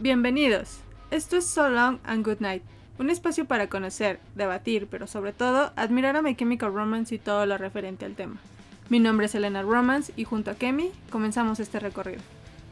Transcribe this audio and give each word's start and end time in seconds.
Bienvenidos. 0.00 0.80
Esto 1.10 1.38
es 1.38 1.46
So 1.46 1.70
Long 1.70 1.98
and 2.04 2.26
Good 2.26 2.40
Night, 2.40 2.62
un 2.98 3.08
espacio 3.08 3.46
para 3.46 3.68
conocer, 3.68 4.20
debatir, 4.34 4.86
pero 4.90 5.06
sobre 5.06 5.32
todo 5.32 5.72
admirar 5.76 6.14
a 6.16 6.20
My 6.20 6.36
Chemical 6.36 6.74
Romance 6.74 7.14
y 7.14 7.18
todo 7.18 7.46
lo 7.46 7.56
referente 7.56 8.04
al 8.04 8.14
tema. 8.14 8.36
Mi 8.90 9.00
nombre 9.00 9.26
es 9.26 9.34
Elena 9.34 9.62
Romance 9.62 10.12
y 10.14 10.24
junto 10.24 10.50
a 10.50 10.56
Kemi 10.56 10.92
comenzamos 11.10 11.58
este 11.58 11.80
recorrido. 11.80 12.20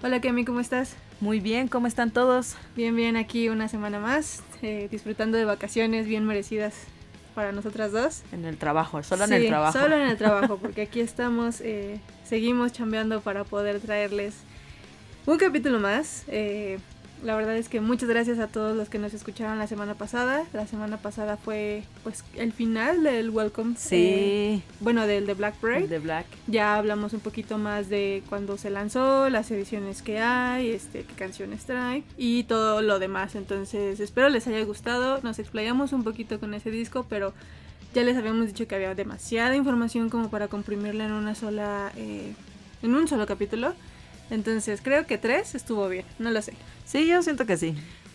Hola 0.03 0.21
Kemi, 0.21 0.45
¿cómo 0.45 0.61
estás? 0.61 0.95
Muy 1.21 1.41
bien, 1.41 1.69
¿cómo 1.69 1.87
están 1.87 2.11
todos? 2.11 2.57
Bien, 2.77 2.95
bien, 2.95 3.17
aquí 3.17 3.49
una 3.49 3.69
semana 3.69 3.99
más, 3.99 4.43
eh, 4.61 4.89
disfrutando 4.91 5.39
de 5.39 5.47
vacaciones 5.47 6.07
bien 6.07 6.27
merecidas 6.27 6.87
para 7.35 7.53
nosotras 7.53 7.93
dos. 7.93 8.23
En 8.33 8.45
el 8.45 8.57
trabajo, 8.57 9.03
solo 9.03 9.25
en 9.25 9.33
el 9.33 9.47
trabajo. 9.49 9.79
Solo 9.79 9.97
en 9.97 10.03
el 10.03 10.17
trabajo, 10.19 10.59
porque 10.59 10.83
aquí 10.83 11.01
estamos, 11.01 11.61
eh, 11.61 12.01
seguimos 12.25 12.73
chambeando 12.73 13.21
para 13.21 13.45
poder 13.45 13.81
traerles 13.81 14.35
un 15.27 15.39
capítulo 15.39 15.79
más. 15.81 16.25
Eh, 16.29 16.79
la 17.23 17.37
verdad 17.37 17.57
es 17.57 17.69
que 17.69 17.81
muchas 17.81 18.09
gracias 18.09 18.39
a 18.39 18.49
todos 18.49 18.77
los 18.77 18.89
que 18.89 18.99
nos 18.99 19.15
escucharon 19.15 19.59
la 19.59 19.67
semana 19.67 19.95
pasada. 19.95 20.45
La 20.53 20.67
semana 20.67 20.97
pasada 20.97 21.37
fue 21.37 21.85
pues 22.03 22.25
el 22.35 22.53
final 22.53 23.03
del 23.03 23.31
Welcome. 23.31 23.75
eh, 23.75 23.77
Sí, 23.79 24.63
bueno, 24.81 25.07
del 25.07 25.27
de 25.27 25.35
Black 25.35 25.55
Parade. 25.57 25.87
de 25.87 25.99
Black. 25.99 26.27
Ya 26.49 26.77
hablamos 26.77 27.13
un 27.13 27.21
poquito 27.21 27.59
más 27.59 27.89
de 27.89 28.23
cuándo 28.29 28.59
se 28.59 28.71
lanzó, 28.71 29.29
las 29.29 29.51
ediciones 29.51 30.03
que 30.03 30.19
hay, 30.21 30.71
este, 30.71 31.05
qué 31.05 31.15
canciones 31.15 31.65
trae 31.65 32.03
y 32.17 32.45
todo 32.45 32.83
lo 32.83 32.99
demás. 32.99 33.35
Entonces, 33.37 34.01
espero 34.01 34.29
les 34.29 34.47
haya 34.47 34.65
gustado. 34.65 35.21
Nos 35.23 35.39
explayamos 35.39 35.93
un 35.93 36.03
poquito 36.05 36.41
con 36.41 36.55
ese 36.55 36.71
disco, 36.71 37.07
pero 37.09 37.33
ya 37.95 38.03
les 38.03 38.17
habíamos 38.17 38.47
dicho 38.47 38.67
que 38.67 38.75
había 38.75 38.95
demasiada 38.95 39.55
información 39.55 40.11
como 40.11 40.31
para 40.31 40.49
comprimirla 40.49 41.05
en 41.05 41.13
una 41.13 41.35
sola, 41.35 41.93
eh, 41.97 42.33
en 42.83 42.95
un 42.95 43.07
solo 43.07 43.27
capítulo. 43.27 43.75
Entonces, 44.33 44.81
creo 44.83 45.07
que 45.07 45.19
tres 45.19 45.55
estuvo 45.55 45.87
bien, 45.91 46.07
no 46.19 46.31
lo 46.31 46.41
sé. 46.41 46.55
Sí, 46.87 47.07
yo 47.07 47.23
siento 47.23 47.45
que 47.45 47.59
sí. 47.59 47.75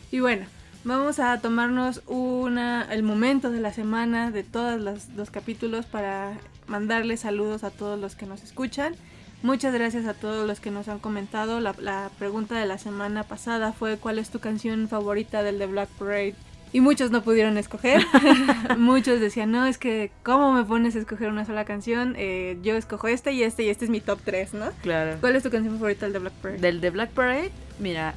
Y 0.10 0.20
bueno, 0.20 0.48
vamos 0.84 1.20
a 1.20 1.40
tomarnos 1.40 2.02
una, 2.08 2.88
el 2.92 3.04
momento 3.04 3.52
de 3.52 3.62
la 3.62 3.72
semana 3.72 4.32
de 4.32 4.44
todos 4.44 4.82
los, 4.82 5.10
los 5.10 5.30
capítulos 5.30 5.86
para 5.86 6.34
mandarles 6.66 7.20
saludos 7.20 7.64
a 7.64 7.70
todos 7.70 8.00
los 8.00 8.16
que 8.16 8.26
nos 8.26 8.42
escuchan. 8.42 8.95
Muchas 9.44 9.76
gracias 9.76 10.08
a 10.08 10.16
todos 10.16 10.48
los 10.48 10.60
que 10.60 10.72
nos 10.72 10.88
han 10.88 10.98
comentado. 10.98 11.60
La, 11.60 11.76
la 11.78 12.10
pregunta 12.18 12.60
de 12.60 12.66
la 12.66 12.80
semana 12.80 13.23
pasada 13.23 13.72
fue 13.72 13.98
¿cuál 13.98 14.18
es 14.18 14.32
tu 14.32 14.40
canción 14.40 14.88
favorita 14.88 15.44
del 15.44 15.60
The 15.60 15.68
Black 15.68 15.90
Parade? 16.00 16.34
Y 16.73 16.82
muchos 16.82 17.12
no 17.12 17.22
pudieron 17.23 17.58
escoger. 17.58 18.06
muchos 18.78 19.20
decían, 19.20 19.52
no, 19.52 19.66
es 19.66 19.78
que 19.78 20.12
¿cómo 20.23 20.54
me 20.54 20.64
pones 20.64 20.96
a 20.96 21.00
escoger 21.00 21.30
una 21.30 21.46
sola 21.46 21.66
canción? 21.66 22.16
Eh, 22.18 22.58
yo 22.62 22.76
escojo 22.76 23.08
esta 23.08 23.32
y 23.32 23.44
esta 23.44 23.62
y 23.64 23.70
este 23.70 23.86
es 23.86 23.92
mi 23.92 24.02
top 24.02 24.20
3, 24.23 24.54
¿no? 24.54 24.72
Claro. 24.82 25.18
¿Cuál 25.20 25.36
es 25.36 25.44
tu 25.44 25.50
canción 25.50 25.76
favorita 25.76 26.06
del 26.06 26.14
The 26.14 26.20
Black 26.20 26.34
Parade? 26.34 26.60
Del 26.60 26.82
de 26.82 26.90
Black 26.90 27.10
Parade, 27.12 27.52
mira, 27.80 28.16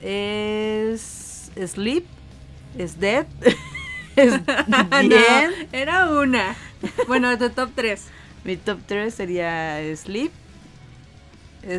es 0.00 1.50
Sleep, 1.66 2.04
es 2.78 2.98
Dead, 2.98 3.26
es 4.16 4.32
No, 4.68 5.08
Bien. 5.08 5.68
era 5.72 6.10
una. 6.10 6.56
Bueno, 7.06 7.36
tu 7.38 7.50
top 7.50 7.70
3. 7.74 8.02
Mi 8.44 8.56
top 8.56 8.80
3 8.86 9.14
sería 9.14 9.78
Sleep, 9.94 10.32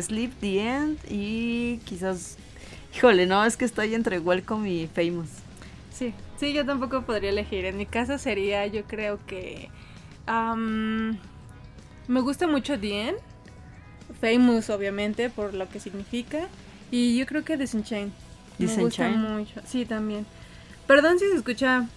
Sleep, 0.00 0.32
The 0.40 0.60
End 0.60 0.98
y 1.10 1.78
quizás... 1.84 2.38
Híjole, 2.96 3.26
no, 3.26 3.44
es 3.44 3.56
que 3.56 3.64
estoy 3.64 3.94
entre 3.94 4.20
Welcome 4.20 4.70
y 4.70 4.86
Famous. 4.86 5.28
Sí, 5.94 6.12
sí, 6.36 6.52
yo 6.52 6.66
tampoco 6.66 7.02
podría 7.02 7.30
elegir. 7.30 7.64
En 7.64 7.76
mi 7.76 7.86
caso 7.86 8.18
sería, 8.18 8.66
yo 8.66 8.82
creo 8.84 9.24
que... 9.26 9.70
am, 10.26 11.18
me 12.08 12.20
gusta 12.20 12.48
mucho 12.48 12.76
Dien. 12.76 13.14
Famous, 14.20 14.70
obviamente, 14.70 15.30
por 15.30 15.54
lo 15.54 15.68
que 15.68 15.78
significa. 15.78 16.48
Y 16.90 17.16
yo 17.16 17.26
creo 17.26 17.44
que 17.44 17.56
Disenchain. 17.56 18.12
Me 18.58 18.76
gusta 18.76 19.08
mucho. 19.08 19.60
Sí, 19.66 19.84
también. 19.84 20.26
Perdón 20.86 21.18
si 21.18 21.28
se 21.28 21.36
escucha 21.36 21.88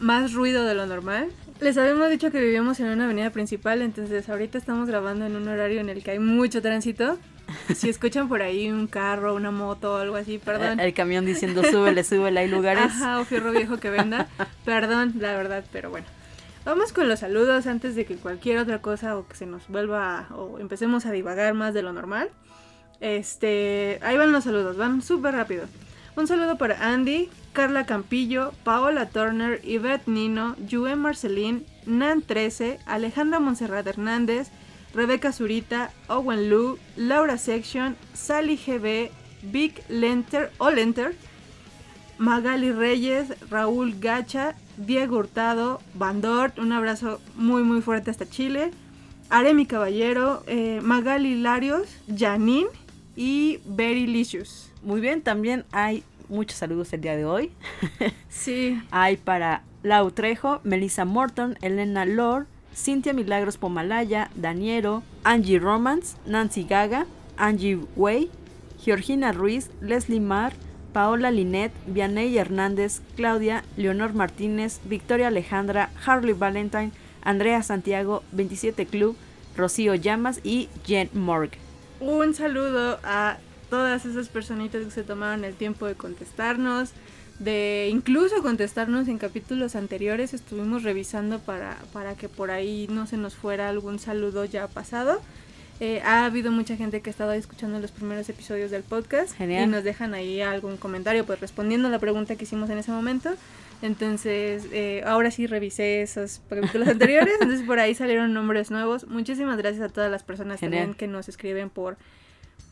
más 0.00 0.32
ruido 0.32 0.64
de 0.64 0.74
lo 0.74 0.86
normal. 0.86 1.30
Les 1.62 1.78
habíamos 1.78 2.10
dicho 2.10 2.32
que 2.32 2.40
vivíamos 2.40 2.80
en 2.80 2.88
una 2.88 3.04
avenida 3.04 3.30
principal, 3.30 3.82
entonces 3.82 4.28
ahorita 4.28 4.58
estamos 4.58 4.88
grabando 4.88 5.26
en 5.26 5.36
un 5.36 5.46
horario 5.46 5.80
en 5.80 5.88
el 5.88 6.02
que 6.02 6.10
hay 6.10 6.18
mucho 6.18 6.60
tránsito. 6.60 7.18
Si 7.72 7.88
escuchan 7.88 8.28
por 8.28 8.42
ahí 8.42 8.68
un 8.68 8.88
carro, 8.88 9.36
una 9.36 9.52
moto 9.52 9.94
o 9.94 9.96
algo 9.98 10.16
así, 10.16 10.38
perdón. 10.38 10.80
El 10.80 10.92
camión 10.92 11.24
diciendo 11.24 11.62
súbele, 11.62 12.02
súbele, 12.02 12.40
hay 12.40 12.48
lugares. 12.48 12.86
Ajá, 12.86 13.20
o 13.20 13.24
fierro 13.24 13.52
viejo 13.52 13.76
que 13.78 13.90
venda. 13.90 14.26
Perdón, 14.64 15.14
la 15.20 15.36
verdad, 15.36 15.64
pero 15.70 15.90
bueno. 15.90 16.06
Vamos 16.64 16.92
con 16.92 17.08
los 17.08 17.20
saludos 17.20 17.68
antes 17.68 17.94
de 17.94 18.06
que 18.06 18.16
cualquier 18.16 18.58
otra 18.58 18.80
cosa 18.80 19.16
o 19.16 19.28
que 19.28 19.36
se 19.36 19.46
nos 19.46 19.68
vuelva 19.68 20.26
o 20.34 20.58
empecemos 20.58 21.06
a 21.06 21.12
divagar 21.12 21.54
más 21.54 21.74
de 21.74 21.82
lo 21.82 21.92
normal. 21.92 22.28
Este, 22.98 24.00
ahí 24.02 24.16
van 24.16 24.32
los 24.32 24.42
saludos, 24.42 24.76
van 24.76 25.00
súper 25.00 25.34
rápido. 25.34 25.66
Un 26.16 26.26
saludo 26.26 26.58
para 26.58 26.92
Andy, 26.92 27.28
Carla 27.52 27.84
Campillo, 27.84 28.52
Paola 28.64 29.08
Turner, 29.08 29.60
Yvette 29.64 30.08
Nino, 30.08 30.56
Yue 30.68 30.96
Marcelín, 30.96 31.64
Nan 31.86 32.22
13, 32.22 32.78
Alejandra 32.86 33.40
Monserrat 33.40 33.86
Hernández, 33.86 34.50
Rebeca 34.94 35.32
Zurita, 35.32 35.90
Owen 36.08 36.48
Lu, 36.48 36.78
Laura 36.96 37.38
Section, 37.38 37.96
Sally 38.14 38.56
GB, 38.56 39.10
Vic 39.42 39.82
Lenter 39.88 40.50
o 40.58 40.70
Lenter, 40.70 41.14
Magali 42.18 42.72
Reyes, 42.72 43.34
Raúl 43.50 43.98
Gacha, 43.98 44.54
Diego 44.76 45.18
Hurtado, 45.18 45.80
Bandort, 45.94 46.58
un 46.58 46.72
abrazo 46.72 47.20
muy 47.36 47.62
muy 47.62 47.80
fuerte 47.80 48.10
hasta 48.10 48.28
Chile, 48.28 48.70
Aremi 49.28 49.66
Caballero, 49.66 50.42
eh, 50.46 50.80
Magali 50.82 51.40
Larios, 51.40 51.88
Janine 52.16 52.68
y 53.16 53.58
Very 53.64 54.06
Licious. 54.06 54.70
Muy 54.82 55.00
bien, 55.00 55.22
también 55.22 55.64
hay 55.72 56.04
muchos 56.32 56.58
saludos 56.58 56.92
el 56.92 57.00
día 57.02 57.16
de 57.16 57.24
hoy. 57.24 57.52
Sí, 58.28 58.82
Hay 58.90 59.16
para 59.18 59.62
Lau 59.82 60.10
Trejo, 60.10 60.60
Melissa 60.64 61.04
Morton, 61.04 61.56
Elena 61.60 62.04
Lor, 62.06 62.46
Cintia 62.74 63.12
Milagros 63.12 63.58
Pomalaya, 63.58 64.30
Daniero, 64.34 65.02
Angie 65.22 65.58
Romance, 65.58 66.16
Nancy 66.26 66.64
Gaga, 66.64 67.06
Angie 67.36 67.78
Way, 67.96 68.30
Georgina 68.82 69.32
Ruiz, 69.32 69.70
Leslie 69.80 70.20
Mar, 70.20 70.54
Paola 70.92 71.30
Linet, 71.30 71.72
Vianey 71.86 72.36
Hernández, 72.36 73.00
Claudia, 73.16 73.64
Leonor 73.76 74.14
Martínez, 74.14 74.80
Victoria 74.84 75.28
Alejandra, 75.28 75.90
Harley 76.04 76.32
Valentine, 76.32 76.90
Andrea 77.22 77.62
Santiago, 77.62 78.22
27 78.32 78.86
Club, 78.86 79.16
Rocío 79.56 79.94
Llamas 79.94 80.40
y 80.42 80.68
Jen 80.84 81.10
Morg. 81.12 81.50
un 82.00 82.34
saludo 82.34 82.98
a 83.04 83.36
todas 83.72 84.04
esas 84.04 84.28
personitas 84.28 84.84
que 84.84 84.90
se 84.90 85.02
tomaron 85.02 85.46
el 85.46 85.54
tiempo 85.54 85.86
de 85.86 85.94
contestarnos, 85.94 86.90
de 87.38 87.88
incluso 87.90 88.42
contestarnos 88.42 89.08
en 89.08 89.16
capítulos 89.16 89.76
anteriores. 89.76 90.34
Estuvimos 90.34 90.82
revisando 90.82 91.38
para, 91.38 91.78
para 91.90 92.14
que 92.14 92.28
por 92.28 92.50
ahí 92.50 92.86
no 92.90 93.06
se 93.06 93.16
nos 93.16 93.34
fuera 93.34 93.70
algún 93.70 93.98
saludo 93.98 94.44
ya 94.44 94.68
pasado. 94.68 95.22
Eh, 95.80 96.02
ha 96.04 96.26
habido 96.26 96.52
mucha 96.52 96.76
gente 96.76 97.00
que 97.00 97.08
ha 97.08 97.12
estado 97.12 97.32
escuchando 97.32 97.80
los 97.80 97.92
primeros 97.92 98.28
episodios 98.28 98.70
del 98.70 98.82
podcast 98.82 99.34
Genial. 99.34 99.64
y 99.64 99.66
nos 99.68 99.84
dejan 99.84 100.12
ahí 100.12 100.42
algún 100.42 100.76
comentario, 100.76 101.24
pues 101.24 101.40
respondiendo 101.40 101.88
a 101.88 101.90
la 101.90 101.98
pregunta 101.98 102.36
que 102.36 102.44
hicimos 102.44 102.68
en 102.68 102.76
ese 102.76 102.90
momento. 102.90 103.30
Entonces, 103.80 104.66
eh, 104.70 105.02
ahora 105.06 105.30
sí 105.30 105.46
revisé 105.46 106.02
esos 106.02 106.42
capítulos 106.50 106.88
anteriores, 106.96 107.32
entonces 107.40 107.66
por 107.66 107.80
ahí 107.80 107.94
salieron 107.94 108.34
nombres 108.34 108.70
nuevos. 108.70 109.08
Muchísimas 109.08 109.56
gracias 109.56 109.82
a 109.82 109.88
todas 109.88 110.10
las 110.10 110.22
personas 110.22 110.60
Genial. 110.60 110.82
también 110.82 110.98
que 110.98 111.06
nos 111.06 111.30
escriben 111.30 111.70
por, 111.70 111.96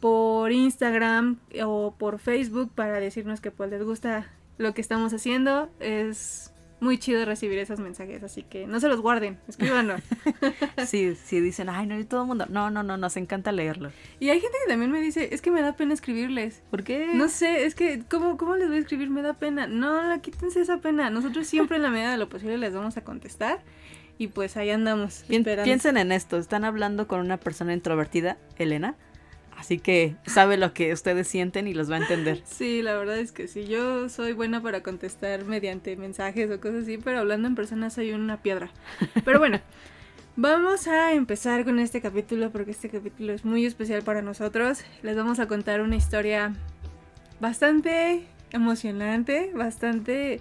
por 0.00 0.52
Instagram 0.52 1.38
o 1.64 1.94
por 1.98 2.18
Facebook 2.18 2.70
para 2.74 3.00
decirnos 3.00 3.40
que 3.40 3.50
pues 3.50 3.70
les 3.70 3.82
gusta 3.82 4.26
lo 4.58 4.72
que 4.74 4.80
estamos 4.80 5.12
haciendo. 5.12 5.70
Es 5.80 6.52
muy 6.80 6.96
chido 6.96 7.22
recibir 7.26 7.58
esos 7.58 7.78
mensajes, 7.78 8.22
así 8.22 8.42
que 8.42 8.66
no 8.66 8.80
se 8.80 8.88
los 8.88 9.02
guarden, 9.02 9.38
escríbanos. 9.48 10.00
Sí, 10.86 11.14
sí, 11.14 11.40
dicen, 11.40 11.68
ay, 11.68 11.86
no, 11.86 11.98
y 11.98 12.04
todo 12.04 12.22
el 12.22 12.26
mundo. 12.26 12.46
No, 12.48 12.70
no, 12.70 12.82
no, 12.82 12.96
nos 12.96 13.18
encanta 13.18 13.52
leerlo. 13.52 13.90
y 14.18 14.30
hay 14.30 14.40
gente 14.40 14.56
que 14.64 14.70
también 14.70 14.90
me 14.90 15.00
dice, 15.02 15.28
es 15.34 15.42
que 15.42 15.50
me 15.50 15.60
da 15.60 15.74
pena 15.76 15.92
escribirles. 15.92 16.62
¿Por 16.70 16.82
qué? 16.82 17.10
No 17.14 17.28
sé, 17.28 17.66
es 17.66 17.74
que, 17.74 18.02
¿cómo, 18.10 18.38
¿cómo 18.38 18.56
les 18.56 18.68
voy 18.68 18.78
a 18.78 18.80
escribir? 18.80 19.10
Me 19.10 19.20
da 19.20 19.34
pena. 19.34 19.66
No, 19.66 20.02
no, 20.08 20.22
quítense 20.22 20.60
esa 20.62 20.78
pena. 20.78 21.10
Nosotros 21.10 21.46
siempre 21.46 21.76
en 21.76 21.82
la 21.82 21.90
medida 21.90 22.10
de 22.12 22.16
lo 22.16 22.30
posible 22.30 22.56
les 22.56 22.72
vamos 22.72 22.96
a 22.96 23.04
contestar. 23.04 23.60
Y 24.16 24.28
pues 24.28 24.56
ahí 24.56 24.70
andamos. 24.70 25.24
Pien- 25.28 25.40
esperando. 25.40 25.64
piensen 25.64 25.96
en 25.98 26.12
esto, 26.12 26.38
están 26.38 26.64
hablando 26.64 27.06
con 27.06 27.20
una 27.20 27.36
persona 27.36 27.74
introvertida, 27.74 28.38
Elena, 28.56 28.94
así 29.60 29.78
que 29.78 30.16
sabe 30.26 30.56
lo 30.56 30.72
que 30.72 30.92
ustedes 30.92 31.28
sienten 31.28 31.68
y 31.68 31.74
los 31.74 31.90
va 31.90 31.96
a 31.96 31.98
entender. 31.98 32.42
Sí, 32.50 32.80
la 32.82 32.96
verdad 32.96 33.18
es 33.18 33.30
que 33.30 33.46
sí. 33.46 33.66
Yo 33.66 34.08
soy 34.08 34.32
buena 34.32 34.62
para 34.62 34.82
contestar 34.82 35.44
mediante 35.44 35.96
mensajes 35.96 36.50
o 36.50 36.60
cosas 36.60 36.84
así, 36.84 36.96
pero 36.96 37.18
hablando 37.18 37.46
en 37.46 37.54
persona 37.54 37.90
soy 37.90 38.12
una 38.12 38.42
piedra. 38.42 38.70
Pero 39.24 39.38
bueno, 39.38 39.60
vamos 40.36 40.88
a 40.88 41.12
empezar 41.12 41.64
con 41.64 41.78
este 41.78 42.00
capítulo 42.00 42.50
porque 42.50 42.70
este 42.70 42.88
capítulo 42.88 43.34
es 43.34 43.44
muy 43.44 43.66
especial 43.66 44.02
para 44.02 44.22
nosotros. 44.22 44.82
Les 45.02 45.14
vamos 45.14 45.38
a 45.40 45.46
contar 45.46 45.82
una 45.82 45.96
historia 45.96 46.54
bastante 47.38 48.24
emocionante, 48.52 49.52
bastante 49.54 50.40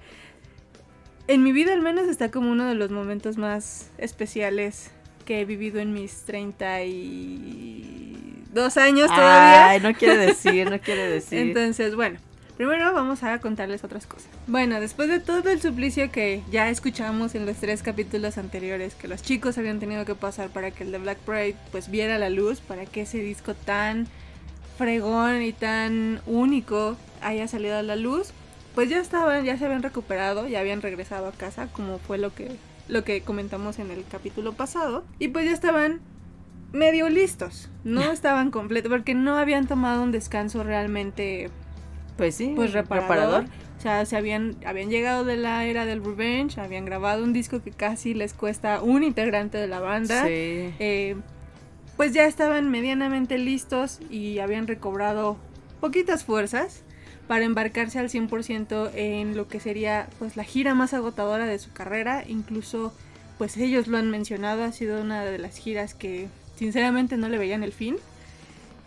en 1.28 1.44
mi 1.44 1.52
vida 1.52 1.74
al 1.74 1.82
menos 1.82 2.08
está 2.08 2.32
como 2.32 2.50
uno 2.50 2.66
de 2.68 2.74
los 2.74 2.90
momentos 2.90 3.38
más 3.38 3.92
especiales 3.98 4.92
que 5.30 5.40
he 5.42 5.46
vivido 5.46 5.80
en 5.80 5.94
mis 5.94 6.24
32 6.24 8.78
años 8.78 9.08
todavía. 9.10 9.70
Ay, 9.70 9.80
no 9.80 9.94
quiere 9.94 10.18
decir, 10.18 10.68
no 10.68 10.80
quiere 10.80 11.08
decir. 11.12 11.38
Entonces, 11.38 11.94
bueno, 11.94 12.18
primero 12.58 12.92
vamos 12.96 13.22
a 13.22 13.38
contarles 13.38 13.84
otras 13.84 14.08
cosas. 14.08 14.28
Bueno, 14.48 14.82
después 14.82 15.08
de 15.08 15.20
todo 15.20 15.52
el 15.52 15.62
suplicio 15.62 16.12
que 16.12 16.42
ya 16.50 16.72
escuchamos 16.72 17.36
en 17.36 17.46
los 17.46 17.58
tres 17.58 17.84
capítulos 17.84 18.40
anteriores, 18.40 18.96
que 18.96 19.08
los 19.08 19.22
chicos 19.22 19.60
habían 19.60 19.80
tenido 19.80 20.04
que 20.04 20.16
pasar 20.16 20.50
para 20.50 20.72
que 20.72 20.84
el 20.84 20.92
de 20.92 20.98
Black 20.98 21.20
Parade 21.20 21.56
pues 21.72 21.92
viera 21.92 22.18
la 22.18 22.32
luz, 22.32 22.60
para 22.60 22.88
que 22.88 23.02
ese 23.02 23.20
disco 23.20 23.54
tan 23.54 24.08
fregón 24.80 25.44
y 25.44 25.54
tan 25.54 26.22
único 26.26 26.98
haya 27.22 27.48
salido 27.48 27.78
a 27.78 27.84
la 27.84 27.96
luz, 27.96 28.32
pues 28.74 28.90
ya 28.90 28.98
estaban, 28.98 29.46
ya 29.46 29.60
se 29.60 29.66
habían 29.66 29.84
recuperado, 29.84 30.48
ya 30.48 30.60
habían 30.60 30.82
regresado 30.82 31.28
a 31.28 31.34
casa, 31.34 31.68
como 31.72 32.00
fue 32.00 32.18
lo 32.18 32.34
que, 32.34 32.58
lo 32.90 33.04
que 33.04 33.22
comentamos 33.22 33.80
en 33.80 33.92
el 33.92 34.04
capítulo 34.12 34.54
pasado, 34.54 35.06
y 35.20 35.30
pues 35.30 35.46
ya 35.46 35.52
estaban 35.52 36.02
medio 36.74 37.10
listos, 37.10 37.70
no 37.84 38.12
estaban 38.12 38.52
completos, 38.52 38.92
porque 38.92 39.14
no 39.14 39.38
habían 39.38 39.68
tomado 39.68 40.04
un 40.04 40.12
descanso 40.12 40.64
realmente 40.64 41.50
Pues 42.18 42.36
sí, 42.36 42.54
pues 42.56 42.74
reparador. 42.74 43.46
O 43.78 43.82
sea, 43.82 44.06
se 44.06 44.18
habían, 44.18 44.58
habían 44.66 44.90
llegado 44.90 45.24
de 45.24 45.38
la 45.38 45.64
era 45.64 45.86
del 45.86 46.04
Revenge, 46.04 46.60
habían 46.60 46.84
grabado 46.84 47.24
un 47.24 47.32
disco 47.32 47.64
que 47.64 47.72
casi 47.72 48.14
les 48.14 48.34
cuesta 48.34 48.82
un 48.82 49.04
integrante 49.04 49.58
de 49.58 49.68
la 49.68 49.80
banda. 49.80 50.24
Sí. 50.26 50.74
Eh, 50.80 51.16
pues 51.96 52.12
ya 52.12 52.26
estaban 52.26 52.70
medianamente 52.70 53.38
listos 53.38 54.00
y 54.10 54.40
habían 54.40 54.68
recobrado 54.68 55.38
poquitas 55.80 56.26
fuerzas 56.26 56.84
para 57.30 57.46
embarcarse 57.46 58.00
al 58.00 58.10
100% 58.10 58.90
en 58.96 59.38
lo 59.38 59.48
que 59.48 59.60
sería 59.60 60.10
pues 60.18 60.36
la 60.36 60.44
gira 60.44 60.74
más 60.74 60.96
agotadora 60.96 61.46
de 61.46 61.60
su 61.60 61.72
carrera. 61.72 62.24
Incluso 62.28 62.92
pues 63.38 63.56
ellos 63.58 63.86
lo 63.86 64.00
han 64.00 64.10
mencionado, 64.10 64.64
ha 64.64 64.72
sido 64.72 65.00
una 65.00 65.24
de 65.24 65.38
las 65.38 65.56
giras 65.56 65.94
que 65.94 66.28
sinceramente 66.58 67.18
no 67.18 67.30
le 67.30 67.38
veían 67.38 67.62
el 67.62 67.72
fin. 67.72 67.98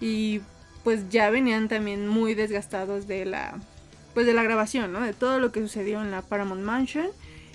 Y 0.00 0.40
pues 0.82 1.08
ya 1.08 1.30
venían 1.30 1.68
también 1.68 2.08
muy 2.08 2.34
desgastados 2.34 3.06
de 3.06 3.26
la 3.26 3.60
pues 4.12 4.26
de 4.26 4.34
la 4.34 4.42
grabación, 4.42 4.92
¿no? 4.92 5.02
De 5.02 5.12
todo 5.12 5.38
lo 5.38 5.52
que 5.52 5.60
sucedió 5.60 6.02
en 6.02 6.10
la 6.10 6.22
Paramount 6.22 6.64
Mansion 6.64 7.06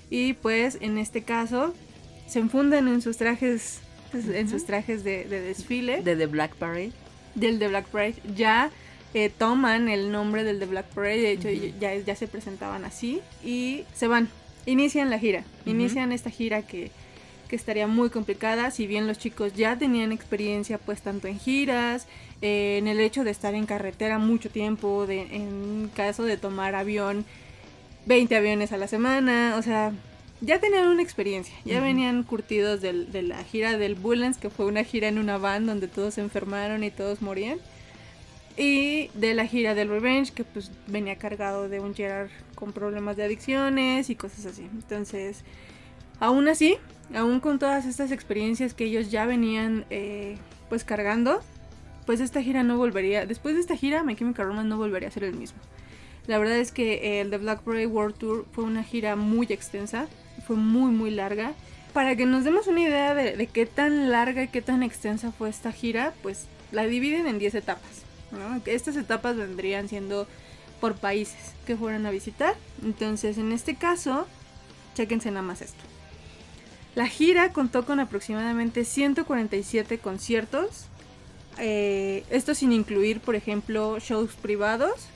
y 0.10 0.36
pues 0.36 0.78
en 0.80 0.98
este 0.98 1.22
caso 1.22 1.74
se 2.28 2.40
enfunden 2.40 2.88
en 2.88 3.02
sus 3.02 3.18
trajes 3.18 3.82
pues, 4.14 4.26
en 4.30 4.48
sus 4.50 4.66
trajes 4.66 5.04
de, 5.04 5.26
de 5.26 5.42
desfile 5.42 6.02
De 6.02 6.16
The 6.16 6.28
Black 6.28 6.56
Parade. 6.56 6.94
del 7.36 7.60
The 7.60 7.68
Black 7.68 7.88
Parade 7.88 8.16
ya 8.38 8.72
eh, 9.14 9.30
toman 9.36 9.90
el 9.90 10.12
nombre 10.12 10.44
del 10.44 10.60
The 10.60 10.66
Black 10.66 10.86
Parade 10.88 11.18
de 11.22 11.32
hecho 11.32 11.50
ya, 11.80 11.96
ya 11.96 12.16
se 12.16 12.28
presentaban 12.28 12.86
así 12.86 13.22
y 13.44 13.84
se 13.94 14.08
van. 14.08 14.30
Inician 14.66 15.10
la 15.10 15.18
gira. 15.20 15.44
Inician 15.66 16.12
esta 16.12 16.30
gira 16.30 16.62
que 16.62 16.92
que 17.48 17.56
estaría 17.56 17.88
muy 17.88 18.10
complicada, 18.10 18.72
si 18.72 18.88
bien 18.88 19.08
los 19.08 19.18
chicos 19.20 19.54
ya 19.54 19.78
tenían 19.78 20.12
experiencia 20.12 20.78
pues 20.80 21.02
tanto 21.02 21.30
en 21.30 21.40
giras, 21.40 22.06
eh, 22.42 22.76
en 22.78 22.90
el 22.90 23.00
hecho 23.00 23.24
de 23.24 23.32
estar 23.32 23.56
en 23.56 23.66
carretera 23.66 24.18
mucho 24.20 24.50
tiempo, 24.50 25.08
de, 25.08 25.22
en 25.34 25.90
caso 25.96 26.24
de 26.24 26.36
tomar 26.36 26.76
avión, 26.76 27.24
20 28.06 28.36
aviones 28.36 28.74
a 28.74 28.78
la 28.78 28.90
semana, 28.90 29.56
o 29.58 29.62
sea, 29.62 29.94
ya 30.42 30.60
tenían 30.60 30.90
una 30.90 31.02
experiencia, 31.02 31.56
ya 31.64 31.80
venían 31.80 32.24
curtidos 32.24 32.82
del- 32.82 33.14
de 33.14 33.22
la 33.22 33.42
gira 33.46 33.78
del 33.78 33.96
Bullens, 33.96 34.38
que 34.38 34.50
fue 34.50 34.66
una 34.66 34.84
gira 34.84 35.08
en 35.08 35.18
una 35.18 35.38
van 35.38 35.66
donde 35.66 35.88
todos 35.88 36.16
se 36.16 36.22
enfermaron 36.22 36.84
y 36.84 36.92
todos 36.92 37.22
morían. 37.22 37.60
Y 38.58 39.10
de 39.14 39.36
la 39.36 39.46
gira 39.46 39.76
del 39.76 39.90
Revenge, 39.90 40.34
que 40.34 40.44
pues 40.44 40.72
venía 40.88 41.18
cargado 41.18 41.70
de 41.70 41.80
un 41.80 41.94
Gerard 41.94 42.30
con 42.56 42.74
problemas 42.74 43.16
de 43.16 43.24
adicciones 43.24 44.10
y 44.10 44.16
cosas 44.16 44.48
así. 44.48 44.64
Entonces, 44.64 45.44
aún 46.20 46.48
así, 46.48 46.78
aún 47.14 47.40
con 47.40 47.60
todas 47.60 47.86
estas 47.86 48.12
experiencias 48.12 48.74
que 48.74 48.86
ellos 48.86 49.12
ya 49.12 49.26
venían 49.26 49.86
eh, 49.92 50.38
pues 50.70 50.84
cargando, 50.84 51.42
pues 52.08 52.20
esta 52.20 52.42
gira 52.42 52.64
no 52.64 52.78
volvería, 52.78 53.26
después 53.26 53.56
de 53.56 53.62
esta 53.62 53.76
gira 53.76 54.04
My 54.04 54.16
Chemical 54.16 54.48
Romance 54.48 54.70
no 54.70 54.78
volvería 54.78 55.10
a 55.10 55.12
ser 55.12 55.24
el 55.24 55.36
mismo. 55.36 55.60
La 56.26 56.40
verdad 56.40 56.58
es 56.58 56.72
que 56.72 56.94
eh, 56.94 57.22
el 57.22 57.30
The 57.30 57.38
Black 57.38 57.62
Parade 57.62 57.88
World 57.88 58.18
Tour 58.18 58.46
fue 58.52 58.64
una 58.64 58.84
gira 58.84 59.16
muy 59.16 59.48
extensa, 59.50 60.08
fue 60.46 60.56
muy 60.56 60.92
muy 60.92 61.12
larga. 61.12 61.54
Para 61.94 62.16
que 62.16 62.26
nos 62.26 62.44
demos 62.44 62.68
una 62.68 62.82
idea 62.82 63.14
de, 63.16 63.38
de 63.38 63.48
qué 63.48 63.66
tan 63.66 64.10
larga 64.10 64.44
y 64.44 64.48
qué 64.50 64.62
tan 64.62 64.84
extensa 64.84 65.32
fue 65.32 65.50
esta 65.50 65.72
gira, 65.72 66.14
pues 66.22 66.48
la 66.72 66.86
dividen 66.86 67.28
en 67.28 67.40
10 67.40 67.56
etapas. 67.56 68.07
Estas 68.66 68.96
etapas 68.96 69.38
vendrían 69.38 69.88
siendo 69.90 70.28
por 70.80 70.96
países 70.96 71.54
que 71.66 71.76
fueran 71.76 72.06
a 72.06 72.12
visitar. 72.12 72.56
Entonces, 72.84 73.38
en 73.38 73.52
este 73.52 73.76
caso, 73.76 74.28
chéquense 74.96 75.32
nada 75.32 75.44
más 75.44 75.62
esto. 75.62 75.84
La 76.96 77.08
gira 77.08 77.54
contó 77.54 77.86
con 77.86 78.00
aproximadamente 78.00 78.84
147 78.84 80.00
conciertos. 80.00 80.86
eh, 81.60 82.24
esto 82.30 82.54
sin 82.54 82.72
incluir, 82.72 83.20
por 83.20 83.36
ejemplo, 83.36 83.98
shows 84.00 84.36
privados 84.36 85.08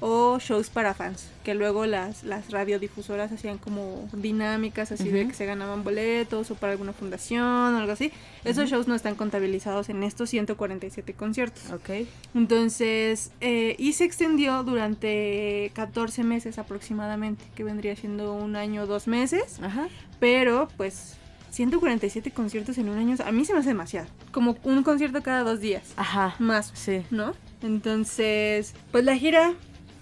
o 0.00 0.38
shows 0.38 0.68
para 0.70 0.94
fans. 0.94 1.28
Que 1.44 1.54
luego 1.54 1.86
las, 1.86 2.24
las 2.24 2.50
radiodifusoras 2.50 3.30
hacían 3.32 3.58
como 3.58 4.08
dinámicas 4.12 4.92
así 4.92 5.08
de 5.10 5.28
que 5.28 5.34
se 5.34 5.46
ganaban 5.46 5.84
boletos 5.84 6.50
o 6.50 6.54
para 6.54 6.72
alguna 6.72 6.92
fundación 6.92 7.42
o 7.74 7.78
algo 7.78 7.92
así. 7.92 8.12
Esos 8.44 8.68
shows 8.68 8.88
no 8.88 8.94
están 8.94 9.14
contabilizados 9.14 9.88
en 9.88 10.02
estos 10.02 10.30
147 10.30 11.14
conciertos. 11.14 11.70
Ok. 11.72 12.06
Entonces, 12.34 13.30
eh, 13.40 13.76
y 13.78 13.92
se 13.94 14.04
extendió 14.04 14.62
durante 14.62 15.70
14 15.74 16.24
meses 16.24 16.58
aproximadamente, 16.58 17.44
que 17.54 17.64
vendría 17.64 17.96
siendo 17.96 18.34
un 18.34 18.56
año, 18.56 18.86
dos 18.86 19.06
meses. 19.06 19.58
Ajá. 19.62 19.88
Pero, 20.20 20.68
pues, 20.76 21.16
147 21.50 22.30
conciertos 22.32 22.76
en 22.78 22.88
un 22.88 22.98
año, 22.98 23.16
a 23.24 23.32
mí 23.32 23.44
se 23.44 23.52
me 23.54 23.60
hace 23.60 23.70
demasiado. 23.70 24.08
Como 24.30 24.56
un 24.64 24.82
concierto 24.82 25.22
cada 25.22 25.42
dos 25.42 25.60
días, 25.60 25.82
Ajá. 25.96 26.34
más, 26.38 26.70
Sí. 26.74 27.02
¿no? 27.10 27.32
Entonces, 27.62 28.74
pues 28.92 29.04
la 29.04 29.16
gira 29.16 29.54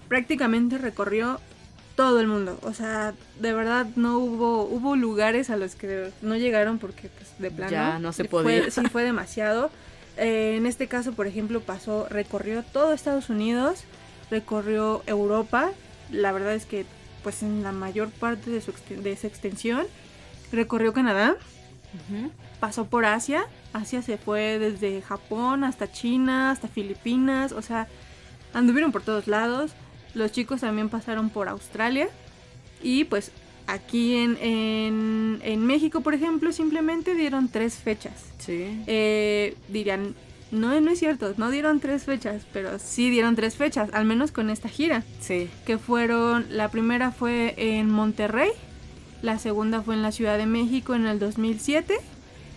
prácticamente 0.07 0.77
recorrió 0.77 1.39
todo 1.95 2.19
el 2.19 2.27
mundo. 2.27 2.59
O 2.63 2.73
sea, 2.73 3.13
de 3.39 3.53
verdad 3.53 3.87
no 3.95 4.17
hubo, 4.19 4.63
hubo 4.63 4.95
lugares 4.95 5.49
a 5.49 5.57
los 5.57 5.75
que 5.75 6.11
no 6.21 6.35
llegaron 6.35 6.77
porque, 6.79 7.09
pues, 7.09 7.29
de 7.39 7.51
plano. 7.51 7.71
Ya 7.71 7.99
no 7.99 8.11
se 8.13 8.25
fue- 8.25 8.43
podía. 8.43 8.71
sí, 8.71 8.81
fue 8.91 9.03
demasiado. 9.03 9.69
Eh, 10.17 10.55
en 10.57 10.65
este 10.65 10.87
caso, 10.87 11.13
por 11.13 11.27
ejemplo, 11.27 11.61
pasó, 11.61 12.07
recorrió 12.09 12.63
todo 12.63 12.93
Estados 12.93 13.29
Unidos, 13.29 13.83
recorrió 14.31 15.03
Europa. 15.07 15.71
La 16.11 16.31
verdad 16.31 16.53
es 16.53 16.65
que, 16.65 16.85
pues, 17.23 17.43
en 17.43 17.63
la 17.63 17.71
mayor 17.71 18.09
parte 18.09 18.49
de, 18.51 18.61
su 18.61 18.73
de 18.89 19.11
esa 19.11 19.27
extensión, 19.27 19.85
recorrió 20.51 20.93
Canadá, 20.93 21.35
pasó 22.59 22.85
por 22.85 23.05
Asia. 23.05 23.45
Asia 23.73 24.01
se 24.01 24.17
fue 24.17 24.59
desde 24.59 25.01
Japón 25.01 25.63
hasta 25.63 25.91
China, 25.91 26.51
hasta 26.51 26.67
Filipinas, 26.67 27.51
o 27.51 27.61
sea, 27.61 27.87
anduvieron 28.53 28.91
por 28.91 29.01
todos 29.01 29.27
lados. 29.27 29.71
Los 30.15 30.31
chicos 30.31 30.61
también 30.61 30.89
pasaron 30.89 31.29
por 31.29 31.47
Australia. 31.47 32.09
Y 32.81 33.03
pues 33.03 33.31
aquí 33.67 34.15
en, 34.15 34.37
en, 34.41 35.39
en 35.43 35.65
México, 35.65 36.01
por 36.01 36.13
ejemplo, 36.13 36.51
simplemente 36.51 37.13
dieron 37.13 37.49
tres 37.49 37.75
fechas. 37.75 38.25
Sí. 38.39 38.81
Eh, 38.87 39.55
dirían, 39.67 40.15
no, 40.51 40.79
no 40.79 40.91
es 40.91 40.99
cierto, 40.99 41.33
no 41.37 41.51
dieron 41.51 41.79
tres 41.79 42.03
fechas, 42.03 42.45
pero 42.53 42.79
sí 42.79 43.09
dieron 43.09 43.35
tres 43.35 43.55
fechas, 43.55 43.89
al 43.93 44.05
menos 44.05 44.31
con 44.31 44.49
esta 44.49 44.69
gira. 44.69 45.03
Sí. 45.19 45.49
Que 45.65 45.77
fueron, 45.77 46.45
la 46.49 46.69
primera 46.69 47.11
fue 47.11 47.53
en 47.57 47.89
Monterrey, 47.89 48.49
la 49.21 49.39
segunda 49.39 49.81
fue 49.81 49.95
en 49.95 50.01
la 50.01 50.11
Ciudad 50.11 50.37
de 50.37 50.45
México 50.45 50.95
en 50.95 51.07
el 51.07 51.19
2007 51.19 51.97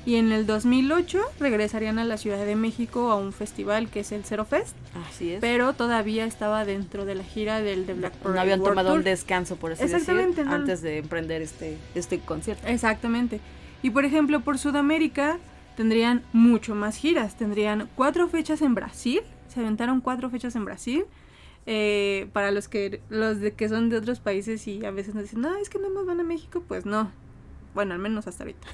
y 0.09 0.17
en 0.17 0.33
el 0.33 0.47
2008 0.47 1.21
regresarían 1.39 1.99
a 1.99 2.05
la 2.05 2.17
Ciudad 2.17 2.47
de 2.47 2.57
México 2.57 3.11
a 3.11 3.17
un 3.17 3.35
festival 3.35 3.91
que 3.91 4.01
es 4.01 4.11
el 4.11 4.25
Zero 4.25 4.47
Fest, 4.47 4.75
Así 5.07 5.33
es. 5.35 5.41
pero 5.41 5.75
todavía 5.75 6.25
estaba 6.25 6.65
dentro 6.65 7.05
de 7.05 7.15
la 7.15 7.25
gira 7.25 7.61
del 7.61 7.85
The 7.85 7.93
Black 7.93 8.15
Parade 8.15 8.35
no 8.35 8.41
habían 8.41 8.61
World 8.61 8.73
tomado 8.73 8.89
un 8.95 9.01
Tour. 9.01 9.05
descanso, 9.05 9.57
por 9.57 9.73
así 9.73 9.83
decir, 9.83 9.97
Exactamente, 9.99 10.45
no. 10.45 10.53
antes 10.53 10.81
de 10.81 10.97
emprender 10.97 11.43
este, 11.43 11.77
este 11.95 12.21
concierto. 12.21 12.67
Exactamente. 12.67 13.41
Y 13.83 13.91
por 13.91 14.07
ejemplo, 14.07 14.41
por 14.41 14.57
Sudamérica 14.57 15.39
tendrían 15.77 16.23
mucho 16.33 16.75
más 16.75 16.97
giras. 16.97 17.37
Tendrían 17.37 17.91
cuatro 17.95 18.29
fechas 18.29 18.63
en 18.63 18.75
Brasil. 18.75 19.21
Se 19.49 19.61
aventaron 19.61 20.01
cuatro 20.01 20.31
fechas 20.31 20.57
en 20.57 20.65
Brasil. 20.65 21.05
Eh, 21.67 22.29
para 22.33 22.51
los 22.51 22.67
que 22.67 23.03
los 23.11 23.41
de 23.41 23.53
que 23.53 23.69
son 23.69 23.91
de 23.91 23.99
otros 23.99 24.21
países 24.21 24.67
y 24.67 24.83
a 24.87 24.91
veces 24.91 25.15
nos 25.15 25.25
dicen, 25.25 25.43
no, 25.43 25.55
es 25.59 25.69
que 25.69 25.79
no 25.79 25.91
más 25.91 26.07
van 26.07 26.19
a 26.19 26.25
México, 26.25 26.63
pues 26.67 26.87
no. 26.87 27.13
Bueno, 27.79 27.95
al 27.95 28.01
menos 28.01 28.27
hasta 28.27 28.43
ahorita. 28.43 28.67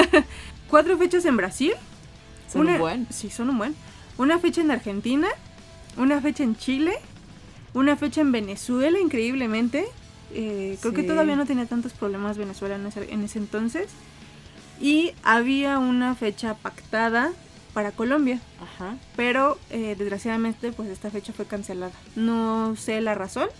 cuatro 0.70 0.96
fechas 0.96 1.26
en 1.26 1.36
Brasil. 1.36 1.74
Son 2.50 2.62
una, 2.62 2.72
un 2.72 2.78
buen. 2.78 3.06
Sí, 3.10 3.28
son 3.28 3.50
un 3.50 3.58
buen. 3.58 3.74
Una 4.16 4.38
fecha 4.38 4.62
en 4.62 4.70
Argentina. 4.70 5.28
Una 5.98 6.22
fecha 6.22 6.42
en 6.42 6.56
Chile. 6.56 6.94
Una 7.74 7.96
fecha 7.96 8.22
en 8.22 8.32
Venezuela, 8.32 8.98
increíblemente. 8.98 9.84
Eh, 10.32 10.78
creo 10.80 10.94
que 10.94 11.02
todavía 11.02 11.36
no 11.36 11.44
tenía 11.44 11.66
tantos 11.66 11.92
problemas 11.92 12.38
Venezuela 12.38 12.76
en 12.76 12.86
ese, 12.86 13.12
en 13.12 13.24
ese 13.24 13.40
entonces. 13.40 13.88
Y 14.80 15.12
había 15.22 15.78
una 15.78 16.14
fecha 16.14 16.54
pactada 16.54 17.32
para 17.74 17.92
Colombia. 17.92 18.40
Ajá. 18.62 18.96
Pero 19.16 19.58
eh, 19.68 19.96
desgraciadamente 19.98 20.72
pues 20.72 20.88
esta 20.88 21.10
fecha 21.10 21.34
fue 21.34 21.44
cancelada. 21.44 21.92
No 22.14 22.74
sé 22.74 23.02
la 23.02 23.14
razón. 23.14 23.50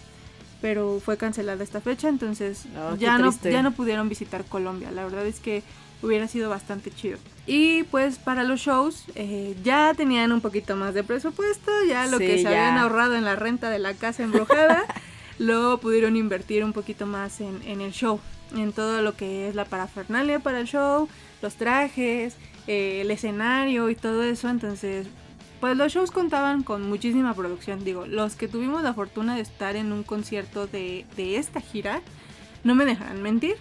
Pero 0.60 1.00
fue 1.04 1.16
cancelada 1.16 1.62
esta 1.62 1.80
fecha, 1.80 2.08
entonces 2.08 2.64
Oh, 2.76 2.94
qué 2.94 3.00
ya, 3.04 3.18
no, 3.18 3.32
ya 3.42 3.62
no 3.62 3.72
pudieron 3.72 4.08
visitar 4.08 4.44
Colombia. 4.44 4.90
La 4.90 5.04
verdad 5.04 5.26
es 5.26 5.40
que 5.40 5.62
hubiera 6.02 6.28
sido 6.28 6.50
bastante 6.50 6.90
chido. 6.90 7.18
Y 7.46 7.84
pues 7.84 8.18
para 8.18 8.44
los 8.44 8.60
shows 8.60 9.04
eh, 9.14 9.56
ya 9.64 9.92
tenían 9.96 10.32
un 10.32 10.40
poquito 10.40 10.76
más 10.76 10.94
de 10.94 11.02
presupuesto, 11.04 11.70
ya 11.88 12.06
lo 12.06 12.18
Sí, 12.18 12.26
que 12.26 12.36
se 12.38 12.42
ya. 12.44 12.48
habían 12.50 12.78
ahorrado 12.78 13.14
en 13.16 13.24
la 13.24 13.36
renta 13.36 13.70
de 13.70 13.78
la 13.78 13.94
casa 13.94 14.22
embrujada, 14.22 14.84
lo 15.38 15.78
pudieron 15.78 16.16
invertir 16.16 16.64
un 16.64 16.72
poquito 16.72 17.06
más 17.06 17.40
en, 17.40 17.60
en 17.64 17.80
el 17.80 17.92
show, 17.92 18.20
en 18.54 18.72
todo 18.72 19.02
lo 19.02 19.14
que 19.16 19.48
es 19.48 19.54
la 19.54 19.64
parafernalia 19.64 20.38
para 20.40 20.60
el 20.60 20.66
show, 20.66 21.08
los 21.42 21.54
trajes, 21.56 22.34
eh, 22.66 23.00
el 23.02 23.10
escenario 23.10 23.88
y 23.90 23.94
todo 23.94 24.22
eso. 24.22 24.48
Entonces, 24.48 25.06
pues 25.60 25.76
los 25.76 25.92
shows 25.92 26.10
contaban 26.10 26.62
con 26.62 26.88
muchísima 26.88 27.34
producción. 27.34 27.84
Digo, 27.84 28.06
los 28.06 28.36
que 28.36 28.48
tuvimos 28.48 28.82
la 28.82 28.94
fortuna 28.94 29.36
de 29.36 29.42
estar 29.42 29.76
en 29.76 29.92
un 29.92 30.02
concierto 30.02 30.66
de, 30.66 31.06
de 31.16 31.36
esta 31.36 31.60
gira, 31.60 32.02
no 32.64 32.74
me 32.74 32.84
dejarán 32.84 33.22
mentir. 33.22 33.56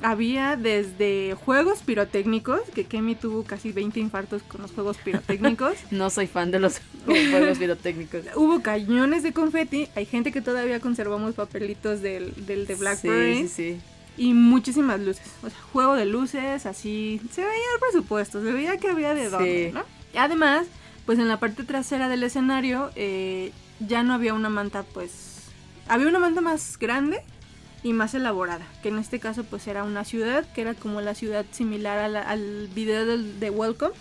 Había 0.00 0.54
desde 0.56 1.34
juegos 1.34 1.80
pirotécnicos, 1.80 2.60
que 2.72 2.84
Kemi 2.84 3.16
tuvo 3.16 3.42
casi 3.42 3.72
20 3.72 3.98
infartos 3.98 4.42
con 4.42 4.62
los 4.62 4.70
juegos 4.70 4.96
pirotécnicos. 4.98 5.74
No 5.90 6.08
soy 6.10 6.28
fan 6.28 6.52
de 6.52 6.60
los 6.60 6.80
juegos 7.04 7.58
pirotécnicos. 7.58 8.22
Hubo 8.36 8.62
cañones 8.62 9.24
de 9.24 9.32
confeti. 9.32 9.88
Hay 9.96 10.06
gente 10.06 10.30
que 10.30 10.40
todavía 10.40 10.78
conservamos 10.78 11.34
papelitos 11.34 12.00
del, 12.00 12.32
del 12.46 12.66
de 12.66 12.74
Blackberry. 12.76 13.36
Sí, 13.36 13.48
sí, 13.48 13.74
sí. 13.74 13.80
Y 14.18 14.34
muchísimas 14.34 15.00
luces. 15.00 15.26
O 15.42 15.50
sea, 15.50 15.58
juego 15.72 15.94
de 15.94 16.04
luces, 16.04 16.66
así. 16.66 17.20
Se 17.32 17.40
veía 17.40 17.52
el 17.74 17.80
presupuesto, 17.80 18.42
se 18.42 18.52
veía 18.52 18.76
que 18.76 18.88
había 18.88 19.14
de 19.14 19.30
dónde. 19.30 19.70
¿no? 19.74 19.82
Y 20.12 20.18
además, 20.18 20.66
pues 21.08 21.18
en 21.18 21.26
la 21.26 21.40
parte 21.40 21.64
trasera 21.64 22.06
del 22.10 22.22
escenario 22.22 22.90
eh, 22.94 23.50
ya 23.80 24.02
no 24.02 24.12
había 24.12 24.34
una 24.34 24.50
manta, 24.50 24.82
pues. 24.82 25.44
Había 25.88 26.06
una 26.06 26.18
manta 26.18 26.42
más 26.42 26.76
grande 26.78 27.22
y 27.82 27.94
más 27.94 28.12
elaborada. 28.12 28.66
Que 28.82 28.90
en 28.90 28.98
este 28.98 29.18
caso, 29.18 29.42
pues 29.44 29.66
era 29.68 29.84
una 29.84 30.04
ciudad, 30.04 30.44
que 30.52 30.60
era 30.60 30.74
como 30.74 31.00
la 31.00 31.14
ciudad 31.14 31.46
similar 31.50 31.96
a 31.96 32.08
la- 32.08 32.28
al 32.28 32.68
video 32.74 33.06
del, 33.06 33.40
de 33.40 33.48
Welcome, 33.48 33.94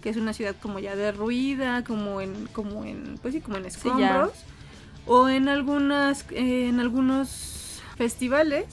que 0.00 0.08
es 0.08 0.16
una 0.16 0.32
ciudad 0.32 0.56
como 0.62 0.78
ya 0.78 0.96
derruida, 0.96 1.84
como 1.84 2.22
en, 2.22 2.46
como 2.54 2.86
en, 2.86 3.18
pues 3.20 3.34
sí, 3.34 3.42
como 3.42 3.58
en 3.58 3.66
escombros. 3.66 4.30
O 5.04 5.28
en 5.28 5.50
algunas, 5.50 6.24
eh, 6.30 6.68
en 6.70 6.80
algunos 6.80 7.82
festivales 7.98 8.64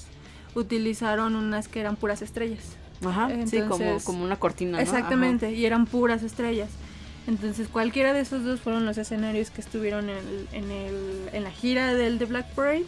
utilizaron 0.55 1.35
unas 1.35 1.67
que 1.67 1.81
eran 1.81 1.97
puras 1.97 2.21
estrellas. 2.21 2.63
Ajá, 3.05 3.27
sí, 3.47 3.57
como, 3.67 3.97
como 4.05 4.23
una 4.23 4.37
cortina, 4.37 4.77
¿no? 4.77 4.79
Exactamente, 4.79 5.51
y 5.51 5.65
eran 5.65 5.85
puras 5.85 6.23
estrellas. 6.23 6.69
Entonces 7.27 7.67
cualquiera 7.69 8.13
de 8.13 8.21
esos 8.21 8.43
dos 8.43 8.59
fueron 8.59 8.85
los 8.85 8.97
escenarios 8.97 9.49
que 9.49 9.61
estuvieron 9.61 10.09
en, 10.09 10.17
el- 10.17 10.47
en, 10.51 10.71
el- 10.71 11.29
en 11.31 11.43
la 11.43 11.51
gira 11.51 11.93
del 11.93 12.17
The 12.19 12.25
Black 12.25 12.53
Parade. 12.53 12.85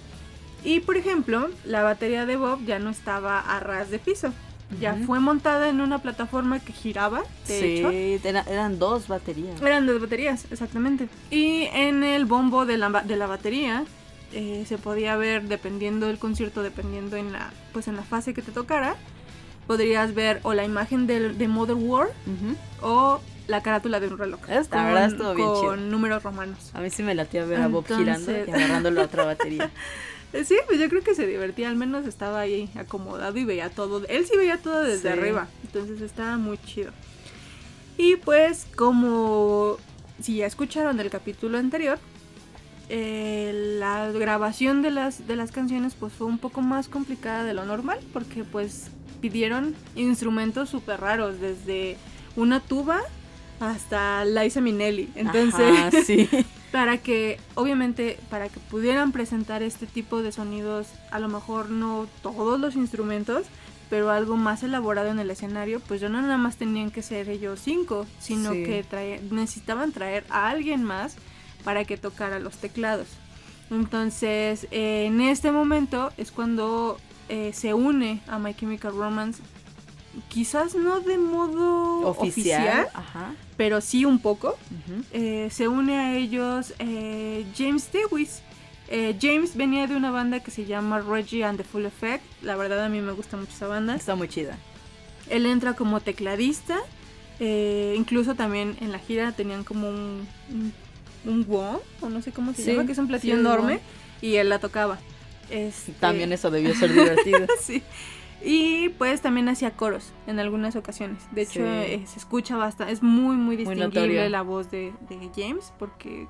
Y 0.64 0.80
por 0.82 0.98
ejemplo, 0.98 1.50
la 1.64 1.84
batería 1.84 2.26
de 2.26 2.36
Bob 2.36 2.66
ya 2.66 2.80
no 2.80 2.90
estaba 2.90 3.40
a 3.40 3.60
ras 3.60 3.90
de 3.92 4.00
piso. 4.00 4.34
Ya 4.82 4.96
fue 5.06 5.20
montada 5.20 5.70
en 5.70 5.80
una 5.80 6.00
plataforma 6.00 6.60
que 6.60 6.74
giraba, 6.74 7.22
de 7.48 7.60
sí, 7.60 7.66
hecho. 7.78 8.28
era- 8.28 8.44
eran 8.50 8.80
dos 8.80 9.08
baterías. 9.08 9.62
Eran 9.62 9.86
dos 9.86 10.02
baterías, 10.02 10.46
exactamente. 10.52 11.08
Y 11.30 11.70
en 11.72 12.04
el 12.04 12.26
bombo 12.26 12.66
de 12.66 12.78
la, 12.80 12.90
de 12.90 13.16
la 13.16 13.28
batería 13.28 13.86
eh, 14.34 14.66
se 14.68 14.80
podía 14.80 15.16
ver, 15.18 15.44
dependiendo 15.44 16.08
del 16.08 16.18
concierto, 16.18 16.64
dependiendo 16.64 17.16
en 17.16 17.32
la, 17.32 17.54
pues 17.74 17.88
en 17.88 17.96
la 17.96 18.02
fase 18.02 18.34
que 18.34 18.42
te 18.42 18.52
tocara, 18.52 18.96
podrías 19.68 20.16
ver 20.16 20.40
o 20.42 20.54
la 20.56 20.66
imagen 20.66 21.06
del- 21.06 21.38
de 21.38 21.48
Mother 21.48 21.76
War 21.76 22.08
o 22.82 23.22
la 23.48 23.62
carátula 23.62 24.00
de 24.00 24.08
un 24.08 24.18
reloj. 24.18 24.40
La 24.48 24.86
verdad 24.86 25.06
estuvo 25.06 25.34
bien 25.36 25.48
con 25.48 25.90
números 25.92 26.24
romanos. 26.24 26.72
A 26.74 26.82
mí 26.82 26.90
sí 26.90 27.04
me 27.04 27.14
latía 27.16 27.46
ver 27.46 27.62
a 27.62 27.68
Bob 27.68 27.86
girando 27.88 28.32
y 28.32 28.36
Entonces- 28.36 28.54
agarrando 28.56 28.92
la 28.92 29.02
otra 29.04 29.26
batería. 29.26 29.72
Sí, 30.44 30.58
pues 30.68 30.82
yo 30.82 30.90
creo 30.90 31.02
que 31.02 31.16
se 31.16 31.26
divertía, 31.26 31.70
al 31.70 31.78
menos 31.78 32.06
estaba 32.06 32.42
ahí 32.42 32.70
acomodado 32.76 33.38
y 33.38 33.46
veía 33.46 33.70
todo. 33.70 34.06
Él 34.10 34.26
sí 34.26 34.36
veía 34.36 34.58
todo 34.58 34.84
desde 34.84 35.04
Sí. 35.14 35.18
arriba, 35.18 35.48
entonces 35.64 36.02
estaba 36.02 36.36
muy 36.36 36.58
chido. 36.58 36.92
Y 37.98 38.18
pues 38.18 38.68
como 38.76 39.78
si 40.22 40.38
ya 40.38 40.46
escucharon 40.46 41.00
el 41.00 41.10
capítulo 41.10 41.58
anterior, 41.58 42.00
eh, 42.90 43.78
la 43.80 44.12
grabación 44.12 44.82
de 44.82 44.92
las, 44.92 45.26
de 45.26 45.38
las 45.38 45.52
canciones 45.54 45.96
pues 45.98 46.12
fue 46.12 46.28
un 46.28 46.38
poco 46.38 46.62
más 46.62 46.90
complicada 46.90 47.46
de 47.46 47.54
lo 47.54 47.64
normal 47.64 48.00
porque 48.12 48.44
pues 48.44 48.88
pidieron 49.22 49.74
instrumentos 49.96 50.70
súper 50.70 51.00
raros, 51.00 51.40
desde 51.40 51.96
una 52.36 52.60
tuba 52.60 53.00
hasta 53.60 54.26
Liza 54.26 54.62
Minnelli. 54.62 55.10
Entonces, 55.16 55.78
Ajá, 55.78 55.92
sí. 56.06 56.28
para 56.72 56.98
que 56.98 57.40
obviamente 57.56 58.20
para 58.30 58.50
que 58.50 58.60
pudieran 58.60 59.12
presentar 59.14 59.64
este 59.64 59.86
tipo 59.88 60.22
de 60.22 60.32
sonidos 60.34 60.88
a 61.12 61.20
lo 61.20 61.30
mejor 61.30 61.70
no 61.70 62.06
todos 62.22 62.60
los 62.60 62.76
instrumentos 62.76 63.46
pero 63.90 64.10
algo 64.12 64.36
más 64.36 64.62
elaborado 64.64 65.10
en 65.10 65.20
el 65.20 65.30
escenario 65.32 65.80
pues 65.80 66.02
ya 66.02 66.10
no 66.10 66.22
nada 66.22 66.38
más 66.38 66.58
tenían 66.58 66.92
que 66.92 67.02
ser 67.02 67.30
ellos 67.30 67.62
cinco 67.64 68.06
sino 68.20 68.52
Sí. 68.52 68.64
que 68.66 68.84
trae- 68.84 69.22
necesitaban 69.32 69.94
traer 69.94 70.26
a 70.30 70.50
alguien 70.50 70.84
más 70.84 71.16
para 71.64 71.86
que 71.86 71.96
tocara 71.96 72.40
los 72.40 72.58
teclados 72.58 73.08
entonces 73.80 74.68
eh, 74.72 75.06
en 75.06 75.22
este 75.22 75.52
momento 75.52 76.12
es 76.18 76.32
cuando 76.32 76.98
eh, 77.30 77.52
se 77.54 77.74
une 77.74 78.22
a 78.28 78.38
My 78.40 78.54
Chemical 78.54 78.94
Romance 78.98 79.42
quizás 80.30 80.76
no 80.76 81.00
de 81.00 81.18
modo 81.18 82.08
Oficial. 82.08 82.62
oficial 82.62 82.88
Ajá. 82.94 83.34
pero 83.58 83.82
sí 83.82 84.06
un 84.06 84.20
poco 84.20 84.58
eh, 85.12 85.50
se 85.52 85.68
une 85.68 85.98
a 85.98 86.16
ellos 86.18 86.74
eh, 86.80 87.46
James 87.58 87.90
Lewis. 87.94 88.42
Eh, 88.88 89.16
James 89.20 89.56
venía 89.56 89.88
de 89.88 89.96
una 89.96 90.12
banda 90.12 90.42
que 90.42 90.52
se 90.52 90.66
llama 90.66 91.00
Reggie 91.00 91.44
and 91.44 91.58
the 91.58 91.64
Full 91.64 91.86
Effect. 91.86 92.24
La 92.44 92.56
verdad 92.56 92.84
a 92.86 92.90
mí 92.90 93.02
me 93.02 93.14
gusta 93.14 93.36
mucho 93.36 93.52
esa 93.52 93.68
banda. 93.68 93.96
Está 93.96 94.16
muy 94.16 94.28
chida. 94.28 94.58
Él 95.30 95.46
entra 95.48 95.74
como 95.74 96.00
tecladista. 96.02 96.78
incluso 97.40 98.36
también 98.36 98.78
en 98.82 98.92
la 98.92 99.00
gira 99.00 99.32
tenían 99.32 99.64
como 99.64 99.90
un, 99.90 100.28
un, 100.52 100.74
un 101.26 101.46
o 102.02 102.10
no 102.10 102.22
sé 102.22 102.32
cómo 102.32 102.54
se 102.54 102.64
Sí, 102.64 102.72
llama, 102.72 102.86
que 102.86 102.92
es 102.92 102.98
un 102.98 103.08
platillo 103.08 103.34
sí, 103.34 103.40
enorme. 103.40 103.80
Y 104.22 104.36
él 104.36 104.50
la 104.50 104.60
tocaba. 104.60 105.00
Este, 105.50 105.92
También 105.94 106.32
eso 106.32 106.52
debió 106.52 106.74
ser 106.76 106.94
divertido. 106.94 107.48
sí. 107.62 107.82
Y 108.44 108.85
pues 108.98 109.22
también 109.22 109.48
hacía 109.50 109.72
coros 109.72 110.12
en 110.28 110.40
algunas 110.40 110.76
ocasiones. 110.76 111.20
De 111.32 111.42
hecho, 111.44 111.60
Sí. 111.60 111.66
eh, 111.66 112.04
se 112.06 112.20
escucha 112.20 112.56
bastante. 112.58 112.94
Es 112.94 113.04
muy, 113.04 113.36
muy 113.36 113.56
distinguible 113.56 114.30
la 114.30 114.42
voz 114.42 114.72
de, 114.72 114.94
de 115.10 115.30
James 115.36 115.74
porque 115.80 116.28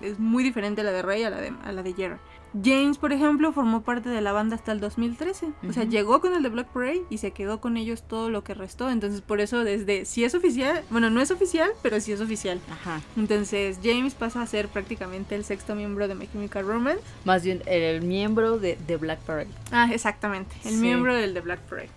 es 0.00 0.18
muy 0.18 0.42
diferente 0.44 0.82
la 0.82 0.90
de 0.92 1.02
Ray 1.02 1.22
a 1.24 1.30
la 1.30 1.40
de, 1.40 1.52
a 1.64 1.72
la 1.72 1.82
de 1.82 1.92
Jerry. 1.94 2.16
James, 2.62 2.98
por 2.98 3.12
ejemplo, 3.12 3.52
formó 3.52 3.82
parte 3.82 4.08
de 4.10 4.20
la 4.20 4.30
banda 4.30 4.54
hasta 4.54 4.70
el 4.70 4.78
2013. 4.78 5.48
O 5.68 5.72
sea, 5.72 5.82
llegó 5.84 6.20
con 6.20 6.34
el 6.34 6.42
de 6.44 6.50
Black 6.50 6.68
Parade 6.68 7.02
y 7.10 7.18
se 7.18 7.32
quedó 7.32 7.60
con 7.60 7.76
ellos 7.76 8.04
todo 8.06 8.30
lo 8.30 8.44
que 8.44 8.54
restó. 8.54 8.90
Entonces, 8.90 9.22
por 9.22 9.40
eso, 9.40 9.64
desde. 9.64 10.04
Si 10.04 10.22
es 10.22 10.36
oficial. 10.36 10.84
Bueno, 10.90 11.10
no 11.10 11.20
es 11.20 11.32
oficial, 11.32 11.68
pero 11.82 11.98
sí 11.98 12.12
es 12.12 12.20
oficial. 12.20 12.60
Ajá. 12.70 13.00
Entonces, 13.16 13.80
James 13.82 14.14
pasa 14.14 14.40
a 14.40 14.46
ser 14.46 14.68
prácticamente 14.68 15.34
el 15.34 15.44
sexto 15.44 15.74
miembro 15.74 16.06
de 16.06 16.14
My 16.14 16.28
Chemical 16.28 16.64
Romance. 16.64 17.00
Más 17.24 17.42
bien 17.42 17.60
el 17.66 18.02
miembro 18.02 18.56
de, 18.60 18.78
de 18.86 18.96
Black 18.98 19.18
Parade. 19.22 19.48
Ah, 19.72 19.88
exactamente. 19.92 20.54
El 20.64 20.74
Sí. 20.74 20.76
miembro 20.76 21.12
del 21.12 21.34
de 21.34 21.40
Black 21.40 21.58
Parade. 21.62 21.90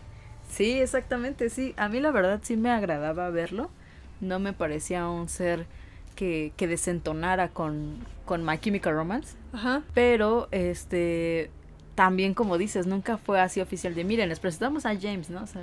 Sí, 0.49 0.79
exactamente, 0.79 1.49
sí. 1.49 1.73
A 1.77 1.89
mí 1.89 1.99
la 1.99 2.11
verdad 2.11 2.39
sí 2.43 2.57
me 2.57 2.69
agradaba 2.71 3.29
verlo. 3.29 3.69
No 4.21 4.39
me 4.39 4.53
parecía 4.53 5.07
un 5.07 5.29
ser 5.29 5.65
que, 6.15 6.51
que 6.57 6.67
desentonara 6.67 7.49
con, 7.49 7.97
con 8.25 8.43
My 8.45 8.57
Chemical 8.57 8.93
Romance. 8.95 9.35
Ajá. 9.53 9.83
Pero, 9.93 10.47
este, 10.51 11.51
también 11.95 12.33
como 12.33 12.57
dices, 12.57 12.87
nunca 12.87 13.17
fue 13.17 13.39
así 13.39 13.61
oficial 13.61 13.93
de, 13.93 14.03
miren, 14.03 14.29
les 14.29 14.39
presentamos 14.39 14.85
a 14.85 14.95
James, 14.99 15.29
¿no? 15.29 15.43
O, 15.43 15.47
sea, 15.47 15.61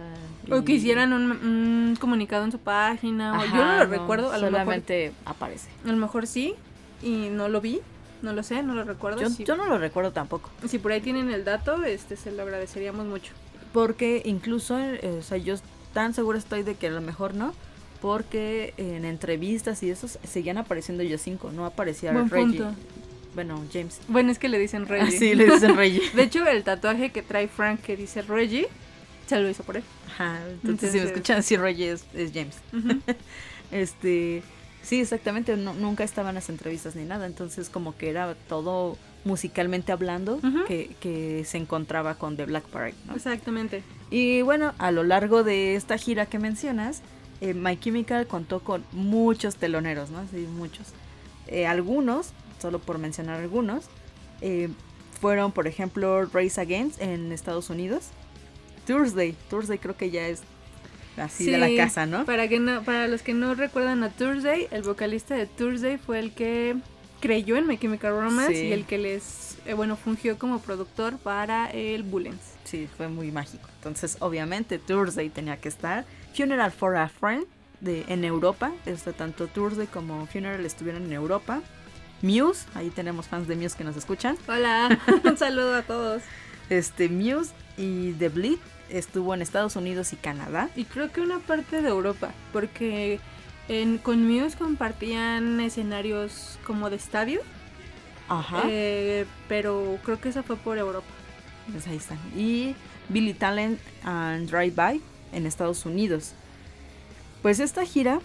O 0.51 0.65
que 0.65 0.73
hicieran 0.73 1.13
un, 1.13 1.31
un 1.33 1.97
comunicado 2.01 2.45
en 2.45 2.53
su 2.53 2.59
página. 2.59 3.39
o 3.41 3.45
yo 3.45 3.55
no 3.55 3.63
Ajá, 3.63 3.85
lo 3.85 3.91
recuerdo. 3.91 4.33
A 4.33 4.39
lo, 4.39 4.45
mejor, 4.45 4.51
solamente 4.51 5.13
aparece. 5.25 5.71
a 5.85 5.89
lo 5.89 5.97
mejor 5.97 6.27
sí. 6.27 6.55
Y 7.03 7.29
no 7.31 7.49
lo 7.49 7.61
vi. 7.61 7.81
No 8.23 8.33
lo 8.33 8.43
sé, 8.43 8.63
no 8.63 8.75
lo 8.75 8.85
recuerdo. 8.85 9.21
Yo, 9.21 9.29
si, 9.29 9.45
yo 9.45 9.57
no 9.57 9.67
lo 9.67 9.77
recuerdo 9.79 10.13
tampoco. 10.13 10.51
si 10.67 10.79
por 10.79 10.93
ahí 10.93 11.01
tienen 11.01 11.31
el 11.31 11.45
dato, 11.45 11.83
este 11.85 12.17
se 12.17 12.33
lo 12.33 12.43
agradeceríamos 12.43 13.05
mucho. 13.07 13.33
Porque 13.75 14.23
incluso, 14.25 14.79
eh, 14.79 15.17
o 15.19 15.23
sea, 15.23 15.37
yo 15.37 15.57
tan 15.93 16.15
segura 16.15 16.39
estoy 16.39 16.63
de 16.63 16.75
que 16.77 16.87
a 16.87 16.91
lo 16.91 17.03
mejor 17.03 17.35
no. 17.35 17.53
Porque 18.01 18.73
en 18.77 19.05
entrevistas 19.05 19.83
y 19.83 19.91
eso 19.91 20.09
seguían 20.09 20.57
apareciendo 20.59 21.03
ellos 21.03 21.21
cinco, 21.23 21.51
no 21.53 21.65
aparecía 21.67 22.13
Buen 22.13 22.31
Reggie. 22.31 22.59
punto. 22.61 22.75
Bueno, 23.35 23.63
James. 23.73 23.99
Bueno, 24.09 24.31
es 24.31 24.39
que 24.39 24.49
le 24.49 24.59
dicen 24.59 24.87
Reggie. 24.87 25.17
Así 25.17 25.35
le 25.35 25.47
dicen 25.47 25.75
Reggie. 25.77 26.03
De 26.15 26.23
hecho, 26.23 26.47
el 26.47 26.63
tatuaje 26.65 27.11
que 27.11 27.23
trae 27.23 27.49
Frank 27.49 27.81
que 27.81 27.97
dice 27.97 28.23
Reggie, 28.23 28.69
se 29.27 29.39
lo 29.41 29.49
hizo 29.51 29.63
por 29.65 29.77
él. 29.79 29.83
Ajá, 30.07 30.39
entonces, 30.49 30.93
si 30.93 30.99
me 30.99 31.05
escuchan 31.05 31.37
decir 31.39 31.59
Reggie 31.61 31.91
es, 31.93 32.05
es 32.15 32.31
James. 32.33 32.57
Este, 33.71 34.43
sí, 34.83 35.01
exactamente, 35.01 35.57
no- 35.57 35.75
nunca 35.75 36.05
estaban 36.05 36.35
las 36.35 36.49
entrevistas 36.49 36.95
ni 36.95 37.05
nada, 37.05 37.27
entonces 37.27 37.69
como 37.71 37.97
que 37.97 38.11
era 38.11 38.35
todo 38.49 38.97
musicalmente 39.25 39.93
hablando 39.93 40.41
que, 40.67 40.95
que 41.01 41.45
se 41.45 41.59
encontraba 41.59 42.17
con 42.17 42.37
The 42.37 42.45
Black 42.45 42.65
Parade, 42.65 42.95
¿no? 43.07 43.15
Exactamente. 43.15 43.83
Y 44.11 44.43
bueno, 44.43 44.75
a 44.79 44.91
lo 44.91 45.03
largo 45.03 45.43
de 45.43 45.77
esta 45.77 45.99
gira 45.99 46.27
que 46.27 46.39
mencionas, 46.39 47.03
eh, 47.41 47.55
My 47.55 47.79
Chemical 47.79 48.27
contó 48.27 48.61
con 48.61 48.85
muchos 48.93 49.57
teloneros, 49.57 50.11
¿no? 50.11 50.27
Sí, 50.31 50.47
muchos. 50.57 50.89
Eh, 51.47 51.67
algunos, 51.67 52.33
solo 52.61 52.79
por 52.79 52.99
mencionar 52.99 53.41
algunos, 53.41 53.87
eh, 54.41 54.69
fueron, 55.21 55.53
por 55.53 55.67
ejemplo, 55.67 56.27
Race 56.27 56.61
Against 56.61 57.01
en 57.01 57.33
Estados 57.33 57.71
Unidos. 57.71 58.11
Thursday, 58.87 59.35
Thursday 59.49 59.79
creo 59.79 59.97
que 59.97 60.11
ya 60.11 60.29
es 60.29 60.43
así 61.17 61.51
de 61.51 61.59
la 61.59 61.75
casa, 61.77 62.07
¿no? 62.07 62.25
Para, 62.25 62.49
que 62.49 62.61
no, 62.61 62.83
para 62.83 63.09
los 63.09 63.23
que 63.23 63.33
no 63.33 63.55
recuerdan 63.55 64.03
a 64.05 64.11
Thursday, 64.11 64.69
el 64.71 64.83
vocalista 64.83 65.35
de 65.35 65.47
Thursday 65.47 65.97
fue 65.97 66.19
el 66.19 66.33
que 66.33 66.77
creyó 67.25 67.57
en 67.57 67.67
My 67.67 67.79
Chemical 67.79 68.13
Romance 68.13 68.55
Sí. 68.55 68.67
y 68.67 68.73
el 68.73 68.85
que 68.85 68.99
les, 68.99 69.57
eh, 69.65 69.73
bueno, 69.73 69.97
fungió 69.97 70.39
como 70.39 70.59
productor 70.59 71.17
para 71.17 71.71
el 71.71 72.03
Bullens. 72.03 72.53
Sí, 72.65 72.87
fue 72.99 73.09
muy 73.09 73.33
mágico. 73.33 73.67
Entonces, 73.79 74.19
obviamente, 74.21 74.79
Thursday 74.79 75.31
tenía 75.31 75.57
que 75.59 75.71
estar. 75.71 76.05
Funeral 76.37 76.71
for 76.71 76.97
a 76.97 77.09
Friend 77.09 77.47
de, 77.81 78.05
en 78.09 78.25
Europa. 78.27 78.73
Este, 78.85 79.15
tanto 79.15 79.47
Thursday 79.47 79.87
como 79.87 80.27
Funeral 80.27 80.67
estuvieron 80.67 81.05
en 81.05 81.15
Europa. 81.15 81.63
Muse, 82.21 82.67
ahí 82.75 82.91
tenemos 82.91 83.27
fans 83.27 83.49
de 83.49 83.57
Muse 83.57 83.75
que 83.79 83.85
nos 83.85 83.97
escuchan. 83.97 84.37
Hola, 84.47 84.99
un 85.25 85.39
saludo 85.39 85.77
a 85.77 85.83
todos. 85.83 86.23
Este, 86.69 87.09
Muse 87.09 87.53
y 87.79 88.13
The 88.13 88.29
Bleed 88.29 88.59
estuvo 88.91 89.33
en 89.33 89.41
Estados 89.41 89.77
Unidos 89.77 90.13
y 90.13 90.17
Canadá. 90.17 90.69
Y 90.77 90.85
creo 90.85 91.11
que 91.11 91.23
una 91.23 91.39
parte 91.39 91.81
de 91.81 91.89
Europa, 91.89 92.33
porque 92.53 93.19
en, 93.69 93.99
con 93.99 94.27
Muse 94.27 94.57
compartían 94.57 95.61
escenarios 95.61 96.59
como 96.67 96.91
de 96.91 96.97
estadio, 96.97 97.41
Ajá. 98.29 98.63
eh, 98.69 99.27
pero 99.49 99.99
creo 100.05 100.21
que 100.21 100.29
esa 100.29 100.43
fue 100.43 100.57
por 100.57 100.79
Europa. 100.79 101.07
Pues 101.71 101.87
ahí 101.87 101.97
están. 101.97 102.19
Y 102.37 102.75
Billy 103.09 103.35
Talent 103.35 103.79
and 104.05 104.51
Drive 104.51 104.75
By 104.75 105.01
en 105.33 105.47
Estados 105.47 105.87
Unidos. 105.87 106.33
Pues 107.43 107.61
esta 107.61 107.85
gira, 107.85 108.21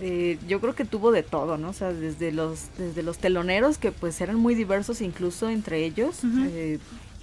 eh, 0.00 0.38
yo 0.46 0.60
creo 0.60 0.74
que 0.74 0.84
tuvo 0.84 1.12
de 1.12 1.22
todo, 1.22 1.56
¿no? 1.56 1.70
O 1.70 1.72
sea, 1.72 1.92
desde 1.92 2.32
los, 2.32 2.68
desde 2.78 3.02
los 3.02 3.18
teloneros, 3.18 3.78
que 3.78 3.92
pues 3.92 4.20
eran 4.20 4.36
muy 4.36 4.54
diversos 4.54 5.00
incluso 5.00 5.48
entre 5.48 5.84
ellos, 5.84 6.20
eh, 6.24 6.78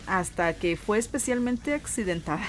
hasta 0.07 0.53
que 0.53 0.75
fue 0.77 0.97
especialmente 0.97 1.73
accidentada. 1.73 2.43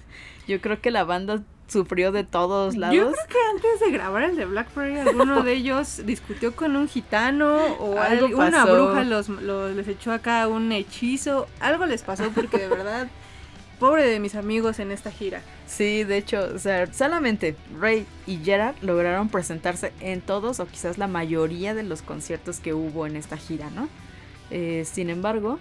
yo 0.48 0.60
creo 0.60 0.80
que 0.80 0.90
la 0.90 1.04
banda 1.04 1.42
sufrió 1.68 2.10
de 2.12 2.24
todos 2.24 2.76
lados. 2.76 2.96
Yo 2.96 3.12
creo 3.12 3.26
que 3.28 3.36
antes 3.54 3.80
de 3.80 3.90
grabar 3.92 4.24
el 4.24 4.36
de 4.36 4.44
Black 4.46 4.68
Friday, 4.70 5.00
alguno 5.00 5.42
de 5.42 5.52
ellos 5.52 6.02
discutió 6.04 6.56
con 6.56 6.74
un 6.76 6.88
gitano 6.88 7.56
o 7.78 7.98
Algo 8.00 8.26
algo, 8.26 8.38
una 8.38 8.64
bruja 8.64 9.04
los, 9.04 9.28
los- 9.28 9.76
les 9.76 9.86
echó 9.86 10.12
acá 10.12 10.48
un 10.48 10.72
hechizo. 10.72 11.46
Algo 11.60 11.86
les 11.86 12.02
pasó 12.02 12.30
porque 12.34 12.58
de 12.58 12.68
verdad, 12.68 13.08
pobre 13.78 14.04
de 14.06 14.18
mis 14.18 14.34
amigos 14.34 14.78
en 14.80 14.90
esta 14.90 15.10
gira. 15.12 15.42
Sí, 15.66 16.02
de 16.04 16.16
hecho, 16.16 16.48
o 16.54 16.58
sea, 16.58 16.92
solamente 16.92 17.54
Ray 17.78 18.06
y 18.26 18.38
Gerard 18.38 18.74
lograron 18.80 19.28
presentarse 19.28 19.92
en 20.00 20.20
todos 20.22 20.60
o 20.60 20.66
quizás 20.66 20.96
la 20.98 21.06
mayoría 21.06 21.74
de 21.74 21.82
los 21.84 22.02
conciertos 22.02 22.58
que 22.60 22.72
hubo 22.74 23.06
en 23.06 23.14
esta 23.16 23.36
gira, 23.36 23.70
¿no? 23.70 23.88
Eh, 24.50 24.84
sin 24.90 25.10
embargo, 25.10 25.58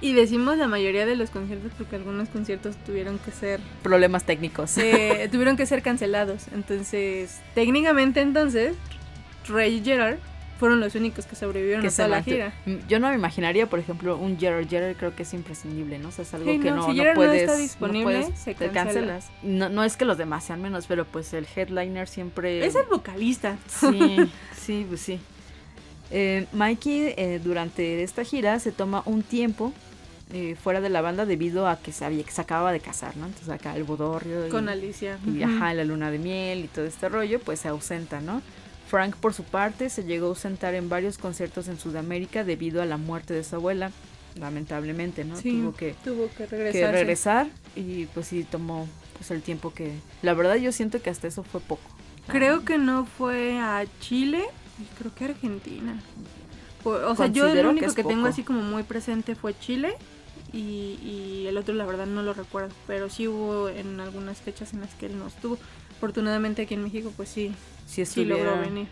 Y 0.00 0.12
decimos 0.12 0.56
la 0.58 0.68
mayoría 0.68 1.06
de 1.06 1.16
los 1.16 1.30
conciertos 1.30 1.72
porque 1.76 1.96
algunos 1.96 2.28
conciertos 2.28 2.76
tuvieron 2.86 3.18
que 3.18 3.30
ser 3.32 3.58
problemas 3.82 4.24
técnicos. 4.24 4.78
eh, 4.78 5.28
tuvieron 5.32 5.56
que 5.56 5.66
ser 5.66 5.82
cancelados. 5.82 6.44
Entonces, 6.54 7.40
técnicamente 7.54 8.20
entonces, 8.20 8.76
Ray 9.48 9.76
y 9.78 9.84
Gerard 9.84 10.18
fueron 10.60 10.80
los 10.80 10.94
únicos 10.96 11.26
que 11.26 11.34
sobrevivieron 11.36 11.82
que 11.82 11.88
a 11.88 11.90
toda 11.90 12.08
la 12.08 12.22
gira. 12.22 12.52
Mm, 12.66 12.74
Yo 12.88 12.98
no 13.00 13.08
me 13.08 13.14
imaginaría, 13.16 13.66
por 13.68 13.78
ejemplo, 13.80 14.16
un 14.16 14.38
Gerard. 14.38 14.68
Gerard 14.68 14.96
creo 14.96 15.16
que 15.16 15.22
es 15.24 15.32
imprescindible, 15.34 15.98
¿no? 15.98 16.08
O 16.08 16.12
sea, 16.12 16.22
es 16.24 16.34
algo 16.34 16.50
Sí, 16.52 16.58
que 16.60 16.70
no, 16.70 16.76
no, 16.76 16.82
si 16.82 16.88
no 16.90 16.94
Gerard 16.94 17.14
no 17.14 17.20
puedes. 17.20 17.40
está 17.42 17.52
no 17.54 17.58
disponible, 17.58 18.04
puedes, 18.20 18.38
se 18.38 18.54
te 18.54 18.68
cancela. 18.68 18.84
cancelas. 18.84 19.30
No, 19.42 19.68
no 19.68 19.82
es 19.84 19.96
que 19.96 20.04
los 20.04 20.16
demás 20.18 20.44
sean 20.44 20.62
menos, 20.62 20.86
pero 20.86 21.04
pues 21.06 21.32
el 21.32 21.46
headliner 21.56 22.06
siempre. 22.08 22.64
Es 22.64 22.74
el 22.76 22.86
vocalista. 22.86 23.56
Sí, 23.68 24.16
sí, 24.56 24.84
pues 24.88 25.00
sí. 25.00 25.18
Eh, 26.10 26.46
Mikey 26.52 27.14
eh, 27.16 27.40
durante 27.42 28.02
esta 28.02 28.24
gira 28.24 28.58
se 28.60 28.72
toma 28.72 29.02
un 29.04 29.22
tiempo 29.22 29.72
eh, 30.32 30.56
fuera 30.62 30.80
de 30.80 30.88
la 30.90 31.00
banda 31.00 31.24
debido 31.26 31.66
a 31.68 31.78
que 31.78 31.90
se, 31.92 32.04
había- 32.04 32.22
que 32.24 32.30
se 32.32 32.40
acababa 32.40 32.72
de 32.72 32.80
casar, 32.80 33.16
¿no? 33.16 33.26
Entonces 33.26 33.48
acá 33.48 33.74
el 33.76 33.84
bodorrio 33.84 34.46
y, 34.46 34.50
Con 34.50 34.68
Alicia. 34.68 35.18
y 35.26 35.42
ajá, 35.42 35.72
la 35.74 35.84
luna 35.84 36.10
de 36.10 36.18
miel 36.18 36.64
y 36.64 36.68
todo 36.68 36.84
este 36.84 37.08
rollo, 37.08 37.40
pues 37.40 37.60
se 37.60 37.68
ausenta, 37.68 38.20
¿no? 38.20 38.42
Frank 38.88 39.16
por 39.16 39.34
su 39.34 39.44
parte 39.44 39.90
se 39.90 40.04
llegó 40.04 40.26
a 40.26 40.28
ausentar 40.30 40.74
en 40.74 40.88
varios 40.88 41.18
conciertos 41.18 41.68
en 41.68 41.78
Sudamérica 41.78 42.44
debido 42.44 42.80
a 42.82 42.86
la 42.86 42.96
muerte 42.96 43.34
de 43.34 43.44
su 43.44 43.56
abuela, 43.56 43.90
lamentablemente, 44.38 45.24
¿no? 45.24 45.36
Sí, 45.36 45.60
Tuvo 45.60 45.74
que, 45.74 45.94
tuvo 46.04 46.28
que 46.36 46.46
que 46.46 46.90
regresar. 46.92 47.48
y 47.76 48.06
pues 48.06 48.26
sí 48.28 48.44
tomó 48.44 48.86
pues 49.16 49.30
el 49.30 49.42
tiempo 49.42 49.72
que... 49.74 49.92
La 50.22 50.32
verdad 50.34 50.56
yo 50.56 50.72
siento 50.72 51.02
que 51.02 51.10
hasta 51.10 51.26
eso 51.26 51.42
fue 51.42 51.60
poco. 51.60 51.82
Creo 52.28 52.64
que 52.64 52.78
no 52.78 53.04
fue 53.06 53.58
a 53.58 53.84
Chile 54.00 54.44
y 54.80 54.84
creo 54.98 55.14
que 55.14 55.24
a 55.24 55.28
Argentina. 55.28 56.00
O, 56.84 56.90
o 56.90 57.16
sea, 57.16 57.26
yo 57.26 57.52
que 57.52 57.66
único 57.66 57.86
es 57.86 57.94
que, 57.94 58.04
tengo 58.04 58.26
así 58.26 58.42
como 58.44 58.62
muy 58.62 58.84
presente 58.84 59.34
fue 59.34 59.58
Chile 59.58 59.94
y, 60.52 60.98
y 61.02 61.46
el 61.48 61.56
otro 61.56 61.74
la 61.74 61.84
verdad 61.84 62.06
no 62.06 62.22
lo 62.22 62.32
recuerdo, 62.32 62.74
pero 62.86 63.08
sí 63.08 63.28
hubo 63.28 63.68
en 63.68 64.00
algunas 64.00 64.38
fechas 64.38 64.72
en 64.72 64.80
las 64.80 64.94
que 64.94 65.06
él 65.06 65.18
no 65.18 65.26
estuvo. 65.26 65.58
Afortunadamente 65.96 66.62
aquí 66.62 66.74
en 66.74 66.84
México 66.84 67.12
pues 67.16 67.28
sí, 67.28 67.52
sí 67.86 68.24
logró 68.24 68.60
venir. 68.60 68.86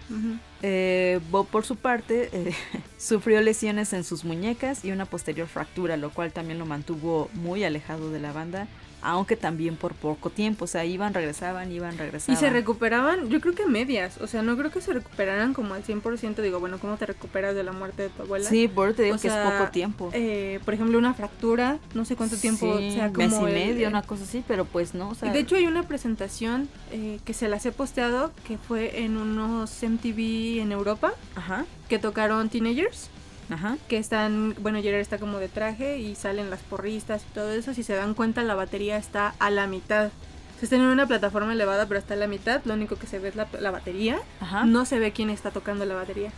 Eh, 0.62 1.20
Bob, 1.30 1.46
por 1.46 1.64
su 1.64 1.76
parte, 1.76 2.30
eh, 2.32 2.52
sufrió 2.98 3.40
lesiones 3.40 3.92
en 3.92 4.02
sus 4.02 4.24
muñecas 4.24 4.84
y 4.84 4.90
una 4.90 5.04
posterior 5.04 5.46
fractura, 5.46 5.96
lo 5.96 6.10
cual 6.10 6.32
también 6.32 6.58
lo 6.58 6.66
mantuvo 6.66 7.30
muy 7.34 7.62
alejado 7.62 8.10
de 8.10 8.18
la 8.18 8.32
banda, 8.32 8.66
aunque 9.02 9.36
también 9.36 9.76
por 9.76 9.94
poco 9.94 10.30
tiempo. 10.30 10.64
O 10.64 10.68
sea, 10.68 10.84
iban, 10.84 11.14
regresaban, 11.14 11.70
iban, 11.70 11.94
Y 11.94 11.98
regresaban. 11.98 12.40
se 12.40 12.50
recuperaban, 12.50 13.28
yo 13.28 13.40
creo 13.40 13.54
que 13.54 13.66
medias, 13.66 14.18
o 14.20 14.26
sea, 14.26 14.42
no 14.42 14.56
creo 14.56 14.70
que 14.70 14.80
se 14.80 14.92
recuperaran 14.92 15.54
como 15.54 15.74
al 15.74 15.84
100%, 15.84 16.42
digo, 16.42 16.60
bueno, 16.60 16.78
¿cómo 16.78 16.96
te 16.96 17.06
recuperas 17.06 17.54
de 17.54 17.62
la 17.62 17.72
muerte 17.72 18.02
de 18.04 18.08
tu 18.08 18.22
abuela? 18.22 18.48
Sí, 18.48 18.68
por 18.68 18.88
eso 18.88 18.96
te 18.96 19.02
digo 19.04 19.16
O 19.16 19.18
que 19.20 19.28
sea, 19.30 19.44
es 19.44 19.52
poco 19.58 19.70
tiempo. 19.70 20.10
Eh, 20.12 20.60
por 20.64 20.74
ejemplo, 20.74 20.98
una 20.98 21.14
fractura, 21.14 21.78
no 21.94 22.04
sé 22.04 22.16
cuánto 22.16 22.36
tiempo 22.36 22.78
Sí, 22.78 22.92
sea 22.92 23.12
como 23.12 23.28
mes 23.28 23.32
y 23.40 23.44
el- 23.44 23.52
medio, 23.54 23.88
una 23.88 24.02
cosa 24.02 24.24
así, 24.24 24.42
pero 24.46 24.64
pues 24.64 24.94
no, 24.94 25.10
o 25.10 25.14
sea, 25.14 25.28
Y 25.28 25.32
de 25.32 25.40
hecho 25.40 25.56
hay 25.56 25.66
una 25.66 25.82
presentación 25.84 26.68
eh, 26.90 27.20
que 27.24 27.34
se 27.34 27.48
las 27.48 27.64
he 27.66 27.72
posteado 27.72 28.32
que 28.46 28.58
fue 28.58 29.02
en 29.02 29.16
unos 29.16 29.82
MTV 29.82 30.60
en 30.60 30.72
Europa 30.72 31.12
ajá, 31.34 31.64
que 31.88 31.98
tocaron 31.98 32.48
Teenagers 32.48 33.10
ajá. 33.50 33.76
que 33.88 33.98
están, 33.98 34.54
bueno 34.60 34.80
Gerard 34.82 35.00
está 35.00 35.18
como 35.18 35.38
de 35.38 35.48
traje 35.48 35.98
y 35.98 36.14
salen 36.14 36.50
las 36.50 36.60
porristas 36.60 37.22
y 37.30 37.34
todo 37.34 37.52
eso, 37.52 37.74
si 37.74 37.82
se 37.82 37.94
dan 37.94 38.14
cuenta 38.14 38.42
la 38.42 38.54
batería 38.54 38.96
está 38.96 39.34
a 39.38 39.50
la 39.50 39.66
mitad. 39.66 40.10
Se 40.58 40.64
está 40.66 40.76
en 40.76 40.82
una 40.82 41.06
plataforma 41.06 41.52
elevada 41.52 41.86
pero 41.86 41.98
está 41.98 42.14
a 42.14 42.16
la 42.16 42.26
mitad, 42.26 42.62
lo 42.64 42.74
único 42.74 42.96
que 42.96 43.06
se 43.06 43.18
ve 43.18 43.28
es 43.28 43.36
la, 43.36 43.46
la 43.60 43.70
batería, 43.70 44.18
Ajá. 44.40 44.64
no 44.64 44.84
se 44.86 44.98
ve 44.98 45.12
quién 45.12 45.30
está 45.30 45.50
tocando 45.50 45.84
la 45.84 45.94
batería. 45.94 46.30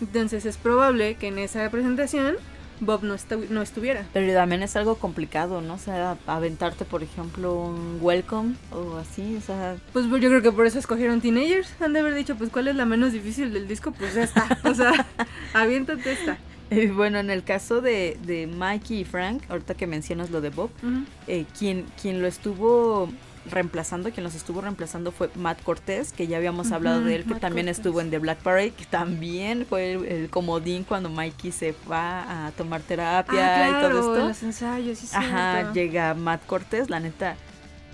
Entonces 0.00 0.46
es 0.46 0.56
probable 0.56 1.16
que 1.16 1.28
en 1.28 1.38
esa 1.38 1.68
presentación 1.70 2.36
Bob 2.80 3.02
no, 3.02 3.14
estu- 3.14 3.48
no 3.48 3.62
estuviera. 3.62 4.04
Pero 4.12 4.32
también 4.32 4.62
es 4.62 4.76
algo 4.76 4.96
complicado, 4.96 5.60
¿no? 5.60 5.74
O 5.74 5.78
sea, 5.78 6.16
aventarte, 6.26 6.84
por 6.84 7.02
ejemplo, 7.02 7.54
un 7.54 7.98
welcome 8.00 8.54
o 8.72 8.96
así, 8.96 9.36
o 9.36 9.40
sea, 9.40 9.76
Pues 9.92 10.06
yo 10.06 10.18
creo 10.28 10.42
que 10.42 10.52
por 10.52 10.66
eso 10.66 10.78
escogieron 10.78 11.20
Teenagers. 11.20 11.68
Han 11.80 11.92
de 11.92 12.00
haber 12.00 12.14
dicho, 12.14 12.36
pues, 12.36 12.50
¿cuál 12.50 12.68
es 12.68 12.76
la 12.76 12.84
menos 12.86 13.12
difícil 13.12 13.52
del 13.52 13.66
disco? 13.68 13.92
Pues 13.92 14.16
esta. 14.16 14.46
O 14.64 14.74
sea, 14.74 15.06
aviéntate 15.54 16.12
esta. 16.12 16.38
Y 16.70 16.86
bueno, 16.88 17.18
en 17.18 17.30
el 17.30 17.44
caso 17.44 17.80
de, 17.80 18.18
de 18.26 18.46
Mikey 18.46 19.00
y 19.00 19.04
Frank, 19.04 19.42
ahorita 19.48 19.74
que 19.74 19.86
mencionas 19.86 20.30
lo 20.30 20.40
de 20.42 20.50
Bob, 20.50 20.70
Ujú. 20.82 21.04
eh, 21.26 21.46
quien, 21.58 21.86
quien 22.00 22.20
lo 22.20 22.26
estuvo 22.28 23.08
reemplazando, 23.50 24.10
quien 24.10 24.24
los 24.24 24.34
estuvo 24.34 24.60
reemplazando 24.60 25.12
fue 25.12 25.30
Matt 25.34 25.62
Cortés, 25.62 26.12
que 26.12 26.26
ya 26.26 26.36
habíamos 26.36 26.72
hablado 26.72 27.02
de 27.02 27.14
él, 27.16 27.24
que 27.24 27.30
Matt 27.30 27.40
también 27.40 27.66
Cortés. 27.66 27.78
estuvo 27.78 28.00
en 28.00 28.10
The 28.10 28.18
Black 28.18 28.38
Parade, 28.38 28.70
que 28.72 28.84
también 28.86 29.66
fue 29.68 29.92
el, 29.94 30.04
el 30.04 30.30
comodín 30.30 30.84
cuando 30.84 31.08
Mikey 31.10 31.52
se 31.52 31.74
va 31.90 32.46
a 32.46 32.50
tomar 32.52 32.80
terapia 32.82 33.64
Ah, 33.64 33.68
y 33.68 33.72
todo 33.88 33.90
en 33.90 33.96
esto. 34.18 34.28
los 34.28 34.42
ensayos, 34.42 34.98
sí, 34.98 35.08
Ajá, 35.12 35.72
llega 35.72 36.14
Matt 36.14 36.44
Cortés, 36.46 36.88
la 36.90 37.00
neta, 37.00 37.36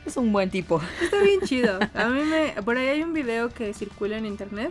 es 0.07 0.17
un 0.17 0.33
buen 0.33 0.51
tipo. 0.51 0.81
Está 1.03 1.21
bien 1.23 1.41
chido. 1.45 1.79
A 1.95 2.07
mí 2.09 2.21
me... 2.25 2.63
Por 2.63 2.77
ahí 2.77 2.89
hay 2.89 3.03
un 3.03 3.13
video 3.15 3.49
que 3.49 3.73
circula 3.73 4.19
en 4.19 4.27
internet 4.27 4.71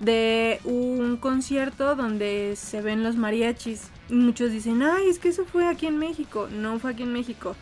de 0.00 0.60
un 0.64 1.16
concierto 1.18 1.94
donde 1.94 2.54
se 2.56 2.80
ven 2.82 3.02
los 3.04 3.16
mariachis. 3.16 3.82
Y 4.08 4.14
muchos 4.14 4.50
dicen, 4.50 4.82
ay, 4.82 5.08
es 5.08 5.18
que 5.18 5.28
eso 5.28 5.44
fue 5.44 5.66
aquí 5.68 5.86
en 5.86 5.98
México. 5.98 6.48
No 6.50 6.78
fue 6.78 6.90
aquí 6.92 7.02
en 7.04 7.12
México. 7.12 7.54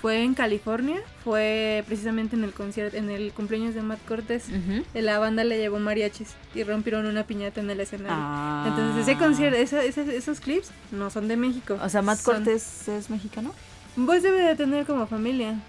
Fue 0.00 0.22
en 0.22 0.34
California. 0.34 1.00
Fue 1.24 1.82
precisamente 1.86 2.36
en 2.36 2.44
el 2.44 2.52
concierto, 2.52 2.96
en 2.96 3.10
el 3.10 3.32
cumpleaños 3.32 3.74
de 3.74 3.82
Matt 3.82 3.98
Cortés. 4.06 4.44
Ujú. 4.48 4.84
La 4.94 5.18
banda 5.18 5.42
le 5.44 5.58
llevó 5.58 5.78
mariachis 5.80 6.34
y 6.54 6.62
rompieron 6.62 7.06
una 7.06 7.26
piñata 7.26 7.60
en 7.60 7.70
el 7.70 7.80
escenario. 7.80 8.14
Ah. 8.16 8.64
Entonces 8.68 9.02
ese 9.08 9.18
concierto, 9.18 9.56
esa- 9.58 9.82
esa- 9.84 10.02
esos 10.02 10.40
clips 10.40 10.70
no 10.92 11.10
son 11.10 11.26
de 11.28 11.36
México. 11.36 11.76
O 11.82 11.88
sea, 11.88 12.02
Matt 12.02 12.18
Son- 12.18 12.36
Cortés 12.36 12.86
es 12.88 13.10
mexicano. 13.10 13.52
Pues 14.06 14.22
debe 14.22 14.40
de 14.42 14.54
tener 14.54 14.86
como 14.86 15.08
familia. 15.08 15.60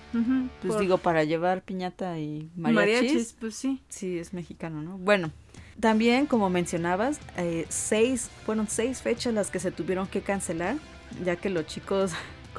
Pues 0.62 0.74
por 0.74 0.82
digo, 0.82 0.98
para 1.00 1.24
llevar 1.24 1.64
piñata 1.64 2.20
y 2.20 2.52
mariachis, 2.56 3.36
pues 3.40 3.56
sí. 3.56 3.82
sí 3.90 4.20
es 4.20 4.34
mexicano, 4.34 4.84
¿no? 4.84 5.00
Bueno, 5.00 5.32
también 5.80 6.28
como 6.28 6.52
mencionabas, 6.52 7.20
eh, 7.38 7.66
seis, 7.70 8.30
fueron 8.46 8.68
seis 8.68 9.02
fechas 9.02 9.34
las 9.34 9.50
que 9.50 9.60
se 9.60 9.72
tuvieron 9.72 10.06
que 10.06 10.22
cancelar, 10.22 10.76
ya 11.26 11.38
que 11.38 11.50
los 11.50 11.66
chicos 11.66 12.12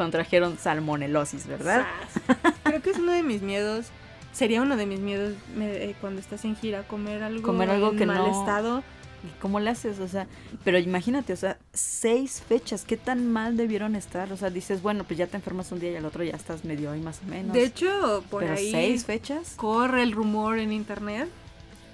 contrajeron 0.04 0.56
salmonelosis, 0.56 1.46
¿verdad? 1.46 1.84
Creo 2.62 2.80
que 2.80 2.88
es 2.90 2.96
uno 2.98 3.12
de 3.12 3.22
mis 3.22 3.42
miedos. 3.42 3.86
Sería 4.32 4.62
uno 4.62 4.78
de 4.78 4.86
mis 4.86 4.98
miedos 5.00 5.34
me- 5.54 5.84
eh, 5.90 5.94
cuando 6.00 6.20
estás 6.22 6.42
en 6.46 6.56
gira, 6.56 6.84
comer 6.84 7.22
algo, 7.22 7.42
Comer 7.42 7.68
algo 7.68 7.90
en 7.90 7.98
que 7.98 8.06
mal 8.06 8.16
no- 8.16 8.40
estado. 8.40 8.82
¿Y 9.22 9.38
cómo 9.42 9.60
le 9.60 9.68
haces? 9.68 9.98
O 10.00 10.08
sea, 10.08 10.26
pero 10.64 10.78
imagínate, 10.78 11.34
o 11.34 11.36
sea, 11.36 11.58
seis 11.74 12.42
fechas, 12.48 12.86
¿qué 12.86 12.96
tan 12.96 13.30
mal 13.30 13.58
debieron 13.58 13.94
estar? 13.94 14.32
O 14.32 14.36
sea, 14.38 14.48
dices, 14.48 14.80
bueno, 14.80 15.04
pues 15.04 15.18
ya 15.18 15.26
te 15.26 15.36
enfermas 15.36 15.70
un 15.72 15.80
día 15.80 15.90
y 15.90 15.96
al 15.96 16.06
otro 16.06 16.24
ya 16.24 16.34
estás 16.34 16.64
medio 16.64 16.90
ahí 16.90 17.00
más 17.02 17.20
o 17.22 17.28
menos. 17.28 17.52
De 17.52 17.64
hecho, 17.64 18.24
por 18.30 18.40
pero 18.44 18.54
ahí 18.54 18.70
seis 18.70 19.04
fechas. 19.04 19.52
corre 19.56 20.02
el 20.04 20.12
rumor 20.12 20.58
en 20.58 20.72
internet 20.72 21.28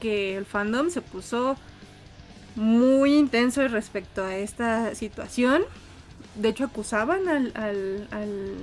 que 0.00 0.36
el 0.36 0.44
fandom 0.46 0.88
se 0.90 1.00
puso 1.00 1.56
muy 2.54 3.16
intenso 3.16 3.66
respecto 3.66 4.22
a 4.24 4.36
esta 4.36 4.94
situación. 4.94 5.64
De 6.36 6.50
hecho, 6.50 6.64
acusaban 6.64 7.28
al, 7.28 7.52
al, 7.54 8.08
al 8.10 8.54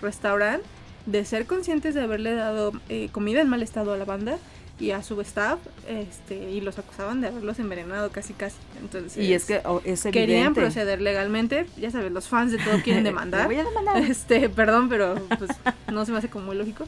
restaurante 0.00 0.66
de 1.06 1.24
ser 1.24 1.46
conscientes 1.46 1.94
de 1.94 2.02
haberle 2.02 2.34
dado 2.34 2.72
eh, 2.88 3.08
comida 3.12 3.40
en 3.40 3.48
mal 3.48 3.62
estado 3.62 3.92
a 3.92 3.96
la 3.96 4.04
banda 4.04 4.38
y 4.80 4.90
a 4.90 5.02
su 5.04 5.20
staff 5.20 5.60
este 5.86 6.50
y 6.50 6.60
los 6.60 6.78
acusaban 6.78 7.20
de 7.20 7.28
haberlos 7.28 7.58
envenenado 7.58 8.10
casi 8.10 8.32
casi. 8.32 8.56
Entonces 8.80 9.22
Y 9.22 9.32
es 9.32 9.44
que 9.44 9.60
oh, 9.64 9.80
es 9.84 10.02
querían 10.04 10.54
proceder 10.54 11.00
legalmente. 11.00 11.66
Ya 11.76 11.90
sabes 11.90 12.10
los 12.10 12.28
fans 12.28 12.52
de 12.52 12.58
todo 12.58 12.80
quieren 12.82 13.04
demandar. 13.04 13.46
Voy 13.46 13.56
a 13.56 13.64
demandar. 13.64 13.98
este 13.98 14.48
perdón 14.48 14.88
pero 14.88 15.14
pues 15.38 15.50
no 15.92 16.04
se 16.04 16.12
me 16.12 16.18
hace 16.18 16.28
como 16.28 16.46
muy 16.46 16.56
lógico 16.56 16.86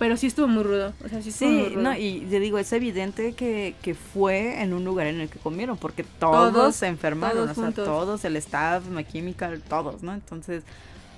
pero 0.00 0.16
sí 0.16 0.26
estuvo 0.28 0.48
muy 0.48 0.62
rudo 0.64 0.94
o 1.04 1.08
sea 1.08 1.20
sí 1.22 1.28
estuvo 1.28 1.50
muy 1.50 1.64
Sí, 1.68 1.74
rudo 1.74 1.82
no, 1.82 1.96
y 1.96 2.26
te 2.28 2.40
digo, 2.40 2.58
es 2.58 2.72
evidente 2.72 3.34
que, 3.34 3.74
que 3.82 3.94
fue 3.94 4.60
en 4.62 4.72
un 4.72 4.82
lugar 4.84 5.06
en 5.06 5.20
el 5.20 5.28
que 5.28 5.38
comieron, 5.38 5.76
porque 5.76 6.04
todos, 6.18 6.52
Todos, 6.54 6.74
se 6.74 6.86
enfermaron, 6.86 7.36
todos 7.44 7.50
o 7.50 7.54
sea, 7.54 7.64
juntos. 7.64 7.84
todos, 7.84 8.24
el 8.24 8.36
staff, 8.36 8.86
My 8.88 9.04
Chemical, 9.04 9.60
todos, 9.60 10.02
¿no? 10.02 10.14
Entonces, 10.14 10.64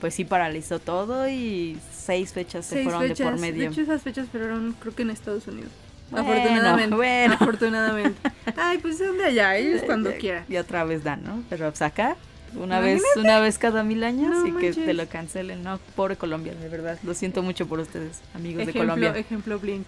pues 0.01 0.15
sí 0.15 0.25
paralizó 0.25 0.81
todo 0.81 1.29
y 1.29 1.79
seis 1.95 2.33
fechas 2.33 2.67
se 2.67 2.83
fueron 2.83 3.07
de 3.09 3.15
por 3.15 3.39
medio. 3.39 3.63
De 3.63 3.67
hecho, 3.69 3.83
esas 3.83 4.03
fechas 4.03 4.29
fueron, 4.29 4.75
creo 4.81 4.95
que 4.97 5.03
en 5.03 5.11
Estados 5.11 5.47
Unidos. 5.47 5.71
Bueno, 6.11 6.29
afortunadamente. 6.29 6.97
bueno. 6.97 7.35
Afortunadamente. 7.35 8.31
Ay, 8.57 8.79
pues 8.79 8.99
son 8.99 9.17
de 9.17 9.27
allá, 9.27 9.57
ellos 9.57 9.83
cuando 9.87 10.13
quieran. 10.17 10.45
Y 10.49 10.57
otra 10.57 10.83
vez 10.83 11.05
dan, 11.05 11.23
¿no? 11.23 11.45
Pero 11.49 11.69
pues 11.71 11.83
acá, 11.83 12.17
una 12.55 12.79
Imagínate. 12.79 12.95
vez, 12.95 13.03
una 13.25 13.41
vez 13.41 13.59
cada 13.59 13.83
mil 13.83 14.05
años 14.05 14.31
No 14.37 14.47
y 14.47 14.53
que 14.53 14.73
te 14.73 14.95
lo 14.95 15.07
cancelen, 15.09 15.63
¿no? 15.63 15.79
Pobre 15.97 16.17
Colombia, 16.17 16.55
de 16.55 16.69
verdad. 16.69 16.99
Lo 17.03 17.15
siento 17.15 17.43
mucho 17.43 17.67
por 17.67 17.81
ustedes, 17.81 18.21
amigos 18.35 18.67
de 18.67 18.73
Colombia. 18.73 19.17
ejemplo 19.17 19.59
Blink. 19.59 19.87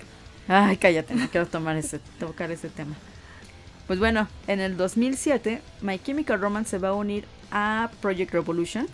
Ay, 0.48 0.77
cállate, 0.77 1.14
no 1.14 1.29
quiero 1.29 1.46
tomar 1.46 1.77
ese, 1.77 1.98
tocar 2.18 2.50
ese 2.50 2.68
tema. 2.68 2.94
Pues 3.87 3.98
bueno, 3.98 4.29
en 4.46 4.61
el 4.61 4.77
2007, 4.77 5.61
My 5.83 5.98
Chemical 5.98 6.40
Romance 6.40 6.70
se 6.70 6.79
va 6.79 6.88
a 6.88 6.94
unir 6.94 7.24
a 7.50 7.90
Project 8.00 8.33
Revolution 8.33 8.87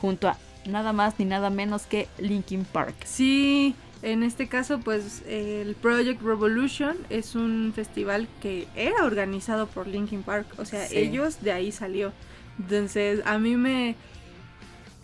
junto 0.00 0.28
a 0.28 0.38
nada 0.66 0.92
más 0.94 1.18
ni 1.18 1.24
nada 1.26 1.50
menos 1.50 1.82
que 1.82 2.08
Linkin 2.18 2.64
Park. 2.64 2.94
Sí, 3.04 3.74
en 4.02 4.22
este 4.22 4.48
caso, 4.48 4.80
pues 4.80 5.22
el 5.28 5.74
Project 5.74 6.22
Revolution 6.22 6.96
es 7.10 7.34
un 7.34 7.72
festival 7.74 8.28
que 8.40 8.66
era 8.76 9.04
organizado 9.04 9.66
por 9.66 9.86
Linkin 9.86 10.22
Park. 10.22 10.46
O 10.58 10.64
sea, 10.64 10.86
Sí. 10.86 10.96
ellos 10.98 11.42
de 11.42 11.52
ahí 11.52 11.70
salió. 11.72 12.12
Entonces, 12.58 13.20
a 13.24 13.38
mí 13.38 13.56
me. 13.56 13.96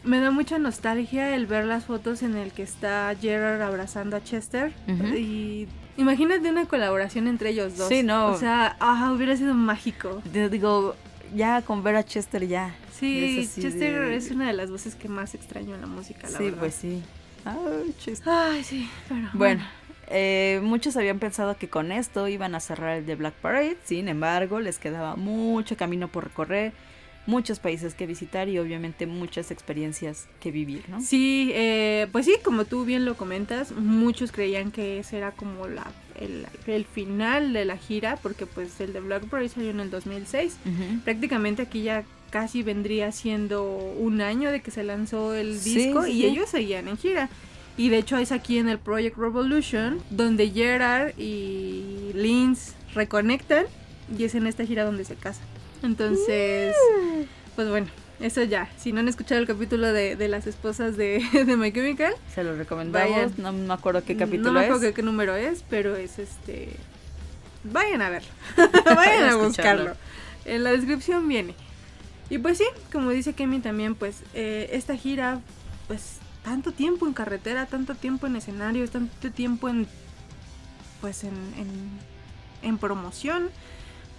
Me 0.02 0.18
da 0.18 0.30
mucha 0.30 0.58
nostalgia 0.58 1.34
el 1.36 1.46
ver 1.46 1.66
las 1.66 1.84
fotos 1.84 2.22
en 2.22 2.34
el 2.34 2.52
que 2.52 2.62
está 2.62 3.14
Gerard 3.20 3.60
abrazando 3.60 4.16
a 4.16 4.24
Chester. 4.24 4.72
Y 5.14 5.68
imagínate 5.98 6.48
una 6.50 6.64
colaboración 6.64 7.26
entre 7.28 7.50
ellos 7.50 7.76
dos. 7.76 7.88
Sí, 7.88 8.02
no. 8.02 8.28
O 8.28 8.38
sea, 8.38 8.76
ah, 8.80 9.12
hubiera 9.14 9.36
sido 9.36 9.52
mágico. 9.52 10.22
Digo, 10.32 10.96
ya 11.36 11.60
con 11.60 11.82
ver 11.82 11.96
a 11.96 12.02
Chester 12.04 12.48
ya. 12.48 12.74
Sí, 12.98 13.46
Chester 13.60 14.06
de- 14.08 14.16
es 14.16 14.30
una 14.30 14.46
de 14.46 14.54
las 14.54 14.70
voces 14.70 14.94
que 14.94 15.08
más 15.08 15.34
extraño 15.34 15.74
en 15.74 15.82
la 15.82 15.86
música, 15.86 16.30
la 16.30 16.38
Sí, 16.38 16.44
verdad. 16.44 16.58
pues 16.60 16.74
sí. 16.76 17.02
Ay, 17.44 17.94
Chester. 17.98 18.32
Ay, 18.32 18.64
sí, 18.64 18.88
pero 19.06 19.28
Bueno, 19.34 19.62
eh, 20.08 20.60
muchos 20.62 20.96
habían 20.96 21.18
pensado 21.18 21.56
que 21.58 21.68
con 21.68 21.92
esto 21.92 22.26
iban 22.26 22.54
a 22.54 22.60
cerrar 22.60 22.96
el 22.98 23.06
de 23.06 23.16
Black 23.16 23.34
Parade, 23.34 23.76
sin 23.84 24.08
embargo, 24.08 24.60
les 24.60 24.78
quedaba 24.78 25.16
mucho 25.16 25.76
camino 25.76 26.08
por 26.08 26.24
recorrer, 26.24 26.72
muchos 27.26 27.58
países 27.58 27.94
que 27.94 28.06
visitar 28.06 28.48
y 28.48 28.58
obviamente 28.58 29.06
muchas 29.06 29.50
experiencias 29.50 30.26
que 30.40 30.50
vivir, 30.50 30.84
¿no? 30.88 31.00
Sí, 31.00 31.50
eh, 31.54 32.08
pues 32.12 32.26
sí, 32.26 32.34
como 32.42 32.64
tú 32.64 32.84
bien 32.84 33.04
lo 33.04 33.16
comentas, 33.16 33.72
muchos 33.72 34.32
creían 34.32 34.72
que 34.72 34.98
ese 34.98 35.18
era 35.18 35.32
como 35.32 35.68
la, 35.68 35.86
el, 36.18 36.46
el 36.66 36.84
final 36.84 37.52
de 37.52 37.64
la 37.64 37.76
gira, 37.76 38.16
porque 38.22 38.46
pues 38.46 38.80
el 38.80 38.92
de 38.92 39.00
Black 39.00 39.24
Parade 39.26 39.48
salió 39.50 39.70
en 39.70 39.80
el 39.80 39.90
2006. 39.90 40.56
Ujú. 40.64 41.00
Prácticamente 41.04 41.62
aquí 41.62 41.82
ya 41.82 42.04
casi 42.30 42.62
vendría 42.62 43.12
siendo 43.12 43.64
un 43.64 44.20
año 44.20 44.50
de 44.50 44.60
que 44.60 44.70
se 44.70 44.84
lanzó 44.84 45.34
el 45.34 45.62
disco 45.62 46.04
sí, 46.04 46.12
y 46.12 46.20
sí. 46.22 46.26
ellos 46.26 46.48
seguían 46.48 46.88
en 46.88 46.96
gira. 46.96 47.28
Y 47.76 47.88
de 47.88 47.98
hecho 47.98 48.18
es 48.18 48.32
aquí 48.32 48.58
en 48.58 48.68
el 48.68 48.78
Project 48.78 49.16
Revolution 49.16 50.02
donde 50.10 50.50
Gerard 50.50 51.18
y 51.18 52.10
Linz 52.14 52.74
reconectan 52.94 53.66
y 54.18 54.24
es 54.24 54.34
en 54.34 54.46
esta 54.46 54.66
gira 54.66 54.84
donde 54.84 55.04
se 55.04 55.14
casan. 55.14 55.46
Entonces, 55.82 56.74
pues 57.56 57.68
bueno, 57.68 57.86
eso 58.20 58.42
ya. 58.42 58.68
Si 58.78 58.92
no 58.92 59.00
han 59.00 59.08
escuchado 59.08 59.40
el 59.40 59.46
capítulo 59.46 59.92
de, 59.92 60.16
de 60.16 60.28
las 60.28 60.46
esposas 60.46 60.96
de, 60.96 61.22
de 61.46 61.56
My 61.56 61.72
Chemical, 61.72 62.14
Se 62.34 62.44
lo 62.44 62.56
recomendamos, 62.56 63.10
Vayan. 63.10 63.34
no 63.38 63.52
me 63.52 63.72
acuerdo 63.72 64.04
qué 64.04 64.14
no 64.14 64.20
capítulo 64.20 64.52
me 64.52 64.60
es. 64.60 64.66
acuerdo 64.66 64.82
qué, 64.82 64.92
qué 64.94 65.02
número 65.02 65.34
es, 65.36 65.64
pero 65.68 65.96
es 65.96 66.18
este... 66.18 66.76
Vayan 67.64 68.00
a 68.02 68.10
verlo. 68.10 68.28
Vayan 68.96 69.28
a 69.30 69.36
buscarlo. 69.36 69.92
En 70.46 70.64
la 70.64 70.70
descripción 70.70 71.28
viene. 71.28 71.54
Y 72.30 72.38
pues 72.38 72.58
sí, 72.58 72.64
como 72.92 73.10
dice 73.10 73.34
Kemi 73.34 73.60
también, 73.60 73.94
pues 73.94 74.22
eh, 74.34 74.70
esta 74.72 74.96
gira, 74.96 75.40
pues 75.88 76.18
tanto 76.44 76.72
tiempo 76.72 77.06
en 77.06 77.12
carretera, 77.12 77.66
tanto 77.66 77.94
tiempo 77.94 78.26
en 78.26 78.36
escenarios, 78.36 78.90
tanto 78.90 79.30
tiempo 79.30 79.68
en, 79.68 79.86
pues 81.02 81.24
en, 81.24 81.34
en, 81.58 81.68
en 82.62 82.78
promoción, 82.78 83.50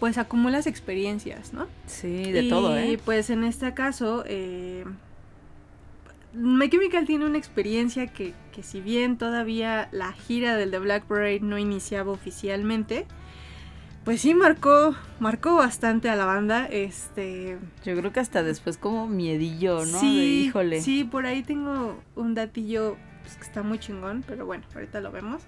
pues 0.01 0.17
acumulas 0.17 0.65
experiencias, 0.65 1.53
¿no? 1.53 1.67
Sí, 1.85 2.31
de 2.31 2.41
y, 2.41 2.49
todo, 2.49 2.75
¿eh? 2.75 2.99
pues 3.05 3.29
en 3.29 3.43
este 3.43 3.75
caso, 3.75 4.23
eh, 4.25 4.83
My 6.33 6.67
Chemical 6.71 7.05
tiene 7.05 7.27
una 7.27 7.37
experiencia 7.37 8.07
que, 8.07 8.33
que 8.51 8.63
si 8.63 8.81
bien 8.81 9.19
todavía 9.19 9.89
la 9.91 10.11
gira 10.11 10.57
del 10.57 10.71
The 10.71 10.79
Black 10.79 11.03
Parade 11.05 11.41
no 11.41 11.59
iniciaba 11.59 12.11
oficialmente, 12.11 13.05
pues 14.03 14.21
sí 14.21 14.33
marcó, 14.33 14.95
marcó 15.19 15.53
bastante 15.57 16.09
a 16.09 16.15
la 16.15 16.25
banda. 16.25 16.65
Este. 16.65 17.59
Yo 17.85 17.95
creo 17.95 18.11
que 18.11 18.21
hasta 18.21 18.41
después 18.41 18.79
como 18.79 19.07
miedillo, 19.07 19.85
¿no? 19.85 19.99
Sí, 19.99 20.17
De, 20.17 20.25
híjole. 20.25 20.81
sí, 20.81 21.03
por 21.03 21.27
ahí 21.27 21.43
tengo 21.43 22.01
un 22.15 22.33
datillo 22.33 22.97
pues, 23.21 23.35
que 23.35 23.43
está 23.43 23.61
muy 23.61 23.77
chingón, 23.77 24.23
pero 24.25 24.47
bueno, 24.47 24.63
ahorita 24.73 24.99
lo 24.99 25.11
vemos. 25.11 25.43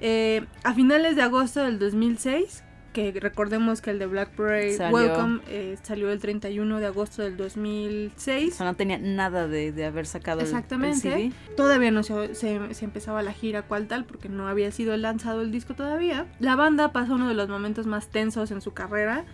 Eh, 0.00 0.46
a 0.62 0.74
finales 0.74 1.16
de 1.16 1.22
agosto 1.22 1.60
del 1.64 1.80
2006, 1.80 2.62
que 2.92 3.12
recordemos 3.20 3.80
que 3.80 3.90
el 3.90 3.98
de 3.98 4.06
Black 4.06 4.30
Parade 4.30 4.76
Salió. 4.76 4.96
Welcome 4.96 5.40
eh, 5.48 5.76
salió 5.82 6.10
el 6.10 6.18
31 6.18 6.80
de 6.80 6.86
agosto 6.86 7.22
del 7.22 7.34
O 7.34 7.44
2006. 7.44 8.54
sea, 8.54 8.66
no 8.66 8.74
tenía 8.74 8.98
nada 8.98 9.46
de, 9.48 9.72
de 9.72 9.84
haber 9.84 10.06
sacado 10.06 10.40
el- 10.40 10.46
el. 10.46 10.94
CD. 10.96 11.32
Todavía 11.56 11.90
no 11.90 12.02
se, 12.02 12.34
se- 12.34 12.74
se 12.74 12.84
empezaba 12.84 13.22
la 13.22 13.32
gira 13.32 13.62
cual 13.62 13.86
tal 13.86 14.04
porque 14.04 14.28
no 14.28 14.48
había 14.48 14.70
sido 14.72 14.96
lanzado 14.96 15.40
el 15.42 15.50
disco 15.52 15.74
todavía. 15.74 16.26
La 16.40 16.56
banda 16.56 16.92
pasa 16.92 17.14
uno 17.14 17.28
de 17.28 17.34
los 17.34 17.48
momentos 17.48 17.86
más 17.86 18.08
tensos 18.08 18.50
en 18.50 18.60
su 18.60 18.72
carrera 18.72 19.24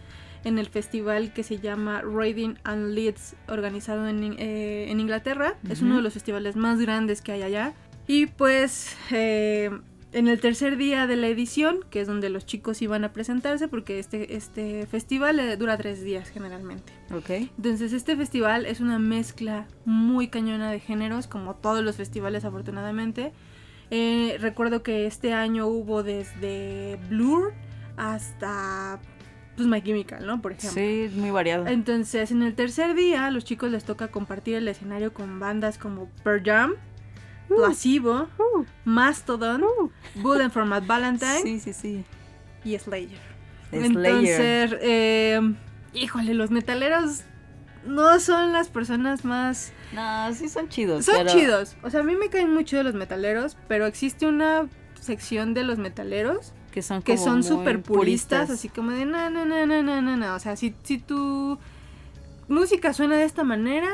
en 0.44 0.58
el 0.58 0.66
festival 0.66 1.32
que 1.32 1.42
se 1.42 1.58
llama 1.58 2.02
Reading 2.02 2.54
and 2.62 2.92
Leeds 2.94 3.34
organizado 3.48 4.06
en, 4.06 4.22
In- 4.22 4.36
eh, 4.38 4.86
en 4.90 5.00
Inglaterra. 5.00 5.54
Es 5.68 5.78
Ujú. 5.78 5.86
uno 5.86 5.96
de 5.96 6.02
los 6.02 6.12
festivales 6.12 6.54
más 6.56 6.78
grandes 6.78 7.20
que 7.22 7.32
hay 7.32 7.42
allá. 7.42 7.72
Y 8.06 8.26
pues 8.26 8.96
eh, 9.10 9.70
en 10.16 10.28
el 10.28 10.40
tercer 10.40 10.78
día 10.78 11.06
de 11.06 11.14
la 11.14 11.26
edición, 11.26 11.80
que 11.90 12.00
es 12.00 12.08
donde 12.08 12.30
los 12.30 12.46
chicos 12.46 12.80
iban 12.80 13.04
a 13.04 13.12
presentarse 13.12 13.68
porque 13.68 13.98
este, 13.98 14.34
este 14.34 14.86
festival 14.86 15.38
eh, 15.38 15.58
dura 15.58 15.76
tres 15.76 16.02
días 16.02 16.30
generalmente. 16.30 16.94
Ok. 17.14 17.50
Entonces 17.58 17.92
este 17.92 18.16
festival 18.16 18.64
es 18.64 18.80
una 18.80 18.98
mezcla 18.98 19.66
muy 19.84 20.28
cañona 20.28 20.70
de 20.70 20.80
géneros, 20.80 21.26
como 21.26 21.54
todos 21.56 21.84
los 21.84 21.96
festivales 21.96 22.46
afortunadamente. 22.46 23.34
Eh, 23.90 24.38
recuerdo 24.40 24.82
que 24.82 25.06
este 25.06 25.34
año 25.34 25.66
hubo 25.66 26.02
desde 26.02 26.98
Blur 27.10 27.52
hasta 27.98 28.98
pues 29.54 29.68
My 29.68 29.82
Chemical, 29.82 30.26
¿no? 30.26 30.40
Por 30.40 30.52
ejemplo. 30.52 30.80
Sí, 30.80 31.10
muy 31.14 31.30
variado. 31.30 31.66
Entonces 31.66 32.30
en 32.30 32.42
el 32.42 32.54
tercer 32.54 32.94
día 32.94 33.26
a 33.26 33.30
los 33.30 33.44
chicos 33.44 33.70
les 33.70 33.84
toca 33.84 34.08
compartir 34.08 34.54
el 34.54 34.66
escenario 34.66 35.12
con 35.12 35.38
bandas 35.38 35.76
como 35.76 36.08
Pearl 36.24 36.42
Jam, 36.42 36.74
Placebo, 37.48 38.28
Uh, 38.38 38.64
Mastodon, 38.84 39.62
uh. 39.64 39.90
Bullet 40.16 40.50
for 40.50 40.64
Mad 40.64 40.84
Valentine 40.86 41.42
Sí, 41.42 41.60
sí, 41.60 41.72
sí. 41.72 42.04
y 42.64 42.78
Slayer. 42.78 43.18
Slayer. 43.70 43.84
Entonces, 43.86 44.78
eh, 44.82 45.40
híjole, 45.94 46.34
los 46.34 46.50
metaleros 46.50 47.22
no 47.86 48.18
son 48.20 48.52
las 48.52 48.68
personas 48.68 49.24
más... 49.24 49.72
No, 49.92 50.32
sí 50.34 50.48
son 50.48 50.68
chidos. 50.68 51.04
Son 51.04 51.14
pero- 51.18 51.30
chidos. 51.30 51.76
O 51.82 51.90
sea, 51.90 52.00
a 52.00 52.02
mí 52.02 52.16
me 52.16 52.28
caen 52.28 52.52
mucho 52.52 52.82
los 52.82 52.94
metaleros, 52.94 53.56
pero 53.68 53.86
existe 53.86 54.26
una 54.26 54.68
sección 55.00 55.54
de 55.54 55.62
los 55.62 55.78
metaleros 55.78 56.52
Que 56.72 56.82
son 56.82 57.00
que 57.02 57.16
son 57.16 57.44
súper 57.44 57.80
puristas, 57.80 58.50
así 58.50 58.68
como 58.68 58.90
de 58.90 59.04
no, 59.06 59.30
no, 59.30 59.44
no, 59.44 59.64
no, 59.66 59.82
no, 59.84 60.02
no, 60.02 60.16
no. 60.16 60.34
O 60.34 60.38
sea, 60.40 60.56
si, 60.56 60.74
si 60.82 60.98
tu 60.98 61.58
música 62.48 62.92
suena 62.92 63.16
de 63.16 63.24
esta 63.24 63.44
manera, 63.44 63.88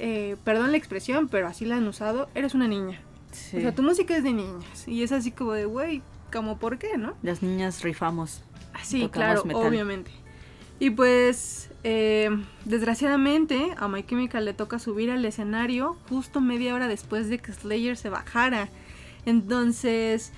eh, 0.00 0.36
perdón 0.44 0.72
la 0.72 0.78
expresión, 0.78 1.28
pero 1.28 1.46
así 1.46 1.64
la 1.64 1.76
han 1.76 1.86
usado, 1.86 2.28
eres 2.34 2.54
una 2.54 2.66
niña. 2.66 3.00
Sí. 3.32 3.58
O 3.58 3.60
sea, 3.60 3.74
tu 3.74 3.82
música 3.82 4.16
es 4.16 4.24
de 4.24 4.32
niñas. 4.32 4.88
Y 4.88 5.02
es 5.02 5.12
así 5.12 5.30
como 5.30 5.52
de, 5.52 5.66
güey, 5.66 6.02
como 6.32 6.58
por 6.58 6.78
qué, 6.78 6.96
¿no? 6.96 7.14
Las 7.22 7.42
niñas 7.42 7.82
rifamos. 7.82 8.42
Sí, 8.82 9.02
tocamos 9.02 9.10
claro, 9.10 9.44
metal. 9.44 9.66
obviamente. 9.66 10.10
Y 10.78 10.90
pues, 10.90 11.70
eh, 11.84 12.30
desgraciadamente, 12.64 13.74
a 13.76 13.88
My 13.88 14.02
Chemical 14.02 14.46
le 14.46 14.54
toca 14.54 14.78
subir 14.78 15.10
al 15.10 15.24
escenario 15.24 15.96
justo 16.08 16.40
media 16.40 16.74
hora 16.74 16.88
después 16.88 17.28
de 17.28 17.38
que 17.38 17.52
Slayer 17.52 17.98
se 17.98 18.08
bajara. 18.08 18.70
Entonces, 19.26 20.32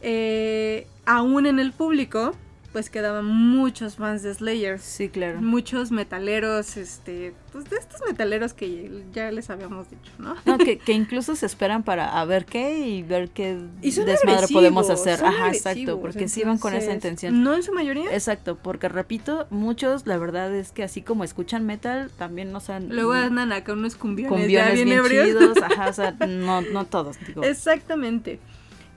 eh, 0.00 0.86
aún 1.04 1.46
en 1.46 1.58
el 1.58 1.72
público, 1.72 2.32
pues 2.72 2.90
quedaban 2.90 3.24
muchos 3.24 3.96
fans 3.96 4.22
de 4.22 4.34
Slayer. 4.34 4.78
Sí, 4.78 5.08
claro. 5.08 5.40
Muchos 5.40 5.90
metaleros, 5.90 6.76
este, 6.76 7.34
pues 7.52 7.68
de 7.70 7.76
estos 7.76 8.00
metaleros 8.06 8.52
que 8.52 9.02
ya 9.12 9.30
les 9.30 9.48
habíamos 9.50 9.90
dicho, 9.90 10.12
¿no? 10.18 10.36
No, 10.44 10.58
que, 10.58 10.78
que 10.84 10.92
incluso 10.92 11.34
se 11.34 11.46
esperan 11.46 11.82
para 11.82 12.20
a 12.20 12.24
ver 12.24 12.44
qué 12.44 12.86
y 12.86 13.02
ver 13.02 13.30
qué 13.30 13.58
Y 13.80 13.90
desmadre 13.90 14.48
podemos 14.52 14.90
hacer. 14.90 15.24
Ajá, 15.24 15.48
exacto, 15.48 16.00
porque 16.00 16.28
sí 16.28 16.44
van 16.44 16.58
con 16.58 16.74
esa 16.74 16.92
entonces, 16.92 16.94
intención. 16.94 17.42
No 17.42 17.54
en 17.54 17.62
su 17.62 17.72
mayoría. 17.72 18.12
Exacto, 18.12 18.56
porque 18.56 18.88
repito, 18.88 19.46
muchos, 19.50 20.06
la 20.06 20.18
verdad 20.18 20.54
es 20.54 20.72
que 20.72 20.82
así 20.82 21.02
como 21.02 21.24
escuchan 21.24 21.64
metal, 21.64 22.10
también 22.18 22.52
no 22.52 22.60
saben. 22.60 22.94
Luego 22.94 23.12
andan 23.12 23.52
acá 23.52 23.72
unos 23.72 23.96
cumbiones, 23.96 24.30
ya 24.50 24.70
cumbiones 24.70 24.74
bien 24.74 24.86
bien 24.86 24.98
ebrios. 24.98 25.26
chidos, 25.26 25.58
ajá, 25.62 25.88
o 25.88 25.92
sea, 25.92 26.12
no, 26.26 26.60
no 26.60 26.84
todos, 26.84 27.16
digo. 27.26 27.42
Exactamente. 27.42 28.40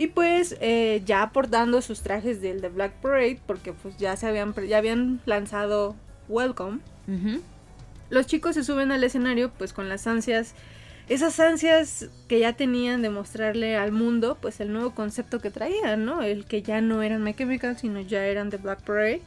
Y 0.01 0.07
pues 0.07 0.57
eh, 0.61 1.03
ya 1.05 1.21
aportando 1.21 1.79
sus 1.83 2.01
trajes 2.01 2.41
del 2.41 2.59
The 2.59 2.69
Black 2.69 2.93
Parade, 3.03 3.39
porque 3.45 3.71
pues 3.71 3.97
ya 3.97 4.15
se 4.15 4.25
habían, 4.25 4.55
ya 4.67 4.79
habían 4.79 5.21
lanzado 5.27 5.95
Welcome, 6.27 6.79
los 8.09 8.25
chicos 8.25 8.55
se 8.55 8.63
suben 8.63 8.91
al 8.91 9.03
escenario 9.03 9.51
pues 9.55 9.73
con 9.73 9.89
las 9.89 10.07
ansias, 10.07 10.55
esas 11.07 11.39
ansias 11.39 12.09
que 12.27 12.39
ya 12.39 12.53
tenían 12.53 13.03
de 13.03 13.11
mostrarle 13.11 13.75
al 13.75 13.91
mundo 13.91 14.39
pues 14.41 14.59
el 14.59 14.73
nuevo 14.73 14.95
concepto 14.95 15.39
que 15.39 15.51
traían, 15.51 16.03
¿no? 16.03 16.23
El 16.23 16.45
que 16.45 16.63
ya 16.63 16.81
no 16.81 17.03
eran 17.03 17.21
My 17.21 17.35
Chemical, 17.35 17.77
sino 17.77 18.01
ya 18.01 18.25
eran 18.25 18.49
The 18.49 18.57
Black 18.57 18.81
Parade. 18.81 19.21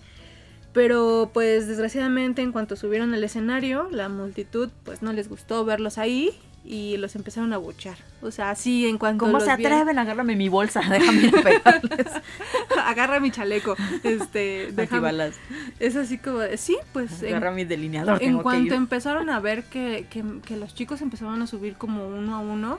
Pero 0.72 1.30
pues 1.32 1.68
desgraciadamente 1.68 2.42
en 2.42 2.50
cuanto 2.50 2.74
subieron 2.74 3.14
al 3.14 3.22
escenario, 3.22 3.86
la 3.92 4.08
multitud 4.08 4.70
pues 4.82 5.02
no 5.02 5.12
les 5.12 5.28
gustó 5.28 5.64
verlos 5.64 5.98
ahí 5.98 6.36
y 6.66 6.96
los 6.96 7.14
empezaron 7.14 7.52
a 7.52 7.58
buchar. 7.58 7.98
O 8.22 8.30
sea, 8.30 8.48
así 8.50 8.86
en 8.86 8.96
cuanto 8.96 9.26
¿Cómo 9.26 9.34
los 9.38 9.44
se 9.44 9.54
vieron- 9.56 9.74
atreven? 9.74 9.98
Agárrame 9.98 10.34
mi 10.34 10.48
bolsa, 10.48 10.80
déjame 10.90 11.22
ir 11.26 11.38
a 11.38 11.42
pegarles. 11.42 12.06
agarra 12.84 13.20
mi 13.20 13.30
chaleco. 13.30 13.76
Este, 14.02 14.70
déjame. 14.74 15.30
Es 15.78 15.94
así 15.96 16.16
como, 16.18 16.38
sí, 16.56 16.76
pues 16.94 17.22
en, 17.22 17.34
Agarra 17.34 17.50
mi 17.52 17.64
delineador, 17.64 18.14
en 18.14 18.28
tengo 18.30 18.42
cuanto 18.42 18.74
empezaron 18.74 19.28
a 19.28 19.40
ver 19.40 19.64
que, 19.64 20.06
que, 20.08 20.24
que 20.44 20.56
los 20.56 20.74
chicos 20.74 21.02
empezaban 21.02 21.42
a 21.42 21.46
subir 21.46 21.74
como 21.74 22.08
uno 22.08 22.34
a 22.34 22.38
uno, 22.40 22.78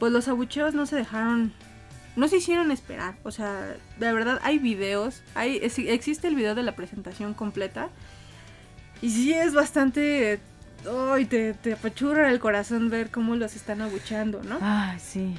pues 0.00 0.12
los 0.12 0.26
abucheos 0.26 0.74
no 0.74 0.86
se 0.86 0.96
dejaron, 0.96 1.52
no 2.16 2.26
se 2.26 2.38
hicieron 2.38 2.72
esperar. 2.72 3.14
O 3.22 3.30
sea, 3.30 3.76
de 4.00 4.12
verdad 4.12 4.40
hay 4.42 4.58
videos, 4.58 5.22
hay, 5.36 5.60
es- 5.62 5.78
existe 5.78 6.26
el 6.26 6.34
video 6.34 6.56
de 6.56 6.64
la 6.64 6.74
presentación 6.74 7.34
completa. 7.34 7.88
Y 9.00 9.10
sí 9.10 9.32
es 9.32 9.52
bastante... 9.54 10.40
Ay, 11.12 11.24
te, 11.26 11.54
te 11.54 11.74
apachurra 11.74 12.30
el 12.30 12.40
corazón 12.40 12.90
ver 12.90 13.10
cómo 13.10 13.36
los 13.36 13.54
están 13.56 13.80
abucheando, 13.82 14.42
¿no? 14.42 14.58
Ay, 14.60 14.98
sí. 14.98 15.34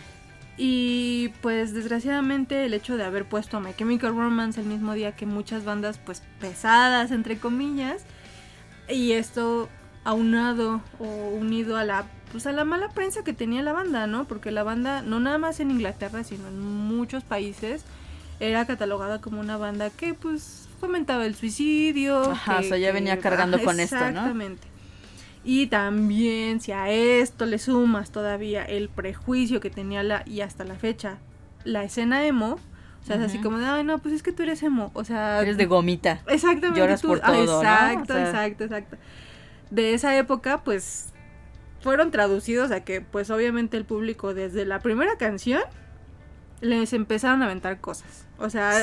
Y 0.57 1.29
pues 1.41 1.73
desgraciadamente 1.73 2.65
el 2.65 2.73
hecho 2.73 2.95
de 2.95 3.03
haber 3.03 3.25
puesto 3.25 3.57
a 3.57 3.59
My 3.59 3.73
Chemical 3.73 4.15
Romance 4.15 4.59
el 4.61 4.67
mismo 4.67 4.93
día 4.93 5.13
que 5.13 5.25
muchas 5.25 5.65
bandas 5.65 5.97
pues 6.05 6.21
pesadas 6.39 7.09
entre 7.11 7.37
comillas 7.39 8.03
y 8.87 9.13
esto 9.13 9.67
aunado 10.03 10.81
o 10.99 11.05
unido 11.39 11.75
a 11.77 11.83
la 11.85 12.05
pues 12.31 12.45
a 12.47 12.51
la 12.51 12.65
mala 12.65 12.89
prensa 12.89 13.23
que 13.23 13.33
tenía 13.33 13.61
la 13.63 13.73
banda, 13.73 14.05
¿no? 14.07 14.25
Porque 14.25 14.51
la 14.51 14.63
banda 14.63 15.01
no 15.01 15.19
nada 15.19 15.37
más 15.39 15.59
en 15.59 15.71
Inglaterra, 15.71 16.23
sino 16.23 16.47
en 16.47 16.59
muchos 16.59 17.23
países 17.23 17.83
era 18.39 18.65
catalogada 18.65 19.21
como 19.21 19.39
una 19.39 19.57
banda 19.57 19.89
que 19.91 20.13
pues 20.13 20.67
fomentaba 20.79 21.25
el 21.25 21.35
suicidio, 21.35 22.31
Ajá, 22.31 22.59
que- 22.59 22.65
o 22.65 22.69
sea, 22.69 22.77
ya 22.77 22.87
que- 22.87 22.93
venía 22.93 23.19
cargando 23.19 23.59
con 23.63 23.79
esto, 23.79 23.95
¿no? 23.95 24.07
Exactamente. 24.07 24.67
Y 25.43 25.67
también 25.67 26.61
si 26.61 26.71
a 26.71 26.89
esto 26.89 27.45
le 27.45 27.59
sumas 27.59 28.11
todavía 28.11 28.63
el 28.63 28.87
prejuicio 28.89 29.59
que 29.59 29.69
tenía 29.69 30.01
la 30.03 30.23
y 30.25 30.41
hasta 30.41 30.63
la 30.63 30.75
fecha 30.75 31.17
la 31.65 31.83
escena 31.83 32.25
emo, 32.25 32.59
o 33.01 33.05
sea, 33.05 33.17
es 33.17 33.21
así 33.23 33.39
como 33.39 33.57
de, 33.57 33.65
ay, 33.65 33.83
no, 33.83 33.99
pues 33.99 34.13
es 34.15 34.23
que 34.23 34.31
tú 34.31 34.43
eres 34.43 34.61
emo, 34.63 34.91
o 34.93 35.03
sea, 35.03 35.41
Eres 35.41 35.57
de 35.57 35.65
gomita. 35.65 36.21
exactamente 36.27 36.79
lloras 36.79 37.01
tú- 37.01 37.07
por 37.09 37.19
ah, 37.23 37.27
todo, 37.27 37.45
¿no? 37.45 37.59
exacto, 37.61 38.13
O 38.13 38.15
sea- 38.17 38.25
exacto, 38.27 38.63
exacto. 38.65 38.97
De 39.69 39.93
esa 39.93 40.17
época, 40.17 40.61
pues 40.63 41.09
fueron 41.81 42.11
traducidos 42.11 42.71
a 42.71 42.81
que 42.85 43.01
pues 43.01 43.29
obviamente 43.29 43.75
el 43.77 43.83
público 43.85 44.33
desde 44.33 44.65
la 44.65 44.79
primera 44.79 45.17
canción 45.17 45.61
les 46.61 46.93
empezaron 46.93 47.41
a 47.41 47.45
aventar 47.45 47.79
cosas. 47.81 48.25
O 48.37 48.49
sea, 48.49 48.73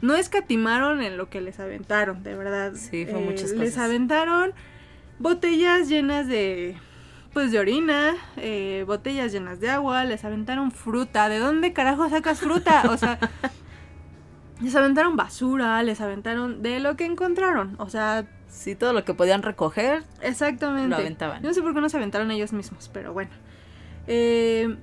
no 0.00 0.16
escatimaron 0.16 1.02
en 1.02 1.16
lo 1.16 1.28
que 1.30 1.40
les 1.40 1.60
aventaron, 1.60 2.22
de 2.24 2.34
verdad. 2.34 2.72
Sí, 2.74 3.06
fue 3.08 3.20
Eh, 3.20 3.24
muchas 3.24 3.50
Les 3.52 3.70
cosas. 3.70 3.84
aventaron 3.84 4.52
botellas 5.22 5.88
llenas 5.88 6.28
de 6.28 6.76
pues 7.32 7.50
de 7.50 7.58
orina, 7.58 8.14
eh, 8.36 8.84
botellas 8.86 9.32
llenas 9.32 9.58
de 9.58 9.70
agua, 9.70 10.04
les 10.04 10.22
aventaron 10.24 10.70
fruta. 10.70 11.30
¿De 11.30 11.38
dónde 11.38 11.72
carajo 11.72 12.10
sacas 12.10 12.40
fruta? 12.40 12.82
O 12.90 12.98
sea, 12.98 13.18
les 14.60 14.76
aventaron 14.76 15.16
basura, 15.16 15.82
les 15.82 16.02
aventaron 16.02 16.62
de 16.62 16.78
lo 16.78 16.94
que 16.96 17.06
encontraron. 17.06 17.74
O 17.78 17.88
sea, 17.88 18.26
Sí, 18.52 18.74
todo 18.74 18.92
lo 18.92 19.02
que 19.04 19.14
podían 19.14 19.42
recoger, 19.42 20.04
exactamente. 20.20 20.90
lo 20.90 20.96
aventaban. 20.96 21.42
Yo 21.42 21.48
no 21.48 21.54
sé 21.54 21.62
por 21.62 21.72
qué 21.72 21.80
no 21.80 21.88
se 21.88 21.96
aventaron 21.96 22.30
ellos 22.30 22.52
mismos, 22.52 22.90
pero 22.92 23.14
bueno. 23.14 23.30
Eh, 24.06 24.76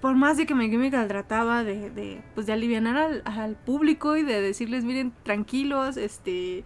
por 0.00 0.14
más 0.16 0.38
de 0.38 0.46
que 0.46 0.54
My 0.54 0.70
Chemical 0.70 1.06
trataba 1.06 1.64
de, 1.64 1.90
de, 1.90 2.22
pues 2.34 2.46
de 2.46 2.54
aliviar 2.54 2.86
al, 2.86 3.22
al 3.26 3.56
público 3.56 4.16
y 4.16 4.22
de 4.22 4.40
decirles, 4.40 4.84
miren, 4.84 5.12
tranquilos, 5.22 5.98
este... 5.98 6.64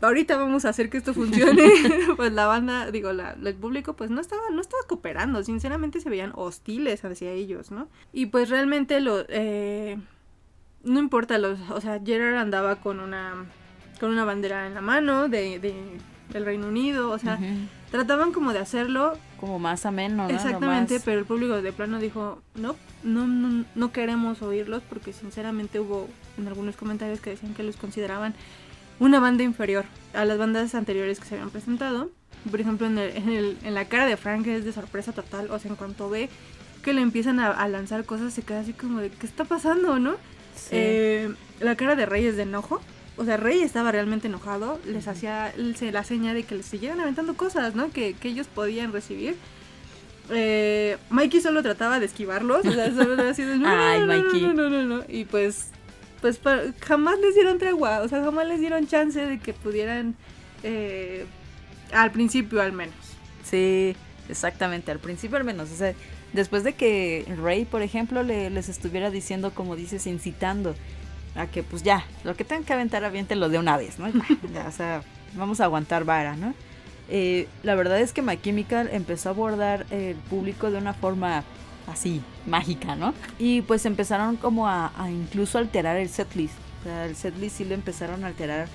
Ahorita 0.00 0.36
vamos 0.36 0.64
a 0.64 0.68
hacer 0.70 0.90
que 0.90 0.98
esto 0.98 1.14
funcione. 1.14 1.70
pues 2.16 2.32
la 2.32 2.46
banda, 2.46 2.90
digo, 2.90 3.12
la, 3.12 3.32
el 3.32 3.54
público, 3.54 3.94
pues 3.94 4.10
no 4.10 4.20
estaba, 4.20 4.42
no 4.52 4.60
estaba 4.60 4.82
cooperando. 4.86 5.42
Sinceramente 5.42 6.00
se 6.00 6.10
veían 6.10 6.32
hostiles 6.34 7.04
hacia 7.04 7.30
ellos, 7.32 7.70
¿no? 7.70 7.88
Y 8.12 8.26
pues 8.26 8.48
realmente 8.48 9.00
lo, 9.00 9.24
eh, 9.28 9.98
no 10.84 11.00
importa 11.00 11.38
los, 11.38 11.58
o 11.70 11.80
sea, 11.80 12.00
Gerard 12.04 12.36
andaba 12.36 12.76
con 12.76 13.00
una, 13.00 13.46
con 13.98 14.10
una 14.10 14.24
bandera 14.24 14.66
en 14.66 14.74
la 14.74 14.80
mano 14.80 15.28
de, 15.28 15.58
de 15.58 15.74
del 16.32 16.44
Reino 16.44 16.68
Unido, 16.68 17.10
o 17.10 17.18
sea, 17.18 17.38
trataban 17.90 18.32
como 18.32 18.52
de 18.52 18.58
hacerlo 18.58 19.16
como 19.40 19.58
más 19.58 19.86
ameno, 19.86 20.28
¿no? 20.28 20.34
exactamente, 20.34 21.00
pero 21.00 21.20
el 21.20 21.24
público 21.24 21.62
de 21.62 21.72
plano 21.72 21.98
dijo, 21.98 22.42
no, 22.54 22.76
no, 23.02 23.26
no, 23.26 23.64
no 23.74 23.92
queremos 23.92 24.42
oírlos 24.42 24.82
porque 24.88 25.12
sinceramente 25.12 25.80
hubo 25.80 26.08
en 26.36 26.48
algunos 26.48 26.76
comentarios 26.76 27.20
que 27.20 27.30
decían 27.30 27.54
que 27.54 27.62
los 27.62 27.76
consideraban 27.76 28.34
una 29.00 29.20
banda 29.20 29.42
inferior 29.44 29.84
a 30.14 30.24
las 30.24 30.38
bandas 30.38 30.74
anteriores 30.74 31.20
que 31.20 31.26
se 31.26 31.34
habían 31.34 31.50
presentado. 31.50 32.10
Por 32.50 32.60
ejemplo, 32.60 32.86
en, 32.86 32.98
el- 32.98 33.16
en, 33.16 33.28
el- 33.30 33.58
en 33.64 33.74
la 33.74 33.84
cara 33.86 34.06
de 34.06 34.16
Frank 34.16 34.46
es 34.46 34.64
de 34.64 34.72
sorpresa 34.72 35.12
total, 35.12 35.50
o 35.50 35.58
sea, 35.58 35.70
en 35.70 35.76
cuanto 35.76 36.08
ve 36.08 36.28
que 36.82 36.92
le 36.92 37.02
empiezan 37.02 37.40
a, 37.40 37.50
a 37.50 37.68
lanzar 37.68 38.04
cosas, 38.04 38.32
se 38.32 38.42
queda 38.42 38.60
así 38.60 38.72
como 38.72 39.00
de, 39.00 39.10
¿qué 39.10 39.26
está 39.26 39.44
pasando, 39.44 39.98
no? 39.98 40.12
Sí. 40.54 40.68
Eh, 40.72 41.30
la 41.60 41.74
cara 41.76 41.96
de 41.96 42.06
Rey 42.06 42.24
es 42.26 42.36
de 42.36 42.42
enojo. 42.42 42.80
O 43.16 43.24
sea, 43.24 43.36
Rey 43.36 43.60
estaba 43.62 43.90
realmente 43.90 44.28
enojado. 44.28 44.78
Les 44.86 45.08
hacía 45.08 45.52
la 45.56 46.04
seña 46.04 46.34
de 46.34 46.44
que 46.44 46.54
les 46.54 46.66
siguieran 46.66 47.00
aventando 47.00 47.34
cosas, 47.36 47.74
¿no? 47.74 47.90
Que, 47.90 48.14
que 48.14 48.28
ellos 48.28 48.46
podían 48.46 48.92
recibir. 48.92 49.34
Eh, 50.30 50.98
Mikey 51.10 51.40
solo 51.40 51.62
trataba 51.62 51.98
de 52.00 52.06
esquivarlos. 52.06 52.64
O 52.66 52.72
sea, 52.72 52.94
solo 52.94 53.20
así 53.28 53.42
de, 53.42 53.56
no, 53.58 53.68
no, 53.76 53.82
Ay, 53.82 54.00
no, 54.00 54.06
no, 54.06 54.22
Mikey. 54.22 54.42
no, 54.42 54.52
no, 54.54 54.70
no, 54.70 54.82
no. 54.84 55.04
Y 55.08 55.24
pues, 55.24 55.70
pues 56.20 56.40
jamás 56.80 57.18
les 57.20 57.34
dieron 57.34 57.58
tregua. 57.58 58.00
O 58.00 58.08
sea, 58.08 58.22
jamás 58.22 58.46
les 58.46 58.60
dieron 58.60 58.86
chance 58.86 59.24
de 59.24 59.38
que 59.38 59.52
pudieran, 59.52 60.14
eh, 60.62 61.26
al 61.92 62.10
principio 62.10 62.60
al 62.60 62.72
menos. 62.72 62.94
Sí, 63.44 63.94
exactamente, 64.28 64.90
al 64.90 64.98
principio 64.98 65.36
al 65.38 65.44
menos. 65.44 65.70
O 65.70 65.76
sea, 65.76 65.94
después 66.32 66.64
de 66.64 66.74
que 66.74 67.24
Rey, 67.42 67.64
por 67.64 67.82
ejemplo, 67.82 68.22
le- 68.22 68.50
les 68.50 68.68
estuviera 68.68 69.10
diciendo, 69.10 69.52
como 69.54 69.76
dices, 69.76 70.06
incitando 70.06 70.74
a 71.34 71.46
que 71.46 71.62
pues 71.62 71.82
ya, 71.82 72.04
lo 72.24 72.34
que 72.36 72.44
tengan 72.44 72.64
que 72.64 72.72
aventar, 72.72 73.04
aviéntelo 73.04 73.48
de 73.48 73.58
una 73.58 73.76
vez, 73.76 73.98
¿no? 73.98 74.06
O 74.66 74.72
sea, 74.72 75.02
vamos 75.36 75.60
a 75.60 75.64
aguantar 75.64 76.04
vara, 76.04 76.36
¿no? 76.36 76.52
Eh, 77.10 77.46
la 77.62 77.74
verdad 77.74 78.00
es 78.00 78.12
que 78.12 78.20
My 78.22 78.36
Chemical 78.40 78.90
empezó 78.92 79.28
a 79.28 79.32
abordar 79.32 79.86
el 79.90 80.16
público 80.16 80.70
de 80.70 80.78
una 80.78 80.92
forma 80.94 81.44
así, 81.90 82.20
mágica, 82.46 82.94
¿no? 82.94 83.14
Y 83.38 83.62
pues 83.62 83.86
empezaron 83.86 84.36
como 84.36 84.68
a, 84.68 84.92
a 84.96 85.10
incluso 85.10 85.58
alterar 85.58 85.96
el 85.96 86.08
setlist. 86.08 86.54
O 86.80 86.84
sea, 86.84 87.06
el 87.06 87.16
setlist 87.16 87.56
sí 87.56 87.64
lo 87.64 87.74
empezaron 87.74 88.24
a 88.24 88.28
alterar 88.28 88.68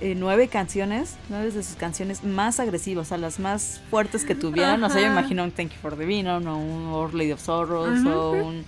eh, 0.00 0.16
nueve 0.16 0.48
canciones, 0.48 1.16
nueve 1.28 1.52
de 1.52 1.62
sus 1.62 1.76
canciones 1.76 2.24
más 2.24 2.58
agresivas, 2.58 3.06
o 3.06 3.08
sea, 3.08 3.18
las 3.18 3.38
más 3.38 3.80
fuertes 3.88 4.24
que 4.24 4.34
tuvieron. 4.34 4.82
O 4.82 4.90
sea, 4.90 5.00
yo 5.00 5.06
imagino 5.06 5.44
un 5.44 5.52
Thank 5.52 5.70
You 5.70 5.78
for 5.80 5.96
the 5.96 6.04
Venom, 6.04 6.44
o 6.46 6.56
un 6.56 6.86
Our 6.88 7.14
Lady 7.14 7.30
of 7.30 7.40
Sorrows, 7.40 8.00
Ajá, 8.00 8.16
o 8.16 8.32
un. 8.32 8.64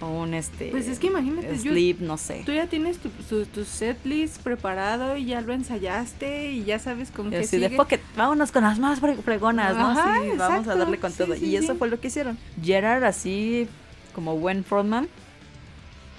O 0.00 0.08
un 0.08 0.32
este. 0.34 0.68
Pues 0.70 0.88
es 0.88 0.98
que 0.98 1.08
imagínate, 1.08 1.56
yo- 1.58 1.72
Sleep, 1.72 2.00
no 2.00 2.16
sé. 2.16 2.42
Tú 2.46 2.52
ya 2.52 2.66
tienes 2.66 2.98
tu, 2.98 3.10
su- 3.28 3.44
tu 3.46 3.64
setlist 3.64 4.38
preparado 4.42 5.16
y 5.16 5.26
ya 5.26 5.40
lo 5.42 5.52
ensayaste 5.52 6.52
y 6.52 6.64
ya 6.64 6.78
sabes 6.78 7.10
con 7.10 7.26
Y 7.28 7.30
qué 7.30 7.36
así 7.38 7.58
de 7.58 7.66
sigue. 7.66 7.76
pocket, 7.76 8.00
vámonos 8.16 8.50
con 8.50 8.62
las 8.64 8.78
más 8.78 9.00
fregonas, 9.00 9.76
¿no? 9.76 9.90
Ajá, 9.90 10.14
sí, 10.22 10.36
vamos 10.38 10.66
a 10.68 10.74
darle 10.74 10.98
con 10.98 11.12
sí, 11.12 11.18
todo. 11.18 11.34
sí, 11.36 11.44
y 11.46 11.56
eso 11.56 11.76
fue 11.76 11.88
lo 11.88 12.00
que 12.00 12.08
hicieron. 12.08 12.38
Gerard, 12.62 13.04
así 13.04 13.68
como 14.14 14.36
buen 14.38 14.64
frontman, 14.64 15.06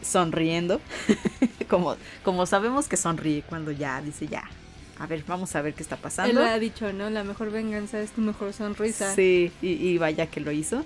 sonriendo, 0.02 0.82
como, 1.70 1.96
como 2.24 2.46
sabemos 2.46 2.88
que 2.88 2.98
sonríe 2.98 3.44
cuando 3.44 3.72
ya 3.72 4.02
dice 4.02 4.28
ya, 4.28 4.44
a 5.00 5.08
ver, 5.08 5.24
vamos 5.28 5.56
a 5.56 5.62
ver 5.62 5.74
qué 5.74 5.84
está 5.84 5.96
pasando. 5.98 6.30
Él 6.30 6.36
lo 6.46 6.52
ha 6.52 6.60
dicho, 6.60 6.92
¿no? 6.94 7.10
La 7.10 7.24
mejor 7.24 7.52
venganza 7.52 8.00
es 8.00 8.12
tu 8.12 8.22
mejor 8.22 8.54
sonrisa. 8.54 9.14
Sí, 9.16 9.52
y, 9.62 9.70
y 9.70 9.98
vaya 9.98 10.28
que 10.28 10.40
lo 10.40 10.52
hizo. 10.52 10.84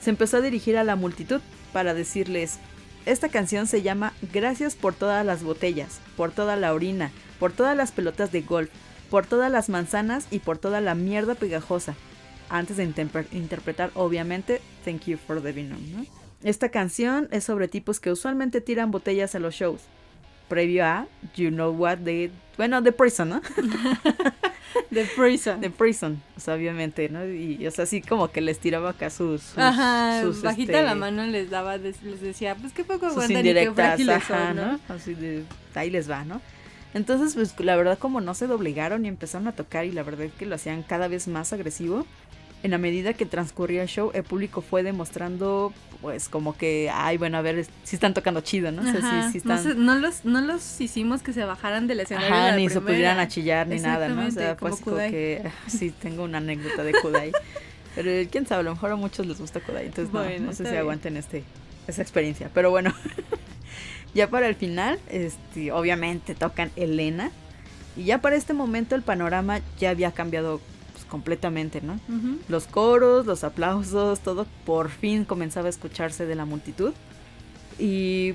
Se 0.00 0.10
empezó 0.10 0.36
a 0.38 0.40
dirigir 0.40 0.76
a 0.76 0.84
la 0.84 0.96
multitud 0.96 1.40
para 1.72 1.94
decirles, 1.94 2.58
esta 3.06 3.28
canción 3.28 3.66
se 3.66 3.82
llama 3.82 4.12
Gracias 4.32 4.74
por 4.74 4.94
todas 4.94 5.24
las 5.24 5.42
botellas, 5.42 6.00
por 6.16 6.30
toda 6.32 6.56
la 6.56 6.72
orina, 6.74 7.10
por 7.38 7.52
todas 7.52 7.76
las 7.76 7.92
pelotas 7.92 8.32
de 8.32 8.42
golf, 8.42 8.70
por 9.10 9.26
todas 9.26 9.50
las 9.50 9.68
manzanas 9.68 10.26
y 10.30 10.40
por 10.40 10.58
toda 10.58 10.80
la 10.80 10.94
mierda 10.94 11.34
pegajosa. 11.34 11.94
Antes 12.50 12.76
de 12.78 12.86
interpre- 12.88 13.26
interpretar, 13.32 13.90
obviamente, 13.94 14.60
Thank 14.84 15.02
You 15.06 15.18
for 15.18 15.42
the 15.42 15.52
Venom, 15.52 15.80
¿no? 15.92 16.06
Esta 16.42 16.68
canción 16.70 17.28
es 17.30 17.44
sobre 17.44 17.68
tipos 17.68 17.98
que 18.00 18.10
usualmente 18.12 18.60
tiran 18.60 18.90
botellas 18.90 19.34
a 19.34 19.38
los 19.38 19.54
shows. 19.54 19.82
Previo 20.48 20.84
a 20.86 21.06
You 21.36 21.50
Know 21.50 21.72
What 21.72 21.98
de... 21.98 22.30
Bueno, 22.56 22.80
de 22.80 22.92
Prison, 22.92 23.28
¿no? 23.30 23.42
The 24.92 25.04
Prison. 25.16 25.60
De 25.60 25.70
Prison, 25.70 26.22
o 26.36 26.40
sea, 26.40 26.54
obviamente, 26.54 27.08
¿no? 27.08 27.26
Y, 27.26 27.66
o 27.66 27.70
sea, 27.70 27.84
así 27.84 28.00
como 28.02 28.28
que 28.30 28.40
les 28.40 28.58
tiraba 28.58 28.90
acá 28.90 29.10
sus... 29.10 29.42
sus 29.42 29.58
Ajá, 29.58 30.20
sus, 30.22 30.42
bajita 30.42 30.72
este, 30.72 30.84
la 30.84 30.94
mano 30.94 31.26
les 31.26 31.50
daba, 31.50 31.78
des- 31.78 32.02
les 32.02 32.20
decía, 32.20 32.54
pues 32.54 32.72
qué 32.72 32.84
poco 32.84 33.06
aguantan 33.06 33.44
y 33.46 33.52
qué 33.54 33.72
frágiles 33.72 34.16
ajá, 34.16 34.48
son, 34.48 34.56
¿no? 34.56 34.72
¿no? 34.72 34.80
Así 34.88 35.14
de, 35.14 35.44
ahí 35.74 35.90
les 35.90 36.10
va, 36.10 36.24
¿no? 36.24 36.40
Entonces, 36.94 37.34
pues 37.34 37.54
la 37.60 37.76
verdad 37.76 37.98
como 37.98 38.20
no 38.20 38.34
se 38.34 38.46
doblegaron 38.46 39.04
y 39.04 39.08
empezaron 39.08 39.46
a 39.46 39.52
tocar 39.52 39.84
y 39.84 39.92
la 39.92 40.02
verdad 40.02 40.26
es 40.26 40.32
que 40.32 40.46
lo 40.46 40.54
hacían 40.54 40.82
cada 40.82 41.06
vez 41.08 41.28
más 41.28 41.52
agresivo. 41.52 42.06
En 42.62 42.70
la 42.72 42.78
medida 42.78 43.12
que 43.12 43.26
transcurría 43.26 43.82
el 43.82 43.88
show, 43.88 44.10
el 44.14 44.24
público 44.24 44.62
fue 44.62 44.82
demostrando, 44.82 45.72
pues 46.00 46.28
como 46.28 46.56
que, 46.56 46.90
ay, 46.92 47.18
bueno, 47.18 47.38
a 47.38 47.42
ver, 47.42 47.66
si 47.82 47.96
están 47.96 48.14
tocando 48.14 48.40
chido, 48.40 48.70
¿no? 48.70 48.82
O 48.82 48.84
sea, 48.84 48.98
Ajá, 48.98 49.32
sí, 49.32 49.40
sí 49.40 49.48
no, 49.76 49.96
los, 49.96 50.24
no 50.24 50.40
los 50.40 50.80
hicimos 50.80 51.22
que 51.22 51.32
se 51.32 51.44
bajaran 51.44 51.86
del 51.86 52.00
escenario. 52.00 52.32
Ajá, 52.32 52.50
la 52.50 52.56
ni 52.56 52.68
se 52.68 52.80
pudieran 52.80 53.18
a 53.18 53.26
chillar 53.26 53.66
ni 53.66 53.80
nada, 53.80 54.08
¿no? 54.08 54.26
O 54.26 54.30
sea, 54.30 54.56
como 54.56 54.74
así 54.74 54.84
como 54.84 54.96
que, 54.96 55.42
ah, 55.44 55.50
sí, 55.68 55.90
tengo 55.90 56.24
una 56.24 56.38
anécdota 56.38 56.84
de 56.84 56.92
Kudai. 56.92 57.32
Pero 57.94 58.28
quién 58.30 58.46
sabe, 58.46 58.60
a 58.60 58.62
lo 58.64 58.74
mejor 58.74 58.92
a 58.92 58.96
muchos 58.96 59.26
les 59.26 59.40
gusta 59.40 59.60
Kudai, 59.60 59.86
entonces 59.86 60.12
no, 60.14 60.20
Bueno, 60.22 60.46
no 60.46 60.52
sé 60.52 60.58
si 60.58 60.70
bien. 60.70 60.76
aguanten 60.76 61.16
este, 61.16 61.42
esa 61.88 62.00
experiencia. 62.00 62.48
Pero 62.54 62.70
bueno, 62.70 62.94
ya 64.14 64.30
para 64.30 64.46
el 64.46 64.54
final, 64.54 65.00
este, 65.08 65.72
obviamente 65.72 66.34
tocan 66.36 66.70
Elena. 66.76 67.32
Y 67.96 68.04
ya 68.04 68.20
para 68.20 68.36
este 68.36 68.54
momento 68.54 68.94
el 68.94 69.02
panorama 69.02 69.60
ya 69.80 69.90
había 69.90 70.12
cambiado 70.12 70.60
pues, 70.60 70.77
completamente, 71.08 71.80
¿no? 71.80 71.98
Los 72.48 72.66
coros, 72.66 73.26
los 73.26 73.44
aplausos, 73.44 74.20
todo 74.20 74.46
por 74.64 74.88
fin 74.90 75.24
comenzaba 75.24 75.66
a 75.66 75.70
escucharse 75.70 76.26
de 76.26 76.34
la 76.34 76.44
multitud. 76.44 76.92
Y 77.78 78.34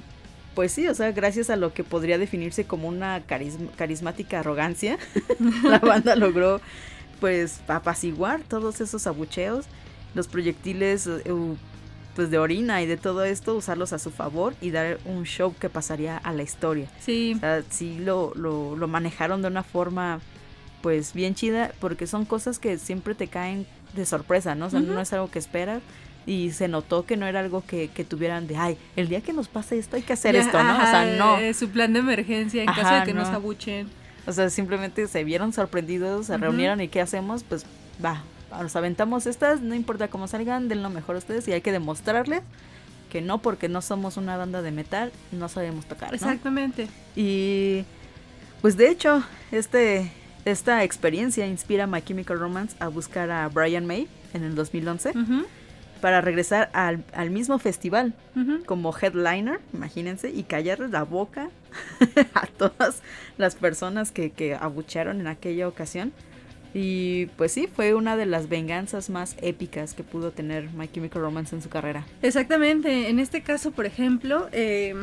pues 0.56 0.72
sí, 0.72 0.88
o 0.88 0.94
sea, 0.96 1.12
gracias 1.12 1.50
a 1.50 1.56
lo 1.56 1.74
que 1.74 1.84
podría 1.84 2.18
definirse 2.18 2.66
como 2.66 2.88
una 2.88 3.26
carism- 3.28 3.70
carismática 3.76 4.40
arrogancia, 4.40 4.98
la 5.64 5.80
banda 5.80 6.16
logró 6.18 6.62
pues 7.20 7.62
apaciguar 7.68 8.42
todos 8.42 8.82
esos 8.82 9.08
abucheos, 9.08 9.66
los 10.14 10.28
proyectiles 10.28 11.08
eh, 11.08 11.24
pues 12.16 12.30
de 12.30 12.38
orina 12.38 12.82
y 12.84 12.86
de 12.86 12.98
todo 12.98 13.24
esto, 13.24 13.56
usarlos 13.56 13.94
a 13.94 13.98
su 14.00 14.12
favor 14.12 14.54
y 14.62 14.70
dar 14.72 15.00
un 15.06 15.24
show 15.26 15.56
que 15.60 15.70
pasaría 15.70 16.18
a 16.18 16.32
la 16.34 16.44
historia. 16.44 16.88
Sí, 17.00 17.34
O 17.36 17.40
sea, 17.40 17.64
sí 17.70 17.98
lo, 18.00 18.34
lo, 18.36 18.76
lo 18.76 18.88
manejaron 18.88 19.42
de 19.42 19.48
una 19.48 19.64
forma 19.64 20.20
pues 20.84 21.14
bien 21.14 21.34
chida 21.34 21.72
porque 21.80 22.08
son 22.08 22.26
cosas 22.26 22.60
que 22.60 22.78
siempre 22.78 23.16
te 23.16 23.30
caen 23.30 23.66
de 23.94 24.06
sorpresa, 24.06 24.54
¿no? 24.54 24.66
O 24.66 24.70
sea, 24.70 24.82
no 24.82 25.00
es 25.00 25.14
algo 25.14 25.32
que 25.32 25.40
esperas 25.40 25.82
y 26.26 26.52
se 26.52 26.68
notó 26.68 27.06
que 27.06 27.16
no 27.16 27.26
era 27.26 27.40
algo 27.40 27.64
que, 27.66 27.88
que 27.88 28.04
tuvieran 28.04 28.48
de, 28.48 28.58
ay, 28.58 28.78
el 28.98 29.08
día 29.08 29.22
que 29.22 29.32
nos 29.32 29.48
pase 29.48 29.80
esto 29.80 29.96
hay 29.96 30.02
que 30.02 30.12
hacer 30.12 30.36
ya, 30.36 30.42
esto, 30.42 30.62
¿no? 30.62 30.76
O 30.76 30.82
sea, 30.82 31.16
no. 31.18 31.38
eh, 31.38 31.54
su 31.54 31.70
plan 31.70 31.94
de 31.94 32.00
emergencia 32.00 32.62
en 32.64 32.68
caso 32.68 32.94
de 32.94 33.04
que 33.04 33.14
nos 33.14 33.30
no. 33.30 33.36
abuchen. 33.36 33.88
O 34.28 34.34
sea, 34.34 34.50
simplemente 34.50 35.08
se 35.08 35.24
vieron 35.24 35.54
sorprendidos, 35.54 36.26
se 36.28 36.38
reunieron 36.38 36.82
y 36.82 36.90
¿qué 36.90 37.00
hacemos? 37.00 37.44
Pues 37.44 37.66
va, 38.04 38.22
nos 38.52 38.76
aventamos 38.76 39.26
estas, 39.26 39.62
no 39.62 39.76
importa 39.76 40.10
cómo 40.10 40.28
salgan, 40.28 40.68
den 40.68 40.84
lo 40.84 40.90
mejor 40.90 41.16
ustedes 41.16 41.48
y 41.48 41.54
hay 41.54 41.62
que 41.62 41.72
demostrarles 41.72 42.42
que 43.10 43.22
no 43.22 43.38
porque 43.38 43.70
no 43.70 43.82
somos 43.82 44.18
una 44.18 44.36
banda 44.36 44.62
de 44.62 44.72
metal, 44.72 45.14
no 45.32 45.48
sabemos 45.48 45.86
tocar, 45.86 46.10
¿no? 46.10 46.16
Exactamente. 46.16 46.90
Y 47.16 47.86
pues 48.62 48.76
de 48.76 48.90
hecho, 48.90 49.24
este, 49.52 50.12
esta 50.46 50.84
experiencia 50.84 51.48
inspira 51.48 51.86
a 51.86 51.88
My 51.88 52.02
Chemical 52.02 52.40
Romance 52.40 52.76
a 52.80 52.88
buscar 52.88 53.32
a 53.32 53.48
Brian 53.50 53.86
May 53.86 54.08
en 54.34 54.44
el 54.44 54.56
2011 54.56 55.10
Ujú, 55.12 55.46
para 56.02 56.20
regresar 56.20 56.70
al, 56.74 57.04
al 57.14 57.30
mismo 57.30 57.60
festival 57.60 58.14
como 58.66 58.94
headliner, 58.94 59.62
imagínense, 59.74 60.30
y 60.32 60.44
callarles 60.44 60.92
la 60.92 61.04
boca 61.04 61.50
a 62.34 62.46
todas 62.48 63.02
las 63.38 63.56
personas 63.56 64.12
que, 64.12 64.32
que 64.32 64.54
abuchearon 64.54 65.22
en 65.22 65.28
aquella 65.28 65.66
ocasión. 65.68 66.12
Y 66.74 67.28
pues 67.38 67.52
sí, 67.52 67.70
fue 67.74 67.94
una 67.94 68.18
de 68.18 68.26
las 68.26 68.50
venganzas 68.50 69.10
más 69.10 69.38
épicas 69.42 69.94
que 69.94 70.04
pudo 70.04 70.32
tener 70.32 70.72
My 70.74 70.90
Chemical 70.90 71.22
Romance 71.22 71.56
en 71.56 71.62
su 71.62 71.70
carrera. 71.70 72.04
Exactamente. 72.22 73.10
En 73.10 73.20
este 73.20 73.42
caso, 73.42 73.72
por 73.72 73.86
ejemplo, 73.86 74.50
eh, 74.52 74.96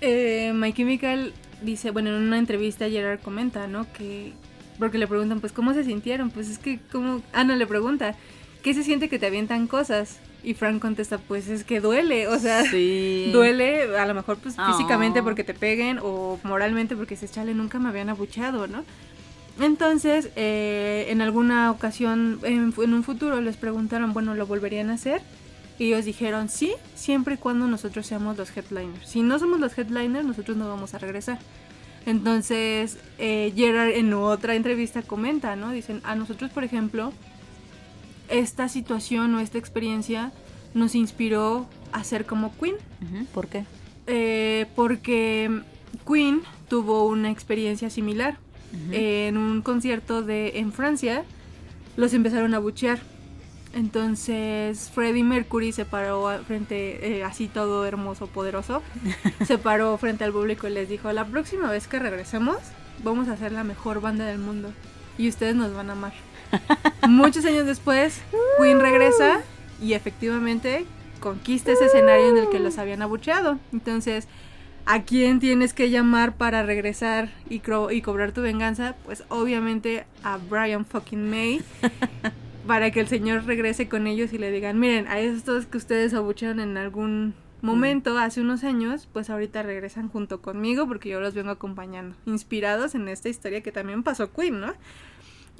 eh, 0.00 0.52
My 0.54 0.72
Chemical 0.72 1.34
dice, 1.62 1.90
bueno, 1.90 2.10
en 2.10 2.22
una 2.22 2.38
entrevista 2.38 2.88
Gerard 2.88 3.20
comenta, 3.20 3.66
¿no? 3.66 3.86
Que, 3.92 4.32
porque 4.78 4.98
le 4.98 5.06
preguntan, 5.06 5.40
pues, 5.40 5.52
¿cómo 5.52 5.74
se 5.74 5.84
sintieron? 5.84 6.30
Pues 6.30 6.48
es 6.48 6.58
que, 6.58 6.78
¿cómo? 6.92 7.22
Ah, 7.32 7.44
no, 7.44 7.54
le 7.56 7.66
pregunta, 7.66 8.14
¿qué 8.62 8.74
se 8.74 8.82
siente 8.82 9.08
que 9.08 9.18
te 9.18 9.26
avientan 9.26 9.66
cosas? 9.66 10.18
Y 10.42 10.54
Frank 10.54 10.80
contesta, 10.80 11.18
pues 11.18 11.48
es 11.48 11.64
que 11.64 11.80
duele, 11.80 12.26
o 12.28 12.38
sea, 12.38 12.64
Sí. 12.64 13.28
duele 13.32 13.96
a 13.98 14.06
lo 14.06 14.14
mejor 14.14 14.38
pues 14.38 14.54
Ah. 14.56 14.72
físicamente 14.72 15.22
porque 15.22 15.44
te 15.44 15.52
peguen 15.52 15.98
o 16.02 16.40
moralmente 16.44 16.96
porque 16.96 17.14
se 17.16 17.28
chale, 17.28 17.52
nunca 17.54 17.78
me 17.78 17.90
habían 17.90 18.08
abucheado, 18.08 18.66
¿no? 18.66 18.84
Entonces, 19.60 20.30
eh, 20.36 21.06
en 21.10 21.20
alguna 21.20 21.70
ocasión, 21.70 22.40
en, 22.44 22.72
en 22.82 22.94
un 22.94 23.02
futuro, 23.04 23.40
les 23.42 23.56
preguntaron, 23.56 24.14
bueno, 24.14 24.34
¿lo 24.34 24.46
volverían 24.46 24.88
a 24.88 24.94
hacer? 24.94 25.20
Y 25.80 25.86
ellos 25.86 26.04
dijeron, 26.04 26.50
sí, 26.50 26.74
siempre 26.94 27.36
y 27.36 27.38
cuando 27.38 27.66
nosotros 27.66 28.06
seamos 28.06 28.36
los 28.36 28.54
headliners. 28.54 29.08
Si 29.08 29.22
no 29.22 29.38
somos 29.38 29.60
los 29.60 29.78
headliners, 29.78 30.26
nosotros 30.26 30.58
no 30.58 30.68
vamos 30.68 30.92
a 30.92 30.98
regresar. 30.98 31.38
Entonces, 32.04 32.98
eh, 33.16 33.50
Gerard 33.56 33.92
en 33.92 34.12
otra 34.12 34.56
entrevista 34.56 35.00
comenta, 35.00 35.56
¿no? 35.56 35.70
Dicen, 35.70 36.02
a 36.04 36.14
nosotros, 36.16 36.50
por 36.50 36.64
ejemplo, 36.64 37.14
esta 38.28 38.68
situación 38.68 39.34
o 39.34 39.40
esta 39.40 39.56
experiencia 39.56 40.32
nos 40.74 40.94
inspiró 40.94 41.66
a 41.92 42.04
ser 42.04 42.26
como 42.26 42.54
Queen. 42.58 42.76
¿Por 43.32 43.48
qué? 43.48 43.64
Eh, 44.06 44.66
porque 44.76 45.62
Queen 46.06 46.42
tuvo 46.68 47.06
una 47.06 47.30
experiencia 47.30 47.88
similar. 47.88 48.36
Ujú. 48.74 48.92
En 48.92 49.38
un 49.38 49.62
concierto 49.62 50.20
de 50.20 50.58
en 50.58 50.74
Francia 50.74 51.24
los 51.96 52.12
empezaron 52.12 52.52
a 52.52 52.58
buchear. 52.58 53.00
Entonces 53.72 54.90
Freddie 54.92 55.22
Mercury 55.22 55.72
se 55.72 55.84
paró 55.84 56.28
frente, 56.44 57.18
eh, 57.18 57.24
así 57.24 57.46
todo 57.46 57.86
hermoso, 57.86 58.26
poderoso, 58.26 58.82
se 59.46 59.58
paró 59.58 59.96
frente 59.96 60.24
al 60.24 60.32
público 60.32 60.66
y 60.66 60.70
les 60.70 60.88
dijo, 60.88 61.12
la 61.12 61.24
próxima 61.24 61.70
vez 61.70 61.86
que 61.86 61.98
regresemos 61.98 62.56
vamos 63.04 63.28
a 63.28 63.36
ser 63.36 63.52
la 63.52 63.64
mejor 63.64 64.00
banda 64.00 64.26
del 64.26 64.38
mundo 64.38 64.72
y 65.18 65.28
ustedes 65.28 65.54
nos 65.54 65.72
van 65.74 65.90
a 65.90 65.92
amar. 65.92 66.12
Muchos 67.08 67.44
años 67.44 67.66
después, 67.66 68.20
Queen 68.58 68.80
regresa 68.80 69.40
y 69.80 69.92
efectivamente 69.92 70.84
conquista 71.20 71.72
ese 71.72 71.86
escenario 71.86 72.28
en 72.28 72.38
el 72.38 72.48
que 72.48 72.58
los 72.58 72.78
habían 72.78 73.02
abucheado. 73.02 73.58
Entonces, 73.72 74.26
¿a 74.86 75.02
quién 75.02 75.38
tienes 75.38 75.74
que 75.74 75.90
llamar 75.90 76.34
para 76.34 76.64
regresar 76.64 77.30
y, 77.48 77.62
y 77.90 78.02
cobrar 78.02 78.32
tu 78.32 78.42
venganza? 78.42 78.96
Pues 79.04 79.22
obviamente 79.28 80.06
a 80.24 80.38
Brian 80.38 80.84
fucking 80.84 81.30
May. 81.30 81.62
para 82.70 82.92
que 82.92 83.00
el 83.00 83.08
señor 83.08 83.46
regrese 83.46 83.88
con 83.88 84.06
ellos 84.06 84.32
y 84.32 84.38
le 84.38 84.52
digan, 84.52 84.78
miren, 84.78 85.08
a 85.08 85.18
estos 85.18 85.66
que 85.66 85.76
ustedes 85.76 86.14
abuchearon 86.14 86.60
en 86.60 86.76
algún 86.76 87.34
momento, 87.62 88.16
hace 88.16 88.40
unos 88.40 88.62
años, 88.62 89.08
pues 89.12 89.28
ahorita 89.28 89.64
regresan 89.64 90.08
junto 90.08 90.40
conmigo 90.40 90.86
porque 90.86 91.08
yo 91.08 91.18
los 91.18 91.34
vengo 91.34 91.50
acompañando, 91.50 92.14
inspirados 92.26 92.94
en 92.94 93.08
esta 93.08 93.28
historia 93.28 93.60
que 93.60 93.72
también 93.72 94.04
pasó 94.04 94.32
Queen, 94.32 94.60
¿no? 94.60 94.72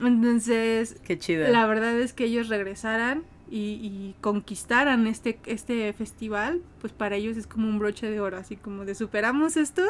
Entonces, 0.01 1.01
Qué 1.05 1.19
chido. 1.19 1.49
la 1.49 1.67
verdad 1.67 1.99
es 1.99 2.13
que 2.13 2.27
ellos 2.27 2.49
regresaran 2.49 3.25
y, 3.51 3.81
y 3.83 4.15
conquistaran 4.21 5.09
este, 5.09 5.41
este 5.47 5.93
festival, 5.93 6.63
pues 6.81 6.93
para 6.93 7.17
ellos 7.17 7.37
es 7.37 7.49
como 7.49 7.69
un 7.69 7.81
broche 7.81 8.09
de 8.09 8.21
oro, 8.21 8.37
así 8.37 8.55
como 8.55 8.85
de 8.85 8.95
superamos 8.95 9.57
esto, 9.57 9.83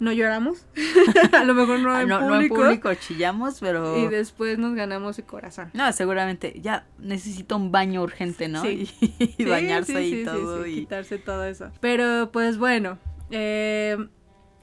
no 0.00 0.12
lloramos, 0.12 0.66
a 1.32 1.44
lo 1.44 1.54
mejor 1.54 1.78
no 1.80 1.92
Ah, 1.92 2.02
en 2.02 2.08
no, 2.08 2.20
no 2.20 2.26
en 2.26 2.48
público, 2.48 2.56
público 2.56 2.94
chillamos, 2.94 3.60
pero... 3.60 3.96
y 3.98 4.08
después 4.08 4.58
nos 4.58 4.74
ganamos 4.74 5.18
el 5.18 5.24
corazón. 5.24 5.70
No, 5.72 5.92
seguramente 5.92 6.60
ya 6.60 6.86
necesita 6.98 7.54
un 7.56 7.70
baño 7.72 8.02
urgente, 8.02 8.48
¿no? 8.48 8.62
Sí. 8.62 8.88
Y, 9.18 9.26
Sí, 9.36 9.44
bañarse 9.44 9.96
sí, 9.98 10.20
y 10.20 10.24
todo. 10.24 10.64
sí, 10.64 10.70
y... 10.70 10.74
quitarse 10.80 11.18
todo 11.18 11.44
eso. 11.44 11.70
Pero 11.80 12.30
pues 12.32 12.58
bueno, 12.58 12.98
eh, 13.30 13.96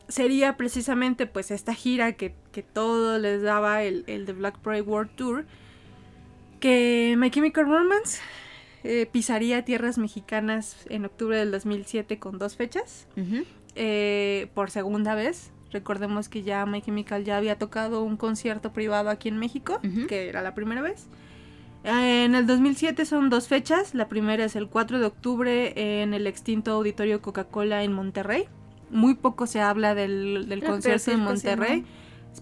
sería 0.08 0.58
precisamente 0.58 1.26
pues 1.28 1.52
esta 1.52 1.74
gira 1.74 2.14
que, 2.14 2.36
que 2.52 2.64
todo 2.64 3.18
les 3.18 3.42
daba 3.42 3.84
el, 3.84 4.04
el 4.08 4.26
The 4.26 4.34
Black 4.34 4.60
Parade 4.60 4.82
World 4.84 5.12
Tour. 5.16 5.46
Que 6.60 7.16
My 7.18 7.32
Chemical 7.32 7.66
Romance 7.66 8.20
eh, 8.84 9.08
pisaría 9.12 9.64
tierras 9.66 9.98
mexicanas 9.98 10.86
en 10.90 11.06
octubre 11.06 11.38
del 11.38 11.52
2007 11.52 12.20
con 12.20 12.38
dos 12.38 12.56
fechas. 12.56 13.08
Eh, 13.76 14.48
por 14.54 14.70
segunda 14.72 15.16
vez. 15.16 15.52
Recordemos 15.72 16.28
que 16.28 16.44
ya 16.44 16.66
My 16.66 16.82
Chemical 16.82 17.24
ya 17.24 17.38
había 17.38 17.58
tocado 17.58 18.04
un 18.04 18.18
concierto 18.18 18.74
privado 18.74 19.10
aquí 19.10 19.30
en 19.30 19.38
México, 19.38 19.80
Ujú. 19.84 20.08
que 20.08 20.28
era 20.28 20.42
la 20.42 20.54
primera 20.54 20.82
vez. 20.82 21.08
En 21.84 22.36
el 22.36 22.46
2007 22.46 23.06
son 23.06 23.30
dos 23.30 23.48
fechas. 23.48 23.96
La 23.96 24.08
primera 24.08 24.44
es 24.46 24.56
el 24.56 24.68
4 24.68 25.00
de 25.00 25.06
octubre 25.06 26.02
en 26.02 26.14
el 26.14 26.28
extinto 26.28 26.72
Auditorio 26.74 27.22
Coca-Cola 27.22 27.84
en 27.84 27.94
Monterrey. 27.94 28.46
Muy 28.92 29.16
poco 29.16 29.48
se 29.48 29.62
habla 29.62 29.96
del, 29.96 30.48
del 30.50 30.62
Ah, 30.64 30.68
concierto 30.68 31.12
en 31.12 31.24
pues 31.24 31.42
sí, 31.42 31.48
Monterrey. 31.48 31.86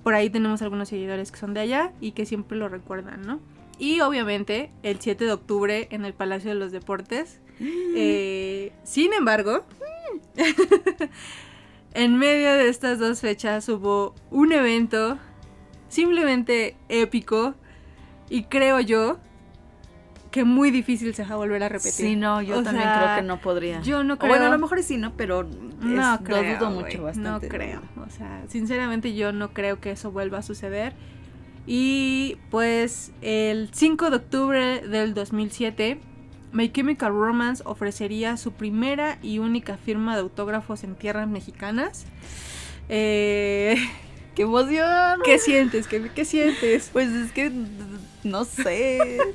Por 0.04 0.14
ahí 0.16 0.30
tenemos 0.30 0.62
algunos 0.62 0.90
seguidores 0.90 1.32
que 1.32 1.38
son 1.38 1.54
de 1.54 1.62
allá 1.62 1.94
y 2.02 2.12
que 2.12 2.26
siempre 2.26 2.58
lo 2.58 2.68
recuerdan, 2.68 3.22
¿no? 3.22 3.40
Y 3.78 4.02
obviamente 4.02 4.72
el 4.84 5.00
7 5.00 5.24
de 5.24 5.32
octubre 5.32 5.88
en 5.92 6.04
el 6.04 6.14
Palacio 6.14 6.50
de 6.50 6.56
los 6.56 6.72
Deportes. 6.72 7.40
Eh, 7.62 8.72
sin 8.84 9.14
embargo, 9.14 9.64
en 11.94 12.18
medio 12.18 12.52
de 12.54 12.70
estas 12.70 13.00
dos 13.00 13.22
fechas 13.22 13.68
hubo 13.70 14.14
un 14.32 14.52
evento 14.52 15.18
simplemente 15.88 16.76
épico 16.88 17.56
y 18.30 18.44
creo 18.44 18.80
yo 18.80 19.18
que 20.32 20.44
muy 20.44 20.70
difícil 20.70 21.16
se 21.16 21.24
va 21.24 21.34
a 21.34 21.38
volver 21.38 21.64
a 21.64 21.70
repetir. 21.70 21.92
Sí, 21.92 22.16
no, 22.16 22.40
yo 22.44 22.60
O 22.60 22.64
también 22.64 22.84
sea, 22.86 23.02
creo 23.04 23.16
que 23.16 23.22
no 23.24 23.42
podría. 23.42 23.82
Yo 23.82 24.04
no 24.04 24.14
O 24.14 24.18
creo. 24.20 24.30
bueno, 24.30 24.46
a 24.46 24.50
lo 24.50 24.60
mejor 24.60 24.84
sí, 24.84 24.98
¿no? 24.98 25.14
Pero 25.18 25.42
es- 25.42 25.48
No 25.82 26.12
lo 26.18 26.24
creo. 26.24 26.60
dudo 26.60 26.72
güey, 26.72 26.84
mucho 26.84 26.98
No 27.00 27.04
bastante. 27.06 27.48
creo. 27.48 27.82
O 28.06 28.10
sea, 28.12 28.44
sinceramente 28.48 29.16
yo 29.16 29.32
no 29.32 29.54
creo 29.54 29.80
que 29.82 29.90
eso 29.92 30.12
vuelva 30.12 30.38
a 30.38 30.42
suceder. 30.44 30.94
Y 31.66 32.38
pues 32.52 33.12
el 33.22 33.70
5 33.74 34.12
de 34.12 34.16
octubre 34.18 34.82
del 34.88 35.16
2007, 35.16 36.00
My 36.52 36.70
Chemical 36.72 37.12
Romance 37.14 37.62
ofrecería 37.66 38.38
su 38.38 38.52
primera 38.52 39.18
y 39.22 39.40
única 39.40 39.78
firma 39.78 40.16
de 40.16 40.22
autógrafos 40.22 40.84
en 40.84 40.96
tierras 40.96 41.28
mexicanas. 41.28 42.06
Eh, 42.90 43.76
¡Qué 44.36 44.44
emoción! 44.44 45.20
¿Qué 45.26 45.38
sientes? 45.38 45.88
¿Qué, 45.88 46.10
qué 46.16 46.26
sientes? 46.26 46.90
Pues 46.94 47.10
es 47.10 47.32
que 47.32 47.52
no 48.24 48.46
sé. 48.46 49.20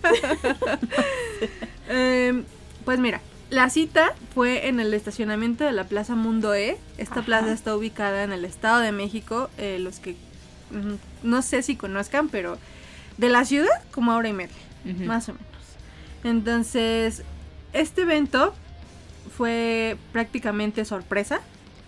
Eh, 1.86 2.42
pues 2.86 2.98
mira, 2.98 3.20
la 3.50 3.68
cita 3.68 4.14
fue 4.34 4.68
en 4.68 4.80
el 4.80 4.94
estacionamiento 4.94 5.64
de 5.64 5.72
la 5.72 5.84
Plaza 5.84 6.14
Mundo 6.14 6.54
E. 6.54 6.78
Esta 6.96 7.16
Ajá. 7.16 7.26
plaza 7.26 7.52
está 7.52 7.76
ubicada 7.76 8.24
en 8.24 8.32
el 8.32 8.46
Estado 8.46 8.80
de 8.80 8.90
México. 8.90 9.50
eh, 9.58 9.78
los 9.78 10.00
que 10.00 10.12
mm, 10.70 10.94
no 11.28 11.42
sé 11.42 11.62
si 11.62 11.76
conozcan, 11.76 12.30
pero 12.30 12.56
de 13.18 13.28
la 13.28 13.44
ciudad 13.44 13.82
como 13.90 14.12
a 14.12 14.16
hora 14.16 14.30
y 14.30 14.32
media, 14.32 14.56
más 15.06 15.28
o 15.28 15.34
menos. 15.34 15.46
Entonces, 16.24 17.22
este 17.72 18.02
evento 18.02 18.54
fue 19.36 19.96
prácticamente 20.12 20.84
sorpresa. 20.84 21.40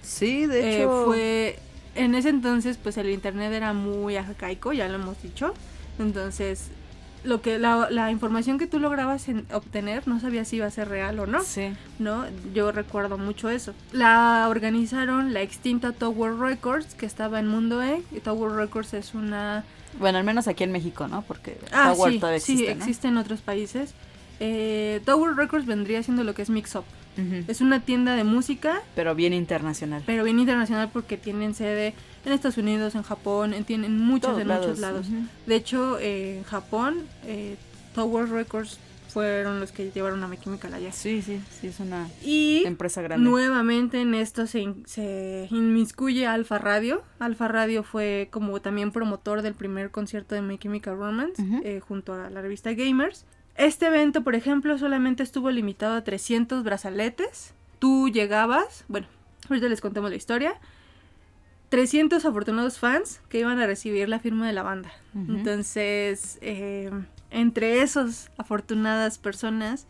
Sí, 0.03 0.47
de 0.47 0.61
Eh, 0.61 0.78
hecho. 0.82 1.05
fue 1.07 1.59
en 1.97 2.14
ese 2.14 2.28
entonces 2.28 2.76
pues 2.80 2.97
el 2.99 3.09
internet 3.11 3.53
era 3.53 3.72
muy 3.72 4.16
arcaico 4.16 4.72
ya 4.74 4.87
lo 4.87 4.97
hemos 4.97 5.20
dicho 5.22 5.55
entonces 5.99 6.68
lo 7.24 7.41
que 7.41 7.59
la, 7.59 7.89
la 7.91 8.11
información 8.11 8.59
que 8.59 8.66
tú 8.66 8.78
lograbas 8.78 9.28
en- 9.28 9.47
obtener 9.51 10.07
no 10.07 10.20
sabías 10.20 10.47
si 10.47 10.57
iba 10.57 10.66
a 10.66 10.70
ser 10.70 10.89
real 10.91 11.18
o 11.20 11.26
no 11.26 11.43
Sí. 11.43 11.72
no 11.99 12.26
yo 12.55 12.70
recuerdo 12.70 13.16
mucho 13.16 13.49
eso 13.49 13.72
la 13.93 14.47
organizaron 14.51 15.32
la 15.32 15.41
extinta 15.41 15.93
Tower 15.93 16.37
Records 16.37 16.95
que 16.95 17.07
estaba 17.07 17.41
en 17.41 17.49
Mundo 17.49 17.82
E 17.82 18.03
y 18.12 18.20
Tower 18.20 18.53
Records 18.53 18.93
es 18.93 19.14
una 19.14 19.64
Bueno, 19.99 20.18
al 20.18 20.24
menos 20.24 20.47
aquí 20.49 20.64
en 20.64 20.72
México, 20.72 21.09
¿no? 21.09 21.22
Porque 21.22 21.57
ah 21.72 21.95
Tower 21.97 22.12
sí 22.12 22.18
todavía 22.18 22.37
existe, 22.37 22.66
sí 22.66 22.74
¿no? 22.74 22.78
existe 22.84 23.09
en 23.09 23.16
otros 23.16 23.41
países 23.41 23.95
Eh, 24.41 25.01
Tower 25.05 25.34
Records 25.34 25.66
vendría 25.66 26.03
siendo 26.03 26.24
lo 26.24 26.34
que 26.34 26.43
es 26.43 26.51
Mix 26.51 26.74
Up 26.74 26.84
es 27.49 27.62
una 27.62 27.80
tienda 27.80 28.14
de 28.14 28.24
música 28.24 28.82
Pero 28.95 29.14
bien 29.14 29.32
internacional. 29.32 30.03
pero 30.05 30.22
bien 30.22 30.39
internacional 30.39 30.91
porque 30.93 31.16
tienen 31.16 31.55
sede 31.55 31.95
en 32.26 32.32
Estados 32.32 32.59
Unidos, 32.59 32.95
en 32.95 33.03
Japón, 33.05 33.55
en, 33.55 33.64
tienen 33.64 33.99
muchos, 33.99 34.32
Todos 34.32 34.43
en 34.43 34.49
muchos 34.49 34.78
lados. 34.80 35.07
De 35.47 35.57
hecho, 35.57 35.99
eh, 35.99 36.37
en 36.37 36.45
Japón, 36.45 37.05
eh, 37.24 37.57
Tower 37.95 38.28
Records 38.28 38.78
fueron 39.09 39.61
los 39.61 39.72
que 39.72 39.91
llevaron 39.95 40.22
a 40.24 40.28
My 40.28 40.37
Chemical 40.37 40.74
allá. 40.74 40.93
Sí, 40.93 41.22
sí, 41.22 41.41
sí, 41.59 41.68
es 41.68 41.80
una 41.80 42.07
Y 42.22 42.64
empresa 42.66 43.01
grande. 43.01 43.24
nuevamente 43.26 44.03
en 44.03 44.12
esto 44.14 44.47
se, 44.47 44.61
in- 44.61 44.82
se 44.87 45.49
inmiscuye 45.51 46.26
Alfa 46.26 46.59
Radio. 46.59 47.03
Alfa 47.18 47.49
Radio 47.49 47.82
fue 47.82 48.28
como 48.30 48.61
también 48.61 48.93
promotor 48.93 49.41
del 49.41 49.55
primer 49.55 49.91
concierto 49.91 50.34
de 50.34 50.43
My 50.43 50.59
Chemical 50.59 50.99
Romance 50.99 51.43
eh, 51.64 51.80
junto 51.80 52.12
a 52.12 52.28
la 52.28 52.43
revista 52.43 52.74
Gamers. 52.74 53.24
Este 53.59 53.87
evento, 53.87 54.23
por 54.23 54.35
ejemplo, 54.35 54.77
solamente 54.79 55.23
estuvo 55.23 55.51
limitado 55.51 55.97
a 55.97 56.05
300 56.05 56.63
brazaletes. 56.63 57.55
Tú 57.79 58.09
llegabas, 58.09 58.85
bueno, 58.89 59.07
ahorita 59.49 59.69
les 59.69 59.81
contamos 59.81 60.11
la 60.11 60.17
historia. 60.17 60.55
300 61.71 62.25
afortunados 62.25 62.79
fans 62.79 63.21
que 63.29 63.41
iban 63.41 63.59
a 63.59 63.67
recibir 63.67 64.09
la 64.09 64.19
firma 64.21 64.47
de 64.47 64.53
la 64.53 64.63
banda. 64.63 64.91
Entonces, 65.15 66.39
eh, 66.41 66.91
entre 67.31 67.83
esos 67.83 68.31
afortunadas 68.39 69.19
personas, 69.19 69.87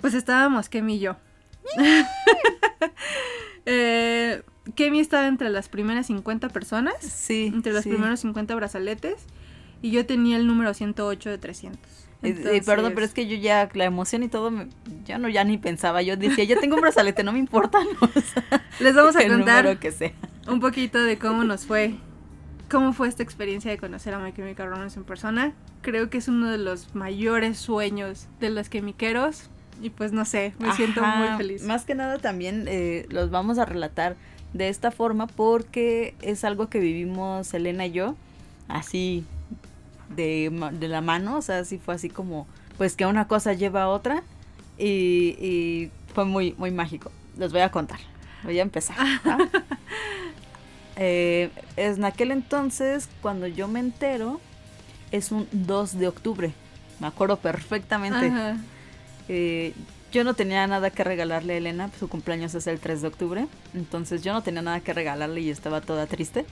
pues 0.00 0.12
estábamos 0.12 0.68
Kemi 0.68 0.96
y 0.96 0.98
yo. 0.98 1.16
eh, 3.66 4.42
Kemi 4.74 5.00
estaba 5.00 5.26
entre 5.28 5.48
las 5.50 5.68
primeras 5.68 6.06
50 6.06 6.48
personas, 6.50 6.94
Sí. 7.00 7.50
entre 7.54 7.72
los 7.72 7.84
sí. 7.84 7.90
primeros 7.90 8.20
50 8.20 8.54
brazaletes, 8.54 9.24
y 9.82 9.90
yo 9.92 10.04
tenía 10.04 10.36
el 10.36 10.46
número 10.46 10.74
108 10.74 11.30
de 11.30 11.38
300. 11.38 11.80
Eh, 12.24 12.56
eh, 12.56 12.62
perdón, 12.64 12.92
pero 12.94 13.06
es 13.06 13.12
que 13.12 13.26
yo 13.26 13.36
ya, 13.36 13.68
la 13.74 13.84
emoción 13.84 14.22
y 14.22 14.28
todo, 14.28 14.50
me- 14.50 14.68
ya 15.04 15.18
no, 15.18 15.28
ya 15.28 15.44
ni 15.44 15.58
pensaba. 15.58 16.02
Yo 16.02 16.16
decía, 16.16 16.44
ya 16.44 16.58
tengo 16.60 16.76
un 16.76 16.80
brazalete, 16.82 17.22
no 17.24 17.32
me 17.32 17.38
importa. 17.38 17.78
¿no? 17.84 18.08
O 18.14 18.20
sea, 18.20 18.62
Les 18.80 18.94
vamos 18.94 19.16
a 19.16 19.26
contar 19.26 19.78
que 19.78 19.92
sea. 19.92 20.12
un 20.48 20.60
poquito 20.60 20.98
de 21.02 21.18
cómo 21.18 21.44
nos 21.44 21.66
fue, 21.66 21.94
cómo 22.70 22.92
fue 22.92 23.08
esta 23.08 23.22
experiencia 23.22 23.70
de 23.70 23.78
conocer 23.78 24.14
a 24.14 24.18
My 24.18 24.32
Chemical 24.32 24.68
Romance 24.68 24.98
en 24.98 25.04
persona. 25.04 25.52
Creo 25.82 26.08
que 26.10 26.18
es 26.18 26.28
uno 26.28 26.50
de 26.50 26.58
los 26.58 26.94
mayores 26.94 27.58
sueños 27.58 28.26
de 28.40 28.50
los 28.50 28.68
quemiqueros 28.68 29.50
y 29.82 29.90
pues 29.90 30.12
no 30.12 30.24
sé, 30.24 30.54
me 30.58 30.72
siento 30.72 31.02
Ajá, 31.04 31.16
muy 31.16 31.36
feliz. 31.36 31.62
Más 31.64 31.84
que 31.84 31.94
nada 31.94 32.18
también 32.18 32.64
eh, 32.68 33.06
los 33.10 33.30
vamos 33.30 33.58
a 33.58 33.64
relatar 33.64 34.16
de 34.54 34.68
esta 34.68 34.90
forma 34.92 35.26
porque 35.26 36.14
es 36.22 36.44
algo 36.44 36.68
que 36.68 36.78
vivimos 36.78 37.52
Elena 37.54 37.86
y 37.86 37.92
yo, 37.92 38.14
así 38.68 39.24
de, 40.08 40.50
de 40.72 40.88
la 40.88 41.00
mano, 41.00 41.38
o 41.38 41.42
sea, 41.42 41.58
así 41.58 41.78
fue 41.78 41.94
así 41.94 42.08
como, 42.08 42.46
pues 42.78 42.96
que 42.96 43.06
una 43.06 43.28
cosa 43.28 43.52
lleva 43.52 43.84
a 43.84 43.88
otra 43.88 44.22
y, 44.78 45.36
y 45.40 45.90
fue 46.14 46.24
muy, 46.24 46.54
muy 46.58 46.70
mágico. 46.70 47.10
Les 47.38 47.52
voy 47.52 47.62
a 47.62 47.70
contar, 47.70 47.98
voy 48.42 48.58
a 48.58 48.62
empezar. 48.62 48.96
¿va? 49.26 49.38
Eh, 50.96 51.50
es 51.76 51.96
en 51.96 52.04
aquel 52.04 52.30
entonces, 52.30 53.08
cuando 53.20 53.48
yo 53.48 53.66
me 53.66 53.80
entero, 53.80 54.40
es 55.10 55.32
un 55.32 55.48
2 55.50 55.98
de 55.98 56.06
octubre, 56.06 56.52
me 57.00 57.08
acuerdo 57.08 57.36
perfectamente. 57.36 58.32
Eh, 59.28 59.74
yo 60.12 60.22
no 60.22 60.34
tenía 60.34 60.66
nada 60.68 60.90
que 60.90 61.02
regalarle 61.02 61.54
a 61.54 61.56
Elena, 61.56 61.90
su 61.98 62.08
cumpleaños 62.08 62.54
es 62.54 62.68
el 62.68 62.78
3 62.78 63.02
de 63.02 63.08
octubre, 63.08 63.46
entonces 63.74 64.22
yo 64.22 64.32
no 64.32 64.42
tenía 64.42 64.62
nada 64.62 64.78
que 64.78 64.92
regalarle 64.92 65.40
y 65.40 65.50
estaba 65.50 65.80
toda 65.80 66.06
triste. 66.06 66.46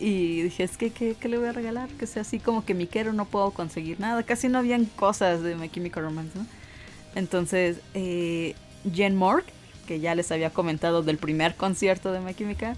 Y 0.00 0.42
dije, 0.42 0.64
es 0.64 0.78
que, 0.78 0.90
¿qué, 0.90 1.14
qué 1.20 1.28
le 1.28 1.36
voy 1.36 1.48
a 1.48 1.52
regalar? 1.52 1.90
Que 1.90 2.06
sea 2.06 2.22
así 2.22 2.38
como 2.38 2.64
que 2.64 2.72
mi 2.72 2.86
quiero, 2.86 3.12
no 3.12 3.26
puedo 3.26 3.50
conseguir 3.50 4.00
nada. 4.00 4.22
Casi 4.22 4.48
no 4.48 4.58
habían 4.58 4.86
cosas 4.86 5.42
de 5.42 5.54
My 5.56 5.68
Chemical 5.68 6.04
Romance, 6.04 6.38
¿no? 6.38 6.46
Entonces, 7.14 7.80
eh, 7.92 8.54
Jen 8.90 9.14
Morg, 9.14 9.44
que 9.86 10.00
ya 10.00 10.14
les 10.14 10.32
había 10.32 10.50
comentado 10.50 11.02
del 11.02 11.18
primer 11.18 11.54
concierto 11.54 12.12
de 12.12 12.20
My 12.20 12.34
Chemical, 12.34 12.76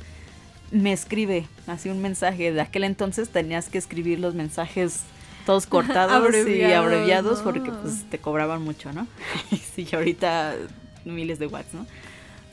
me 0.73 0.93
escribe 0.93 1.47
así 1.69 1.91
un 1.91 2.03
mensaje. 2.03 2.53
De 2.53 2.61
aquel 2.61 2.83
entonces 2.83 3.29
tenías 3.29 3.69
que 3.69 3.79
escribir 3.79 4.19
los 4.19 4.35
mensajes 4.35 5.03
todos 5.47 5.67
cortados 5.69 6.13
y 6.15 6.27
Abreviados, 6.27 6.87
abreviados 6.87 7.39
¿no? 7.39 7.45
porque 7.45 7.71
pues 7.71 8.05
te 8.11 8.19
cobraban 8.19 8.63
mucho, 8.63 8.93
¿no? 8.93 9.07
sí, 9.77 9.87
ahorita 9.93 10.57
miles 11.05 11.39
de 11.39 11.47
watts, 11.47 11.73
¿no? 11.73 11.87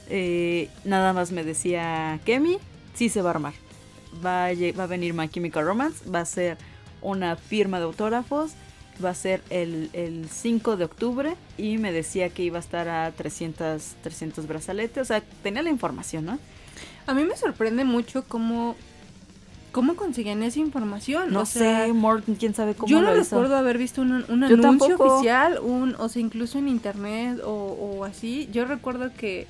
Eh, 0.10 0.70
nada 0.84 1.14
más 1.14 1.32
me 1.32 1.44
decía, 1.44 2.20
Kemi, 2.26 2.58
sí 2.94 3.10
se 3.10 3.22
va 3.22 3.30
a 3.30 3.34
armar. 3.34 3.54
Va 4.26 4.48
a, 4.48 4.54
va 4.54 4.84
a 4.84 4.88
venir 4.88 5.14
My 5.14 5.30
Chemical 5.30 5.66
Romance, 5.66 6.10
va 6.10 6.22
a 6.22 6.26
ser 6.26 6.58
una 7.02 7.36
firma 7.36 7.78
de 7.78 7.86
autógrafos, 7.86 8.52
va 9.04 9.12
a 9.12 9.14
ser 9.14 9.42
el, 9.50 9.90
el 9.94 10.28
5 10.30 10.78
de 10.78 10.86
octubre 10.86 11.36
y 11.58 11.78
me 11.78 11.92
decía 11.92 12.30
que 12.30 12.44
iba 12.44 12.58
a 12.58 12.60
estar 12.60 12.90
a 12.90 13.12
300, 13.12 13.96
300 14.02 14.48
brazaletes, 14.48 15.02
o 15.02 15.06
sea, 15.06 15.22
tenía 15.44 15.62
la 15.62 15.70
información, 15.70 16.26
¿no? 16.26 16.40
A 17.08 17.14
mí 17.14 17.24
me 17.24 17.38
sorprende 17.38 17.86
mucho 17.86 18.24
cómo, 18.28 18.76
cómo 19.72 19.96
conseguían 19.96 20.44
esa 20.44 20.60
información. 20.60 21.32
No 21.32 21.42
o 21.42 21.46
sea, 21.46 21.86
sé, 21.86 21.94
Morgan, 21.94 22.36
quién 22.36 22.54
sabe 22.54 22.76
cómo 22.76 22.90
yo 22.90 23.02
no 23.02 23.14
lo 23.14 23.22
hizo. 23.22 23.36
recuerdo 23.36 23.58
haber 23.58 23.78
visto 23.78 24.02
un, 24.02 24.26
un 24.28 24.44
anuncio 24.44 24.62
tampoco. 24.62 25.16
oficial, 25.16 25.60
un, 25.60 25.96
o 25.98 26.10
sea, 26.10 26.22
incluso 26.22 26.58
en 26.58 26.68
internet 26.68 27.40
o, 27.44 27.52
o 27.52 28.06
así. 28.06 28.50
Yo 28.52 28.66
recuerdo 28.66 29.12
que 29.14 29.48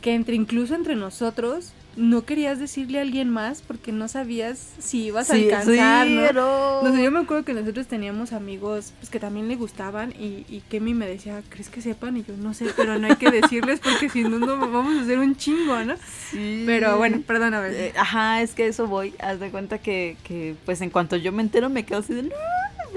que 0.00 0.14
entre 0.14 0.34
incluso 0.34 0.74
entre 0.74 0.96
nosotros 0.96 1.72
no 1.96 2.24
querías 2.24 2.58
decirle 2.58 2.98
a 2.98 3.02
alguien 3.02 3.28
más 3.28 3.62
porque 3.62 3.92
no 3.92 4.08
sabías 4.08 4.74
si 4.78 5.06
ibas 5.06 5.30
a 5.30 5.34
alcanzar, 5.34 6.06
¿no? 6.06 6.82
No 6.82 6.94
sé, 6.94 7.02
yo 7.02 7.10
me 7.10 7.18
acuerdo 7.18 7.44
que 7.44 7.52
nosotros 7.52 7.86
teníamos 7.86 8.32
amigos 8.32 8.92
pues, 8.98 9.10
que 9.10 9.18
también 9.18 9.48
le 9.48 9.56
gustaban 9.56 10.12
y, 10.12 10.44
y 10.48 10.62
Kemi 10.68 10.94
me 10.94 11.06
decía, 11.06 11.42
¿crees 11.48 11.68
que 11.68 11.82
sepan? 11.82 12.16
Y 12.16 12.24
yo, 12.24 12.36
no 12.36 12.54
sé, 12.54 12.66
pero 12.76 12.98
no 12.98 13.08
hay 13.08 13.16
que 13.16 13.30
decirles 13.30 13.80
porque 13.80 14.08
si 14.08 14.22
no, 14.22 14.38
no 14.38 14.58
vamos 14.58 14.98
a 14.98 15.02
hacer 15.02 15.18
un 15.18 15.36
chingo, 15.36 15.84
¿no? 15.84 15.94
Sí. 16.30 16.62
Pero 16.64 16.96
bueno, 16.96 17.22
perdóname. 17.26 17.68
Eh, 17.70 17.92
ajá, 17.96 18.42
es 18.42 18.54
que 18.54 18.66
eso 18.66 18.86
voy. 18.86 19.14
Haz 19.18 19.40
de 19.40 19.50
cuenta 19.50 19.78
que, 19.78 20.16
que, 20.24 20.54
pues 20.64 20.80
en 20.80 20.90
cuanto 20.90 21.16
yo 21.16 21.32
me 21.32 21.42
entero 21.42 21.68
me 21.68 21.84
quedo 21.84 21.98
así 21.98 22.14
de, 22.14 22.22
no. 22.22 22.30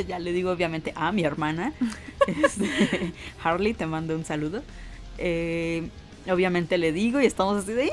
Ya 0.08 0.18
le 0.20 0.32
digo 0.32 0.52
obviamente 0.52 0.94
a 0.96 1.12
mi 1.12 1.24
hermana. 1.24 1.74
Este, 2.26 3.12
Harley, 3.44 3.74
te 3.74 3.86
mando 3.86 4.16
un 4.16 4.24
saludo. 4.24 4.64
Eh, 5.18 5.90
obviamente 6.32 6.78
le 6.78 6.94
digo 6.94 7.20
y 7.20 7.26
estamos 7.26 7.62
así 7.62 7.74
de... 7.74 7.92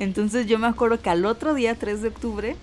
Entonces 0.00 0.46
yo 0.46 0.58
me 0.58 0.66
acuerdo 0.66 1.00
que 1.00 1.10
al 1.10 1.24
otro 1.24 1.54
día, 1.54 1.74
3 1.74 2.02
de 2.02 2.08
octubre, 2.08 2.56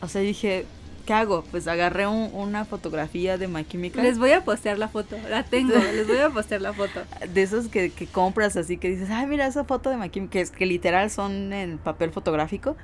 o 0.00 0.08
sea, 0.08 0.20
dije, 0.20 0.66
¿qué 1.06 1.14
hago? 1.14 1.44
Pues 1.50 1.66
agarré 1.68 2.06
una 2.06 2.64
fotografía 2.64 3.38
de 3.38 3.48
My 3.48 3.64
Chemical. 3.64 4.02
Les 4.02 4.18
voy 4.18 4.32
a 4.32 4.44
postear 4.44 4.78
la 4.78 4.88
foto, 4.88 5.16
la 5.30 5.44
tengo, 5.44 5.74
les 5.94 6.06
voy 6.06 6.18
a 6.18 6.30
postear 6.30 6.60
la 6.60 6.72
foto. 6.72 7.00
De 7.32 7.42
esos 7.42 7.68
que, 7.68 7.90
que 7.90 8.06
compras 8.06 8.56
así, 8.56 8.76
que 8.76 8.90
dices, 8.90 9.08
ay, 9.10 9.26
mira 9.26 9.46
esa 9.46 9.64
foto 9.64 9.88
de 9.88 9.96
My 9.96 10.10
Chemical, 10.10 10.30
que, 10.30 10.40
es, 10.40 10.50
que 10.50 10.66
literal 10.66 11.10
son 11.10 11.52
en 11.52 11.78
papel 11.78 12.10
fotográfico. 12.10 12.76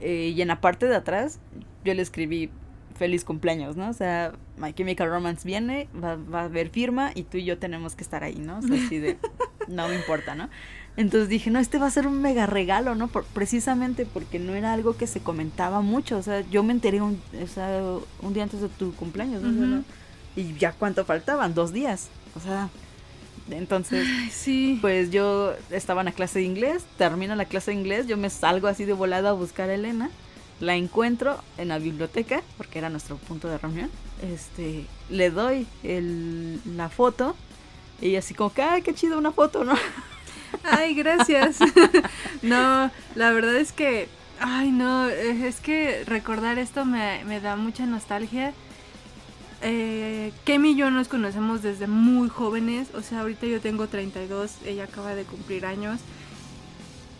Eh, 0.00 0.32
y 0.34 0.40
en 0.42 0.48
la 0.48 0.60
parte 0.60 0.86
de 0.86 0.96
atrás 0.96 1.38
yo 1.84 1.92
le 1.92 2.02
escribí 2.02 2.50
feliz 2.96 3.24
cumpleaños, 3.24 3.76
¿no? 3.76 3.88
O 3.88 3.92
sea, 3.92 4.32
My 4.58 4.72
Chemical 4.72 5.08
Romance 5.08 5.46
viene, 5.46 5.88
va, 6.02 6.16
va 6.16 6.42
a 6.42 6.44
haber 6.44 6.70
firma 6.70 7.12
y 7.14 7.22
tú 7.22 7.38
y 7.38 7.44
yo 7.44 7.58
tenemos 7.58 7.96
que 7.96 8.02
estar 8.02 8.24
ahí, 8.24 8.36
¿no? 8.36 8.58
O 8.58 8.62
sea, 8.62 8.76
así 8.76 8.98
de, 8.98 9.18
no 9.68 9.88
me 9.88 9.94
importa, 9.94 10.34
¿no? 10.34 10.48
Entonces 10.96 11.28
dije, 11.28 11.50
no, 11.50 11.58
este 11.58 11.78
va 11.78 11.86
a 11.86 11.90
ser 11.90 12.06
un 12.06 12.20
mega 12.20 12.46
regalo, 12.46 12.94
¿no? 12.94 13.08
Por, 13.08 13.24
precisamente 13.24 14.06
porque 14.06 14.38
no 14.38 14.54
era 14.54 14.72
algo 14.72 14.96
que 14.96 15.06
se 15.06 15.20
comentaba 15.20 15.80
mucho. 15.80 16.18
O 16.18 16.22
sea, 16.22 16.42
yo 16.50 16.62
me 16.62 16.72
enteré 16.72 17.00
un, 17.00 17.20
o 17.42 17.46
sea, 17.46 17.82
un 18.20 18.34
día 18.34 18.42
antes 18.42 18.60
de 18.60 18.68
tu 18.68 18.94
cumpleaños, 18.94 19.42
¿no? 19.42 19.84
Y 20.36 20.54
ya 20.58 20.72
cuánto 20.72 21.04
faltaban, 21.04 21.54
dos 21.54 21.72
días. 21.72 22.08
O 22.36 22.40
sea, 22.40 22.68
entonces, 23.50 24.06
sí. 24.32 24.78
pues 24.80 25.10
yo 25.10 25.54
estaba 25.70 26.02
en 26.02 26.06
la 26.06 26.12
clase 26.12 26.40
de 26.40 26.44
inglés, 26.44 26.84
termino 26.98 27.34
la 27.34 27.44
clase 27.44 27.70
de 27.70 27.78
inglés, 27.78 28.06
yo 28.06 28.16
me 28.16 28.30
salgo 28.30 28.68
así 28.68 28.84
de 28.84 28.92
volada 28.92 29.30
a 29.30 29.32
buscar 29.32 29.70
a 29.70 29.74
Elena, 29.74 30.10
la 30.60 30.76
encuentro 30.76 31.42
en 31.58 31.68
la 31.68 31.78
biblioteca, 31.78 32.42
porque 32.56 32.78
era 32.78 32.90
nuestro 32.90 33.16
punto 33.16 33.48
de 33.48 33.58
reunión, 33.58 33.90
este, 34.22 34.86
le 35.08 35.30
doy 35.30 35.66
el, 35.82 36.60
la 36.76 36.88
foto, 36.88 37.34
y 38.00 38.16
así 38.16 38.34
como 38.34 38.52
que, 38.52 38.62
ay, 38.62 38.82
qué 38.82 38.94
chido 38.94 39.18
una 39.18 39.32
foto, 39.32 39.64
¿no? 39.64 39.74
Ay, 40.62 40.94
gracias. 40.94 41.58
no, 42.42 42.90
la 43.14 43.30
verdad 43.32 43.56
es 43.56 43.72
que, 43.72 44.08
ay, 44.40 44.70
no, 44.70 45.08
es 45.08 45.60
que 45.60 46.04
recordar 46.04 46.58
esto 46.58 46.84
me, 46.84 47.40
da 47.40 47.56
mucha 47.56 47.86
nostalgia. 47.86 48.52
Eh, 49.62 50.32
Kemi 50.44 50.70
y 50.70 50.76
yo 50.76 50.90
nos 50.90 51.08
conocemos 51.08 51.62
desde 51.62 51.86
muy 51.86 52.28
jóvenes, 52.28 52.88
o 52.94 53.02
sea, 53.02 53.20
ahorita 53.20 53.46
yo 53.46 53.60
tengo 53.60 53.88
32, 53.88 54.52
ella 54.64 54.84
acaba 54.84 55.14
de 55.14 55.24
cumplir 55.24 55.66
años. 55.66 56.00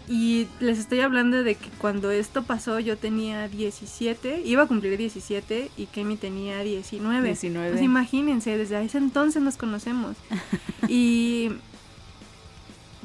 Y 0.08 0.48
les 0.58 0.80
estoy 0.80 1.00
hablando 1.00 1.44
de 1.44 1.54
que 1.54 1.68
cuando 1.78 2.10
esto 2.10 2.42
pasó 2.42 2.80
yo 2.80 2.96
tenía 2.96 3.46
17, 3.46 4.42
iba 4.44 4.64
a 4.64 4.66
cumplir 4.66 4.98
17 4.98 5.70
y 5.76 5.86
Kemi 5.86 6.16
tenía 6.16 6.64
19. 6.64 7.28
19. 7.28 7.70
Pues 7.70 7.82
imagínense, 7.82 8.58
desde 8.58 8.82
ese 8.82 8.98
entonces 8.98 9.40
nos 9.40 9.56
conocemos. 9.56 10.16
y 10.88 11.50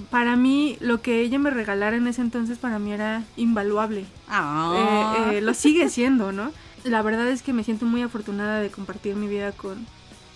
para 0.09 0.35
mí 0.35 0.77
lo 0.81 1.01
que 1.01 1.21
ella 1.21 1.39
me 1.39 1.49
regalara 1.49 1.95
en 1.95 2.07
ese 2.07 2.21
entonces 2.21 2.57
para 2.57 2.79
mí 2.79 2.91
era 2.91 3.23
invaluable. 3.37 4.01
Eh, 4.01 5.37
eh, 5.37 5.41
lo 5.41 5.53
sigue 5.53 5.89
siendo, 5.89 6.31
¿no? 6.31 6.51
La 6.83 7.01
verdad 7.01 7.27
es 7.27 7.41
que 7.41 7.53
me 7.53 7.63
siento 7.63 7.85
muy 7.85 8.01
afortunada 8.01 8.59
de 8.59 8.69
compartir 8.69 9.15
mi 9.15 9.27
vida 9.27 9.51
con, 9.53 9.85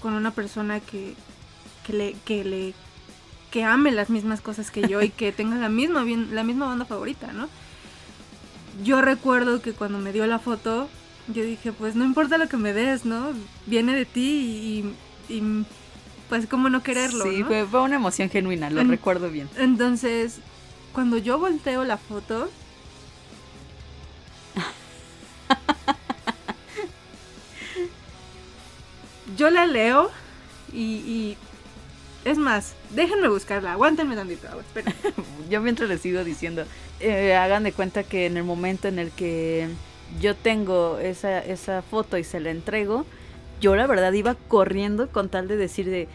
con 0.01 0.13
una 0.13 0.31
persona 0.31 0.79
que, 0.79 1.13
que, 1.85 1.93
le, 1.93 2.13
que 2.25 2.43
le 2.43 2.73
que 3.51 3.63
ame 3.63 3.91
las 3.91 4.09
mismas 4.09 4.41
cosas 4.41 4.69
que 4.71 4.87
yo 4.87 5.01
y 5.01 5.09
que 5.09 5.31
tenga 5.33 5.57
la 5.57 5.69
misma 5.69 6.05
la 6.31 6.43
misma 6.43 6.67
banda 6.67 6.85
favorita, 6.85 7.31
¿no? 7.33 7.49
Yo 8.83 9.01
recuerdo 9.01 9.61
que 9.61 9.73
cuando 9.73 9.99
me 9.99 10.13
dio 10.13 10.25
la 10.25 10.39
foto, 10.39 10.87
yo 11.27 11.43
dije, 11.43 11.73
pues 11.73 11.95
no 11.95 12.05
importa 12.05 12.37
lo 12.37 12.47
que 12.47 12.55
me 12.55 12.71
des, 12.71 13.03
¿no? 13.03 13.31
Viene 13.65 13.93
de 13.93 14.05
ti 14.05 14.93
y 15.27 15.43
pues 16.29 16.45
como 16.45 16.69
no 16.69 16.81
quererlo. 16.83 17.25
Sí, 17.25 17.43
Fue, 17.43 17.65
una 17.81 17.95
emoción 17.95 18.29
genuina, 18.29 18.69
lo 18.69 18.83
recuerdo 18.83 19.29
bien. 19.29 19.49
Entonces, 19.57 20.37
cuando 20.93 21.17
yo 21.17 21.39
volteo 21.39 21.83
la 21.83 21.97
foto, 21.97 22.49
yo 29.35 29.49
la 29.49 29.65
leo 29.65 30.11
y, 30.71 31.35
es 32.25 32.37
más, 32.37 32.75
déjenme 32.91 33.27
buscarla, 33.27 33.71
aguántenme 33.73 34.15
tantito, 34.15 34.47
espera. 34.59 34.93
yo 35.49 35.61
mientras 35.61 35.89
les 35.89 36.01
sigo 36.01 36.23
diciendo, 36.23 36.63
eh, 36.99 37.33
hagan 37.35 37.63
de 37.63 37.71
cuenta 37.71 38.03
que 38.03 38.27
en 38.27 38.37
el 38.37 38.43
momento 38.43 38.87
en 38.87 38.99
el 38.99 39.09
que 39.09 39.67
yo 40.21 40.35
tengo 40.35 40.99
esa, 40.99 41.39
esa 41.39 41.81
foto 41.81 42.19
y 42.19 42.23
se 42.23 42.39
la 42.39 42.51
entrego, 42.51 43.05
yo 43.59 43.75
la 43.75 43.87
verdad 43.87 44.13
iba 44.13 44.35
corriendo 44.47 45.09
con 45.09 45.29
tal 45.29 45.47
de 45.47 45.57
decir 45.57 45.89
de 45.89 46.07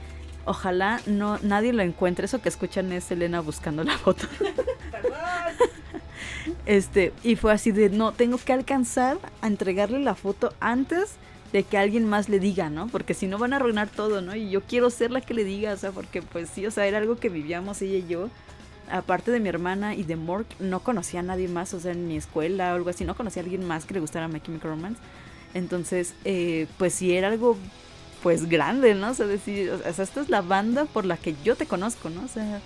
ojalá 0.45 1.01
no 1.07 1.39
nadie 1.43 1.73
lo 1.73 1.83
encuentre. 1.83 2.27
Eso 2.27 2.41
que 2.41 2.49
escuchan 2.49 2.93
es 2.93 3.11
Elena 3.11 3.41
buscando 3.41 3.85
la 3.85 3.99
foto. 3.99 4.27
este, 6.67 7.13
y 7.23 7.37
fue 7.37 7.53
así 7.53 7.73
de 7.73 7.91
no, 7.91 8.13
tengo 8.13 8.39
que 8.39 8.53
alcanzar 8.53 9.19
a 9.41 9.47
entregarle 9.47 9.99
la 10.01 10.15
foto 10.15 10.53
antes 10.61 11.15
de 11.53 11.63
que 11.63 11.79
alguien 11.79 12.09
más 12.09 12.29
le 12.29 12.41
diga, 12.41 12.69
¿no? 12.69 12.89
Porque 12.89 13.15
si 13.15 13.29
no 13.29 13.39
van 13.39 13.53
a 13.53 13.57
arruinar 13.57 13.89
todo, 13.89 14.21
¿no? 14.21 14.35
Y 14.35 14.51
yo 14.51 14.63
quiero 14.63 14.91
ser 14.91 15.13
la 15.13 15.21
que 15.21 15.35
le 15.35 15.45
diga, 15.45 15.73
o 15.73 15.77
sea, 15.77 15.93
porque 15.93 16.21
pues 16.21 16.51
sí, 16.51 16.67
o 16.67 16.71
sea, 16.71 16.87
era 16.87 16.99
algo 16.99 17.17
que 17.17 17.29
vivíamos 17.29 17.81
ella 17.81 17.99
y 17.99 18.07
yo. 18.09 18.29
Aparte 18.91 19.31
de 19.31 19.41
mi 19.41 19.49
hermana 19.49 19.95
y 19.95 20.03
de 20.03 20.17
Mork, 20.17 20.47
no 20.59 20.81
conocía 20.81 21.21
a 21.21 21.23
nadie 21.23 21.49
más, 21.49 21.73
o 21.73 21.81
sea, 21.81 21.93
en 21.93 22.09
mi 22.09 22.17
escuela 22.17 22.73
o 22.73 22.77
algo 22.77 22.91
así, 22.91 23.05
no 23.05 23.15
conocía 23.15 23.41
a 23.41 23.45
alguien 23.45 23.67
más 23.67 23.87
que 23.87 23.95
le 23.95 24.01
gustara 24.01 24.29
My 24.29 24.41
Chemical 24.41 24.71
Romance. 24.71 25.01
Entonces, 25.55 26.15
eh, 26.25 26.67
pues 26.79 26.95
sí 26.95 27.17
era 27.17 27.29
algo 27.29 27.57
pues 28.23 28.49
grande, 28.49 28.95
¿no? 28.95 29.11
O 29.11 29.15
sea, 29.15 29.27
decir, 29.27 29.71
o 29.71 29.93
sea, 29.93 30.05
esta 30.05 30.21
es 30.21 30.29
la 30.29 30.43
banda 30.43 30.87
por 30.87 31.05
la 31.05 31.17
que 31.17 31.35
yo 31.45 31.57
te 31.57 31.67
conozco, 31.67 32.11
¿no? 32.11 32.25
O 32.25 32.29
sea, 32.29 32.61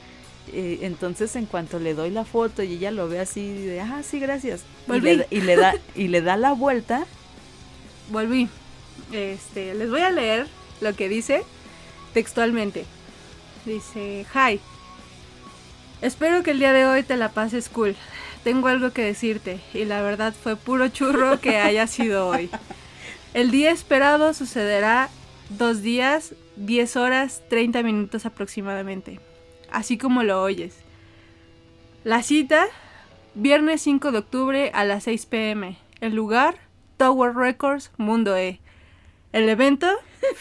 eh, 0.53 0.79
entonces 0.83 1.37
en 1.37 1.47
cuanto 1.47 1.79
le 1.79 1.95
doy 1.95 2.11
la 2.11 2.25
foto 2.25 2.63
y 2.63 2.75
ella 2.75 2.91
lo 2.91 3.09
ve 3.09 3.21
así 3.21 3.53
de, 3.53 3.81
ah, 3.81 4.03
sí, 4.03 4.19
gracias. 4.19 4.63
Y 4.89 5.01
le, 5.01 5.27
y 5.31 5.41
le, 5.43 5.57
da 5.57 5.75
y 5.95 6.09
le 6.09 6.23
da 6.23 6.37
la 6.37 6.53
vuelta. 6.53 7.07
Volví. 8.11 8.49
Este, 9.13 9.75
les 9.75 9.91
voy 9.91 10.01
a 10.01 10.11
leer 10.11 10.47
lo 10.81 10.95
que 10.95 11.09
dice 11.09 11.43
textualmente. 12.15 12.85
Dice, 13.67 14.25
hi. 14.35 14.61
Espero 16.01 16.43
que 16.43 16.53
el 16.53 16.61
día 16.61 16.73
de 16.73 16.87
hoy 16.87 17.03
te 17.03 17.17
la 17.17 17.31
pases 17.31 17.69
cool 17.69 17.97
tengo 18.49 18.69
algo 18.69 18.95
que 18.95 19.03
decirte 19.03 19.61
y 19.75 19.85
la 19.85 20.01
verdad 20.01 20.33
fue 20.33 20.57
puro 20.57 20.89
churro 20.89 21.39
que 21.39 21.59
haya 21.59 21.87
sido 21.87 22.29
hoy. 22.29 22.49
El 23.35 23.51
día 23.51 23.71
esperado 23.71 24.33
sucederá 24.33 25.11
dos 25.51 25.83
días, 25.83 26.35
10 26.57 26.97
horas, 26.97 27.43
30 27.51 27.83
minutos 27.83 28.25
aproximadamente, 28.25 29.21
así 29.71 29.99
como 29.99 30.23
lo 30.23 30.43
oyes. 30.43 30.79
La 32.05 32.23
cita, 32.23 32.65
viernes 33.35 33.83
5 33.83 34.13
de 34.13 34.19
octubre 34.19 34.71
a 34.73 34.87
las 34.87 35.05
6 35.05 35.27
pm. 35.27 35.77
El 36.01 36.15
lugar, 36.15 36.55
Tower 36.97 37.35
Records, 37.35 37.91
Mundo 37.99 38.35
E. 38.35 38.61
El 39.35 39.47
evento, 39.51 39.89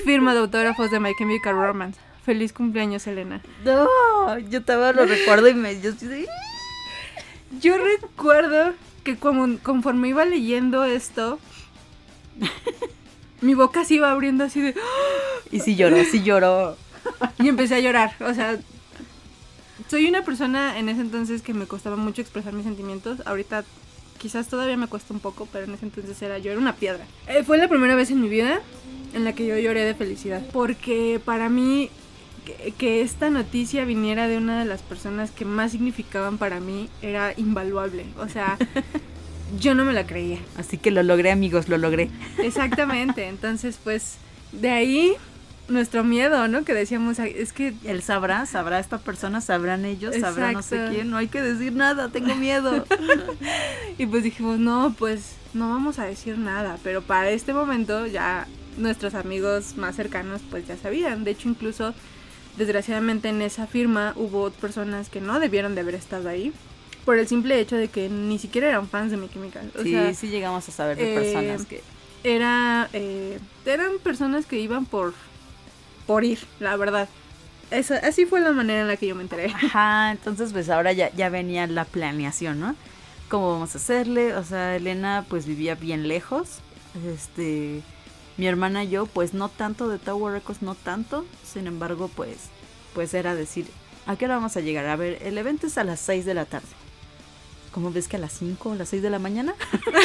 firma 0.05 0.33
de 0.33 0.39
autógrafos 0.39 0.91
de 0.91 1.01
My 1.01 1.11
Chemical 1.19 1.55
Romance. 1.55 1.99
Feliz 2.23 2.53
cumpleaños, 2.53 3.05
Elena. 3.05 3.41
No, 3.65 4.39
yo 4.39 4.59
estaba 4.59 4.93
lo 4.93 5.05
recuerdo 5.05 5.49
y 5.49 5.55
me... 5.55 5.75
yo 7.61 7.77
recuerdo 7.77 8.73
que 9.03 9.17
como, 9.17 9.57
conforme 9.59 10.09
iba 10.09 10.25
leyendo 10.25 10.83
esto, 10.83 11.39
mi 13.41 13.53
boca 13.53 13.85
se 13.85 13.95
iba 13.95 14.11
abriendo 14.11 14.43
así 14.43 14.61
de... 14.61 14.75
Y 15.51 15.59
sí 15.59 15.75
lloró, 15.75 16.03
sí 16.03 16.23
lloró. 16.23 16.77
Y 17.39 17.47
empecé 17.47 17.75
a 17.75 17.79
llorar, 17.79 18.15
o 18.19 18.33
sea, 18.33 18.59
soy 19.89 20.07
una 20.07 20.23
persona 20.23 20.77
en 20.77 20.89
ese 20.89 21.01
entonces 21.01 21.41
que 21.41 21.53
me 21.53 21.65
costaba 21.65 21.95
mucho 21.95 22.21
expresar 22.21 22.53
mis 22.53 22.65
sentimientos. 22.65 23.21
Ahorita 23.25 23.63
quizás 24.17 24.47
todavía 24.47 24.75
me 24.75 24.87
cuesta 24.87 25.13
un 25.13 25.19
poco, 25.19 25.47
pero 25.51 25.65
en 25.65 25.73
ese 25.73 25.85
entonces 25.85 26.21
era 26.21 26.37
yo 26.39 26.51
era 26.51 26.59
una 26.59 26.75
piedra. 26.75 27.05
Eh, 27.27 27.43
fue 27.43 27.57
la 27.57 27.67
primera 27.67 27.95
vez 27.95 28.11
en 28.11 28.21
mi 28.21 28.27
vida 28.27 28.61
en 29.13 29.23
la 29.23 29.33
que 29.33 29.47
yo 29.47 29.57
lloré 29.57 29.83
de 29.83 29.93
felicidad, 29.93 30.43
porque 30.51 31.21
para 31.23 31.49
mí 31.49 31.89
que, 32.77 33.01
esta 33.01 33.29
noticia 33.29 33.85
viniera 33.85 34.27
de 34.27 34.37
una 34.37 34.59
de 34.59 34.65
las 34.65 34.81
personas 34.81 35.31
que 35.31 35.45
más 35.45 35.71
significaban 35.71 36.37
para 36.37 36.59
mí 36.59 36.89
era 37.01 37.33
invaluable. 37.37 38.05
O 38.19 38.27
sea, 38.29 38.57
yo 39.59 39.75
no 39.75 39.85
me 39.85 39.93
la 39.93 40.05
creía. 40.05 40.39
Así 40.57 40.77
que 40.77 40.91
lo 40.91 41.03
logré, 41.03 41.31
amigos, 41.31 41.69
lo 41.69 41.77
logré. 41.77 42.09
Exactamente. 42.39 43.27
Entonces, 43.27 43.79
pues, 43.83 44.17
de 44.51 44.69
ahí 44.69 45.13
nuestro 45.67 46.03
miedo, 46.03 46.47
¿no? 46.47 46.63
Que 46.63 46.73
decíamos, 46.73 47.19
"Ay, 47.19 47.33
es 47.35 47.51
que 47.51 47.73
Él 47.83 48.01
sabrá, 48.01 48.45
sabrá 48.45 48.79
esta 48.79 48.99
persona, 48.99 49.41
sabrán 49.41 49.83
ellos, 49.85 50.15
sabrá 50.15 50.53
no 50.53 50.61
sé 50.61 50.75
Exacto. 50.75 50.95
quién, 50.95 51.09
no 51.09 51.17
hay 51.17 51.27
que 51.27 51.41
decir 51.41 51.73
nada, 51.73 52.09
tengo 52.09 52.35
miedo. 52.35 52.85
Y 53.99 54.05
pues 54.05 54.23
dijimos, 54.23 54.59
no, 54.59 54.95
pues 54.97 55.37
no 55.55 55.69
vamos 55.69 55.97
a 55.97 56.05
decir 56.05 56.37
nada. 56.37 56.77
Pero 56.83 57.01
para 57.01 57.31
este 57.31 57.51
momento 57.51 58.05
ya 58.05 58.47
nuestros 58.77 59.15
amigos 59.15 59.75
más 59.75 59.95
cercanos 59.95 60.41
pues 60.49 60.67
ya 60.67 60.77
sabían. 60.77 61.23
De 61.23 61.31
hecho, 61.31 61.49
incluso 61.49 61.95
desgraciadamente 62.57 63.29
en 63.29 63.41
esa 63.41 63.67
firma 63.67 64.13
hubo 64.15 64.49
personas 64.51 65.09
que 65.09 65.21
no 65.21 65.39
debieron 65.39 65.75
de 65.75 65.81
haber 65.81 65.95
estado 65.95 66.29
ahí. 66.29 66.53
Por 67.05 67.17
el 67.17 67.27
simple 67.27 67.59
hecho 67.59 67.77
de 67.77 67.87
que 67.87 68.09
ni 68.09 68.37
siquiera 68.37 68.67
eran 68.67 68.89
fans 68.89 69.11
de 69.11 69.17
Mi 69.17 69.29
Chemical. 69.29 69.71
O 69.79 69.83
sí, 69.83 69.91
sea, 69.91 70.13
sí 70.13 70.27
llegamos 70.27 70.67
a 70.67 70.71
saber 70.71 70.97
de 70.97 71.13
eh, 71.13 71.15
personas 71.15 71.65
que... 71.65 71.81
era, 72.23 72.89
eh, 72.91 73.39
eran 73.65 73.99
personas 74.03 74.45
que 74.45 74.59
iban 74.59 74.85
por, 74.85 75.13
por 76.05 76.25
ir, 76.25 76.39
la 76.59 76.75
verdad. 76.75 77.07
Esa, 77.71 77.97
así 77.97 78.25
fue 78.25 78.41
la 78.41 78.51
manera 78.51 78.81
en 78.81 78.87
la 78.87 78.97
que 78.97 79.07
yo 79.07 79.15
me 79.15 79.21
enteré. 79.21 79.45
Ajá, 79.47 80.11
entonces 80.11 80.51
pues 80.51 80.69
ahora 80.69 80.91
ya, 80.91 81.13
ya 81.15 81.29
venía 81.29 81.65
la 81.67 81.85
planeación, 81.85 82.59
¿no? 82.59 82.75
¿Cómo 83.29 83.51
vamos 83.51 83.75
a 83.75 83.77
hacerle? 83.77 84.33
O 84.35 84.43
sea, 84.43 84.75
Elena 84.75 85.25
pues 85.29 85.45
vivía 85.45 85.75
bien 85.75 86.07
lejos. 86.07 86.59
Este, 87.13 87.83
mi 88.37 88.47
hermana 88.47 88.83
y 88.83 88.89
yo 88.89 89.05
pues 89.05 89.33
no 89.33 89.49
tanto 89.49 89.87
de 89.89 89.97
Tower 89.99 90.33
Records, 90.33 90.61
no 90.61 90.75
tanto. 90.75 91.25
Sin 91.43 91.67
embargo, 91.67 92.09
pues, 92.15 92.37
pues 92.93 93.13
era 93.13 93.35
decir, 93.35 93.67
¿a 94.05 94.15
qué 94.15 94.25
hora 94.25 94.35
vamos 94.35 94.55
a 94.57 94.61
llegar? 94.61 94.85
A 94.87 94.95
ver, 94.95 95.19
el 95.23 95.37
evento 95.37 95.67
es 95.67 95.77
a 95.77 95.83
las 95.83 95.99
6 96.01 96.25
de 96.25 96.33
la 96.33 96.45
tarde. 96.45 96.67
¿Cómo 97.71 97.91
ves 97.91 98.07
que 98.07 98.15
a 98.15 98.19
las 98.19 98.31
5 98.33 98.69
o 98.69 98.75
las 98.75 98.89
6 98.89 99.03
de 99.03 99.09
la 99.11 99.19
mañana? 99.19 99.53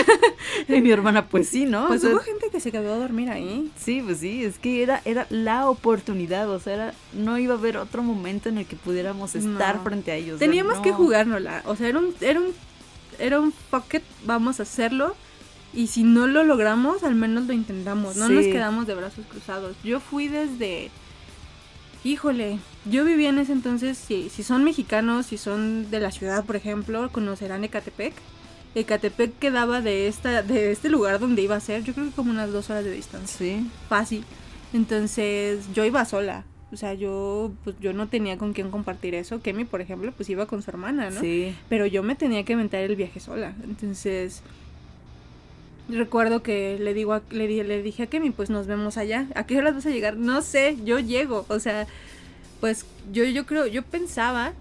y 0.69 0.81
mi 0.83 0.91
hermana, 0.91 1.29
pues 1.29 1.49
sí, 1.49 1.65
¿no? 1.65 1.89
Pues 1.89 2.03
O 2.03 2.07
sea, 2.07 2.15
hubo 2.17 2.23
gente 2.23 2.51
que 2.51 2.61
se 2.61 2.71
quedó 2.71 2.93
a 2.93 2.99
dormir 2.99 3.31
ahí. 3.31 3.71
Sí, 3.79 4.03
pues 4.05 4.19
sí, 4.19 4.45
es 4.45 4.59
que 4.59 4.83
era, 4.83 5.01
era 5.07 5.27
la 5.31 5.69
oportunidad, 5.71 6.51
o 6.51 6.61
sea, 6.61 6.75
era, 6.75 6.95
no 7.15 7.39
iba 7.39 7.55
a 7.55 7.59
haber 7.59 7.79
otro 7.79 8.03
momento 8.03 8.49
en 8.51 8.59
el 8.59 8.67
que 8.67 8.77
pudiéramos 8.77 9.35
estar 9.35 9.77
No. 9.77 9.83
frente 9.85 10.11
a 10.13 10.17
ellos. 10.17 10.35
o 10.37 10.39
sea, 10.39 10.47
Teníamos 10.49 10.81
que 10.81 10.91
no. 10.91 10.97
jugárnosla. 10.97 11.63
O 11.65 11.75
sea, 11.77 11.89
era 11.89 11.99
un, 11.99 12.15
era 12.21 12.41
un, 12.41 12.53
era 13.19 13.41
un 13.41 13.53
pocket, 13.71 14.03
vamos 14.27 14.61
a 14.61 14.65
hacerlo. 14.65 15.15
Y 15.75 15.87
si 15.87 16.03
no 16.03 16.27
lo 16.27 16.45
logramos, 16.45 17.03
al 17.03 17.15
menos 17.15 17.47
lo 17.47 17.53
intentamos. 17.55 18.17
No 18.17 18.27
Sí. 18.27 18.33
nos 18.35 18.45
quedamos 18.47 18.87
de 18.87 18.95
brazos 18.95 19.25
cruzados. 19.27 19.75
Yo 19.83 20.01
fui 20.01 20.29
desde. 20.29 20.91
Híjole, 22.05 22.59
yo 22.85 23.05
vivía 23.05 23.29
en 23.29 23.39
ese 23.39 23.53
entonces, 23.53 23.97
si, 23.97 24.29
si 24.29 24.43
son 24.43 24.65
mexicanos, 24.65 25.27
si 25.27 25.39
son 25.39 25.89
de 25.91 26.01
la 26.01 26.11
ciudad, 26.11 26.45
por 26.45 26.57
ejemplo, 26.57 27.11
conocerán 27.13 27.63
Ecatepec. 27.65 28.13
Ecatepec 28.75 29.39
quedaba 29.39 29.81
de 29.81 30.09
esta, 30.09 30.43
de 30.43 30.73
este 30.73 30.89
lugar 30.89 31.21
donde 31.21 31.43
iba 31.43 31.55
a 31.55 31.61
ser, 31.61 31.85
yo 31.85 31.93
creo 31.95 32.07
que 32.07 32.13
como 32.13 32.31
unas 32.33 32.51
dos 32.51 32.71
horas 32.71 32.85
de 32.85 32.91
distancia 32.91 33.37
Sí, 33.39 33.67
fácil. 33.89 34.25
Entonces 34.73 35.61
yo 35.75 35.85
iba 35.85 36.05
sola. 36.05 36.45
O 36.73 36.77
sea, 36.77 36.95
yo 36.95 37.53
pues 37.65 37.77
yo 37.81 37.93
no 37.93 38.09
tenía 38.09 38.39
con 38.39 38.53
quién 38.55 38.71
compartir 38.71 39.15
eso. 39.15 39.41
Kemi, 39.43 39.65
por 39.67 39.81
ejemplo, 39.83 40.11
pues 40.17 40.29
iba 40.31 40.47
con 40.47 40.63
su 40.63 40.71
hermana, 40.71 41.11
¿no? 41.11 41.21
sí. 41.21 41.55
Pero 41.69 41.85
yo 41.87 42.03
me 42.03 42.15
tenía 42.17 42.45
que 42.45 42.55
aventar 42.55 42.81
el 42.81 42.97
viaje 42.97 43.21
sola. 43.21 43.55
Entonces 43.63 44.43
recuerdo 45.93 46.43
que 46.43 46.79
le 46.81 46.95
digo 46.95 47.13
a- 47.15 47.23
le, 47.31 47.47
di- 47.47 47.63
le 47.63 47.83
dije 47.83 48.05
a 48.05 48.07
Kemi, 48.07 48.31
pues 48.31 48.51
nos 48.51 48.67
vemos 48.67 48.97
allá. 48.97 49.27
¿A 49.35 49.45
qué 49.47 49.59
horas 49.59 49.75
vas 49.75 49.87
a 49.87 49.91
llegar? 49.91 50.17
No 50.17 50.43
sé, 50.43 50.77
yo 50.85 50.99
llego. 50.99 51.47
O 51.49 51.59
sea, 51.61 51.87
pues 52.61 52.85
yo 53.13 53.25
yo 53.25 53.47
creo, 53.47 53.67
yo 53.67 53.83
pensaba 53.83 54.53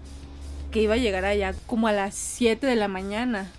que 0.70 0.82
iba 0.82 0.94
a 0.94 0.98
llegar 0.98 1.24
allá 1.24 1.54
como 1.66 1.86
a 1.88 1.92
las 1.92 2.14
7 2.14 2.66
de 2.66 2.76
la 2.76 2.88
mañana, 2.88 3.50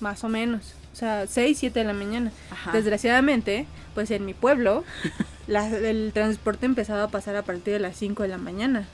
más 0.00 0.22
o 0.24 0.28
menos. 0.28 0.74
O 0.92 0.96
sea, 0.96 1.26
6, 1.26 1.58
7 1.58 1.80
de 1.80 1.84
la 1.84 1.92
mañana. 1.92 2.30
Ajá. 2.50 2.70
Desgraciadamente, 2.72 3.66
pues 3.94 4.10
en 4.12 4.24
mi 4.24 4.34
pueblo, 4.34 4.84
la- 5.48 5.68
el 5.68 6.12
transporte 6.14 6.66
empezaba 6.66 7.04
a 7.04 7.08
pasar 7.08 7.34
a 7.36 7.42
partir 7.42 7.72
de 7.74 7.80
las 7.80 7.96
5 7.96 8.22
de 8.22 8.28
la 8.28 8.38
mañana. 8.38 8.86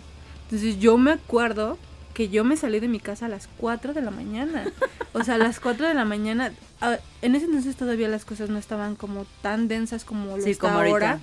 Entonces 0.45 0.79
yo 0.79 0.97
me 0.99 1.13
acuerdo 1.13 1.79
que 2.15 2.29
yo 2.29 2.45
me 2.45 2.57
salí 2.57 2.81
de 2.81 2.89
mi 2.89 3.01
casa 3.01 3.27
a 3.27 3.29
las 3.29 3.49
4 3.59 3.93
de 3.95 4.03
la 4.03 4.11
mañana. 4.11 4.65
O 5.13 5.25
sea, 5.25 5.35
a 5.35 5.39
las 5.39 5.61
4 5.61 5.89
de 5.89 5.95
la 5.95 6.05
mañana. 6.05 6.53
en 7.23 7.35
ese 7.35 7.47
entonces 7.47 7.77
todavía 7.77 8.09
las 8.09 8.25
cosas 8.25 8.51
no 8.51 8.59
estaban 8.59 8.97
como 8.97 9.27
tan 9.43 9.69
densas 9.69 10.05
como 10.05 10.37
lo 10.37 10.43
Sí, 10.43 10.51
está 10.51 10.69
como 10.69 10.81
ahora. 10.81 11.21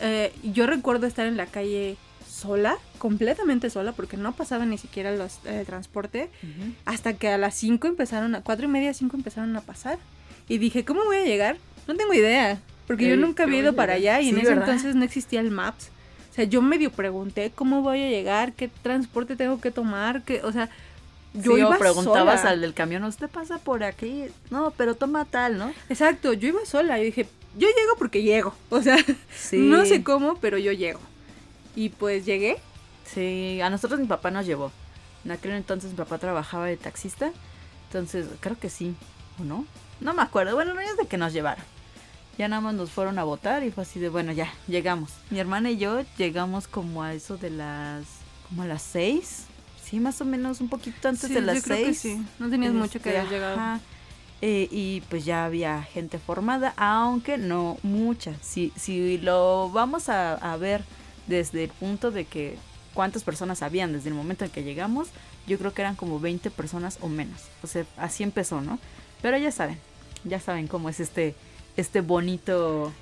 Eh, 0.00 0.32
yo 0.42 0.66
recuerdo 0.66 1.06
estar 1.06 1.26
en 1.26 1.36
la 1.36 1.46
calle 1.46 1.96
sola, 2.28 2.76
completamente 2.98 3.70
sola, 3.70 3.92
porque 3.92 4.16
no 4.16 4.32
pasaba 4.32 4.66
ni 4.66 4.78
siquiera 4.78 5.12
los, 5.12 5.38
el 5.44 5.64
transporte. 5.64 6.30
Ujú. 6.42 6.72
Hasta 6.84 7.14
que 7.14 7.28
a 7.28 7.38
las 7.38 7.54
5 7.54 7.86
empezaron 7.86 8.34
a, 8.34 8.40
cuatro 8.40 8.66
y 8.66 8.68
media, 8.68 8.92
5 8.92 9.16
empezaron 9.16 9.56
a 9.56 9.60
pasar. 9.60 9.98
Y 10.48 10.58
dije, 10.58 10.84
¿cómo 10.84 11.04
voy 11.04 11.18
a 11.18 11.24
llegar? 11.24 11.56
No 11.86 11.94
tengo 11.94 12.12
idea. 12.14 12.60
Porque 12.86 13.08
yo 13.08 13.16
nunca 13.16 13.44
había 13.44 13.56
¿qué 13.56 13.62
ido 13.62 13.72
para 13.74 13.94
allá 13.94 14.20
y 14.20 14.30
en 14.30 14.38
ese 14.38 14.48
¿verdad? 14.48 14.64
entonces 14.64 14.94
no 14.94 15.04
existía 15.04 15.40
el 15.40 15.50
Maps. 15.50 15.90
O 16.32 16.34
sea, 16.34 16.44
yo 16.44 16.62
medio 16.62 16.90
pregunté 16.90 17.52
cómo 17.54 17.82
voy 17.82 18.02
a 18.02 18.08
llegar, 18.08 18.54
qué 18.54 18.68
transporte 18.68 19.36
tengo 19.36 19.60
que 19.60 19.70
tomar, 19.70 20.22
qué, 20.22 20.40
o 20.42 20.50
sea, 20.50 20.68
yo 21.34 21.52
Sí, 21.54 21.60
iba 21.60 21.76
o 21.76 21.78
preguntabas 21.78 22.40
sola. 22.40 22.50
al 22.52 22.60
del 22.62 22.72
camión, 22.74 23.04
¿usted 23.04 23.28
pasa 23.28 23.58
por 23.58 23.84
aquí? 23.84 24.24
No, 24.50 24.72
pero 24.76 24.94
toma 24.94 25.24
tal, 25.26 25.58
¿no? 25.58 25.72
Exacto, 25.90 26.32
yo 26.32 26.48
iba 26.48 26.64
sola 26.64 26.98
y 27.00 27.04
dije, 27.04 27.28
yo 27.56 27.68
llego 27.68 27.96
porque 27.98 28.22
llego. 28.22 28.54
O 28.70 28.80
sea, 28.82 28.96
Sí. 29.36 29.58
no 29.58 29.84
sé 29.84 30.02
cómo, 30.02 30.36
pero 30.36 30.56
yo 30.58 30.72
llego. 30.72 31.00
Y 31.76 31.90
pues 31.90 32.24
llegué. 32.24 32.58
Sí, 33.04 33.60
a 33.62 33.68
nosotros 33.70 34.00
mi 34.00 34.06
papá 34.06 34.30
nos 34.30 34.46
llevó. 34.46 34.72
En 35.24 35.32
aquel 35.32 35.52
entonces 35.52 35.90
mi 35.90 35.96
papá 35.96 36.16
trabajaba 36.18 36.66
de 36.66 36.76
taxista. 36.78 37.30
Entonces, 37.88 38.26
creo 38.40 38.58
que 38.58 38.70
sí, 38.70 38.94
¿o 39.38 39.44
no? 39.44 39.66
No 40.00 40.14
me 40.14 40.22
acuerdo. 40.22 40.54
Bueno, 40.54 40.72
no 40.74 40.80
es 40.80 40.96
de 40.96 41.06
que 41.06 41.18
nos 41.18 41.32
llevaron. 41.34 41.64
Ya 42.38 42.48
nada 42.48 42.62
más 42.62 42.74
nos 42.74 42.90
fueron 42.90 43.18
a 43.18 43.24
votar 43.24 43.62
y 43.62 43.70
fue 43.70 43.82
así 43.82 44.00
de, 44.00 44.08
bueno, 44.08 44.32
ya, 44.32 44.52
llegamos. 44.66 45.10
Mi 45.30 45.38
hermana 45.38 45.70
y 45.70 45.76
yo 45.76 46.02
llegamos 46.16 46.66
como 46.66 47.02
a 47.02 47.12
eso 47.14 47.36
de 47.36 47.50
las, 47.50 48.04
como 48.48 48.62
a 48.62 48.66
las 48.66 48.82
seis. 48.82 49.44
Sí, 49.84 50.00
más 50.00 50.20
o 50.20 50.24
menos 50.24 50.60
un 50.62 50.68
poquito 50.70 51.08
antes 51.08 51.28
Sí, 51.28 51.34
de 51.34 51.42
las 51.42 51.56
yo 51.56 51.62
creo 51.62 51.76
que 51.78 51.84
seis. 51.94 51.98
sí. 52.00 52.26
No 52.38 52.48
tenías 52.48 52.72
mucho 52.72 53.00
que 53.00 53.10
Este, 53.10 53.18
haber 53.18 53.30
llegado. 53.30 53.54
ajá. 53.54 53.80
Eh, 54.44 54.66
y 54.72 55.02
pues 55.02 55.24
ya 55.24 55.44
había 55.44 55.82
gente 55.84 56.18
formada, 56.18 56.72
aunque 56.76 57.38
no 57.38 57.76
mucha. 57.84 58.32
Si, 58.40 58.72
si 58.76 59.18
lo 59.18 59.70
vamos 59.70 60.08
a, 60.08 60.34
a 60.34 60.56
ver 60.56 60.82
desde 61.28 61.62
el 61.64 61.70
punto 61.70 62.10
de 62.10 62.24
que 62.24 62.58
cuántas 62.92 63.22
personas 63.22 63.62
habían 63.62 63.92
desde 63.92 64.08
el 64.08 64.14
momento 64.16 64.44
en 64.44 64.50
que 64.50 64.64
llegamos, 64.64 65.08
yo 65.46 65.58
creo 65.58 65.72
que 65.74 65.82
eran 65.82 65.94
como 65.94 66.18
20 66.18 66.50
personas 66.50 66.98
o 67.02 67.08
menos. 67.08 67.40
O 67.62 67.68
sea, 67.68 67.84
así 67.96 68.24
empezó, 68.24 68.60
¿no? 68.62 68.80
Pero 69.20 69.36
ya 69.38 69.52
saben, 69.52 69.78
ya 70.24 70.40
saben 70.40 70.66
cómo 70.66 70.88
es 70.88 70.98
este, 70.98 71.36
este 71.76 72.00
bonito 72.00 72.92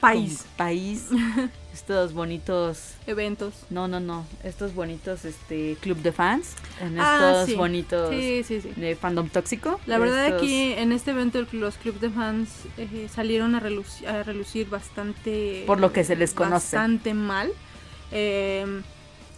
País, 0.00 0.42
como 0.42 0.56
país, 0.58 1.06
estos 1.74 2.12
bonitos 2.12 2.92
eventos. 3.08 3.52
no, 3.70 3.88
no, 3.88 3.98
no. 3.98 4.24
Estos 4.44 4.72
bonitos 4.74 5.24
este 5.24 5.76
club 5.80 5.98
de 5.98 6.12
fans. 6.12 6.54
En 6.80 7.00
Ah, 7.00 7.30
estos 7.32 7.46
sí. 7.48 7.54
bonitos 7.56 8.10
Sí, 8.10 8.42
sí, 8.44 8.60
sí. 8.60 8.68
de 8.76 8.94
fandom 8.94 9.28
tóxico. 9.28 9.80
La 9.86 9.98
verdad 9.98 10.26
estos- 10.26 10.42
aquí 10.42 10.72
en 10.74 10.92
este 10.92 11.10
evento 11.10 11.44
los 11.52 11.76
clubs 11.78 12.00
de 12.00 12.10
fans 12.10 12.48
eh, 12.76 13.08
salieron 13.12 13.56
a, 13.56 13.60
reluc- 13.60 14.06
a 14.06 14.22
relucir 14.22 14.68
bastante... 14.68 15.64
Por 15.66 15.80
lo 15.80 15.92
que 15.92 16.04
se 16.04 16.14
les 16.14 16.32
conoce. 16.32 16.76
Bastante 16.76 17.12
mal. 17.14 17.50
Eh, 18.12 18.82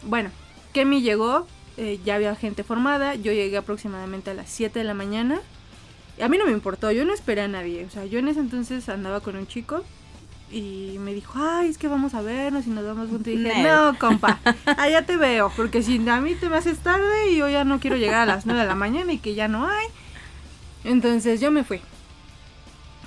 bueno, 0.02 0.30
Kemi 0.74 1.00
llegó, 1.00 1.46
eh, 1.78 1.98
ya 2.04 2.16
había 2.16 2.34
gente 2.36 2.64
formada, 2.64 3.14
yo 3.14 3.32
llegué 3.32 3.56
aproximadamente 3.56 4.30
a 4.30 4.34
las 4.34 4.50
7 4.50 4.78
de 4.80 4.84
la 4.84 4.94
mañana. 4.94 5.40
A 6.22 6.28
mí 6.28 6.38
no 6.38 6.46
me 6.46 6.52
importó, 6.52 6.90
yo 6.90 7.04
no 7.04 7.12
esperé 7.12 7.42
a 7.42 7.48
nadie. 7.48 7.84
O 7.84 7.90
sea, 7.90 8.04
yo 8.04 8.18
en 8.18 8.28
ese 8.28 8.40
entonces 8.40 8.88
andaba 8.88 9.20
con 9.20 9.36
un 9.36 9.46
chico 9.46 9.84
y 10.50 10.96
me 10.98 11.14
dijo, 11.14 11.34
ay, 11.38 11.68
es 11.68 11.78
que 11.78 11.86
vamos 11.88 12.14
a 12.14 12.22
vernos 12.22 12.66
y 12.66 12.70
nos 12.70 12.84
vamos 12.84 13.08
juntos. 13.08 13.28
Y 13.32 13.36
dije, 13.36 13.54
Nel. 13.54 13.66
no, 13.68 13.98
compa, 13.98 14.40
allá 14.78 15.06
te 15.06 15.16
veo, 15.16 15.52
porque 15.56 15.82
si 15.82 16.06
a 16.08 16.20
mí 16.20 16.34
te 16.34 16.48
me 16.48 16.56
haces 16.56 16.78
tarde 16.78 17.30
y 17.30 17.36
yo 17.36 17.48
ya 17.48 17.64
no 17.64 17.78
quiero 17.80 17.96
llegar 17.96 18.20
a 18.22 18.26
las 18.26 18.46
9 18.46 18.60
de 18.62 18.66
la 18.66 18.74
mañana 18.74 19.12
y 19.12 19.18
que 19.18 19.34
ya 19.34 19.46
no 19.48 19.66
hay. 19.68 19.86
Entonces 20.84 21.40
yo 21.40 21.50
me 21.50 21.64
fui. 21.64 21.80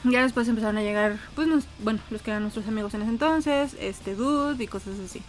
Ya 0.05 0.22
después 0.22 0.47
empezaron 0.49 0.78
a 0.78 0.82
llegar, 0.84 1.18
pues, 1.36 1.47
nos- 1.47 1.66
bueno, 1.80 1.99
los 2.09 2.22
que 2.22 2.32
eran 2.32 2.43
nuestros 2.43 2.68
amigos 2.68 2.93
en 2.93 3.01
ese 3.03 3.11
entonces, 3.11 3.76
este 3.80 4.16
dude 4.16 4.61
y 4.64 4.68
cosas 4.68 4.99
así. 4.99 5.22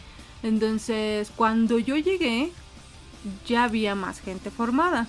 Entonces, 0.43 1.31
cuando 1.35 1.79
yo 1.79 1.97
llegué, 1.97 2.51
ya 3.47 3.65
había 3.65 3.95
más 3.95 4.21
gente 4.21 4.51
formada. 4.51 5.07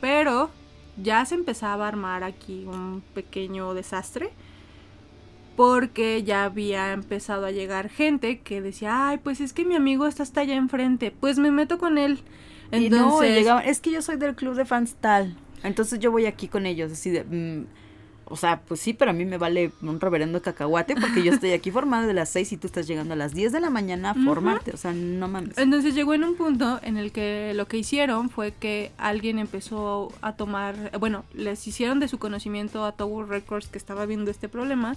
Pero 0.00 0.50
ya 0.96 1.24
se 1.24 1.34
empezaba 1.34 1.84
a 1.84 1.88
armar 1.88 2.24
aquí 2.24 2.64
un 2.66 3.02
pequeño 3.14 3.74
desastre. 3.74 4.30
Porque 5.56 6.24
ya 6.24 6.44
había 6.44 6.92
empezado 6.92 7.46
a 7.46 7.52
llegar 7.52 7.88
gente 7.88 8.40
que 8.40 8.60
decía, 8.60 9.08
ay, 9.08 9.18
pues 9.18 9.40
es 9.40 9.52
que 9.52 9.64
mi 9.64 9.76
amigo 9.76 10.08
está 10.08 10.24
hasta 10.24 10.40
allá 10.40 10.56
enfrente. 10.56 11.12
Pues 11.12 11.38
me 11.38 11.52
meto 11.52 11.78
con 11.78 11.96
él. 11.96 12.20
Y 12.72 12.76
no, 12.76 12.80
y 12.80 12.86
Entonces, 12.86 13.34
llegaban, 13.36 13.64
es 13.64 13.80
que 13.80 13.92
yo 13.92 14.02
soy 14.02 14.16
del 14.16 14.34
club 14.34 14.56
de 14.56 14.64
fans 14.64 14.96
tal. 15.00 15.36
Entonces 15.62 16.00
yo 16.00 16.10
voy 16.10 16.26
aquí 16.26 16.48
con 16.48 16.66
ellos, 16.66 16.90
así 16.90 17.10
de... 17.10 17.24
mm, 17.24 17.66
O 18.26 18.36
sea, 18.36 18.60
pues 18.60 18.80
sí, 18.80 18.92
pero 18.92 19.10
a 19.10 19.14
mí 19.14 19.24
me 19.24 19.38
vale 19.38 19.72
un 19.82 20.00
reverendo 20.00 20.40
cacahuate 20.42 20.94
porque 20.96 21.22
yo 21.22 21.32
estoy 21.32 21.52
aquí 21.52 21.70
formada 21.72 22.06
de 22.06 22.14
las 22.14 22.28
6 22.30 22.52
y 22.52 22.56
tú 22.56 22.66
estás 22.66 22.86
llegando 22.86 23.14
a 23.14 23.16
las 23.16 23.34
10 23.34 23.52
de 23.52 23.60
la 23.60 23.70
mañana 23.70 24.10
a 24.10 24.14
formarte. 24.14 24.72
O 24.72 24.76
sea, 24.76 24.92
no 24.92 25.28
mames. 25.28 25.58
Entonces 25.58 25.94
llegó 25.94 26.14
en 26.14 26.24
un 26.24 26.36
punto 26.36 26.80
en 26.82 26.96
el 26.96 27.12
que 27.12 27.52
lo 27.54 27.66
que 27.66 27.78
hicieron 27.78 28.30
fue 28.30 28.52
que 28.52 28.92
alguien 28.98 29.38
empezó 29.38 30.12
a 30.22 30.32
tomar, 30.32 30.92
bueno, 30.98 31.24
les 31.34 31.66
hicieron 31.66 32.00
de 32.00 32.08
su 32.08 32.18
conocimiento 32.18 32.84
a 32.84 32.92
Tower 32.92 33.28
Records 33.28 33.68
que 33.68 33.78
estaba 33.78 34.06
viendo 34.06 34.30
este 34.30 34.48
problema 34.48 34.96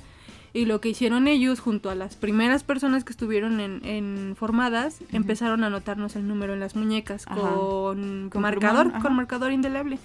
y 0.53 0.65
lo 0.65 0.81
que 0.81 0.89
hicieron 0.89 1.27
ellos 1.27 1.59
junto 1.59 1.89
a 1.89 1.95
las 1.95 2.15
primeras 2.15 2.63
personas 2.63 3.03
que 3.03 3.11
estuvieron 3.11 3.59
en, 3.59 3.85
en 3.85 4.35
formadas 4.35 4.99
empezaron 5.11 5.63
a 5.63 5.67
anotarnos 5.67 6.15
el 6.15 6.27
número 6.27 6.53
en 6.53 6.59
las 6.59 6.75
muñecas 6.75 7.25
con, 7.25 8.29
Con 8.29 8.41
marcador, 8.41 8.85
plumón, 8.85 9.01
con 9.01 9.15
marcador 9.15 9.51
indeleble. 9.51 9.99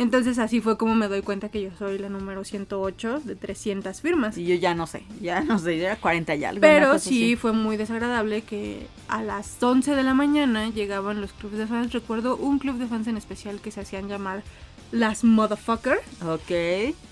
Entonces 0.00 0.38
así 0.38 0.60
fue 0.60 0.78
como 0.78 0.94
me 0.94 1.08
doy 1.08 1.20
cuenta 1.22 1.50
que 1.50 1.60
yo 1.60 1.70
soy 1.78 1.98
la 1.98 2.08
número 2.08 2.42
108 2.42 3.20
de 3.24 3.36
300 3.36 4.00
firmas. 4.00 4.36
Y 4.38 4.46
yo 4.46 4.54
ya 4.54 4.74
no 4.74 4.86
sé, 4.86 5.02
ya 5.20 5.42
no 5.42 5.58
sé, 5.58 5.76
ya 5.78 5.86
era 5.92 5.96
40 5.96 6.34
y 6.36 6.44
algo. 6.44 6.58
una 6.58 6.68
Pero 6.68 6.98
sí 6.98 7.08
así. 7.32 7.36
fue 7.36 7.52
muy 7.52 7.76
desagradable 7.76 8.42
que 8.42 8.86
a 9.08 9.22
las 9.22 9.62
11 9.62 9.94
de 9.94 10.02
la 10.02 10.14
mañana 10.14 10.70
llegaban 10.70 11.20
los 11.20 11.32
clubes 11.34 11.58
de 11.58 11.66
fans. 11.66 11.92
Recuerdo 11.92 12.36
un 12.36 12.58
club 12.58 12.76
de 12.78 12.86
fans 12.86 13.06
en 13.08 13.16
especial 13.18 13.60
que 13.60 13.70
se 13.70 13.80
hacían 13.80 14.08
llamar 14.08 14.42
las 14.90 15.22
Motherfucker. 15.22 15.98
Ok. 16.26 16.50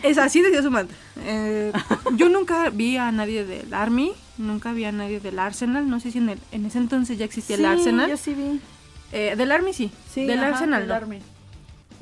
Es 0.03 0.19
así 0.19 0.41
decía 0.43 0.63
su 0.63 0.71
mantra. 0.71 0.97
Eh, 1.25 1.73
yo 2.17 2.29
nunca 2.29 2.71
vi 2.71 2.97
a 2.97 3.13
nadie 3.13 3.45
del 3.45 3.73
Army, 3.75 4.13
nunca 4.39 4.73
vi 4.73 4.85
a 4.85 4.93
nadie 4.93 5.21
del 5.21 5.39
Arsenal. 5.39 5.89
No 5.89 6.01
sé 6.01 6.11
si 6.11 6.19
en, 6.19 6.31
el- 6.31 6.41
en 6.53 6.65
ese 6.67 6.79
entonces 6.79 7.19
ya 7.19 7.27
existía 7.27 7.57
el 7.57 7.63
Sí, 7.63 7.67
Arsenal. 7.67 8.11
Yo 8.11 8.17
sí 8.17 8.35
vi. 8.35 8.61
Eh, 9.13 9.35
del 9.37 9.53
Army 9.53 9.73
sí, 9.75 9.91
del 10.15 10.39
ajá, 10.41 10.49
Arsenal 10.49 10.81
del 10.81 10.89
no. 10.89 10.95
Army. 10.95 11.19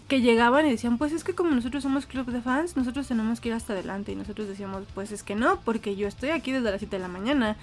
Que 0.09 0.21
llegaban 0.21 0.65
y 0.67 0.71
decían, 0.71 0.99
pues 0.99 1.13
es 1.13 1.25
que 1.25 1.35
como 1.35 1.51
nosotros 1.51 1.83
somos 1.83 2.07
club 2.07 2.27
de 2.31 2.41
fans, 2.41 2.77
nosotros 2.77 3.09
tenemos 3.09 3.41
que 3.41 3.49
ir 3.49 3.55
hasta 3.55 3.73
adelante. 3.73 4.13
Y 4.13 4.15
nosotros 4.15 4.47
decíamos, 4.47 4.85
pues 4.95 5.11
es 5.11 5.23
que 5.25 5.35
no, 5.35 5.61
porque 5.65 5.97
yo 5.97 6.07
estoy 6.07 6.31
aquí 6.31 6.53
desde 6.53 6.71
las 6.71 6.79
7 6.81 6.97
de 6.97 7.03
la 7.03 7.09
mañana. 7.09 7.57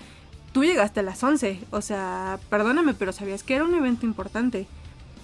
Tú 0.51 0.63
llegaste 0.63 0.99
a 0.99 1.03
las 1.03 1.23
11. 1.23 1.59
O 1.71 1.81
sea, 1.81 2.39
perdóname, 2.49 2.93
pero 2.93 3.13
sabías 3.13 3.43
que 3.43 3.55
era 3.55 3.63
un 3.63 3.73
evento 3.75 4.05
importante. 4.05 4.67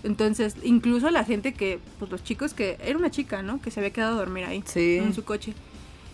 Entonces, 0.03 0.55
incluso 0.63 1.09
la 1.11 1.26
gente 1.26 1.53
que, 1.53 1.80
pues 1.99 2.09
los 2.09 2.24
chicos 2.24 2.53
que, 2.53 2.78
era 2.82 2.97
una 2.97 3.11
chica, 3.11 3.41
¿no? 3.41 3.59
Que 3.61 3.70
se 3.70 3.82
había 3.82 3.91
quedado 3.91 4.13
a 4.15 4.20
dormir 4.20 4.45
ahí, 4.45 4.63
Sí. 4.65 4.97
en 4.97 5.13
su 5.13 5.26
coche. 5.26 5.53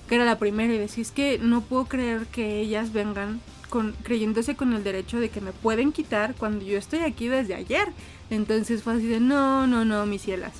Que 0.09 0.15
era 0.15 0.25
la 0.25 0.39
primera 0.39 0.73
y 0.73 0.77
decía, 0.79 1.03
es 1.03 1.11
que 1.11 1.37
no 1.37 1.61
puedo 1.61 1.85
creer 1.85 2.25
que 2.27 2.59
ellas 2.61 2.93
vengan 2.93 3.41
con, 3.69 3.93
creyéndose 4.03 4.55
con 4.55 4.73
el 4.73 4.83
derecho 4.83 5.19
de 5.19 5.29
que 5.29 5.39
me 5.39 5.51
pueden 5.51 5.91
quitar 5.91 6.33
cuando 6.35 6.65
yo 6.65 6.77
estoy 6.79 6.99
aquí 6.99 7.27
desde 7.27 7.53
ayer. 7.53 7.89
Entonces 8.31 8.81
fue 8.81 8.93
así 8.93 9.05
de, 9.05 9.19
no, 9.19 9.67
no, 9.67 9.85
no, 9.85 10.05
mis 10.07 10.23
cielas. 10.23 10.53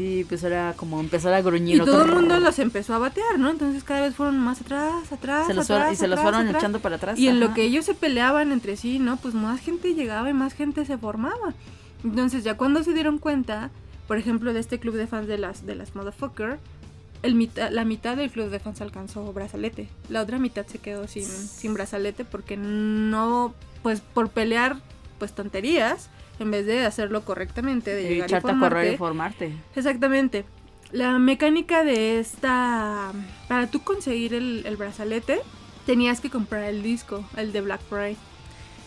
Sí, 0.00 0.24
pues 0.26 0.42
era 0.44 0.72
como 0.78 0.98
empezar 0.98 1.34
a 1.34 1.42
gruñir. 1.42 1.76
Y 1.76 1.78
todo 1.80 2.06
el 2.06 2.12
mundo 2.14 2.40
los 2.40 2.58
empezó 2.58 2.94
a 2.94 2.98
batear, 2.98 3.38
¿no? 3.38 3.50
Entonces 3.50 3.84
cada 3.84 4.00
vez 4.00 4.14
fueron 4.14 4.38
más 4.38 4.62
atrás, 4.62 5.12
atrás, 5.12 5.46
se 5.46 5.52
los 5.52 5.70
atrás, 5.70 5.92
y 5.92 5.96
se 5.96 6.08
los 6.08 6.18
fueron 6.18 6.46
atrás. 6.46 6.62
echando 6.62 6.80
para 6.80 6.96
atrás. 6.96 7.18
Y 7.18 7.28
en 7.28 7.38
lo 7.38 7.52
que 7.52 7.64
ellos 7.64 7.84
se 7.84 7.92
peleaban 7.92 8.50
entre 8.50 8.78
sí, 8.78 8.98
¿no? 8.98 9.18
Pues 9.18 9.34
más 9.34 9.60
gente 9.60 9.92
llegaba 9.92 10.30
y 10.30 10.32
más 10.32 10.54
gente 10.54 10.86
se 10.86 10.96
formaba. 10.96 11.52
Entonces 12.02 12.44
ya 12.44 12.56
cuando 12.56 12.82
se 12.82 12.94
dieron 12.94 13.18
cuenta, 13.18 13.70
por 14.08 14.16
ejemplo, 14.16 14.54
de 14.54 14.60
este 14.60 14.80
club 14.80 14.94
de 14.94 15.06
fans 15.06 15.26
de 15.26 15.36
las 15.36 15.66
de 15.66 15.74
las 15.74 15.94
motherfucker, 15.94 16.58
el 17.22 17.34
mitad, 17.34 17.70
la 17.70 17.84
mitad 17.84 18.16
del 18.16 18.30
club 18.30 18.48
de 18.48 18.58
fans 18.58 18.80
alcanzó 18.80 19.30
brazalete. 19.34 19.90
La 20.08 20.22
otra 20.22 20.38
mitad 20.38 20.64
se 20.64 20.78
quedó 20.78 21.08
sin, 21.08 21.26
sin 21.26 21.74
brazalete 21.74 22.24
porque 22.24 22.56
no, 22.56 23.52
pues 23.82 24.00
por 24.00 24.30
pelear, 24.30 24.78
pues 25.18 25.34
tonterías, 25.34 26.08
en 26.40 26.50
vez 26.50 26.66
de 26.66 26.84
hacerlo 26.84 27.24
correctamente, 27.24 27.94
de 27.94 28.02
Y 28.02 28.08
llegar 28.08 28.30
y 28.30 28.32
echarte 28.32 28.52
a 28.52 28.58
correr 28.58 28.94
y 28.94 28.96
formarte. 28.96 29.52
Exactamente. 29.76 30.44
La 30.92 31.18
mecánica 31.18 31.84
de 31.84 32.18
esta... 32.18 33.12
Para 33.48 33.68
tú 33.68 33.82
conseguir 33.82 34.34
el, 34.34 34.62
el 34.66 34.76
brazalete, 34.76 35.40
tenías 35.86 36.20
que 36.20 36.30
comprar 36.30 36.64
el 36.64 36.82
disco, 36.82 37.24
el 37.36 37.52
de 37.52 37.60
Black 37.60 37.80
Pride. 37.82 38.16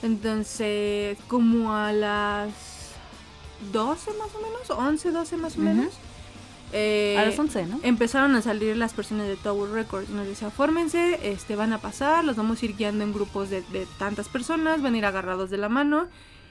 Entonces, 0.01 1.17
como 1.27 1.73
a 1.75 1.93
las 1.93 2.51
12 3.71 4.11
más 4.19 4.35
o 4.35 4.41
menos, 4.41 4.69
11, 4.69 5.11
12 5.11 5.37
más 5.37 5.53
o 5.57 5.61
Ujú. 5.61 5.69
menos. 5.69 5.93
eh, 6.73 7.15
a 7.17 7.23
las 7.25 7.39
11, 7.39 7.65
¿no? 7.67 7.79
Empezaron 7.83 8.35
a 8.35 8.41
salir 8.41 8.75
las 8.75 8.93
personas 8.93 9.27
de 9.27 9.37
Tower 9.37 9.69
Records. 9.71 10.09
Nos 10.09 10.27
decía, 10.27 10.49
fórmense, 10.49 11.19
este, 11.31 11.55
van 11.55 11.71
a 11.71 11.77
pasar, 11.77 12.25
los 12.25 12.35
vamos 12.35 12.61
a 12.61 12.65
ir 12.65 12.75
guiando 12.75 13.03
en 13.05 13.13
grupos 13.13 13.49
de, 13.49 13.61
de 13.71 13.87
tantas 13.97 14.27
personas, 14.27 14.81
van 14.81 14.95
a 14.95 14.97
ir 14.97 15.05
agarrados 15.05 15.49
de 15.49 15.57
la 15.57 15.69
mano 15.69 16.07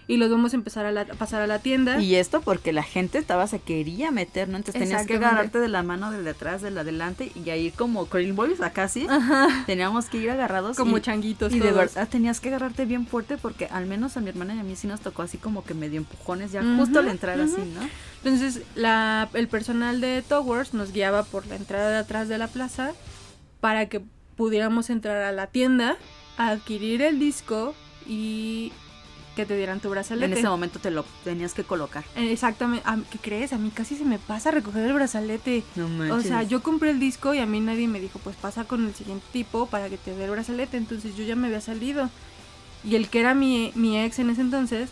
y 0.08 0.16
los 0.16 0.30
vamos 0.30 0.52
a 0.52 0.56
empezar 0.56 0.84
a, 0.86 0.92
la- 0.92 1.02
a 1.02 1.14
pasar 1.14 1.42
a 1.42 1.46
la 1.46 1.60
tienda. 1.60 2.00
Y 2.00 2.16
esto 2.16 2.40
porque 2.40 2.72
la 2.72 2.82
gente 2.82 3.18
estaba, 3.18 3.46
se 3.46 3.60
quería 3.60 4.10
meter, 4.10 4.48
¿no? 4.48 4.56
Entonces 4.56 4.80
tenías 4.82 5.06
que 5.06 5.14
agarrarte 5.14 5.58
de 5.60 5.68
la 5.68 5.82
mano 5.82 6.10
del 6.10 6.24
de 6.24 6.30
atrás, 6.30 6.60
del 6.62 6.76
adelante 6.78 7.32
y 7.34 7.50
ahí 7.50 7.70
como 7.70 8.06
Crane 8.06 8.32
Boys 8.32 8.60
acá 8.60 8.88
sí. 8.88 9.06
Ajá. 9.08 9.64
Teníamos 9.66 10.06
que 10.06 10.18
ir 10.18 10.30
agarrados. 10.30 10.76
Como 10.76 10.98
y, 10.98 11.00
changuitos 11.00 11.52
y 11.52 11.60
de 11.60 11.72
verdad 11.72 12.08
tenías 12.08 12.40
que 12.40 12.48
agarrarte 12.48 12.84
bien 12.84 13.06
fuerte 13.06 13.36
porque 13.38 13.66
al 13.66 13.86
menos 13.86 14.16
a 14.16 14.20
mi 14.20 14.28
hermana 14.28 14.54
y 14.54 14.58
a 14.58 14.62
mí 14.64 14.76
sí 14.76 14.86
nos 14.86 15.00
tocó 15.00 15.22
así 15.22 15.38
como 15.38 15.64
que 15.64 15.74
medio 15.74 15.98
empujones 15.98 16.52
ya 16.52 16.62
justo 16.76 16.98
al 16.98 17.08
entrar 17.08 17.40
así, 17.40 17.56
¿no? 17.74 17.88
Entonces, 18.24 18.62
la, 18.76 19.28
el 19.34 19.48
personal 19.48 20.00
de 20.00 20.22
Towers 20.28 20.74
nos 20.74 20.92
guiaba 20.92 21.24
por 21.24 21.46
la 21.46 21.56
entrada 21.56 21.90
de 21.90 21.96
atrás 21.96 22.28
de 22.28 22.38
la 22.38 22.46
plaza 22.48 22.92
para 23.60 23.86
que 23.88 24.00
pudiéramos 24.36 24.90
entrar 24.90 25.22
a 25.22 25.32
la 25.32 25.46
tienda, 25.48 25.96
a 26.36 26.48
adquirir 26.48 27.02
el 27.02 27.18
disco 27.18 27.74
y 28.06 28.72
que 29.34 29.46
te 29.46 29.56
dieran 29.56 29.80
tu 29.80 29.88
brazalete. 29.90 30.32
En 30.32 30.38
ese 30.38 30.48
momento 30.48 30.78
te 30.78 30.90
lo 30.90 31.04
tenías 31.24 31.54
que 31.54 31.64
colocar. 31.64 32.04
Eh, 32.16 32.32
Exactamente. 32.32 32.84
¿Qué 33.10 33.18
crees? 33.18 33.52
A 33.52 33.58
mí 33.58 33.70
casi 33.70 33.96
se 33.96 34.04
me 34.04 34.18
pasa 34.18 34.50
recoger 34.50 34.84
el 34.84 34.92
brazalete. 34.92 35.64
No 35.76 36.14
O 36.14 36.20
sea, 36.20 36.42
yo 36.42 36.62
compré 36.62 36.90
el 36.90 37.00
disco 37.00 37.34
y 37.34 37.38
a 37.38 37.46
mí 37.46 37.60
nadie 37.60 37.88
me 37.88 38.00
dijo, 38.00 38.18
pues 38.18 38.36
pasa 38.36 38.64
con 38.64 38.86
el 38.86 38.94
siguiente 38.94 39.24
tipo 39.32 39.66
para 39.66 39.88
que 39.88 39.96
te 39.96 40.14
dé 40.14 40.24
el 40.24 40.30
brazalete. 40.30 40.76
Entonces 40.76 41.16
yo 41.16 41.24
ya 41.24 41.36
me 41.36 41.46
había 41.46 41.60
salido. 41.60 42.10
Y 42.84 42.96
el 42.96 43.08
que 43.08 43.20
era 43.20 43.34
mi, 43.34 43.72
mi 43.74 43.98
ex 43.98 44.18
en 44.18 44.30
ese 44.30 44.40
entonces 44.40 44.90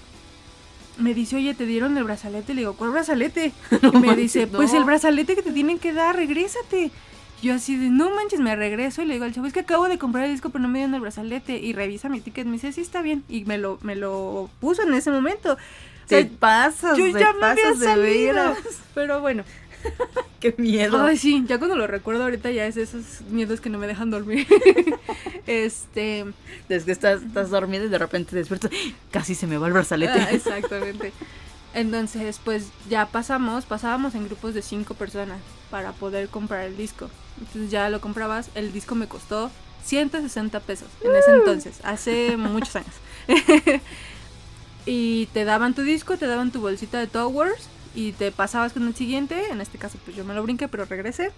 me 0.99 1.15
dice, 1.15 1.37
oye, 1.37 1.55
te 1.55 1.67
dieron 1.67 1.97
el 1.97 2.05
brazalete. 2.05 2.55
Le 2.55 2.63
digo, 2.63 2.75
¿cuál 2.75 2.91
brazalete? 2.91 3.53
y 3.93 3.97
me 3.99 4.17
dice, 4.17 4.41
manches, 4.41 4.57
pues 4.57 4.73
no. 4.73 4.79
el 4.79 4.85
brazalete 4.85 5.35
que 5.35 5.43
te 5.43 5.53
tienen 5.53 5.79
que 5.79 5.93
dar, 5.93 6.17
regrésate. 6.17 6.91
Yo 7.43 7.55
así 7.55 7.77
de, 7.77 7.89
no 7.89 8.15
manches, 8.15 8.41
me 8.41 8.55
regreso 8.55 9.03
y 9.03 9.07
le 9.07 9.15
digo 9.15 9.25
al 9.25 9.33
chavo, 9.33 9.47
es 9.47 9.53
que 9.53 9.61
acabo 9.61 9.89
de 9.89 9.99
comprar 9.99 10.25
el 10.27 10.33
disco 10.33 10.51
pero 10.51 10.63
no 10.63 10.69
me 10.69 10.79
dieron 10.81 10.95
el 10.95 11.01
brazalete. 11.01 11.59
Y 11.59 11.73
revisa 11.73 12.09
mi 12.09 12.21
ticket, 12.21 12.47
me 12.47 12.53
dice, 12.53 12.73
sí, 12.73 12.81
está 12.81 13.03
bien. 13.03 13.25
Y 13.29 13.45
me 13.45 13.59
lo, 13.59 13.79
me 13.83 13.97
lo 13.97 14.51
puso 14.61 14.83
en 14.83 14.93
ese 14.95 15.11
momento. 15.11 15.55
O 15.55 16.09
sea, 16.09 16.19
Te 16.19 16.27
pasas, 16.27 16.99
yo 16.99 17.11
te 17.13 17.21
ya 17.21 17.33
me 17.33 17.47
había 17.47 17.75
salido. 17.75 18.55
Pero 18.95 19.21
bueno. 19.21 19.45
Qué 20.41 20.55
miedo. 20.59 21.03
Ay, 21.03 21.17
sí, 21.17 21.45
ya 21.47 21.59
cuando 21.59 21.77
lo 21.77 21.87
recuerdo 21.87 22.25
ahorita 22.25 22.51
ya 22.51 22.67
es 22.67 22.77
esos 22.77 23.23
miedos 23.31 23.61
que 23.61 23.71
no 23.71 23.79
me 23.79 23.87
dejan 23.87 24.11
dormir. 24.11 24.47
este, 25.47 26.27
Desde 26.69 26.87
que 26.87 26.93
estás, 26.93 27.23
estás 27.23 27.51
dormida 27.51 27.85
y 27.85 27.89
de 27.89 27.99
repente 27.99 28.31
te 28.31 28.37
despiertas, 28.37 28.71
casi 29.11 29.35
se 29.35 29.47
me 29.47 29.57
va 29.57 29.67
el 29.69 29.73
brazalete. 29.73 30.21
ah, 30.21 30.31
exactamente. 30.33 31.13
Entonces, 31.73 32.41
pues 32.43 32.69
ya 32.89 33.07
pasamos, 33.07 33.65
pasábamos 33.65 34.15
en 34.15 34.25
grupos 34.27 34.55
de 34.55 34.63
cinco 34.63 34.95
personas 34.95 35.39
para 35.71 35.93
poder 35.93 36.29
comprar 36.29 36.67
el 36.67 36.77
disco. 36.77 37.09
Entonces 37.41 37.71
ya 37.71 37.89
lo 37.89 38.01
comprabas, 38.01 38.51
el 38.55 38.73
disco 38.73 38.95
me 38.95 39.09
costó 39.09 39.51
160 39.85 40.61
pesos 40.61 40.89
en 41.03 41.17
ese 41.17 41.33
entonces, 41.33 41.81
hace 41.83 42.37
muchos 42.39 42.77
años. 42.77 42.95
y 44.87 45.27
te 45.27 45.45
daban 45.45 45.75
tu 45.75 45.83
disco, 45.83 46.17
te 46.17 46.27
daban 46.27 46.51
tu 46.51 46.61
bolsita 46.61 46.99
de 46.99 47.07
Towers 47.07 47.69
y 47.95 48.13
te 48.13 48.31
pasabas 48.31 48.73
con 48.73 48.87
el 48.87 48.95
siguiente, 48.95 49.51
en 49.51 49.61
este 49.61 49.79
caso 49.79 49.99
pues 50.05 50.17
yo 50.17 50.25
me 50.25 50.35
lo 50.35 50.43
brinqué, 50.43 50.69
pero 50.69 50.85
regresé. 50.85 51.33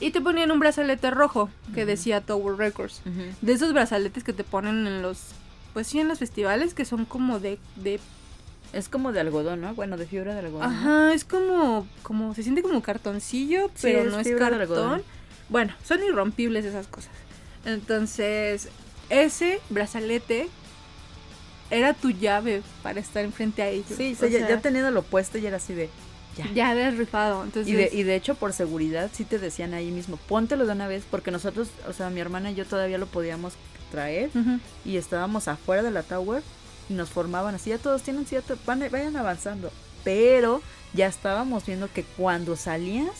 Y 0.00 0.10
te 0.10 0.20
ponían 0.20 0.50
un 0.52 0.60
brazalete 0.60 1.10
rojo 1.10 1.50
que 1.74 1.84
decía 1.84 2.20
Tower 2.20 2.56
Records. 2.56 3.00
De 3.40 3.52
esos 3.52 3.72
brazaletes 3.72 4.22
que 4.22 4.32
te 4.32 4.44
ponen 4.44 4.86
en 4.86 5.02
los, 5.02 5.30
pues 5.72 5.88
sí, 5.88 5.98
en 5.98 6.06
los 6.06 6.20
festivales 6.20 6.72
que 6.72 6.84
son 6.84 7.04
como 7.04 7.40
de, 7.40 7.58
de 7.74 7.98
Es 8.72 8.88
como 8.88 9.12
de 9.12 9.20
algodón, 9.20 9.60
¿no? 9.60 9.74
Bueno, 9.74 9.96
de 9.96 10.06
fibra 10.06 10.34
de 10.34 10.40
algodón. 10.40 10.60
¿no? 10.60 10.66
Ajá, 10.66 11.14
es 11.14 11.24
como, 11.24 11.86
como, 12.02 12.34
se 12.34 12.42
siente 12.42 12.62
como 12.62 12.82
cartoncillo, 12.82 13.70
pero 13.80 14.00
es 14.00 14.10
no 14.12 14.18
es 14.20 14.26
fibra 14.26 14.50
de 14.50 14.56
algodón. 14.56 14.90
cartón. 14.90 15.04
Bueno, 15.48 15.74
son 15.84 16.02
irrompibles 16.02 16.64
esas 16.64 16.86
cosas. 16.86 17.10
Entonces, 17.64 18.68
ese 19.08 19.60
brazalete 19.70 20.48
era 21.70 21.94
tu 21.94 22.10
llave 22.10 22.62
para 22.82 23.00
estar 23.00 23.24
enfrente 23.24 23.62
a 23.62 23.68
ellos. 23.68 23.86
Sí, 23.96 24.16
O 24.20 24.26
sí, 24.26 24.32
ya, 24.32 24.38
sea, 24.40 24.48
ya 24.48 24.60
teniendo 24.60 24.90
lo 24.90 25.02
puesto 25.02 25.38
y 25.38 25.46
era 25.46 25.56
así 25.56 25.74
de... 25.74 25.88
Ya. 26.36 26.52
ya 26.52 26.70
habías 26.70 26.96
rifado. 26.96 27.42
Entonces, 27.42 27.72
Y 27.72 27.74
de, 27.74 27.90
y 27.92 28.04
de 28.04 28.14
hecho, 28.14 28.36
por 28.36 28.52
seguridad, 28.52 29.10
sí 29.12 29.24
te 29.24 29.38
decían 29.38 29.74
ahí 29.74 29.90
mismo, 29.90 30.18
póntelo 30.28 30.66
de 30.66 30.72
una 30.72 30.86
vez, 30.86 31.04
porque 31.10 31.32
nosotros, 31.32 31.68
o 31.88 31.92
sea, 31.92 32.10
mi 32.10 32.20
hermana 32.20 32.52
y 32.52 32.54
yo 32.54 32.64
todavía 32.64 32.96
lo 32.96 33.06
podíamos 33.06 33.54
traer 33.90 34.30
y 34.84 34.98
estábamos 34.98 35.48
afuera 35.48 35.82
de 35.82 35.90
la 35.90 36.02
tower 36.02 36.42
y 36.88 36.94
nos 36.94 37.10
formaban 37.10 37.54
así, 37.54 37.70
ya 37.70 37.78
todos 37.78 38.02
tienen, 38.02 38.26
sí, 38.26 38.34
ya 38.36 38.42
to- 38.42 38.58
van- 38.66 38.88
vayan 38.90 39.16
avanzando. 39.16 39.70
Pero 40.04 40.62
ya 40.94 41.06
estábamos 41.06 41.66
viendo 41.66 41.88
que 41.92 42.02
cuando 42.02 42.56
salías, 42.56 43.12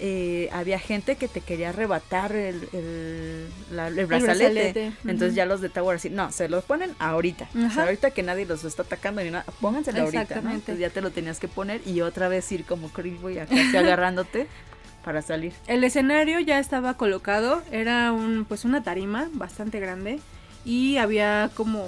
eh, 0.00 0.48
había 0.52 0.78
gente 0.78 1.16
que 1.16 1.26
te 1.26 1.40
quería 1.40 1.70
arrebatar 1.70 2.30
el, 2.32 2.68
el, 2.72 3.48
la- 3.72 3.88
el 3.88 4.06
brazalete. 4.06 4.44
brazalete, 4.44 4.92
Entonces 5.04 5.34
ya 5.34 5.44
los 5.46 5.60
de 5.60 5.68
Tower 5.70 5.96
así, 5.96 6.08
no, 6.10 6.30
se 6.30 6.48
los 6.48 6.62
ponen 6.64 6.94
ahorita. 7.00 7.48
O 7.56 7.58
Ajá. 7.58 7.74
sea, 7.74 7.82
ahorita 7.84 8.10
que 8.12 8.22
nadie 8.22 8.46
los 8.46 8.62
está 8.64 8.82
atacando 8.82 9.22
ni 9.22 9.30
nada, 9.30 9.44
pónganselo 9.60 10.02
ahorita, 10.02 10.40
¿no? 10.42 10.50
Entonces 10.52 10.78
ya 10.78 10.90
te 10.90 11.00
lo 11.00 11.10
tenías 11.10 11.40
que 11.40 11.48
poner 11.48 11.80
y 11.86 12.00
otra 12.02 12.28
vez 12.28 12.50
ir 12.52 12.64
como 12.64 12.90
Boy 13.20 13.38
acá 13.38 13.54
agarrándote 13.76 14.46
para 15.04 15.22
salir. 15.22 15.52
El 15.66 15.82
escenario 15.82 16.38
ya 16.40 16.58
estaba 16.60 16.94
colocado, 16.96 17.62
era 17.72 18.12
un 18.12 18.44
pues 18.46 18.64
una 18.64 18.82
tarima 18.84 19.28
bastante 19.32 19.80
grande 19.80 20.20
y 20.64 20.98
había 20.98 21.50
como 21.54 21.86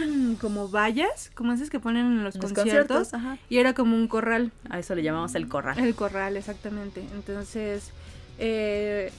como 0.40 0.68
vallas, 0.68 1.30
como 1.34 1.52
esas 1.52 1.70
que 1.70 1.80
ponen 1.80 2.06
en 2.06 2.24
los, 2.24 2.36
Los 2.36 2.52
conciertos, 2.52 3.10
y 3.48 3.58
era 3.58 3.74
como 3.74 3.96
un 3.96 4.08
corral. 4.08 4.52
A 4.70 4.78
eso 4.78 4.94
le 4.94 5.02
llamamos 5.02 5.34
el 5.34 5.48
corral. 5.48 5.78
El 5.78 5.94
corral, 5.94 6.36
exactamente. 6.36 7.04
Entonces, 7.14 7.90
eh, 8.38 9.12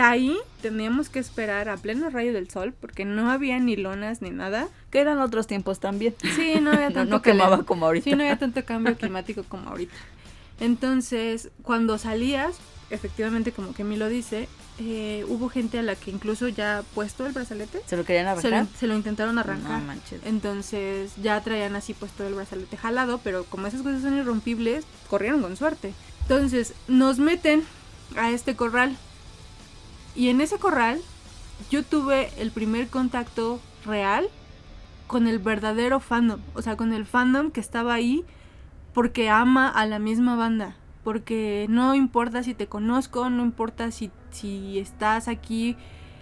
ahí 0.00 0.36
teníamos 0.62 1.08
que 1.08 1.18
esperar 1.18 1.68
a 1.68 1.76
pleno 1.76 2.10
rayo 2.10 2.32
del 2.32 2.48
sol 2.48 2.72
porque 2.78 3.04
no 3.04 3.30
había 3.30 3.58
ni 3.58 3.76
lonas 3.76 4.22
ni 4.22 4.30
nada. 4.30 4.68
Que 4.90 5.00
eran 5.00 5.18
otros 5.18 5.46
tiempos 5.46 5.80
también. 5.80 6.14
Sí, 6.36 6.54
no 6.60 6.72
había 6.72 6.88
No, 6.90 6.94
tanto 6.94 7.16
no 7.16 7.22
quemaba 7.22 7.50
calor. 7.50 7.64
como 7.66 7.86
ahorita. 7.86 8.04
Sí, 8.04 8.10
no 8.14 8.22
había 8.22 8.38
tanto 8.38 8.64
cambio 8.64 8.96
climático 8.96 9.42
como 9.44 9.70
ahorita. 9.70 9.94
Entonces, 10.60 11.50
cuando 11.62 11.96
salías, 11.98 12.58
efectivamente, 12.90 13.50
como 13.52 13.72
que 13.72 13.82
lo 13.82 14.08
dice, 14.08 14.48
eh, 14.82 15.24
hubo 15.28 15.50
gente 15.50 15.78
a 15.78 15.82
la 15.82 15.94
que 15.94 16.10
incluso 16.10 16.48
ya 16.48 16.82
puesto 16.94 17.26
el 17.26 17.32
brazalete, 17.32 17.82
¿Se 17.86 17.96
lo 17.96 18.04
querían 18.04 18.24
se 18.40 18.48
lo, 18.48 18.56
arrancar? 18.56 18.78
se 18.78 18.86
lo 18.86 18.94
intentaron 18.94 19.38
arrancar. 19.38 19.78
No 19.80 19.86
manches. 19.86 20.20
Entonces 20.24 21.12
ya 21.22 21.40
traían 21.42 21.76
así 21.76 21.92
puesto 21.92 22.26
el 22.26 22.34
brazalete 22.34 22.76
jalado, 22.76 23.18
pero 23.22 23.44
como 23.44 23.66
esas 23.66 23.82
cosas 23.82 24.02
son 24.02 24.16
irrompibles, 24.16 24.84
corrieron 25.08 25.42
con 25.42 25.56
suerte. 25.56 25.92
Entonces 26.22 26.72
nos 26.88 27.18
meten 27.18 27.62
a 28.16 28.30
este 28.30 28.56
corral. 28.56 28.96
Y 30.16 30.28
en 30.30 30.40
ese 30.40 30.56
corral 30.58 31.00
yo 31.70 31.82
tuve 31.84 32.30
el 32.38 32.50
primer 32.50 32.88
contacto 32.88 33.60
real 33.84 34.28
con 35.06 35.26
el 35.26 35.38
verdadero 35.38 36.00
fandom. 36.00 36.40
O 36.54 36.62
sea, 36.62 36.76
con 36.76 36.92
el 36.92 37.04
fandom 37.04 37.50
que 37.50 37.60
estaba 37.60 37.92
ahí 37.94 38.24
porque 38.94 39.28
ama 39.28 39.68
a 39.68 39.84
la 39.86 39.98
misma 39.98 40.36
banda. 40.36 40.74
Porque 41.04 41.66
no 41.68 41.94
importa 41.94 42.42
si 42.42 42.54
te 42.54 42.66
conozco, 42.66 43.30
no 43.30 43.42
importa 43.42 43.90
si, 43.90 44.10
si 44.30 44.78
estás 44.78 45.28
aquí 45.28 45.76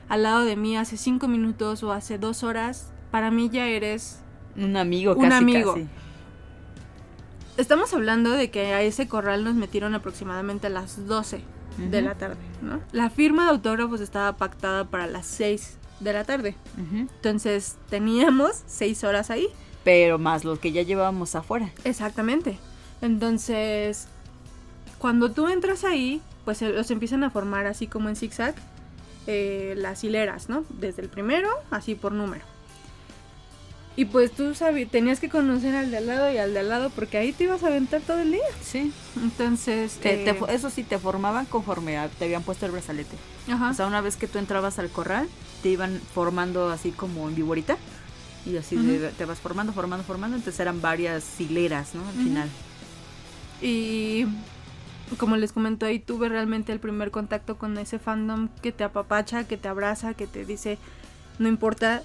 al 0.08 0.22
lado 0.22 0.44
de 0.44 0.56
mí 0.56 0.76
hace 0.76 0.96
cinco 0.96 1.28
minutos 1.28 1.82
o 1.82 1.92
hace 1.92 2.18
dos 2.18 2.42
horas, 2.42 2.90
para 3.10 3.30
mí 3.30 3.48
ya 3.50 3.66
eres... 3.66 4.20
Un 4.56 4.76
amigo 4.76 5.14
Un 5.14 5.22
casi, 5.28 5.34
amigo. 5.36 5.74
casi. 5.74 5.86
Estamos 7.56 7.92
hablando 7.92 8.30
de 8.30 8.50
que 8.50 8.72
a 8.72 8.82
ese 8.82 9.08
corral 9.08 9.44
nos 9.44 9.54
metieron 9.54 9.94
aproximadamente 9.94 10.68
a 10.68 10.70
las 10.70 11.06
12 11.06 11.42
de 11.90 12.02
la 12.02 12.14
tarde, 12.16 12.36
¿no? 12.62 12.80
La 12.92 13.10
firma 13.10 13.44
de 13.44 13.50
autógrafos 13.50 14.00
estaba 14.00 14.36
pactada 14.36 14.84
para 14.84 15.06
las 15.06 15.26
6 15.26 15.76
de 16.00 16.12
la 16.12 16.24
tarde. 16.24 16.56
Entonces 16.76 17.76
teníamos 17.88 18.62
6 18.66 19.04
horas 19.04 19.30
ahí. 19.30 19.48
Pero 19.84 20.18
más 20.18 20.44
los 20.44 20.58
que 20.58 20.72
ya 20.72 20.82
llevábamos 20.82 21.34
afuera. 21.34 21.70
Exactamente. 21.84 22.58
Entonces, 23.00 24.08
cuando 24.98 25.30
tú 25.32 25.48
entras 25.48 25.84
ahí, 25.84 26.20
pues 26.48 26.56
se- 26.56 26.70
los 26.72 26.90
empiezan 26.90 27.24
a 27.24 27.28
formar 27.30 27.66
así 27.66 27.86
como 27.88 28.08
en 28.08 28.16
zigzag 28.16 28.54
eh, 29.26 29.74
las 29.76 30.02
hileras, 30.02 30.48
¿no? 30.48 30.64
Desde 30.70 31.02
el 31.02 31.10
primero, 31.10 31.46
así 31.70 31.94
por 31.94 32.12
número. 32.12 32.42
Y 33.96 34.06
pues 34.06 34.32
tú 34.32 34.54
sabías, 34.54 34.90
tenías 34.90 35.20
que 35.20 35.28
conocer 35.28 35.74
al 35.74 35.90
de 35.90 35.98
al 35.98 36.06
lado 36.06 36.32
y 36.32 36.38
al 36.38 36.54
de 36.54 36.60
al 36.60 36.70
lado 36.70 36.88
porque 36.88 37.18
ahí 37.18 37.32
te 37.32 37.44
ibas 37.44 37.62
a 37.64 37.66
aventar 37.66 38.00
todo 38.00 38.20
el 38.20 38.32
día. 38.32 38.40
Sí. 38.62 38.90
Entonces, 39.22 39.92
Te- 40.00 40.24
te 40.24 40.30
eh, 40.30 40.40
fo- 40.40 40.48
eso 40.48 40.70
sí, 40.70 40.84
te 40.84 40.98
formaban 40.98 41.44
conforme 41.44 41.98
a- 41.98 42.08
te 42.08 42.24
habían 42.24 42.42
puesto 42.42 42.64
el 42.64 42.72
brazalete. 42.72 43.14
ajá. 43.52 43.68
O 43.68 43.74
sea, 43.74 43.86
una 43.86 44.00
vez 44.00 44.16
que 44.16 44.26
tú 44.26 44.38
entrabas 44.38 44.78
al 44.78 44.88
corral, 44.88 45.28
te 45.62 45.68
iban 45.68 46.00
formando 46.14 46.70
así 46.70 46.92
como 46.92 47.28
en 47.28 47.34
viborita. 47.34 47.76
Y 48.46 48.56
así 48.56 48.76
de- 48.76 49.10
te 49.10 49.26
vas 49.26 49.38
formando, 49.40 49.74
formando, 49.74 50.02
formando. 50.02 50.38
Entonces 50.38 50.58
eran 50.60 50.80
varias 50.80 51.38
hileras, 51.38 51.94
¿no? 51.94 52.00
Al 52.08 52.14
Ujú. 52.14 52.22
final. 52.24 52.48
Y 53.60 54.24
como 55.16 55.36
les 55.36 55.52
comento 55.52 55.86
ahí, 55.86 55.98
tuve 55.98 56.28
realmente 56.28 56.72
el 56.72 56.80
primer 56.80 57.10
contacto 57.10 57.56
con 57.56 57.78
ese 57.78 57.98
fandom 57.98 58.48
que 58.62 58.72
te 58.72 58.84
apapacha, 58.84 59.44
que 59.46 59.56
te 59.56 59.68
abraza, 59.68 60.14
que 60.14 60.26
te 60.26 60.44
dice, 60.44 60.78
no 61.38 61.48
importa, 61.48 62.02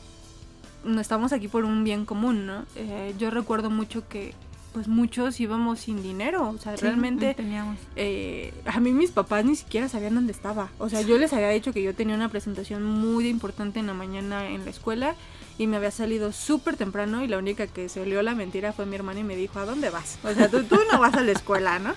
no 0.83 1.01
estamos 1.01 1.33
aquí 1.33 1.47
por 1.47 1.65
un 1.65 1.83
bien 1.83 2.05
común, 2.05 2.45
¿no? 2.45 2.65
Eh, 2.75 3.13
yo 3.17 3.29
recuerdo 3.31 3.69
mucho 3.69 4.07
que 4.07 4.33
pues 4.73 4.87
muchos 4.87 5.39
íbamos 5.39 5.81
sin 5.81 6.01
dinero, 6.01 6.49
o 6.49 6.57
sea, 6.57 6.75
Sí, 6.75 6.81
realmente 6.81 7.35
teníamos. 7.35 7.77
eh, 7.95 8.51
a 8.65 8.79
mí 8.79 8.91
mis 8.91 9.11
papás 9.11 9.45
ni 9.45 9.55
siquiera 9.55 9.87
sabían 9.87 10.15
dónde 10.15 10.31
estaba. 10.31 10.69
O 10.79 10.89
sea, 10.89 11.01
yo 11.01 11.19
les 11.19 11.31
había 11.31 11.49
dicho 11.49 11.73
que 11.73 11.83
yo 11.83 11.93
tenía 11.93 12.15
una 12.15 12.27
presentación 12.29 12.83
muy 12.83 13.27
importante 13.27 13.79
en 13.79 13.85
la 13.85 13.93
mañana 13.93 14.49
en 14.49 14.65
la 14.65 14.71
escuela 14.71 15.13
y 15.59 15.67
me 15.67 15.77
había 15.77 15.91
salido 15.91 16.31
súper 16.31 16.75
temprano 16.75 17.23
y 17.23 17.27
la 17.27 17.37
única 17.37 17.67
que 17.67 17.87
se 17.87 18.01
olió 18.01 18.23
la 18.23 18.33
mentira 18.33 18.73
fue 18.73 18.87
mi 18.87 18.95
hermana 18.95 19.19
y 19.19 19.23
me 19.23 19.35
dijo, 19.35 19.59
¿a 19.59 19.65
dónde 19.65 19.91
vas? 19.91 20.17
O 20.23 20.33
sea, 20.33 20.49
tú, 20.49 20.63
tú 20.63 20.79
no 20.91 20.97
vas 20.99 21.13
a 21.13 21.21
la 21.21 21.33
escuela, 21.33 21.77
¿no? 21.77 21.93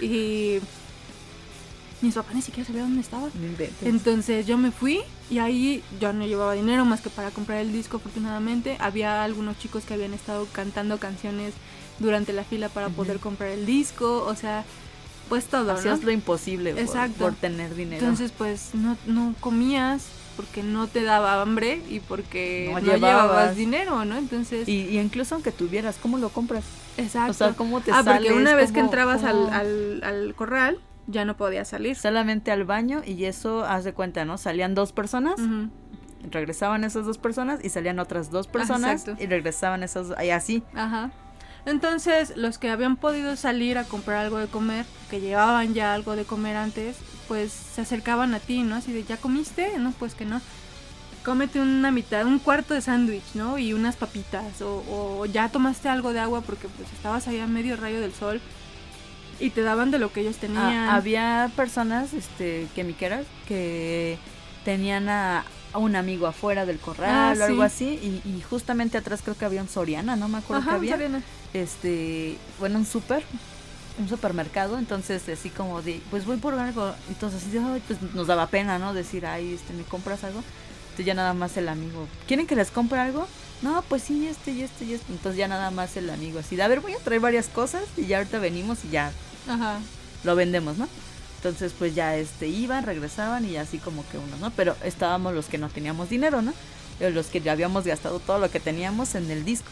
Y 0.00 0.58
mis 2.00 2.14
papás 2.14 2.34
ni 2.34 2.42
siquiera 2.42 2.66
sabían 2.66 2.86
dónde 2.86 3.00
estaba. 3.00 3.28
Entonces 3.82 4.46
yo 4.46 4.56
me 4.56 4.70
fui 4.70 5.00
y 5.30 5.38
ahí 5.38 5.82
yo 6.00 6.12
no 6.12 6.26
llevaba 6.26 6.52
dinero 6.54 6.84
más 6.84 7.00
que 7.00 7.10
para 7.10 7.30
comprar 7.30 7.58
el 7.58 7.72
disco 7.72 7.96
afortunadamente. 7.96 8.76
Había 8.78 9.24
algunos 9.24 9.58
chicos 9.58 9.84
que 9.84 9.94
habían 9.94 10.14
estado 10.14 10.46
cantando 10.52 10.98
canciones 10.98 11.54
durante 11.98 12.32
la 12.32 12.44
fila 12.44 12.68
para 12.68 12.88
poder 12.88 13.18
comprar 13.18 13.50
el 13.50 13.66
disco, 13.66 14.24
o 14.24 14.36
sea, 14.36 14.64
pues 15.28 15.46
todo, 15.46 15.64
¿no? 15.64 15.72
Hacías 15.72 16.02
lo 16.04 16.12
imposible 16.12 16.72
por- 17.18 17.34
tener 17.34 17.74
dinero. 17.74 18.00
Entonces 18.00 18.30
pues 18.36 18.70
no, 18.74 18.96
no 19.06 19.34
comías 19.40 20.04
porque 20.36 20.62
no 20.62 20.86
te 20.86 21.02
daba 21.02 21.42
hambre 21.42 21.82
y 21.90 21.98
porque 21.98 22.70
No 22.72 22.80
no, 22.80 22.86
llevabas. 22.86 23.24
llevabas. 23.26 23.56
dinero, 23.56 24.04
¿no? 24.04 24.16
Entonces, 24.16 24.68
y, 24.68 24.82
y 24.82 25.00
incluso 25.00 25.34
aunque 25.34 25.50
tuvieras, 25.50 25.96
¿cómo 26.00 26.16
lo 26.18 26.28
compras? 26.28 26.62
Exacto. 26.98 27.30
O 27.30 27.34
sea, 27.34 27.52
¿cómo 27.54 27.80
te 27.80 27.90
ah, 27.92 28.02
porque 28.04 28.32
una 28.32 28.54
vez 28.54 28.68
que 28.70 28.74
¿Cómo- 28.80 28.86
entrabas 28.86 29.24
al, 29.24 29.48
al, 29.50 30.00
al 30.04 30.34
corral, 30.34 30.78
ya 31.06 31.24
no 31.24 31.36
podías 31.36 31.68
salir. 31.68 31.96
Solamente 31.96 32.50
al 32.50 32.64
baño 32.64 33.02
y 33.06 33.24
eso, 33.24 33.64
haz 33.64 33.84
de 33.84 33.94
cuenta, 33.94 34.24
¿no? 34.26 34.36
Salían 34.36 34.74
dos 34.74 34.92
personas, 34.92 35.40
regresaban 36.30 36.84
esas 36.84 37.06
dos 37.06 37.18
personas 37.18 37.60
y 37.64 37.70
salían 37.70 37.98
otras 37.98 38.30
dos 38.30 38.46
personas 38.46 39.02
exacto. 39.02 39.22
y 39.22 39.26
regresaban 39.26 39.82
esas 39.82 40.08
y 40.22 40.30
así. 40.30 40.62
Ajá. 40.74 41.10
Entonces, 41.66 42.36
los 42.36 42.58
que 42.58 42.70
habían 42.70 42.96
podido 42.96 43.36
salir 43.36 43.78
a 43.78 43.84
comprar 43.84 44.24
algo 44.24 44.38
de 44.38 44.46
comer, 44.46 44.86
que 45.10 45.20
llevaban 45.20 45.74
ya 45.74 45.92
algo 45.92 46.16
de 46.16 46.24
comer 46.24 46.56
antes, 46.56 46.96
pues 47.26 47.52
se 47.52 47.82
acercaban 47.82 48.34
a 48.34 48.40
ti, 48.40 48.62
¿no? 48.62 48.76
Así 48.76 48.92
de, 48.92 49.04
¿ya 49.04 49.16
comiste? 49.18 49.78
No, 49.78 49.92
pues 49.92 50.14
que 50.14 50.24
no. 50.24 50.40
Cómete 51.24 51.60
una 51.60 51.90
mitad, 51.90 52.26
un 52.26 52.38
cuarto 52.38 52.74
de 52.74 52.80
sándwich, 52.80 53.34
¿no? 53.34 53.58
Y 53.58 53.72
unas 53.74 53.96
papitas. 53.96 54.62
O, 54.62 54.82
o 55.20 55.26
ya 55.26 55.48
tomaste 55.50 55.88
algo 55.88 56.12
de 56.12 56.20
agua 56.20 56.40
porque 56.40 56.68
pues 56.68 56.90
estabas 56.92 57.28
ahí 57.28 57.38
a 57.40 57.46
medio 57.46 57.76
rayo 57.76 58.00
del 58.00 58.14
sol. 58.14 58.40
Y 59.40 59.50
te 59.50 59.62
daban 59.62 59.90
de 59.90 59.98
lo 59.98 60.12
que 60.12 60.20
ellos 60.22 60.36
tenían. 60.36 60.62
Ah, 60.62 60.96
había 60.96 61.50
personas, 61.54 62.12
este, 62.12 62.66
quemiqueras, 62.74 63.24
que 63.46 64.18
tenían 64.64 65.08
a, 65.08 65.44
a 65.72 65.78
un 65.78 65.94
amigo 65.96 66.26
afuera 66.26 66.66
del 66.66 66.78
corral 66.78 67.10
Ah, 67.10 67.40
o 67.40 67.44
algo 67.44 67.62
sí. 67.68 67.84
así 68.00 68.22
y, 68.24 68.28
y 68.28 68.42
justamente 68.42 68.98
atrás 68.98 69.20
creo 69.22 69.36
que 69.36 69.44
había 69.44 69.62
un 69.62 69.68
Soriana, 69.68 70.16
no 70.16 70.28
me 70.28 70.38
acuerdo 70.38 70.62
Ajá, 70.62 70.70
que 70.72 70.76
había. 70.76 70.92
Soriana. 70.94 71.22
este, 71.54 72.36
bueno, 72.58 72.78
un 72.78 72.86
súper, 72.86 73.22
un 74.00 74.08
supermercado, 74.08 74.76
entonces 74.78 75.28
así 75.28 75.50
como 75.50 75.82
de, 75.82 76.00
pues 76.10 76.26
voy 76.26 76.38
por 76.38 76.54
algo, 76.54 76.92
entonces 77.08 77.42
así 77.46 77.58
pues 77.86 78.00
nos 78.14 78.26
daba 78.26 78.48
pena, 78.48 78.78
¿no? 78.80 78.92
Decir, 78.92 79.24
ay, 79.24 79.54
este, 79.54 79.72
¿me 79.72 79.84
compras 79.84 80.24
algo? 80.24 80.42
Entonces 80.98 81.14
ya 81.14 81.14
nada 81.14 81.32
más 81.32 81.56
el 81.56 81.68
amigo, 81.68 82.08
¿quieren 82.26 82.44
que 82.48 82.56
les 82.56 82.72
compre 82.72 82.98
algo? 82.98 83.28
No, 83.62 83.82
pues 83.88 84.02
sí, 84.02 84.26
este 84.26 84.50
y 84.50 84.62
este 84.62 84.84
y 84.84 84.94
este, 84.94 85.12
entonces 85.12 85.38
ya 85.38 85.46
nada 85.46 85.70
más 85.70 85.96
el 85.96 86.10
amigo, 86.10 86.40
así 86.40 86.56
de, 86.56 86.64
a 86.64 86.66
ver, 86.68 86.80
voy 86.80 86.92
a 86.92 86.98
traer 86.98 87.20
varias 87.20 87.46
cosas 87.46 87.84
y 87.96 88.06
ya 88.06 88.18
ahorita 88.18 88.40
venimos 88.40 88.84
y 88.84 88.88
ya 88.88 89.12
Ajá. 89.46 89.78
lo 90.24 90.34
vendemos, 90.34 90.76
¿no? 90.76 90.88
Entonces 91.36 91.72
pues 91.78 91.94
ya 91.94 92.16
este 92.16 92.48
iban, 92.48 92.84
regresaban 92.84 93.44
y 93.44 93.58
así 93.58 93.78
como 93.78 94.04
que 94.08 94.18
uno, 94.18 94.38
¿no? 94.40 94.50
Pero 94.56 94.74
estábamos 94.82 95.34
los 95.34 95.46
que 95.46 95.56
no 95.56 95.68
teníamos 95.68 96.08
dinero, 96.08 96.42
¿no? 96.42 96.52
Eh, 96.98 97.10
Los 97.12 97.26
que 97.28 97.40
ya 97.40 97.52
habíamos 97.52 97.84
gastado 97.84 98.18
todo 98.18 98.40
lo 98.40 98.50
que 98.50 98.58
teníamos 98.58 99.14
en 99.14 99.30
el 99.30 99.44
disco. 99.44 99.68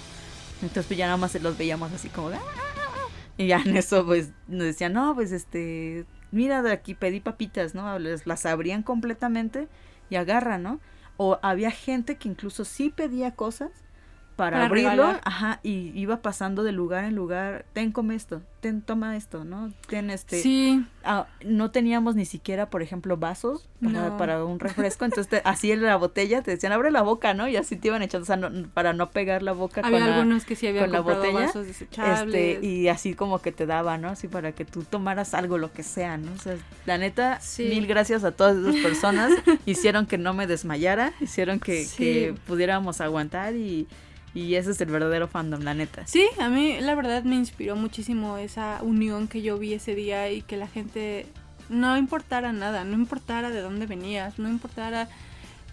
Entonces 0.62 0.86
pues 0.86 0.96
ya 0.96 1.06
nada 1.06 1.16
más 1.16 1.34
los 1.42 1.58
veíamos 1.58 1.90
así 1.92 2.08
como 2.08 2.30
de, 2.30 2.36
"Ah, 2.36 2.40
ah, 2.40 2.60
ah". 2.78 3.08
y 3.36 3.48
ya 3.48 3.60
en 3.66 3.76
eso 3.76 4.06
pues 4.06 4.28
nos 4.46 4.62
decían, 4.66 4.92
no, 4.92 5.12
pues 5.16 5.32
este, 5.32 6.04
mira 6.30 6.62
de 6.62 6.70
aquí 6.70 6.94
pedí 6.94 7.18
papitas, 7.18 7.74
¿no? 7.74 7.98
Les, 7.98 8.28
las 8.28 8.46
abrían 8.46 8.84
completamente 8.84 9.66
y 10.08 10.14
agarran, 10.14 10.62
¿no? 10.62 10.78
O 11.16 11.38
había 11.42 11.70
gente 11.70 12.16
que 12.16 12.28
incluso 12.28 12.64
sí 12.64 12.90
pedía 12.90 13.34
cosas 13.34 13.70
para, 14.36 14.56
Para 14.58 14.66
abrirlo, 14.66 14.90
regalar. 14.90 15.20
ajá, 15.24 15.60
y 15.62 15.92
iba 15.98 16.18
pasando 16.18 16.62
de 16.62 16.72
lugar 16.72 17.04
en 17.04 17.14
lugar, 17.16 17.64
ten, 17.72 17.90
come 17.90 18.14
esto, 18.14 18.42
ten, 18.60 18.82
toma 18.82 19.16
esto, 19.16 19.44
¿no? 19.44 19.72
Ten 19.88 20.10
este, 20.10 20.40
Sí, 20.42 20.84
ah, 21.04 21.26
no 21.42 21.70
teníamos 21.70 22.16
ni 22.16 22.26
siquiera, 22.26 22.68
por 22.68 22.82
ejemplo, 22.82 23.16
vasos 23.16 23.66
para, 23.82 24.08
No. 24.10 24.16
para 24.18 24.44
un 24.44 24.60
refresco, 24.60 25.06
entonces 25.06 25.28
te- 25.30 25.40
así 25.48 25.72
en 25.72 25.82
la 25.82 25.96
botella 25.96 26.42
te 26.42 26.50
decían, 26.50 26.72
abre 26.72 26.90
la 26.90 27.00
boca, 27.02 27.32
¿no? 27.32 27.48
Y 27.48 27.56
así 27.56 27.76
te 27.76 27.88
iban 27.88 28.02
echando, 28.02 28.24
o 28.24 28.26
sea, 28.26 28.36
no- 28.36 28.68
para 28.74 28.92
no 28.92 29.10
pegar 29.10 29.42
la 29.42 29.52
boca 29.52 29.80
había 29.82 30.00
con 30.00 30.08
la, 30.08 30.16
algunos 30.16 30.44
que 30.44 30.54
sí 30.54 30.66
habían 30.66 30.84
con 30.84 30.92
la 30.92 31.00
botella, 31.00 31.46
vasos 31.46 31.66
este, 31.68 32.58
y 32.62 32.88
así 32.88 33.14
como 33.14 33.40
que 33.40 33.52
te 33.52 33.64
daba, 33.66 33.96
¿no? 33.98 34.08
Así 34.08 34.28
para 34.28 34.52
que 34.52 34.64
tú 34.66 34.82
tomaras 34.84 35.32
algo, 35.32 35.56
lo 35.58 35.72
que 35.72 35.82
sea, 35.82 36.18
¿no? 36.18 36.32
O 36.32 36.38
sea, 36.38 36.56
la 36.84 36.98
neta, 36.98 37.40
Sí. 37.40 37.64
mil 37.70 37.86
gracias 37.86 38.22
a 38.24 38.32
todas 38.32 38.56
esas 38.56 38.76
personas, 38.82 39.30
hicieron 39.66 40.06
que 40.06 40.18
no 40.18 40.34
me 40.34 40.46
desmayara, 40.46 41.12
hicieron 41.20 41.58
que, 41.58 41.84
Sí. 41.86 41.96
que 41.96 42.34
pudiéramos 42.46 43.00
aguantar 43.00 43.54
y, 43.54 43.86
y 44.36 44.54
ese 44.54 44.70
es 44.72 44.80
el 44.80 44.88
verdadero 44.90 45.28
fandom, 45.28 45.62
la 45.62 45.74
neta. 45.74 46.06
Sí, 46.06 46.26
a 46.38 46.48
mí 46.48 46.76
la 46.80 46.94
verdad 46.94 47.22
me 47.24 47.36
inspiró 47.36 47.74
muchísimo 47.76 48.36
esa 48.38 48.78
unión 48.82 49.28
que 49.28 49.42
yo 49.42 49.58
vi 49.58 49.72
ese 49.74 49.94
día 49.94 50.30
y 50.30 50.42
que 50.42 50.56
la 50.56 50.68
gente 50.68 51.26
no 51.68 51.96
importara 51.96 52.52
nada, 52.52 52.84
no 52.84 52.94
importara 52.94 53.50
de 53.50 53.60
dónde 53.60 53.86
venías, 53.86 54.38
no 54.38 54.48
importara 54.48 55.08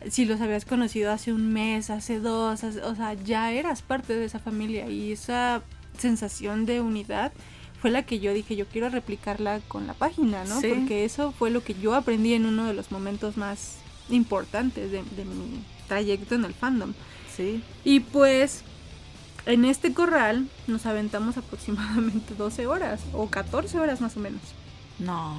si 0.09 0.25
los 0.25 0.41
habías 0.41 0.65
conocido 0.65 1.11
hace 1.11 1.31
un 1.31 1.53
mes, 1.53 1.89
hace 1.89 2.19
dos, 2.19 2.63
hace- 2.63 2.81
o 2.81 2.95
sea, 2.95 3.13
ya 3.13 3.51
eras 3.51 3.81
parte 3.81 4.13
de 4.15 4.25
esa 4.25 4.39
familia 4.39 4.89
y 4.89 5.11
esa 5.13 5.61
sensación 5.97 6.65
de 6.65 6.81
unidad 6.81 7.31
fue 7.79 7.91
la 7.91 8.03
que 8.03 8.19
yo 8.19 8.33
dije, 8.33 8.55
yo 8.55 8.65
quiero 8.65 8.89
replicarla 8.89 9.59
con 9.67 9.87
la 9.87 9.93
página, 9.93 10.43
¿no? 10.45 10.59
Sí. 10.61 10.67
Porque 10.73 11.05
eso 11.05 11.31
fue 11.31 11.51
lo 11.51 11.63
que 11.63 11.73
yo 11.75 11.95
aprendí 11.95 12.33
en 12.33 12.45
uno 12.45 12.65
de 12.65 12.73
los 12.73 12.91
momentos 12.91 13.35
más 13.37 13.77
importantes 14.09 14.91
de, 14.91 15.03
de 15.03 15.25
mi 15.25 15.63
trayecto 15.87 16.35
en 16.35 16.45
el 16.45 16.53
fandom. 16.53 16.93
Sí. 17.35 17.63
Y 17.83 17.99
pues 18.01 18.63
en 19.45 19.65
este 19.65 19.93
corral 19.93 20.47
nos 20.67 20.85
aventamos 20.85 21.37
aproximadamente 21.37 22.33
12 22.37 22.67
horas 22.67 23.01
o 23.13 23.27
14 23.27 23.79
horas 23.79 24.01
más 24.01 24.15
o 24.17 24.19
menos. 24.19 24.41
No. 24.99 25.35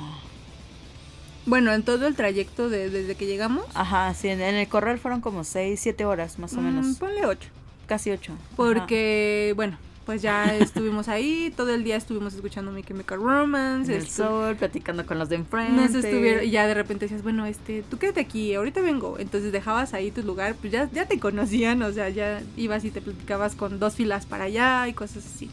Bueno, 1.46 1.72
en 1.74 1.82
todo 1.82 2.06
el 2.06 2.14
trayecto 2.14 2.70
de, 2.70 2.88
desde 2.88 3.16
que 3.16 3.26
llegamos, 3.26 3.66
Ajá, 3.74 4.14
sí, 4.14 4.28
en, 4.28 4.40
en 4.40 4.54
el 4.54 4.66
corral 4.66 4.98
fueron 4.98 5.20
como 5.20 5.44
6, 5.44 5.78
7 5.78 6.04
horas 6.06 6.38
más 6.38 6.54
o 6.54 6.60
mm, 6.60 6.64
menos. 6.64 6.96
ponle 6.96 7.26
8. 7.26 7.48
Casi 7.86 8.10
8. 8.10 8.32
Porque, 8.56 9.52
bueno, 9.54 9.76
pues 10.04 10.22
ya 10.22 10.54
estuvimos 10.58 11.08
ahí, 11.08 11.52
todo 11.56 11.74
el 11.74 11.84
día 11.84 11.96
estuvimos 11.96 12.34
escuchando 12.34 12.72
Mi 12.72 12.82
Chemical 12.82 13.18
Romance. 13.20 13.92
En 13.92 14.00
el 14.00 14.06
sol, 14.06 14.56
platicando 14.56 15.06
con 15.06 15.18
los 15.18 15.28
de 15.28 15.36
enfrente. 15.36 15.72
Nos 15.72 15.94
estuvieron, 15.94 16.44
y 16.44 16.50
ya 16.50 16.66
de 16.66 16.74
repente 16.74 17.06
decías, 17.06 17.22
bueno, 17.22 17.46
este, 17.46 17.82
tú 17.88 17.98
quédate 17.98 18.20
aquí, 18.20 18.54
ahorita 18.54 18.80
vengo. 18.80 19.18
Entonces 19.18 19.52
dejabas 19.52 19.94
ahí 19.94 20.10
tu 20.10 20.22
lugar, 20.22 20.54
pues 20.60 20.72
ya, 20.72 20.88
ya 20.92 21.06
te 21.06 21.18
conocían, 21.18 21.82
o 21.82 21.92
sea, 21.92 22.08
ya 22.08 22.42
ibas 22.56 22.84
y 22.84 22.90
te 22.90 23.00
platicabas 23.00 23.54
con 23.54 23.78
dos 23.78 23.94
filas 23.94 24.26
para 24.26 24.44
allá 24.44 24.88
y 24.88 24.92
cosas 24.92 25.24
así. 25.26 25.50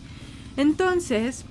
Entonces, 0.58 1.46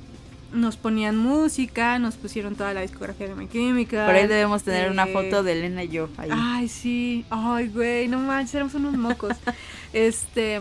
nos 0.53 0.77
ponían 0.77 1.17
música, 1.17 1.99
nos 1.99 2.17
pusieron 2.17 2.57
toda 2.57 2.75
la 2.75 2.81
discografía 2.83 3.29
de 3.29 3.35
My 3.35 3.49
Chemical. 3.49 4.07
Por 4.07 4.15
ahí 4.15 4.27
debemos 4.27 4.63
tener 4.63 4.91
una 4.91 5.05
eh, 5.05 5.13
foto 5.13 5.43
de 5.43 5.53
Elena 5.53 5.85
y 5.85 5.89
yo 5.89 6.09
ahí. 6.17 6.31
Ay, 6.33 6.69
sí. 6.69 7.25
Ay, 7.31 7.69
güey, 7.69 8.09
no 8.09 8.19
manches, 8.19 8.57
éramos 8.57 8.75
unos 8.75 8.95
mocos. 8.97 9.37
este. 9.93 10.61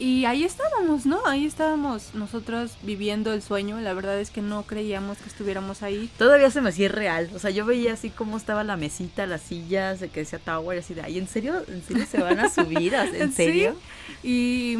Y 0.00 0.26
ahí 0.26 0.44
estábamos, 0.44 1.06
¿no? 1.06 1.26
Ahí 1.26 1.44
estábamos 1.44 2.14
nosotros 2.14 2.72
viviendo 2.82 3.32
el 3.32 3.42
sueño. 3.42 3.80
La 3.80 3.94
verdad 3.94 4.20
es 4.20 4.30
que 4.30 4.40
no 4.42 4.62
creíamos 4.62 5.18
que 5.18 5.28
estuviéramos 5.28 5.82
ahí. 5.82 6.08
Todavía 6.16 6.50
se 6.52 6.60
me 6.60 6.68
hacía 6.68 6.88
real. 6.88 7.28
O 7.34 7.40
sea, 7.40 7.50
yo 7.50 7.66
veía 7.66 7.94
así 7.94 8.10
cómo 8.10 8.36
estaba 8.36 8.62
la 8.62 8.76
mesita, 8.76 9.26
las 9.26 9.42
sillas, 9.42 9.98
de 9.98 10.08
que 10.08 10.20
decía 10.20 10.38
Tower, 10.38 10.78
así 10.78 10.94
de, 10.94 11.02
ay, 11.02 11.18
¿en 11.18 11.26
serio? 11.26 11.64
¿En 11.66 11.82
serio 11.82 12.06
se 12.08 12.22
van 12.22 12.38
a 12.38 12.48
subir? 12.54 12.94
¿En 12.94 13.30
Sí. 13.30 13.34
serio? 13.36 13.74
Y 14.22 14.78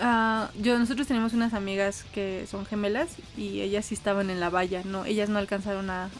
ah, 0.00 0.50
yo, 0.60 0.80
nosotros 0.80 1.06
tenemos 1.06 1.32
unas 1.32 1.54
amigas 1.54 2.04
que 2.12 2.46
son 2.50 2.66
gemelas 2.66 3.10
y 3.36 3.60
ellas 3.60 3.84
sí 3.86 3.94
estaban 3.94 4.30
en 4.30 4.40
la 4.40 4.50
valla, 4.50 4.82
no, 4.84 5.04
ellas 5.04 5.28
no 5.28 5.38
alcanzaron 5.38 5.90
a, 5.90 6.10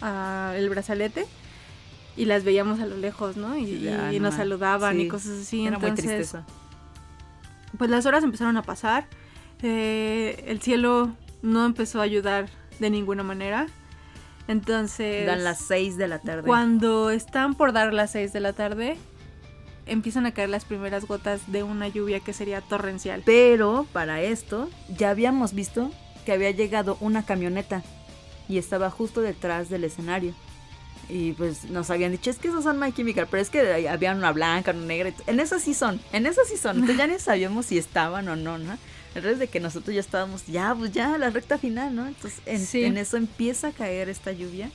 a- 0.00 0.50
a 0.50 0.56
el 0.56 0.68
brazalete 0.70 1.26
y 2.16 2.24
las 2.26 2.44
veíamos 2.44 2.80
a 2.80 2.86
lo 2.86 2.96
lejos, 2.96 3.36
¿no? 3.36 3.56
Y, 3.56 3.66
Sí, 3.66 3.80
ya, 3.80 4.12
y 4.12 4.18
no 4.18 4.28
nos 4.28 4.36
saludaban 4.36 5.00
y 5.00 5.08
cosas 5.08 5.40
así. 5.42 5.66
Era 5.66 5.78
muy 5.78 5.88
entonces, 5.88 6.16
tristeza. 6.16 6.44
pues 7.78 7.90
las 7.90 8.06
horas 8.06 8.22
empezaron 8.24 8.56
a 8.56 8.62
pasar, 8.62 9.06
eh, 9.62 10.44
el 10.46 10.60
cielo 10.60 11.12
no 11.42 11.64
empezó 11.64 12.00
a 12.00 12.04
ayudar 12.04 12.48
de 12.78 12.90
ninguna 12.90 13.22
manera. 13.22 13.66
Entonces, 14.46 15.26
Dan 15.26 15.42
las 15.42 15.58
6 15.60 15.96
de 15.96 16.06
la 16.08 16.18
tarde. 16.18 16.42
cuando 16.42 17.10
están 17.10 17.54
por 17.54 17.72
dar 17.72 17.94
las 17.94 18.12
6 18.12 18.32
de 18.32 18.40
la 18.40 18.52
tarde, 18.52 18.96
empiezan 19.86 20.26
a 20.26 20.32
caer 20.32 20.50
las 20.50 20.64
primeras 20.66 21.06
gotas 21.06 21.50
de 21.50 21.62
una 21.62 21.88
lluvia 21.88 22.20
que 22.20 22.32
sería 22.34 22.60
torrencial. 22.60 23.22
Pero 23.24 23.86
para 23.92 24.20
esto 24.22 24.68
ya 24.96 25.10
habíamos 25.10 25.54
visto 25.54 25.90
que 26.26 26.32
había 26.32 26.50
llegado 26.50 26.96
una 27.00 27.24
camioneta 27.24 27.82
y 28.48 28.58
estaba 28.58 28.90
justo 28.90 29.22
detrás 29.22 29.70
del 29.70 29.84
escenario. 29.84 30.34
Y 31.08 31.32
pues 31.32 31.64
nos 31.64 31.90
habían 31.90 32.12
dicho, 32.12 32.30
es 32.30 32.38
que 32.38 32.48
esos 32.48 32.64
son 32.64 32.78
My 32.78 32.92
Chemical, 32.92 33.26
pero 33.30 33.42
es 33.42 33.50
que 33.50 33.88
había 33.88 34.12
una 34.14 34.32
blanca, 34.32 34.70
una 34.72 34.86
negra. 34.86 35.12
En 35.26 35.40
esas 35.40 35.62
sí 35.62 35.74
son, 35.74 36.00
en 36.12 36.26
esas 36.26 36.48
sí 36.48 36.56
son. 36.56 36.76
Entonces 36.76 36.96
ya 36.98 37.06
ni 37.06 37.18
sabíamos 37.18 37.66
si 37.66 37.78
estaban 37.78 38.28
o 38.28 38.36
no, 38.36 38.58
¿no? 38.58 38.76
Resto 39.14 39.38
de 39.38 39.46
que 39.48 39.60
nosotros 39.60 39.94
ya 39.94 40.00
estábamos, 40.00 40.46
ya, 40.46 40.74
pues 40.74 40.90
ya, 40.92 41.16
la 41.18 41.30
recta 41.30 41.56
final, 41.58 41.94
¿no? 41.94 42.06
Entonces 42.08 42.40
en, 42.46 42.66
Sí. 42.66 42.82
en 42.84 42.96
eso 42.98 43.16
empieza 43.16 43.68
a 43.68 43.72
caer 43.72 44.08
esta 44.08 44.32
lluvia, 44.32 44.70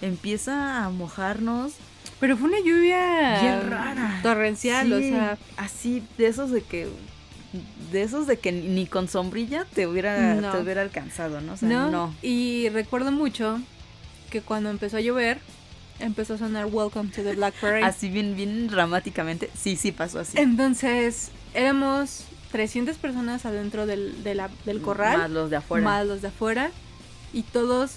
empieza 0.00 0.84
a 0.84 0.90
mojarnos. 0.90 1.72
Pero 2.18 2.36
fue 2.36 2.48
una 2.48 2.58
lluvia 2.60 3.40
Bien 3.40 3.70
rara. 3.70 4.20
torrencial, 4.22 4.92
o 4.92 5.00
sea, 5.00 5.38
así 5.56 6.02
de 6.18 6.26
esos 6.26 6.50
de 6.50 6.62
que 6.62 6.88
de 7.90 8.02
esos 8.02 8.26
de 8.28 8.38
que 8.38 8.52
ni 8.52 8.86
con 8.86 9.08
sombrilla 9.08 9.66
te 9.74 9.86
hubiera 9.88 10.34
No. 10.34 10.52
te 10.52 10.58
hubiera 10.62 10.82
alcanzado, 10.82 11.40
¿no? 11.40 11.54
O 11.54 11.56
sea, 11.56 11.68
¿no? 11.68 11.90
no. 11.90 12.14
Y 12.22 12.68
recuerdo 12.68 13.10
mucho 13.10 13.58
que 14.30 14.40
cuando 14.40 14.70
empezó 14.70 14.98
a 14.98 15.00
llover, 15.00 15.40
empezó 16.00 16.34
a 16.34 16.38
sonar 16.38 16.66
Welcome 16.66 17.10
to 17.10 17.22
the 17.22 17.34
Black 17.34 17.54
Parade. 17.60 17.84
Así 17.84 18.08
bien 18.08 18.36
bien 18.36 18.68
dramáticamente. 18.68 19.50
Sí, 19.56 19.76
sí 19.76 19.92
pasó 19.92 20.20
así. 20.20 20.38
Entonces, 20.38 21.30
éramos 21.54 22.24
300 22.52 22.96
personas 22.96 23.46
adentro 23.46 23.86
del, 23.86 24.22
de 24.24 24.34
la- 24.34 24.50
del 24.66 24.80
corral, 24.82 25.18
Más 25.18 25.30
los 25.30 25.50
de 25.50 25.56
afuera. 25.56 25.84
más 25.84 26.06
los 26.06 26.22
de 26.22 26.28
afuera, 26.28 26.70
y 27.32 27.42
todos 27.42 27.92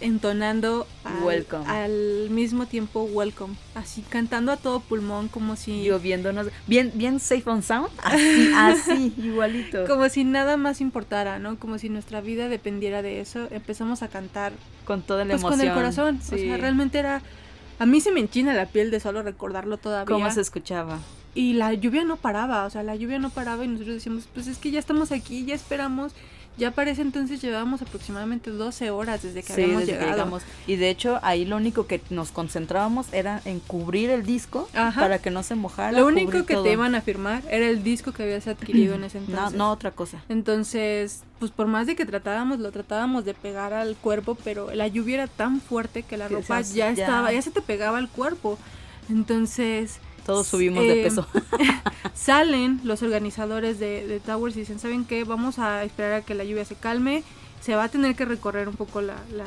entonando 0.00 0.86
al, 1.04 1.22
Welcome. 1.24 1.64
al 1.66 2.28
mismo 2.30 2.66
tiempo 2.66 3.02
Welcome, 3.04 3.54
así 3.74 4.02
cantando 4.08 4.52
a 4.52 4.56
todo 4.56 4.80
pulmón 4.80 5.28
como 5.28 5.56
si 5.56 5.84
lloviéndonos. 5.84 6.48
Bien 6.66 6.90
bien 6.94 7.20
safe 7.20 7.48
on 7.48 7.62
sound. 7.62 7.88
Así, 8.02 8.52
así, 8.54 9.14
igualito. 9.18 9.86
como 9.86 10.08
si 10.08 10.24
nada 10.24 10.56
más 10.56 10.80
importara, 10.80 11.38
¿no? 11.38 11.58
Como 11.58 11.78
si 11.78 11.88
nuestra 11.88 12.20
vida 12.20 12.48
dependiera 12.48 13.02
de 13.02 13.20
eso. 13.20 13.48
Empezamos 13.50 14.02
a 14.02 14.08
cantar 14.08 14.52
Con 14.84 15.02
toda 15.02 15.24
la 15.24 15.32
pues 15.34 15.42
emoción. 15.42 15.58
con 15.60 15.68
el 15.68 15.74
corazón, 15.74 16.20
o 16.22 16.36
Sí. 16.36 16.38
sea, 16.46 16.56
realmente 16.56 16.98
era 16.98 17.22
a 17.78 17.84
mí 17.86 18.00
se 18.00 18.10
me 18.10 18.20
enchina 18.20 18.54
la 18.54 18.66
piel 18.66 18.90
de 18.90 19.00
solo 19.00 19.22
recordarlo 19.22 19.76
todavía. 19.76 20.06
¿Cómo 20.14 20.30
se 20.30 20.40
escuchaba? 20.40 20.98
Y 21.34 21.52
la 21.52 21.74
lluvia 21.74 22.02
no 22.04 22.16
paraba, 22.16 22.64
o 22.64 22.70
sea, 22.70 22.82
la 22.82 22.96
lluvia 22.96 23.18
no 23.18 23.28
paraba 23.28 23.62
y 23.64 23.68
nosotros 23.68 23.96
decíamos, 23.96 24.26
pues 24.32 24.46
es 24.46 24.56
que 24.56 24.70
ya 24.70 24.78
estamos 24.78 25.12
aquí, 25.12 25.44
ya 25.44 25.54
esperamos. 25.54 26.12
Ya 26.58 26.70
para 26.70 26.90
ese 26.90 27.02
entonces 27.02 27.42
llevábamos 27.42 27.82
aproximadamente 27.82 28.50
12 28.50 28.90
horas 28.90 29.22
desde 29.22 29.42
que 29.42 29.52
Sí, 29.52 29.62
habíamos 29.62 29.80
desde 29.80 29.92
que 29.92 29.98
llegado. 29.98 30.16
llegamos. 30.16 30.42
Y 30.66 30.76
de 30.76 30.88
hecho, 30.88 31.18
ahí 31.22 31.44
lo 31.44 31.56
único 31.56 31.86
que 31.86 32.00
nos 32.08 32.30
concentrábamos 32.30 33.12
era 33.12 33.42
en 33.44 33.60
cubrir 33.60 34.08
el 34.08 34.24
disco 34.24 34.66
Ajá. 34.74 34.98
para 35.00 35.18
que 35.18 35.30
no 35.30 35.42
se 35.42 35.54
mojara. 35.54 35.92
Lo 35.98 36.06
único 36.06 36.46
que 36.46 36.54
todo. 36.54 36.62
te 36.64 36.72
iban 36.72 36.94
a 36.94 37.02
firmar 37.02 37.42
era 37.50 37.68
el 37.68 37.82
disco 37.82 38.12
que 38.12 38.22
habías 38.22 38.46
adquirido 38.46 38.94
en 38.94 39.04
ese 39.04 39.18
No, 39.20 39.26
entonces. 39.28 39.58
no 39.58 39.70
otra 39.70 39.90
cosa. 39.90 40.22
Entonces, 40.30 41.24
pues 41.38 41.50
por 41.50 41.66
más 41.66 41.86
de 41.86 41.94
que 41.94 42.06
tratábamos, 42.06 42.58
lo 42.58 42.72
tratábamos 42.72 43.26
de 43.26 43.34
pegar 43.34 43.74
al 43.74 43.94
cuerpo, 43.96 44.34
pero 44.42 44.72
la 44.74 44.86
lluvia 44.88 45.14
era 45.16 45.26
tan 45.26 45.60
fuerte 45.60 46.04
que 46.04 46.16
la 46.16 46.28
Que 46.28 46.36
ropa 46.36 46.62
ya 46.62 46.90
ya- 46.90 47.02
estaba, 47.02 47.32
ya 47.32 47.42
se 47.42 47.50
te 47.50 47.60
pegaba 47.60 47.98
al 47.98 48.08
cuerpo. 48.08 48.58
Entonces, 49.10 49.98
Todos 50.26 50.46
subimos 50.48 50.82
de 50.88 51.00
Eh, 51.00 51.04
peso. 51.04 51.26
salen 52.14 52.80
los 52.84 53.02
organizadores 53.02 53.78
de, 53.78 54.06
de 54.06 54.20
Towers 54.20 54.56
y 54.56 54.60
dicen, 54.60 54.78
¿saben 54.78 55.04
qué? 55.04 55.24
Vamos 55.24 55.58
a 55.58 55.84
esperar 55.84 56.12
a 56.14 56.22
que 56.22 56.34
la 56.34 56.44
lluvia 56.44 56.64
se 56.64 56.74
calme. 56.74 57.22
Se 57.60 57.74
va 57.74 57.84
a 57.84 57.88
tener 57.88 58.14
que 58.16 58.24
recorrer 58.24 58.68
un 58.68 58.76
poco 58.76 59.00
la, 59.00 59.16
la 59.32 59.46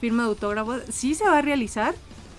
firma 0.00 0.22
de 0.24 0.30
autógrafos. 0.30 0.82
Sí 0.90 1.14
se 1.14 1.24
va 1.24 1.38
a 1.38 1.42
realizar, 1.42 1.94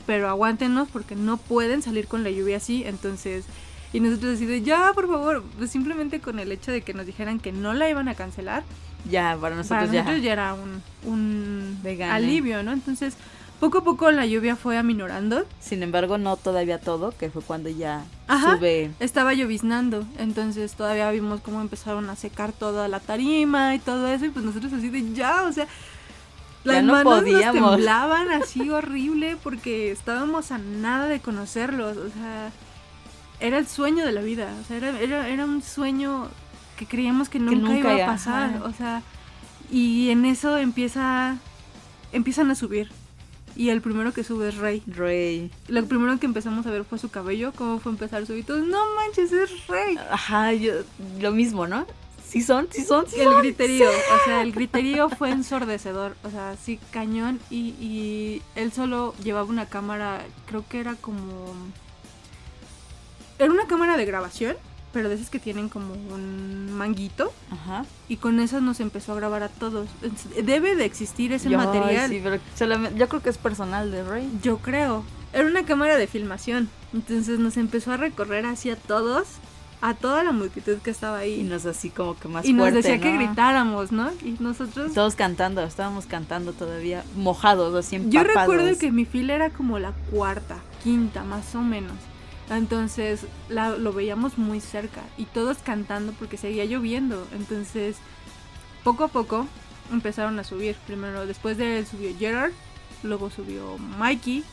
pero 0.06 0.28
aguántenos 0.30 0.90
porque 0.90 1.16
no 1.16 1.38
pueden 1.38 1.82
salir 1.82 2.08
con 2.08 2.24
la 2.24 2.32
lluvia 2.32 2.58
así. 2.58 2.84
Entonces, 2.86 3.46
y 3.94 4.00
nosotros 4.00 4.36
así 4.36 4.46
de, 4.46 4.62
ya, 4.62 4.92
por 4.94 5.08
favor, 5.08 5.44
pues 5.58 5.70
simplemente 5.72 6.20
con 6.22 6.40
el 6.40 6.52
hecho 6.52 6.72
de 6.72 6.82
que 6.82 6.94
nos 6.94 7.06
dijeran 7.06 7.40
que 7.40 7.52
no 7.52 7.74
la 7.74 7.90
iban 7.90 8.08
a 8.08 8.16
cancelar, 8.16 8.64
Ya, 9.10 9.38
para 9.40 9.56
nosotros 9.56 9.80
para 9.90 9.92
nosotros 9.92 10.22
ya 10.24 10.34
era 10.34 10.54
un, 10.54 10.82
un 11.06 11.80
alivio, 12.10 12.62
¿no? 12.64 12.72
Entonces, 12.72 13.16
poco 13.62 13.78
a 13.78 13.84
poco 13.84 14.10
la 14.10 14.26
lluvia 14.26 14.56
fue 14.56 14.76
aminorando. 14.76 15.46
Sin 15.60 15.84
embargo, 15.84 16.18
no 16.18 16.36
todavía 16.36 16.80
todo, 16.80 17.14
que 17.16 17.30
fue 17.30 17.44
cuando 17.44 17.70
ya 17.70 18.04
Ajá. 18.28 18.58
sube. 18.58 18.90
Estaba 19.00 19.36
lloviznando, 19.36 20.04
entonces 20.18 20.74
todavía 20.74 21.12
vimos 21.12 21.42
cómo 21.42 21.62
empezaron 21.62 22.10
a 22.10 22.16
secar 22.16 22.54
toda 22.54 22.88
la 22.88 23.00
tarima 23.00 23.76
y 23.76 23.80
todo 23.80 24.08
eso, 24.08 24.26
y 24.26 24.30
pues 24.30 24.44
nosotros 24.44 24.74
así 24.74 24.90
de 24.90 25.14
ya, 25.14 25.44
o 25.44 25.54
sea, 25.54 25.68
Ya 26.66 26.74
las 26.74 26.84
no 26.84 26.94
manos 26.94 27.20
podíamos. 27.20 27.62
nos 27.62 27.72
temblaban 27.76 28.32
así 28.32 28.68
horrible 28.72 29.38
porque 29.44 29.92
estábamos 29.92 30.52
a 30.52 30.58
nada 30.58 31.06
de 31.06 31.20
conocerlos, 31.20 31.98
o 31.98 32.10
sea, 32.10 32.50
era 33.40 33.60
el 33.60 33.68
sueño 33.68 34.04
de 34.08 34.12
la 34.12 34.22
vida, 34.22 34.52
o 34.60 34.68
sea, 34.68 34.78
era, 34.78 35.00
era, 35.00 35.28
era 35.30 35.46
un 35.46 35.62
sueño 35.62 36.30
que 36.78 36.88
creíamos 36.88 37.30
que 37.30 37.38
nunca, 37.38 37.74
nunca 37.74 37.94
iba 37.94 38.04
a 38.06 38.08
pasar, 38.08 38.56
ajá. 38.56 38.64
o 38.66 38.74
sea, 38.74 39.04
y 39.70 40.10
en 40.10 40.26
eso 40.26 40.58
empieza, 40.58 41.38
empiezan 42.12 42.50
a 42.50 42.56
subir. 42.56 42.90
Y 43.56 43.70
el 43.70 43.82
primero 43.82 44.14
que 44.14 44.24
sube 44.24 44.50
es 44.50 44.58
Rey. 44.58 44.82
Rey. 44.88 45.52
Lo 45.68 45.86
primero 45.86 46.18
que 46.20 46.26
empezamos 46.26 46.66
a 46.66 46.72
ver 46.72 46.84
fue 46.86 46.98
su 47.00 47.10
cabello, 47.10 47.52
cómo 47.56 47.80
fue 47.80 47.92
empezar 47.92 48.24
a 48.24 48.26
subir. 48.26 48.46
Todos, 48.46 48.66
no 48.66 48.80
manches, 48.96 49.32
es 49.32 49.68
Rey. 49.68 49.98
Ajá, 50.10 50.54
yo, 50.54 50.74
lo 51.20 51.32
mismo, 51.32 51.68
¿no? 51.68 51.86
Sí 52.26 52.42
son, 52.42 52.70
sí 52.72 52.86
son, 52.86 53.08
sí 53.10 53.20
El 53.20 53.26
son. 53.26 53.42
griterío, 53.42 53.90
o 53.90 54.26
sea, 54.26 54.42
el 54.42 54.54
griterío 54.54 55.10
fue 55.10 55.32
ensordecedor, 55.32 56.16
o 56.24 56.30
sea, 56.30 56.56
sí, 56.56 56.80
cañón. 56.92 57.42
Y, 57.50 57.76
y 57.82 58.42
él 58.56 58.72
solo 58.72 59.14
llevaba 59.22 59.50
una 59.50 59.66
cámara, 59.66 60.22
creo 60.46 60.64
que 60.70 60.80
era 60.80 60.96
como. 60.96 61.54
Era 63.38 63.52
una 63.52 63.68
cámara 63.68 63.98
de 63.98 64.06
grabación, 64.06 64.56
pero 64.94 65.10
de 65.10 65.16
esas 65.16 65.30
que 65.30 65.40
tienen 65.40 65.70
como 65.70 65.94
un 65.94 66.74
manguito. 66.74 67.32
Ajá. 67.52 67.86
Y 68.10 68.18
con 68.18 68.40
esas 68.40 68.62
nos 68.62 68.80
empezó 68.80 69.14
a 69.14 69.16
grabar 69.16 69.44
a 69.44 69.50
todos. 69.50 69.88
Debe 70.44 70.76
de 70.76 70.86
existir 70.86 71.32
ese 71.34 71.50
Yo- 71.50 71.58
material. 71.58 72.10
sí, 72.10 72.20
pero 72.24 72.40
solamente- 72.58 73.00
yo 73.00 73.08
creo 73.10 73.22
que 73.22 73.30
es 73.30 73.38
personal 73.38 73.92
de 73.92 74.04
Rey. 74.04 74.30
Yo 74.44 74.58
creo. 74.58 75.04
Era 75.34 75.46
una 75.48 75.64
cámara 75.64 75.96
de 75.98 76.08
filmación. 76.08 76.70
Entonces 76.94 77.40
nos 77.40 77.56
empezó 77.58 77.94
a 77.94 77.98
recorrer 77.98 78.46
hacia 78.46 78.76
todos, 78.76 79.28
a 79.82 79.94
toda 79.94 80.24
la 80.26 80.34
multitud 80.34 80.78
que 80.80 80.92
estaba 80.92 81.26
Y 81.26 81.36
ahí. 81.40 81.44
nos 81.44 81.66
así 81.66 81.90
como 81.90 82.20
que 82.20 82.28
más 82.28 82.46
Y 82.46 82.52
nos 82.54 82.74
decía 82.74 83.00
que 83.00 83.14
gritáramos, 83.16 83.92
¿no? 83.94 84.12
Y 84.24 84.36
nosotros... 84.42 84.94
Todos 84.94 85.16
cantando, 85.16 85.64
estábamos 85.64 86.06
cantando 86.06 86.52
todavía, 86.54 87.04
mojados, 87.16 87.74
así 87.76 87.96
Yo 88.10 88.22
empapados. 88.22 88.54
recuerdo 88.56 88.78
que 88.78 88.92
mi 88.92 89.06
fila 89.06 89.34
era 89.36 89.50
como 89.52 89.80
la 89.80 89.94
cuarta, 90.12 90.58
quinta, 90.84 91.24
más 91.24 91.56
o 91.56 91.62
menos. 91.62 91.94
Entonces 92.58 93.26
la- 93.50 93.78
lo 93.78 93.94
veíamos 93.94 94.38
muy 94.38 94.60
cerca 94.60 95.02
y 95.18 95.26
todos 95.26 95.58
cantando 95.60 96.12
porque 96.14 96.38
seguía 96.38 96.66
lloviendo. 96.66 97.28
Entonces, 97.34 97.98
poco 98.84 99.04
a 99.06 99.08
poco 99.08 99.48
empezaron 99.92 100.38
a 100.40 100.44
subir. 100.44 100.76
Primero, 100.88 101.26
después 101.26 101.58
de 101.58 101.80
él 101.80 101.86
subió 101.86 102.10
Gerard, 102.18 102.52
luego 103.04 103.30
subió 103.30 103.78
Mikey, 103.78 104.44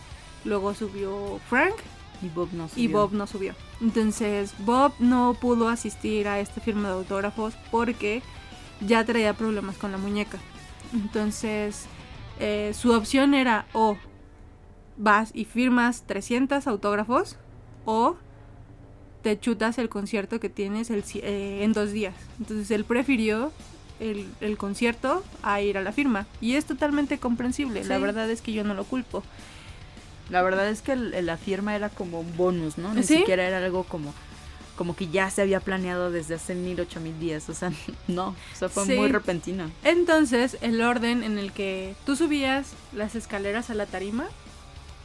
luego 0.44 0.74
subió 0.74 1.40
Frank 1.48 1.74
Y 2.22 2.28
Bob 2.28 2.48
no 2.52 2.66
y 2.66 2.68
subió. 2.68 2.90
Bob 2.98 3.12
no 3.12 3.26
subió. 3.26 3.54
Entonces, 3.80 4.54
Bob 4.60 4.92
no 4.98 5.34
pudo 5.40 5.68
asistir 5.68 6.26
a 6.28 6.40
esta 6.40 6.60
firma 6.60 6.88
de 6.88 6.94
autógrafos 6.94 7.54
porque 7.70 8.22
ya 8.80 9.04
traía 9.04 9.34
problemas 9.34 9.76
con 9.76 9.92
la 9.92 9.98
muñeca. 9.98 10.38
Entonces, 10.92 11.86
eh, 12.40 12.72
su 12.74 12.92
opción 12.92 13.34
era 13.34 13.66
o 13.72 13.96
vas 14.96 15.30
y 15.34 15.44
firmas 15.44 16.02
300 16.06 16.66
autógrafos 16.66 17.36
o 17.84 18.16
te 19.22 19.38
chutas 19.38 19.78
el 19.78 19.88
concierto 19.88 20.38
que 20.40 20.48
tienes 20.48 20.90
el 20.90 21.02
eh, 21.14 21.60
en 21.64 21.72
dos 21.72 21.90
días. 21.92 22.14
Entonces, 22.38 22.70
él 22.70 22.84
prefirió 22.84 23.52
el, 24.00 24.26
el 24.40 24.56
concierto 24.56 25.24
a 25.42 25.60
ir 25.60 25.76
a 25.76 25.82
la 25.82 25.92
firma. 25.92 26.26
Y 26.40 26.54
es 26.54 26.64
totalmente 26.66 27.18
comprensible. 27.18 27.84
La 27.84 27.98
verdad 27.98 28.30
es 28.30 28.40
que 28.42 28.52
yo 28.52 28.62
no 28.64 28.74
lo 28.74 28.84
culpo. 28.84 29.22
La 30.30 30.42
verdad 30.42 30.68
es 30.68 30.82
que 30.82 30.92
el- 30.92 31.26
la 31.26 31.36
firma 31.36 31.74
era 31.74 31.88
como 31.88 32.20
un 32.20 32.36
bonus, 32.36 32.78
¿no? 32.78 32.94
Ni 32.94 33.02
¿Sí? 33.02 33.18
siquiera 33.18 33.44
era 33.44 33.58
algo 33.58 33.84
como 33.84 34.14
como 34.76 34.94
que 34.94 35.08
ya 35.08 35.28
se 35.28 35.42
había 35.42 35.58
planeado 35.58 36.12
desde 36.12 36.36
hace 36.36 36.54
mil, 36.54 36.78
ocho 36.78 37.00
mil 37.00 37.18
días. 37.18 37.48
O 37.48 37.54
sea, 37.54 37.72
no, 38.06 38.28
o 38.28 38.36
sea, 38.56 38.68
fue 38.68 38.84
Sí. 38.86 38.94
muy 38.94 39.08
repentino. 39.08 39.68
Entonces, 39.82 40.56
el 40.60 40.80
orden 40.82 41.24
en 41.24 41.36
el 41.36 41.50
que 41.50 41.96
tú 42.06 42.14
subías 42.14 42.68
las 42.92 43.16
escaleras 43.16 43.70
a 43.70 43.74
la 43.74 43.86
tarima 43.86 44.28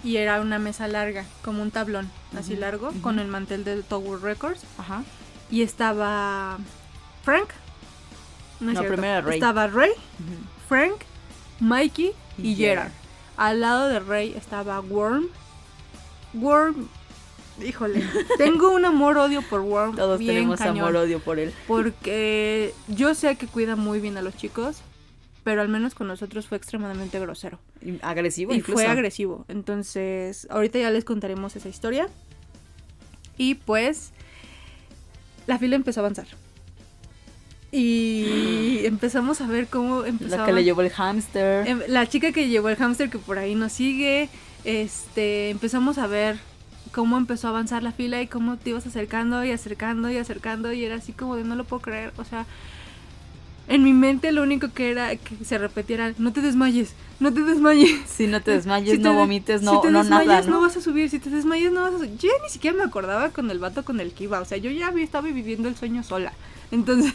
y 0.03 0.17
era 0.17 0.41
una 0.41 0.59
mesa 0.59 0.87
larga, 0.87 1.25
como 1.43 1.61
un 1.61 1.71
tablón 1.71 2.11
así 2.37 2.55
largo, 2.55 2.91
con 3.01 3.19
el 3.19 3.27
mantel 3.27 3.63
de 3.63 3.81
Tower 3.83 4.21
Records. 4.21 4.63
Ajá. 4.77 5.03
Y 5.49 5.61
estaba 5.61 6.57
Frank. 7.23 7.49
No, 8.59 8.71
es 8.71 8.77
No, 8.77 8.83
primero 8.83 9.27
Ray. 9.27 9.35
Estaba 9.35 9.67
Ray. 9.67 9.91
Frank, 10.67 11.01
Mikey 11.59 12.13
y, 12.37 12.49
Y 12.49 12.55
Gerard. 12.55 12.87
Gerard. 12.87 12.91
Al 13.37 13.61
lado 13.61 13.87
de 13.87 13.99
Ray 13.99 14.33
estaba 14.35 14.79
Worm. 14.79 15.27
Worm, 16.33 16.87
híjole, 17.63 18.03
tengo 18.37 18.71
un 18.71 18.85
amor-odio 18.85 19.41
por 19.43 19.61
Worm. 19.61 19.95
Todos 19.95 20.19
bien 20.19 20.35
tenemos 20.35 20.61
amor-odio 20.61 21.19
por 21.19 21.39
él. 21.39 21.53
Porque 21.67 22.73
yo 22.87 23.13
sé 23.15 23.35
que 23.35 23.47
cuida 23.47 23.75
muy 23.75 23.99
bien 23.99 24.17
a 24.17 24.21
los 24.21 24.35
chicos, 24.35 24.77
pero 25.43 25.61
al 25.61 25.69
menos 25.69 25.93
con 25.95 26.07
nosotros 26.07 26.47
fue 26.47 26.57
extremadamente 26.57 27.19
grosero. 27.19 27.59
Y 27.81 27.99
Agresivo 28.01 28.53
y 28.53 28.57
incluso. 28.57 28.73
fue 28.81 28.87
agresivo. 28.87 29.45
Entonces, 29.47 30.47
ahorita 30.49 30.79
ya 30.79 30.89
les 30.89 31.03
contaremos 31.03 31.55
esa 31.55 31.69
historia. 31.69 32.07
Y 33.37 33.55
pues, 33.55 34.11
la 35.47 35.57
fila 35.59 35.75
empezó 35.75 35.99
a 35.99 36.03
avanzar. 36.03 36.27
Y 37.71 38.79
empezamos 38.85 39.41
a 39.41 39.47
ver 39.47 39.67
cómo 39.67 40.01
La 40.03 40.07
empezaba. 40.09 40.45
que 40.45 40.53
le 40.53 40.63
llevó 40.63 40.81
el 40.81 40.89
hámster. 40.91 41.67
Em, 41.67 41.81
La 41.87 42.07
chica 42.07 42.31
que 42.31 42.47
llevó 42.47 42.69
el 42.69 42.75
hámster 42.77 43.09
que 43.09 43.17
por 43.17 43.37
ahí 43.39 43.55
nos 43.55 43.71
sigue. 43.73 44.29
Este, 44.63 45.49
empezamos 45.49 45.97
a 45.97 46.07
ver 46.07 46.37
cómo 46.93 47.17
empezó 47.17 47.47
a 47.47 47.49
avanzar 47.49 47.81
la 47.83 47.91
fila 47.91 48.21
y 48.21 48.27
cómo 48.27 48.57
te 48.57 48.69
ibas 48.69 48.85
acercando 48.85 49.43
y 49.43 49.51
acercando 49.51 50.11
y 50.11 50.17
acercando 50.17 50.71
y 50.71 50.85
era 50.85 50.95
así 50.95 51.11
como 51.11 51.35
de 51.35 51.43
no 51.43 51.55
lo 51.55 51.63
puedo 51.63 51.81
creer, 51.81 52.13
o 52.17 52.23
sea, 52.23 52.45
en 53.67 53.83
mi 53.83 53.93
mente 53.93 54.31
lo 54.31 54.43
único 54.43 54.69
que 54.73 54.91
era 54.91 55.15
que 55.15 55.43
se 55.45 55.57
repetía 55.57 55.95
era 55.95 56.13
no 56.17 56.33
te 56.33 56.41
desmayes, 56.41 56.93
no 57.19 57.33
te 57.33 57.41
desmayes. 57.41 58.09
Si 58.09 58.27
no 58.27 58.41
te 58.41 58.51
desmayes, 58.55 58.91
Si 58.91 58.97
te 58.97 59.03
no 59.03 59.13
vomites, 59.13 59.61
si 59.61 59.65
no, 59.65 59.79
te 59.81 59.89
no 59.91 60.03
nada, 60.03 60.41
no 60.41 60.51
¿no? 60.51 60.61
vas 60.61 60.75
a 60.77 60.81
subir, 60.81 61.09
si 61.09 61.19
te 61.19 61.29
desmayas 61.29 61.71
no 61.71 61.81
vas 61.81 61.93
a 61.93 61.97
subir. 61.97 62.17
Yo 62.17 62.29
ya 62.29 62.43
ni 62.43 62.49
siquiera 62.49 62.77
me 62.77 62.83
acordaba 62.83 63.29
con 63.29 63.49
el 63.51 63.59
vato 63.59 63.83
con 63.85 63.99
el 63.99 64.13
que 64.13 64.25
iba, 64.25 64.39
o 64.39 64.45
sea, 64.45 64.57
yo 64.57 64.69
ya 64.71 64.87
había 64.87 65.03
estaba 65.03 65.27
viviendo 65.29 65.69
el 65.69 65.75
sueño 65.75 66.03
sola. 66.03 66.33
Entonces, 66.71 67.13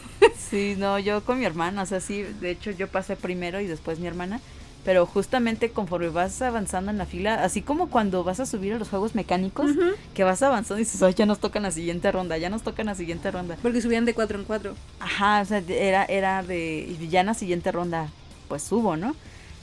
Sí, 0.51 0.76
no, 0.78 0.99
yo 0.99 1.22
con 1.24 1.38
mi 1.38 1.44
hermana, 1.44 1.82
o 1.82 1.86
sea, 1.86 2.01
sí, 2.01 2.22
de 2.22 2.51
hecho 2.53 2.70
yo 2.70 2.88
pasé 2.88 3.16
primero 3.16 3.61
y 3.61 3.66
después 3.66 3.99
mi 3.99 4.07
hermana, 4.07 4.40
pero 4.89 5.05
justamente 5.05 5.68
conforme 5.68 6.09
vas 6.09 6.41
avanzando 6.41 6.91
en 6.91 6.97
la 6.97 7.05
fila, 7.05 7.45
así 7.45 7.61
como 7.61 7.91
cuando 7.91 8.24
vas 8.24 8.41
a 8.41 8.47
subir 8.47 8.72
a 8.72 8.78
los 8.78 8.89
juegos 8.89 9.14
mecánicos, 9.14 9.72
que 10.14 10.24
vas 10.24 10.41
avanzando 10.41 10.80
y 10.80 10.84
dices, 10.84 11.03
ay, 11.03 11.12
ya 11.12 11.26
nos 11.26 11.41
tocan 11.41 11.64
la 11.64 11.70
siguiente 11.70 12.11
ronda, 12.11 12.39
ya 12.39 12.49
nos 12.49 12.62
tocan 12.62 12.86
la 12.86 12.95
siguiente 12.95 13.30
ronda. 13.30 13.59
porque 13.61 13.82
subían 13.82 14.07
de 14.07 14.14
cuatro 14.14 14.39
en 14.39 14.47
cuatro. 14.47 14.74
Ajá, 14.99 15.43
o 15.43 15.45
sea, 15.45 15.59
era, 15.68 16.07
era 16.07 16.43
de, 16.43 16.97
ya 17.11 17.20
en 17.20 17.26
la 17.26 17.34
siguiente 17.34 17.70
ronda, 17.70 18.09
pues 18.49 18.62
subo, 18.62 18.97
¿no? 18.97 19.14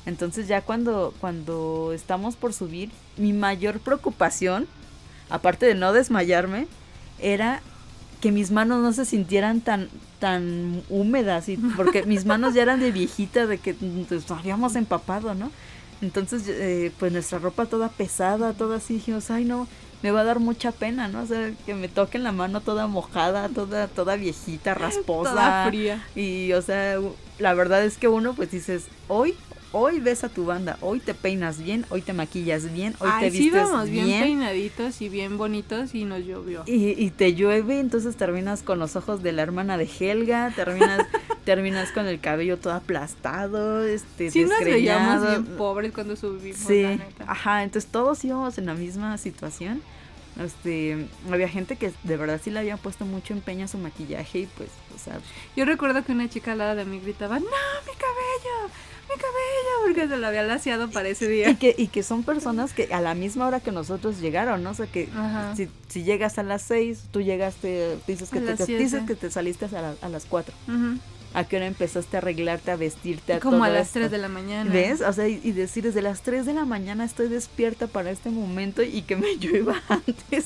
Entonces 0.05 0.47
ya 0.47 0.61
cuando, 0.61 1.11
cuando 1.19 1.91
estamos 1.91 2.35
por 2.35 2.53
subir, 2.53 2.91
mi 3.17 3.33
mayor 3.33 3.79
preocupación, 3.79 4.67
aparte 5.31 5.65
de 5.65 5.73
no 5.73 5.91
desmayarme, 5.91 6.67
era 7.17 7.63
que 8.25 8.31
mis 8.31 8.49
manos 8.49 8.81
no 8.81 8.91
se 8.91 9.05
sintieran 9.05 9.61
tan, 9.61 9.87
tan 10.17 10.81
húmedas, 10.89 11.47
y, 11.47 11.57
porque 11.57 12.07
mis 12.07 12.25
manos 12.25 12.55
ya 12.55 12.63
eran 12.63 12.79
de 12.79 12.91
viejita, 12.91 13.45
de 13.45 13.59
que 13.59 13.75
nos 13.79 14.31
habíamos 14.31 14.75
empapado, 14.75 15.35
¿no? 15.35 15.51
Entonces, 16.01 16.41
eh, 16.47 16.91
pues 16.97 17.11
nuestra 17.11 17.37
ropa 17.37 17.67
toda 17.67 17.87
pesada, 17.87 18.53
toda 18.53 18.77
así, 18.77 18.95
dijimos, 18.95 19.29
ay 19.29 19.45
no, 19.45 19.67
me 20.01 20.09
va 20.09 20.21
a 20.21 20.23
dar 20.23 20.39
mucha 20.39 20.71
pena, 20.71 21.07
¿no? 21.07 21.21
O 21.21 21.27
sea, 21.27 21.51
que 21.67 21.75
me 21.75 21.87
toquen 21.87 22.23
la 22.23 22.31
mano 22.31 22.61
toda 22.61 22.87
mojada, 22.87 23.47
toda, 23.49 23.87
toda 23.87 24.15
viejita, 24.15 24.73
rasposa. 24.73 25.29
Toda 25.29 25.67
fría. 25.67 26.03
Y, 26.15 26.51
o 26.53 26.63
sea, 26.63 26.97
la 27.37 27.53
verdad 27.53 27.85
es 27.85 27.99
que 27.99 28.07
uno, 28.07 28.33
pues 28.33 28.49
dices, 28.49 28.85
hoy, 29.07 29.35
hoy 29.77 29.99
ves 29.99 30.23
a 30.23 30.29
tu 30.29 30.45
banda, 30.45 30.77
hoy 30.79 31.01
te 31.01 31.13
peinas 31.13 31.61
bien, 31.61 31.85
hoy 31.89 32.01
te 32.01 32.13
maquillas 32.13 32.71
bien, 32.71 32.95
hoy 32.99 33.09
te 33.19 33.25
Ay, 33.25 33.31
sí 33.31 33.39
vistes 33.39 33.61
íbamos 33.67 33.89
bien, 33.89 34.05
bien. 34.05 34.21
peinaditos 34.21 35.01
y 35.01 35.09
bien 35.09 35.37
bonitos 35.37 35.93
y 35.93 36.05
nos 36.05 36.23
llovió. 36.25 36.63
y, 36.65 36.91
y 36.91 37.09
te 37.09 37.33
llueve, 37.35 37.81
entonces 37.81 38.15
terminas 38.15 38.63
con 38.63 38.79
los 38.79 38.95
ojos 38.95 39.21
de 39.21 39.33
la 39.33 39.41
hermana 39.41 39.77
de 39.77 39.89
Helga, 39.99 40.53
terminas, 40.55 41.05
terminas 41.43 41.91
con 41.91 42.07
el 42.07 42.21
cabello 42.21 42.57
todo 42.57 42.71
aplastado, 42.73 43.83
este, 43.83 44.31
Sí 44.31 44.45
nos 44.45 44.59
veíamos 44.63 45.27
bien 45.27 45.45
pobres 45.57 45.91
cuando 45.91 46.15
subimos, 46.15 46.61
la 46.61 46.67
Sí, 46.67 46.81
neta. 46.83 47.25
ajá, 47.27 47.63
entonces 47.63 47.91
todos 47.91 48.23
íbamos 48.23 48.57
en 48.57 48.67
la 48.67 48.75
misma 48.75 49.17
situación. 49.17 49.81
Este, 50.41 51.07
había 51.31 51.47
gente 51.47 51.77
que 51.77 51.93
de 52.03 52.17
verdad 52.17 52.41
sí 52.43 52.49
le 52.51 52.59
había 52.59 52.75
puesto 52.75 53.05
mucho 53.05 53.31
empeño 53.33 53.63
a 53.65 53.67
su 53.69 53.77
maquillaje 53.77 54.39
y 54.39 54.45
pues, 54.47 54.69
o 54.93 54.99
sea, 54.99 55.17
Yo 55.55 55.63
recuerdo 55.63 56.03
que 56.03 56.11
una 56.11 56.29
chica 56.29 56.51
al 56.51 56.57
lado 56.57 56.75
de 56.75 56.83
mí 56.83 56.99
gritaba, 56.99 57.39
no, 57.39 57.45
mi 57.45 57.93
cabello, 57.93 58.73
mi 59.15 59.21
cabello, 59.21 59.85
porque 59.85 60.07
se 60.07 60.17
lo 60.17 60.27
había 60.27 60.43
laseado 60.43 60.89
para 60.89 61.09
ese 61.09 61.25
y 61.25 61.29
día. 61.29 61.57
que, 61.59 61.73
y 61.77 61.87
que 61.87 62.03
son 62.03 62.23
personas 62.23 62.73
que 62.73 62.93
a 62.93 63.01
la 63.01 63.15
misma 63.15 63.47
hora 63.47 63.59
que 63.59 63.71
nosotros 63.71 64.19
llegaron, 64.19 64.63
¿no? 64.63 64.71
O 64.71 64.73
sea 64.73 64.87
que 64.87 65.09
si, 65.55 65.69
si 65.87 66.03
llegas 66.03 66.37
a 66.37 66.43
las 66.43 66.61
seis, 66.61 67.03
tú 67.11 67.21
llegaste, 67.21 67.97
dices 68.07 68.29
que, 68.29 68.39
A 68.39 68.55
te, 68.55 68.65
siete. 68.65 68.81
dices 68.83 69.03
que 69.07 69.15
te 69.15 69.29
saliste 69.31 69.65
a, 69.65 69.69
la- 69.81 69.95
a 70.01 70.09
las 70.09 70.25
cuatro. 70.25 70.53
Ujú. 70.67 70.99
¿A 71.33 71.43
qué 71.43 71.57
hora 71.57 71.65
empezaste 71.67 72.15
a 72.15 72.19
arreglarte, 72.19 72.71
a 72.71 72.77
vestirte, 72.77 73.33
a 73.33 73.39
Como 73.41 73.63
a 73.63 73.67
todo 73.67 73.77
las 73.77 73.87
esto? 73.87 73.99
3 73.99 74.11
de 74.11 74.17
la 74.19 74.29
mañana. 74.29 74.71
¿Ves? 74.71 75.01
O 75.01 75.11
sea, 75.11 75.27
y, 75.27 75.41
y 75.43 75.51
decir 75.51 75.83
desde 75.83 76.01
las 76.01 76.21
3 76.21 76.45
de 76.45 76.53
la 76.53 76.63
mañana 76.63 77.03
estoy 77.03 77.27
despierta 77.27 77.87
para 77.87 78.09
este 78.09 78.29
momento 78.29 78.83
y 78.83 79.01
que 79.01 79.17
me 79.17 79.35
llueva 79.39 79.81
antes. 79.89 80.45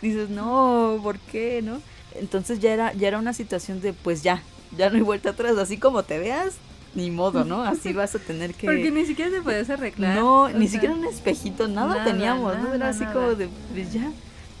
Dices, 0.00 0.30
no, 0.30 0.98
¿por 1.02 1.18
qué? 1.18 1.60
¿No? 1.62 1.82
Entonces 2.14 2.60
ya 2.60 2.72
era, 2.72 2.92
ya 2.94 3.08
era 3.08 3.18
una 3.18 3.34
situación 3.34 3.82
de 3.82 3.92
pues 3.92 4.22
ya, 4.22 4.42
ya 4.76 4.88
no 4.88 4.96
hay 4.96 5.02
vuelta 5.02 5.30
atrás, 5.30 5.58
así 5.58 5.76
como 5.76 6.02
te 6.02 6.18
veas, 6.18 6.54
ni 6.94 7.10
modo, 7.10 7.44
¿no? 7.44 7.62
Así 7.62 7.92
vas 7.92 8.14
a 8.14 8.18
tener 8.18 8.54
que. 8.54 8.66
Porque 8.66 8.90
ni 8.90 9.06
siquiera 9.06 9.30
te 9.30 9.40
podías 9.40 9.70
arreglar. 9.70 10.16
no, 10.16 10.48
ni 10.48 10.66
sea, 10.66 10.72
siquiera 10.72 10.94
un 10.94 11.04
espejito, 11.04 11.68
nada, 11.68 11.94
nada, 11.94 12.04
teníamos, 12.04 12.58
¿no? 12.58 12.74
Era 12.74 12.90
así 12.90 13.00
nada. 13.00 13.12
como 13.14 13.34
de, 13.34 13.48
pues 13.72 13.92
ya. 13.92 14.10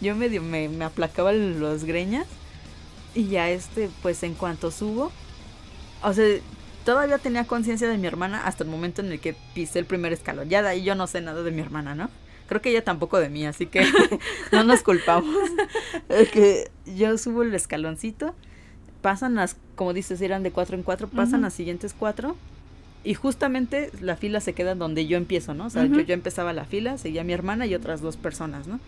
Yo 0.00 0.16
medio 0.16 0.42
me, 0.42 0.68
me 0.68 0.84
aplacaba 0.84 1.32
los 1.32 1.84
greñas 1.84 2.26
y 3.14 3.28
ya 3.28 3.50
este, 3.50 3.90
pues 4.02 4.22
en 4.22 4.34
cuanto 4.34 4.70
subo, 4.70 5.12
o 6.02 6.12
sea, 6.12 6.26
todavía 6.84 7.18
tenía 7.18 7.44
conciencia 7.44 7.88
de 7.88 7.98
mi 7.98 8.06
hermana 8.06 8.46
hasta 8.46 8.64
el 8.64 8.70
momento 8.70 9.02
en 9.02 9.12
el 9.12 9.20
que 9.20 9.36
pisé 9.54 9.78
el 9.78 9.86
primer 9.86 10.12
escalón. 10.12 10.48
Ya 10.48 10.62
de 10.62 10.70
ahí 10.70 10.82
yo 10.82 10.94
no 10.94 11.06
sé 11.06 11.20
nada 11.20 11.42
de 11.42 11.50
mi 11.50 11.60
hermana, 11.60 11.94
¿no? 11.94 12.10
Creo 12.48 12.60
que 12.60 12.70
ella 12.70 12.84
tampoco 12.84 13.18
de 13.18 13.28
mí, 13.28 13.46
así 13.46 13.66
que 13.66 13.86
no 14.52 14.64
nos 14.64 14.82
culpamos. 14.82 15.34
Es 16.08 16.28
que 16.30 16.70
yo 16.84 17.16
subo 17.18 17.42
el 17.42 17.54
escaloncito, 17.54 18.34
pasan 19.02 19.34
las, 19.34 19.56
como 19.74 19.92
dices, 19.92 20.20
eran 20.22 20.42
de 20.42 20.52
cuatro 20.52 20.76
en 20.76 20.82
cuatro, 20.82 21.08
pasan 21.08 21.42
las 21.42 21.52
siguientes 21.52 21.94
cuatro 21.98 22.36
y 23.04 23.14
justamente 23.14 23.90
la 24.00 24.16
fila 24.16 24.40
se 24.40 24.54
queda 24.54 24.74
donde 24.74 25.06
yo 25.06 25.16
empiezo, 25.16 25.54
¿no? 25.54 25.66
O 25.66 25.70
sea, 25.70 25.84
yo, 25.84 26.00
yo 26.00 26.14
empezaba 26.14 26.52
la 26.52 26.64
fila, 26.64 26.96
seguía 26.98 27.24
mi 27.24 27.32
hermana 27.32 27.66
y 27.66 27.74
otras 27.74 28.00
dos 28.00 28.16
personas, 28.16 28.68
¿no? 28.68 28.78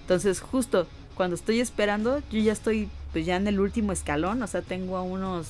Entonces, 0.00 0.40
justo 0.40 0.86
cuando 1.16 1.34
estoy 1.34 1.60
esperando, 1.60 2.22
yo 2.30 2.38
ya 2.38 2.52
estoy 2.52 2.88
pues 3.12 3.26
ya 3.26 3.36
en 3.36 3.46
el 3.46 3.60
último 3.60 3.92
escalón, 3.92 4.42
o 4.42 4.46
sea, 4.46 4.62
tengo 4.62 4.96
a 4.96 5.02
unos 5.02 5.48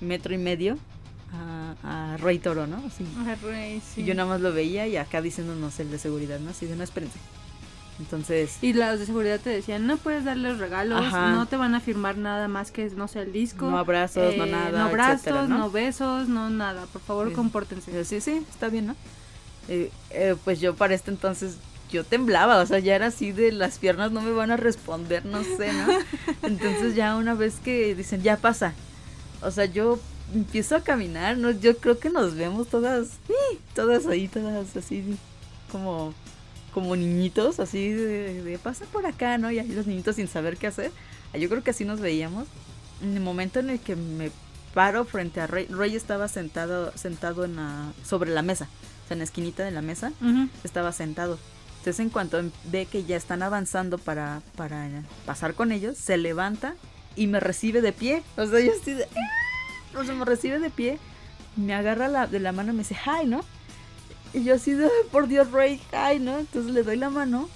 metro 0.00 0.34
y 0.34 0.38
medio 0.38 0.78
a, 1.32 2.12
a 2.12 2.16
Rey 2.16 2.38
Toro, 2.38 2.66
¿no? 2.66 2.82
Así. 2.86 3.06
A 3.26 3.34
Rey, 3.36 3.80
sí. 3.80 4.02
Y 4.02 4.04
yo 4.04 4.14
nada 4.14 4.28
más 4.28 4.40
lo 4.40 4.52
veía 4.52 4.86
y 4.86 4.96
acá 4.96 5.22
diciéndonos 5.22 5.78
el 5.80 5.90
de 5.90 5.98
seguridad, 5.98 6.40
¿no? 6.40 6.50
Así 6.50 6.66
de, 6.66 6.76
no, 6.76 6.84
espérense. 6.84 7.18
Entonces, 8.00 8.58
Y 8.60 8.72
los 8.72 8.98
de 8.98 9.06
seguridad 9.06 9.38
te 9.40 9.50
decían, 9.50 9.86
no 9.86 9.96
puedes 9.98 10.24
darles 10.24 10.58
regalos, 10.58 11.00
Ajá. 11.04 11.30
no 11.30 11.46
te 11.46 11.56
van 11.56 11.74
a 11.76 11.80
firmar 11.80 12.16
nada 12.16 12.48
más 12.48 12.70
que, 12.72 12.86
no 12.90 13.06
sé, 13.06 13.20
el 13.22 13.32
disco. 13.32 13.70
no 13.70 13.78
abrazos, 13.78 14.36
no 14.36 14.44
eh, 14.44 14.50
nada, 14.50 14.78
No 14.78 14.84
abrazos, 14.86 15.20
etcétera, 15.26 15.46
no 15.46 15.70
besos, 15.70 16.28
no 16.28 16.50
nada. 16.50 16.86
Por 16.92 17.00
favor, 17.02 17.28
Sí. 17.28 17.34
compórtense. 17.34 18.04
Sí, 18.04 18.20
sí, 18.20 18.44
está 18.50 18.68
bien, 18.68 18.86
¿no? 18.88 18.96
Eh, 19.68 19.90
eh, 20.10 20.34
pues 20.44 20.60
yo 20.60 20.74
para 20.74 20.94
este 20.94 21.10
entonces, 21.12 21.56
yo 21.90 22.02
temblaba, 22.04 22.58
o 22.60 22.66
sea, 22.66 22.80
ya 22.80 22.96
era 22.96 23.06
así 23.06 23.30
de 23.30 23.52
las 23.52 23.78
piernas 23.78 24.10
no 24.10 24.20
me 24.22 24.32
van 24.32 24.50
a 24.50 24.56
responder, 24.56 25.24
no 25.24 25.44
sé, 25.44 25.72
¿no? 25.72 25.86
Entonces 26.42 26.96
ya 26.96 27.14
una 27.14 27.34
vez 27.34 27.56
que 27.64 27.94
dicen, 27.94 28.22
ya 28.22 28.36
pasa, 28.36 28.74
o 29.40 29.50
sea, 29.52 29.66
yo 29.66 30.00
empiezo 30.34 30.74
a 30.74 30.80
caminar, 30.82 31.38
¿no? 31.38 31.52
Yo 31.52 31.76
creo 31.78 31.98
que 32.00 32.10
nos 32.10 32.34
vemos 32.34 32.66
todas, 32.68 33.10
todas 33.74 34.06
ahí, 34.06 34.26
todas 34.26 34.76
así, 34.76 35.16
como, 35.70 36.12
como 36.74 36.96
niñitos, 36.96 37.60
así 37.60 37.88
de, 37.90 38.42
de 38.42 38.58
pasa 38.58 38.84
por 38.86 39.06
acá, 39.06 39.38
¿no? 39.38 39.50
Y 39.50 39.58
ahí 39.60 39.68
los 39.68 39.86
niñitos 39.86 40.16
sin 40.16 40.28
saber 40.28 40.56
qué 40.58 40.66
hacer. 40.66 40.90
Ah, 41.32 41.38
Yo 41.38 41.48
creo 41.48 41.62
que 41.62 41.70
así 41.70 41.84
nos 41.84 42.00
veíamos. 42.00 42.46
En 43.02 43.14
el 43.16 43.22
momento 43.22 43.60
en 43.60 43.70
el 43.70 43.78
que 43.80 43.96
me 43.96 44.30
paro 44.74 45.04
frente 45.04 45.40
a 45.40 45.46
Rey, 45.46 45.66
Rey 45.66 45.94
estaba 45.94 46.26
sentado, 46.28 46.92
sentado 46.96 47.44
en 47.44 47.56
la, 47.56 47.92
sobre 48.04 48.30
la 48.32 48.42
mesa, 48.42 48.68
o 49.04 49.08
sea, 49.08 49.14
en 49.14 49.18
la 49.20 49.24
esquinita 49.24 49.64
de 49.64 49.70
la 49.70 49.82
mesa, 49.82 50.12
estaba 50.64 50.90
sentado. 50.92 51.38
Entonces 51.78 52.00
en 52.00 52.10
cuanto 52.10 52.42
ve 52.72 52.86
que 52.86 53.04
ya 53.04 53.16
están 53.16 53.42
avanzando 53.42 53.98
para, 53.98 54.40
para 54.56 54.88
pasar 55.26 55.54
con 55.54 55.70
ellos, 55.70 55.96
se 55.96 56.16
levanta 56.16 56.74
y 57.14 57.26
me 57.28 57.38
recibe 57.40 57.82
de 57.82 57.92
pie. 57.92 58.22
O 58.36 58.46
sea, 58.46 58.58
yo 58.60 58.72
estoy 58.72 58.94
de... 58.94 59.04
"Ah", 59.04 60.00
O 60.00 60.04
sea, 60.04 60.14
me 60.14 60.24
recibe 60.24 60.58
de 60.58 60.70
pie, 60.70 60.98
me 61.56 61.74
agarra 61.74 62.08
la, 62.08 62.26
de 62.26 62.40
la 62.40 62.50
mano 62.52 62.72
y 62.72 62.76
me 62.76 62.82
dice, 62.82 62.96
hi, 63.06 63.26
¿no? 63.26 63.44
Y 64.34 64.44
yo 64.44 64.54
así 64.54 64.72
de, 64.72 64.84
"Ay, 64.84 65.08
por 65.10 65.28
Dios, 65.28 65.50
Rey, 65.52 65.80
hi, 65.92 66.18
¿no? 66.18 66.38
Entonces 66.38 66.72
le 66.72 66.82
doy 66.82 66.96
la 66.96 67.08
mano 67.10 67.48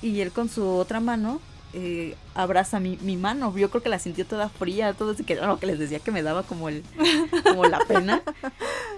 y 0.00 0.20
él 0.20 0.30
con 0.32 0.48
su 0.48 0.66
otra 0.66 1.00
mano 1.00 1.40
eh, 1.74 2.16
abraza 2.34 2.80
mi, 2.80 2.98
mi 3.00 3.16
mano. 3.16 3.56
Yo 3.56 3.70
creo 3.70 3.82
que 3.82 3.88
la 3.88 3.98
sintió 3.98 4.26
toda 4.26 4.48
fría, 4.50 4.92
todo 4.92 5.12
así 5.12 5.24
que 5.24 5.32
era 5.34 5.46
lo 5.46 5.58
que 5.58 5.66
les 5.66 5.78
decía 5.78 6.00
que 6.00 6.10
me 6.10 6.22
daba 6.22 6.42
como 6.42 6.68
el 6.68 6.82
como 7.44 7.64
la 7.64 7.78
pena. 7.80 8.22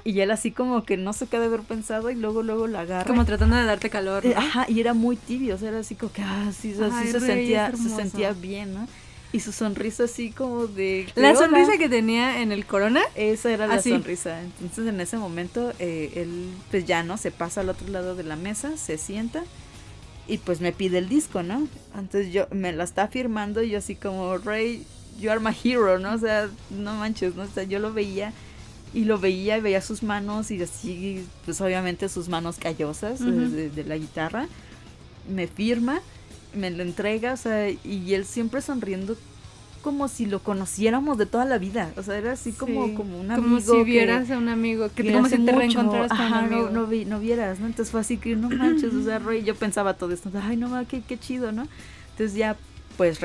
Y 0.02 0.20
él 0.20 0.30
así 0.30 0.50
como 0.50 0.84
que 0.84 0.96
no 0.96 1.12
sé 1.12 1.26
qué 1.28 1.38
de 1.38 1.46
haber 1.46 1.60
pensado 1.60 2.10
y 2.10 2.14
luego 2.14 2.42
luego 2.42 2.66
la 2.66 2.80
agarra. 2.80 3.04
Como 3.06 3.24
tratando 3.24 3.56
de 3.56 3.64
darte 3.64 3.90
calor. 3.90 4.26
Eh, 4.26 4.34
ajá, 4.36 4.66
y 4.68 4.80
era 4.80 4.92
muy 4.92 5.16
tibio, 5.16 5.54
o 5.54 5.58
sea, 5.58 5.68
era 5.70 5.78
así 5.78 5.94
como 5.94 6.12
que, 6.12 6.22
ah, 6.22 6.50
sí, 6.52 6.74
o 6.74 6.76
sea, 6.76 6.88
sí 6.88 6.94
Ay, 6.98 7.12
se, 7.12 7.18
Rey, 7.20 7.28
sentía, 7.28 7.72
se 7.76 7.88
sentía 7.88 8.32
bien, 8.32 8.74
¿no? 8.74 8.88
Y 9.34 9.40
su 9.40 9.50
sonrisa 9.50 10.04
así 10.04 10.30
como 10.30 10.68
de... 10.68 11.06
La 11.16 11.32
"¿Qué 11.32 11.36
sonrisa 11.38 11.72
onda?". 11.72 11.78
que 11.78 11.88
tenía 11.88 12.40
en 12.40 12.52
el 12.52 12.64
corona. 12.66 13.00
Esa 13.16 13.50
era 13.52 13.66
la 13.66 13.74
Así. 13.74 13.90
sonrisa. 13.90 14.40
Entonces 14.40 14.86
en 14.86 15.00
ese 15.00 15.16
momento 15.16 15.72
eh, 15.80 16.12
él 16.14 16.50
pues 16.70 16.84
ya 16.84 17.02
no, 17.02 17.16
se 17.16 17.32
pasa 17.32 17.62
al 17.62 17.68
otro 17.68 17.88
lado 17.88 18.14
de 18.14 18.22
la 18.22 18.36
mesa, 18.36 18.76
se 18.76 18.96
sienta 18.96 19.42
y 20.28 20.38
pues 20.38 20.60
me 20.60 20.70
pide 20.72 20.98
el 20.98 21.08
disco, 21.08 21.42
¿no? 21.42 21.66
Entonces 21.98 22.32
yo 22.32 22.46
me 22.52 22.72
la 22.72 22.84
está 22.84 23.08
firmando 23.08 23.60
y 23.62 23.70
yo 23.70 23.78
así 23.78 23.96
como, 23.96 24.38
Ray, 24.38 24.86
you 25.20 25.30
are 25.32 25.40
my 25.40 25.50
hero, 25.64 25.98
¿no? 25.98 26.14
O 26.14 26.18
sea, 26.18 26.48
no 26.70 26.94
manches, 26.94 27.34
¿no? 27.34 27.42
O 27.42 27.48
sea, 27.48 27.64
yo 27.64 27.80
lo 27.80 27.92
veía 27.92 28.32
y 28.94 29.04
lo 29.04 29.18
veía 29.18 29.58
y 29.58 29.60
veía 29.60 29.80
sus 29.80 30.04
manos 30.04 30.52
y 30.52 30.62
así, 30.62 31.26
pues 31.44 31.60
obviamente 31.60 32.08
sus 32.08 32.28
manos 32.28 32.56
callosas 32.58 33.20
eh, 33.20 33.24
Ujú. 33.24 33.50
de, 33.50 33.70
de 33.70 33.82
la 33.84 33.96
guitarra. 33.98 34.46
Me 35.28 35.48
firma, 35.48 36.00
me 36.54 36.70
lo 36.70 36.82
entrega, 36.82 37.32
o 37.32 37.36
sea, 37.36 37.68
y 37.70 38.14
él 38.14 38.24
siempre 38.24 38.60
sonriendo 38.62 39.16
como 39.82 40.08
si 40.08 40.24
lo 40.24 40.38
conociéramos 40.42 41.18
de 41.18 41.26
toda 41.26 41.44
la 41.44 41.58
vida. 41.58 41.92
O 41.98 42.02
sea, 42.02 42.16
era 42.16 42.32
así 42.32 42.52
como, 42.52 42.86
Sí, 42.88 42.94
como 42.94 43.20
un 43.20 43.26
Como 43.28 43.56
amigo. 43.56 43.72
si 43.72 43.78
que- 43.78 43.84
vieras 43.84 44.30
a 44.30 44.38
un 44.38 44.48
amigo. 44.48 44.88
Que, 44.94 45.02
que 45.02 45.12
como 45.12 45.26
si 45.28 45.32
te 45.32 45.38
mucho, 45.40 45.58
reencontraras 45.58 46.08
con 46.10 46.20
un 46.20 46.24
ajá, 46.32 46.38
amigo. 46.46 46.70
No, 46.70 46.80
no, 46.80 46.86
vi- 46.86 47.04
no 47.04 47.20
vieras, 47.20 47.60
¿no? 47.60 47.66
Entonces 47.66 47.90
fue 47.92 48.00
así 48.00 48.16
que 48.16 48.34
no 48.34 48.48
manches, 48.48 48.94
o 48.94 49.02
sea, 49.04 49.18
Rey, 49.18 49.42
yo 49.44 49.54
pensaba 49.54 49.94
todo 49.94 50.12
esto, 50.12 50.30
ay, 50.42 50.56
no, 50.56 50.68
ma, 50.68 50.86
qué, 50.86 51.02
qué 51.02 51.18
chido, 51.18 51.52
¿no? 51.52 51.66
Entonces 52.12 52.34
ya, 52.34 52.56
pues, 52.96 53.18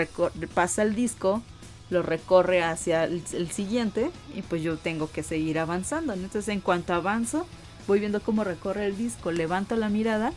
pasa 0.54 0.82
el 0.84 0.96
disco, 0.96 1.42
lo 1.90 2.02
recorre 2.04 2.62
hacia 2.62 3.06
el, 3.06 3.24
el 3.34 3.50
siguiente 3.52 4.12
y 4.36 4.42
pues 4.42 4.62
yo 4.62 4.76
tengo 4.78 5.10
que 5.10 5.24
seguir 5.24 5.60
avanzando, 5.60 6.14
¿no? 6.16 6.24
Entonces 6.24 6.50
en 6.50 6.60
cuanto 6.60 6.94
avanzo, 6.94 7.48
voy 7.88 8.00
viendo 8.02 8.20
cómo 8.22 8.44
recorre 8.44 8.86
el 8.86 8.98
disco, 8.98 9.32
levanto 9.32 9.76
la 9.78 9.88
mirada 9.90 10.34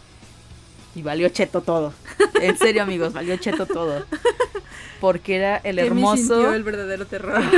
y 0.94 1.02
valió 1.02 1.28
cheto 1.28 1.62
todo. 1.62 1.92
En 2.40 2.56
serio, 2.58 2.82
amigos, 2.82 3.12
valió 3.12 3.36
cheto 3.36 3.66
todo. 3.66 4.04
Porque 5.00 5.36
era 5.36 5.56
el 5.58 5.78
hermoso... 5.78 6.52
el 6.52 6.62
verdadero 6.62 7.06
terror. 7.06 7.42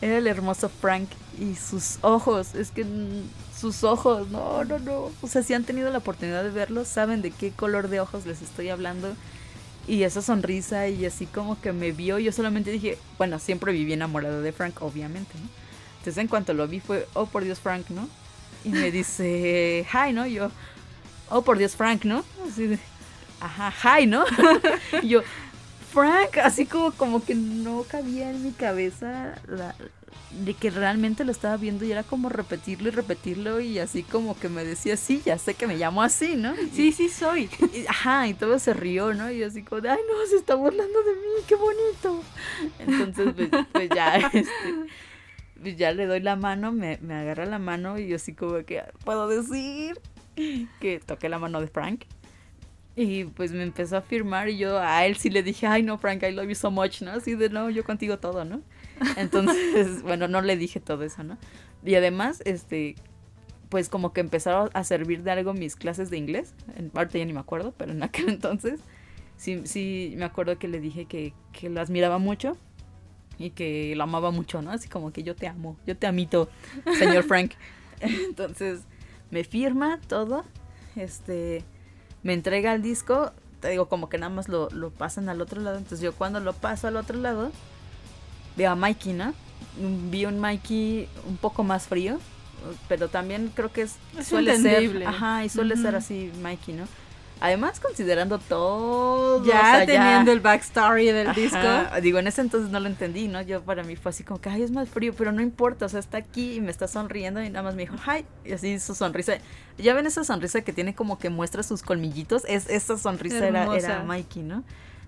Era 0.00 0.18
el 0.18 0.26
hermoso 0.26 0.68
Frank 0.68 1.08
y 1.40 1.54
sus 1.54 1.96
ojos, 2.02 2.54
es 2.54 2.70
que 2.70 2.84
mm, 2.84 3.22
sus 3.58 3.84
ojos, 3.84 4.28
no, 4.28 4.62
no, 4.64 4.78
no. 4.78 5.10
O 5.22 5.26
sea, 5.26 5.42
si 5.42 5.54
han 5.54 5.64
tenido 5.64 5.90
la 5.90 5.96
oportunidad 5.96 6.44
de 6.44 6.50
verlos, 6.50 6.88
saben 6.88 7.22
de 7.22 7.30
qué 7.30 7.52
color 7.52 7.88
de 7.88 8.00
ojos 8.00 8.26
les 8.26 8.42
estoy 8.42 8.68
hablando. 8.68 9.14
Y 9.86 10.02
esa 10.02 10.20
sonrisa 10.20 10.88
y 10.88 11.06
así 11.06 11.24
como 11.24 11.58
que 11.58 11.72
me 11.72 11.92
vio, 11.92 12.18
yo 12.18 12.32
solamente 12.32 12.70
dije, 12.70 12.98
bueno, 13.16 13.38
siempre 13.38 13.72
viví 13.72 13.94
enamorado 13.94 14.42
de 14.42 14.52
Frank, 14.52 14.82
obviamente, 14.82 15.32
¿no? 15.38 15.48
Entonces 15.98 16.18
en 16.18 16.28
cuanto 16.28 16.52
lo 16.52 16.68
vi 16.68 16.80
fue, 16.80 17.08
oh 17.14 17.24
por 17.24 17.44
Dios 17.44 17.60
Frank, 17.60 17.88
¿no? 17.88 18.06
Y 18.62 18.70
me 18.70 18.90
dice, 18.90 19.86
hi, 19.90 20.12
¿no? 20.12 20.26
Yo, 20.26 20.50
oh 21.30 21.42
por 21.42 21.58
Dios 21.58 21.76
Frank, 21.76 22.04
¿no? 22.04 22.24
Así 22.48 22.66
de, 22.66 22.78
ajá, 23.40 24.00
hi, 24.00 24.06
¿no? 24.06 24.24
y 25.02 25.08
yo, 25.08 25.22
Frank, 25.92 26.38
así 26.42 26.66
como, 26.66 26.92
como 26.92 27.24
que 27.24 27.34
no 27.34 27.84
cabía 27.88 28.30
en 28.30 28.42
mi 28.42 28.52
cabeza 28.52 29.34
la- 29.48 29.74
de 30.30 30.54
que 30.54 30.68
realmente 30.70 31.24
lo 31.24 31.30
estaba 31.30 31.56
viendo 31.56 31.84
y 31.84 31.92
era 31.92 32.02
como 32.02 32.28
repetirlo 32.28 32.88
y 32.88 32.90
repetirlo 32.90 33.60
y 33.60 33.78
así 33.78 34.02
como 34.02 34.36
que 34.36 34.48
me 34.48 34.64
decía, 34.64 34.96
sí, 34.96 35.22
ya 35.24 35.38
sé 35.38 35.54
que 35.54 35.68
me 35.68 35.76
llamo 35.76 36.02
así, 36.02 36.34
¿no? 36.34 36.54
Y- 36.60 36.70
sí, 36.74 36.90
sí 36.92 37.08
soy. 37.08 37.48
y- 37.72 37.86
ajá, 37.86 38.26
y 38.26 38.34
todo 38.34 38.58
se 38.58 38.74
rió, 38.74 39.14
¿no? 39.14 39.30
Y 39.30 39.38
yo 39.38 39.46
así 39.46 39.62
como, 39.62 39.80
de, 39.80 39.90
ay, 39.90 39.98
no, 40.08 40.26
se 40.28 40.36
está 40.36 40.56
burlando 40.56 41.02
de 41.04 41.12
mí, 41.12 41.44
qué 41.46 41.54
bonito. 41.54 42.24
Entonces, 42.80 43.32
pues, 43.36 43.66
pues 43.70 43.88
ya, 43.94 44.16
este, 44.32 44.50
pues 45.62 45.76
ya 45.76 45.92
le 45.92 46.06
doy 46.06 46.18
la 46.20 46.34
mano, 46.34 46.72
me, 46.72 46.98
me 47.00 47.14
agarra 47.14 47.46
la 47.46 47.60
mano 47.60 47.96
y 47.98 48.08
yo 48.08 48.16
así 48.16 48.34
como 48.34 48.64
que, 48.64 48.82
¿puedo 49.04 49.28
decir? 49.28 50.00
Que 50.80 51.00
toqué 51.00 51.28
la 51.28 51.38
mano 51.38 51.60
de 51.60 51.68
Frank. 51.68 52.04
Y 52.96 53.24
pues 53.24 53.52
me 53.52 53.64
empezó 53.64 53.96
a 53.96 54.02
firmar 54.02 54.48
y 54.48 54.56
yo 54.56 54.78
a 54.78 55.04
él 55.04 55.16
sí 55.16 55.28
le 55.28 55.42
dije, 55.42 55.66
ay 55.66 55.82
no, 55.82 55.98
Frank, 55.98 56.22
I 56.22 56.30
love 56.30 56.48
you 56.48 56.54
so 56.54 56.70
much, 56.70 57.02
¿no? 57.02 57.10
Así 57.10 57.34
de, 57.34 57.48
no, 57.48 57.68
yo 57.68 57.82
contigo 57.82 58.18
todo, 58.18 58.44
¿no? 58.44 58.62
Entonces, 59.16 60.02
bueno, 60.02 60.28
no 60.28 60.40
le 60.42 60.56
dije 60.56 60.78
todo 60.78 61.02
eso, 61.02 61.24
¿no? 61.24 61.36
Y 61.84 61.96
además, 61.96 62.40
este, 62.44 62.94
pues 63.68 63.88
como 63.88 64.12
que 64.12 64.20
empezaron 64.20 64.70
a 64.72 64.84
servir 64.84 65.24
de 65.24 65.32
algo 65.32 65.52
mis 65.54 65.74
clases 65.74 66.08
de 66.08 66.18
inglés. 66.18 66.54
En 66.76 66.90
parte 66.90 67.18
ya 67.18 67.24
ni 67.24 67.32
me 67.32 67.40
acuerdo, 67.40 67.74
pero 67.76 67.90
en 67.90 68.04
aquel 68.04 68.28
entonces 68.28 68.78
sí, 69.36 69.62
sí 69.64 70.14
me 70.16 70.24
acuerdo 70.24 70.58
que 70.58 70.68
le 70.68 70.80
dije 70.80 71.06
que, 71.06 71.34
que 71.52 71.68
lo 71.70 71.80
admiraba 71.80 72.18
mucho 72.18 72.56
y 73.38 73.50
que 73.50 73.94
lo 73.96 74.04
amaba 74.04 74.30
mucho, 74.30 74.62
¿no? 74.62 74.70
Así 74.70 74.88
como 74.88 75.12
que 75.12 75.24
yo 75.24 75.34
te 75.34 75.48
amo, 75.48 75.76
yo 75.84 75.96
te 75.96 76.06
amito, 76.06 76.48
señor 76.96 77.24
Frank. 77.24 77.54
Entonces 78.00 78.82
me 79.34 79.42
firma 79.42 79.98
todo, 80.06 80.44
este, 80.94 81.64
me 82.22 82.34
entrega 82.34 82.72
el 82.72 82.82
disco, 82.82 83.32
te 83.58 83.68
digo 83.68 83.88
como 83.88 84.08
que 84.08 84.16
nada 84.16 84.32
más 84.32 84.48
lo, 84.48 84.70
lo 84.70 84.90
pasan 84.90 85.28
al 85.28 85.40
otro 85.40 85.60
lado, 85.60 85.76
entonces 85.76 86.00
yo 86.00 86.12
cuando 86.14 86.38
lo 86.38 86.52
paso 86.52 86.86
al 86.86 86.96
otro 86.96 87.18
lado, 87.18 87.50
veo 88.56 88.70
a 88.70 88.76
Mikey, 88.76 89.12
¿no? 89.12 89.34
Vi 90.08 90.24
un 90.24 90.38
Mikey 90.38 91.08
un 91.26 91.36
poco 91.36 91.64
más 91.64 91.88
frío, 91.88 92.20
pero 92.86 93.08
también 93.08 93.50
creo 93.52 93.72
que 93.72 93.82
es, 93.82 93.96
Es 94.16 94.28
suele 94.28 94.56
ser, 94.56 95.04
ajá, 95.04 95.44
y 95.44 95.48
suele 95.48 95.76
ser 95.76 95.96
así 95.96 96.30
Mikey, 96.40 96.76
¿no? 96.76 96.84
Además, 97.40 97.78
considerando 97.78 98.38
todo, 98.38 99.42
o 99.42 99.44
Ya 99.44 99.64
sea, 99.66 99.84
teniendo 99.84 100.32
el 100.32 100.40
backstory 100.40 101.06
del 101.06 101.28
Ajá, 101.28 101.34
disco. 101.34 102.00
Digo, 102.00 102.18
en 102.18 102.26
ese 102.26 102.40
entonces 102.40 102.70
no 102.70 102.80
lo 102.80 102.86
entendí, 102.86 103.28
¿no? 103.28 103.42
Yo 103.42 103.62
para 103.62 103.82
mí 103.82 103.96
fue 103.96 104.10
así 104.10 104.24
como 104.24 104.40
que, 104.40 104.48
ay, 104.48 104.62
es 104.62 104.70
más 104.70 104.88
frío, 104.88 105.12
pero 105.16 105.30
no 105.32 105.42
importa, 105.42 105.84
o 105.84 105.88
sea, 105.88 106.00
está 106.00 106.18
aquí 106.18 106.54
y 106.54 106.60
me 106.60 106.70
está 106.70 106.88
sonriendo 106.88 107.42
y 107.42 107.50
nada 107.50 107.62
más 107.62 107.74
me 107.74 107.82
dijo, 107.82 107.96
ay, 108.06 108.24
y 108.44 108.52
así 108.52 108.78
su 108.78 108.94
sonrisa. 108.94 109.34
Ya 109.76 109.92
ven 109.94 110.06
esa 110.06 110.24
sonrisa 110.24 110.62
que 110.62 110.72
tiene 110.72 110.94
como 110.94 111.18
que 111.18 111.28
muestra 111.28 111.62
sus 111.62 111.82
colmillitos, 111.82 112.44
es, 112.48 112.68
esa 112.70 112.96
sonrisa 112.96 113.46
era, 113.46 113.76
era 113.76 114.02
Mikey, 114.04 114.42
¿no? 114.42 114.64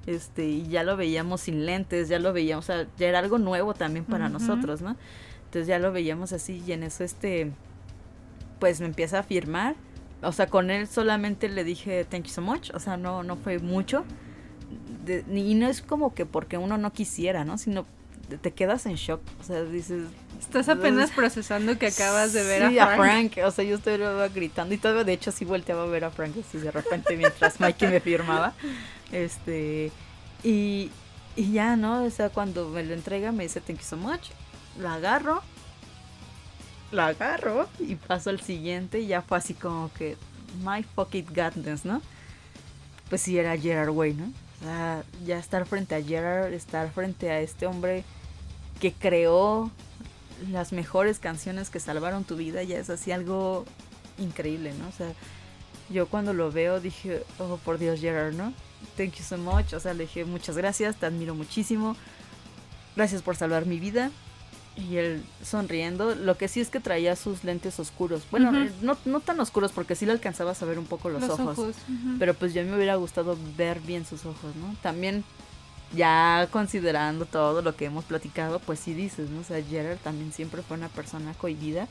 Este, 0.06 0.44
y 0.44 0.68
ya 0.68 0.82
lo 0.84 0.96
veíamos 0.96 1.40
sin 1.42 1.64
lentes, 1.64 2.08
ya 2.08 2.18
lo 2.18 2.32
veíamos, 2.32 2.64
o 2.64 2.72
sea, 2.72 2.86
ya 2.98 3.08
era 3.08 3.20
algo 3.20 3.38
nuevo 3.38 3.74
también 3.74 4.04
para 4.04 4.26
Ujú. 4.26 4.34
nosotros, 4.34 4.82
¿no? 4.82 4.96
Entonces 5.46 5.66
ya 5.68 5.78
lo 5.78 5.90
veíamos 5.90 6.32
así 6.32 6.62
y 6.66 6.72
en 6.72 6.82
eso 6.82 7.02
este, 7.02 7.50
pues 8.58 8.80
me 8.80 8.86
empieza 8.86 9.20
a 9.20 9.22
firmar. 9.22 9.74
O 10.22 10.32
sea, 10.32 10.46
con 10.46 10.70
él 10.70 10.86
solamente 10.88 11.48
le 11.48 11.62
dije 11.64 12.04
thank 12.04 12.24
you 12.24 12.30
so 12.32 12.40
much, 12.42 12.70
o 12.74 12.80
sea, 12.80 12.96
no, 12.96 13.22
no 13.22 13.36
fue 13.36 13.58
mucho. 13.58 14.04
De- 15.04 15.24
y 15.32 15.54
no 15.54 15.68
es 15.68 15.82
como 15.82 16.14
que 16.14 16.26
porque 16.26 16.58
uno 16.58 16.78
no 16.78 16.92
quisiera, 16.92 17.44
¿no? 17.44 17.58
Sino 17.58 17.86
te 18.42 18.52
quedas 18.52 18.86
en 18.86 18.94
shock. 18.96 19.20
O 19.40 19.44
sea, 19.44 19.62
dices. 19.62 20.04
Estás 20.40 20.68
apenas 20.68 21.10
procesando 21.12 21.78
que 21.78 21.86
acabas 21.86 22.32
de 22.32 22.42
ver 22.42 22.62
a 22.80 22.96
Frank. 22.96 23.38
O 23.44 23.50
sea, 23.50 23.64
yo 23.64 23.76
estoy 23.76 23.98
gritando 24.34 24.74
y 24.74 24.78
todo. 24.78 25.04
De 25.04 25.12
hecho, 25.12 25.30
sí 25.32 25.44
volteaba 25.44 25.84
a 25.84 25.86
ver 25.86 26.04
a 26.04 26.10
Frank 26.10 26.34
así 26.40 26.58
de 26.58 26.70
repente 26.72 27.16
mientras 27.16 27.60
Mikey 27.60 27.88
me 27.88 28.00
firmaba. 28.00 28.52
Este. 29.12 29.92
Y, 30.42 30.90
y 31.36 31.52
ya, 31.52 31.76
¿no? 31.76 32.04
O 32.04 32.10
sea, 32.10 32.28
cuando 32.30 32.68
me 32.68 32.82
lo 32.84 32.94
entrega, 32.94 33.30
me 33.32 33.44
dice 33.44 33.60
thank 33.60 33.78
you 33.78 33.84
so 33.84 33.96
much. 33.96 34.30
Lo 34.78 34.88
agarro. 34.88 35.42
Lo 36.92 37.02
agarro 37.02 37.68
y 37.78 37.96
paso 37.96 38.30
al 38.30 38.40
siguiente. 38.40 39.00
Y 39.00 39.08
ya 39.08 39.22
fue 39.22 39.38
así 39.38 39.54
como 39.54 39.92
que. 39.92 40.16
My 40.64 40.82
fucking 40.82 41.26
godness, 41.34 41.84
¿no? 41.84 42.00
Pues 43.08 43.20
sí, 43.22 43.38
era 43.38 43.56
Gerard 43.58 43.90
Way, 43.90 44.14
¿no? 44.14 44.24
O 44.60 44.64
sea, 44.64 45.04
ya 45.24 45.38
estar 45.38 45.66
frente 45.66 45.94
a 45.94 46.02
Gerard, 46.02 46.52
estar 46.52 46.90
frente 46.90 47.30
a 47.30 47.40
este 47.40 47.66
hombre 47.66 48.04
que 48.80 48.92
creó 48.92 49.70
las 50.50 50.72
mejores 50.72 51.18
canciones 51.18 51.70
que 51.70 51.80
salvaron 51.80 52.24
tu 52.24 52.36
vida, 52.36 52.62
ya 52.62 52.78
es 52.78 52.90
así 52.90 53.12
algo 53.12 53.64
increíble, 54.18 54.72
¿no? 54.78 54.88
O 54.88 54.92
sea, 54.92 55.12
yo 55.88 56.08
cuando 56.08 56.32
lo 56.32 56.50
veo 56.50 56.80
dije, 56.80 57.22
oh 57.38 57.58
por 57.58 57.78
Dios, 57.78 58.00
Gerard, 58.00 58.34
¿no? 58.34 58.52
Thank 58.96 59.14
you 59.14 59.24
so 59.24 59.38
much. 59.38 59.72
O 59.72 59.80
sea, 59.80 59.94
le 59.94 60.04
dije 60.04 60.24
muchas 60.24 60.56
gracias, 60.56 60.96
te 60.96 61.06
admiro 61.06 61.34
muchísimo. 61.34 61.96
Gracias 62.96 63.22
por 63.22 63.36
salvar 63.36 63.66
mi 63.66 63.78
vida. 63.78 64.10
Y 64.76 64.96
él 64.96 65.24
sonriendo, 65.42 66.14
lo 66.14 66.36
que 66.36 66.48
sí 66.48 66.60
es 66.60 66.68
que 66.68 66.80
traía 66.80 67.16
sus 67.16 67.44
lentes 67.44 67.80
oscuros. 67.80 68.24
Bueno, 68.30 68.52
no, 68.82 68.96
no, 69.06 69.20
tan 69.20 69.40
oscuros 69.40 69.72
porque 69.72 69.94
sí 69.94 70.04
le 70.04 70.12
alcanzabas 70.12 70.62
a 70.62 70.66
ver 70.66 70.78
un 70.78 70.84
poco 70.84 71.08
los, 71.08 71.22
ojos. 71.24 71.74
Pero 72.18 72.34
pues 72.34 72.52
ya 72.52 72.62
me 72.62 72.76
hubiera 72.76 72.94
gustado 72.96 73.38
ver 73.56 73.80
bien 73.80 74.04
sus 74.04 74.26
ojos, 74.26 74.54
¿no? 74.56 74.76
También 74.82 75.24
ya 75.94 76.48
considerando 76.50 77.24
todo 77.24 77.62
lo 77.62 77.74
que 77.74 77.86
hemos 77.86 78.04
platicado, 78.04 78.58
pues 78.58 78.80
sí 78.80 78.92
dices, 78.92 79.30
¿no? 79.30 79.40
O 79.40 79.44
sea, 79.44 79.62
Gerard 79.62 79.98
también 79.98 80.32
siempre 80.32 80.62
fue 80.62 80.76
una 80.76 80.88
persona 80.88 81.32
cohibida. 81.34 81.88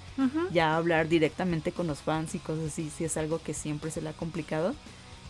Ya 0.52 0.76
hablar 0.76 1.08
directamente 1.08 1.72
con 1.72 1.88
los 1.88 2.00
fans 2.00 2.36
y 2.36 2.40
cosas 2.40 2.66
así, 2.68 2.92
sí 2.96 3.06
es 3.06 3.18
algo 3.18 3.42
que 3.42 3.54
siempre 3.54 3.90
se 3.90 4.02
le 4.02 4.10
ha 4.10 4.14
complicado. 4.14 4.76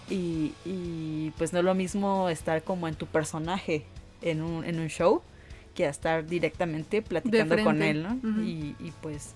Y, 0.10 0.54
y 0.66 1.32
pues 1.38 1.54
no 1.54 1.60
es 1.60 1.66
lo 1.66 1.74
mismo 1.74 2.30
estar 2.30 2.64
como 2.64 2.88
en 2.88 2.96
tu 2.96 3.08
personaje 3.08 3.86
en 4.22 4.42
un, 4.42 4.66
en 4.66 4.80
un 4.80 4.88
show 4.88 5.22
que 5.76 5.86
a 5.86 5.90
estar 5.90 6.26
directamente 6.26 7.04
platicando 7.04 7.64
con 7.64 7.84
él, 7.84 8.02
¿no? 8.02 8.44
y, 8.44 8.76
y, 8.80 8.92
pues, 9.02 9.36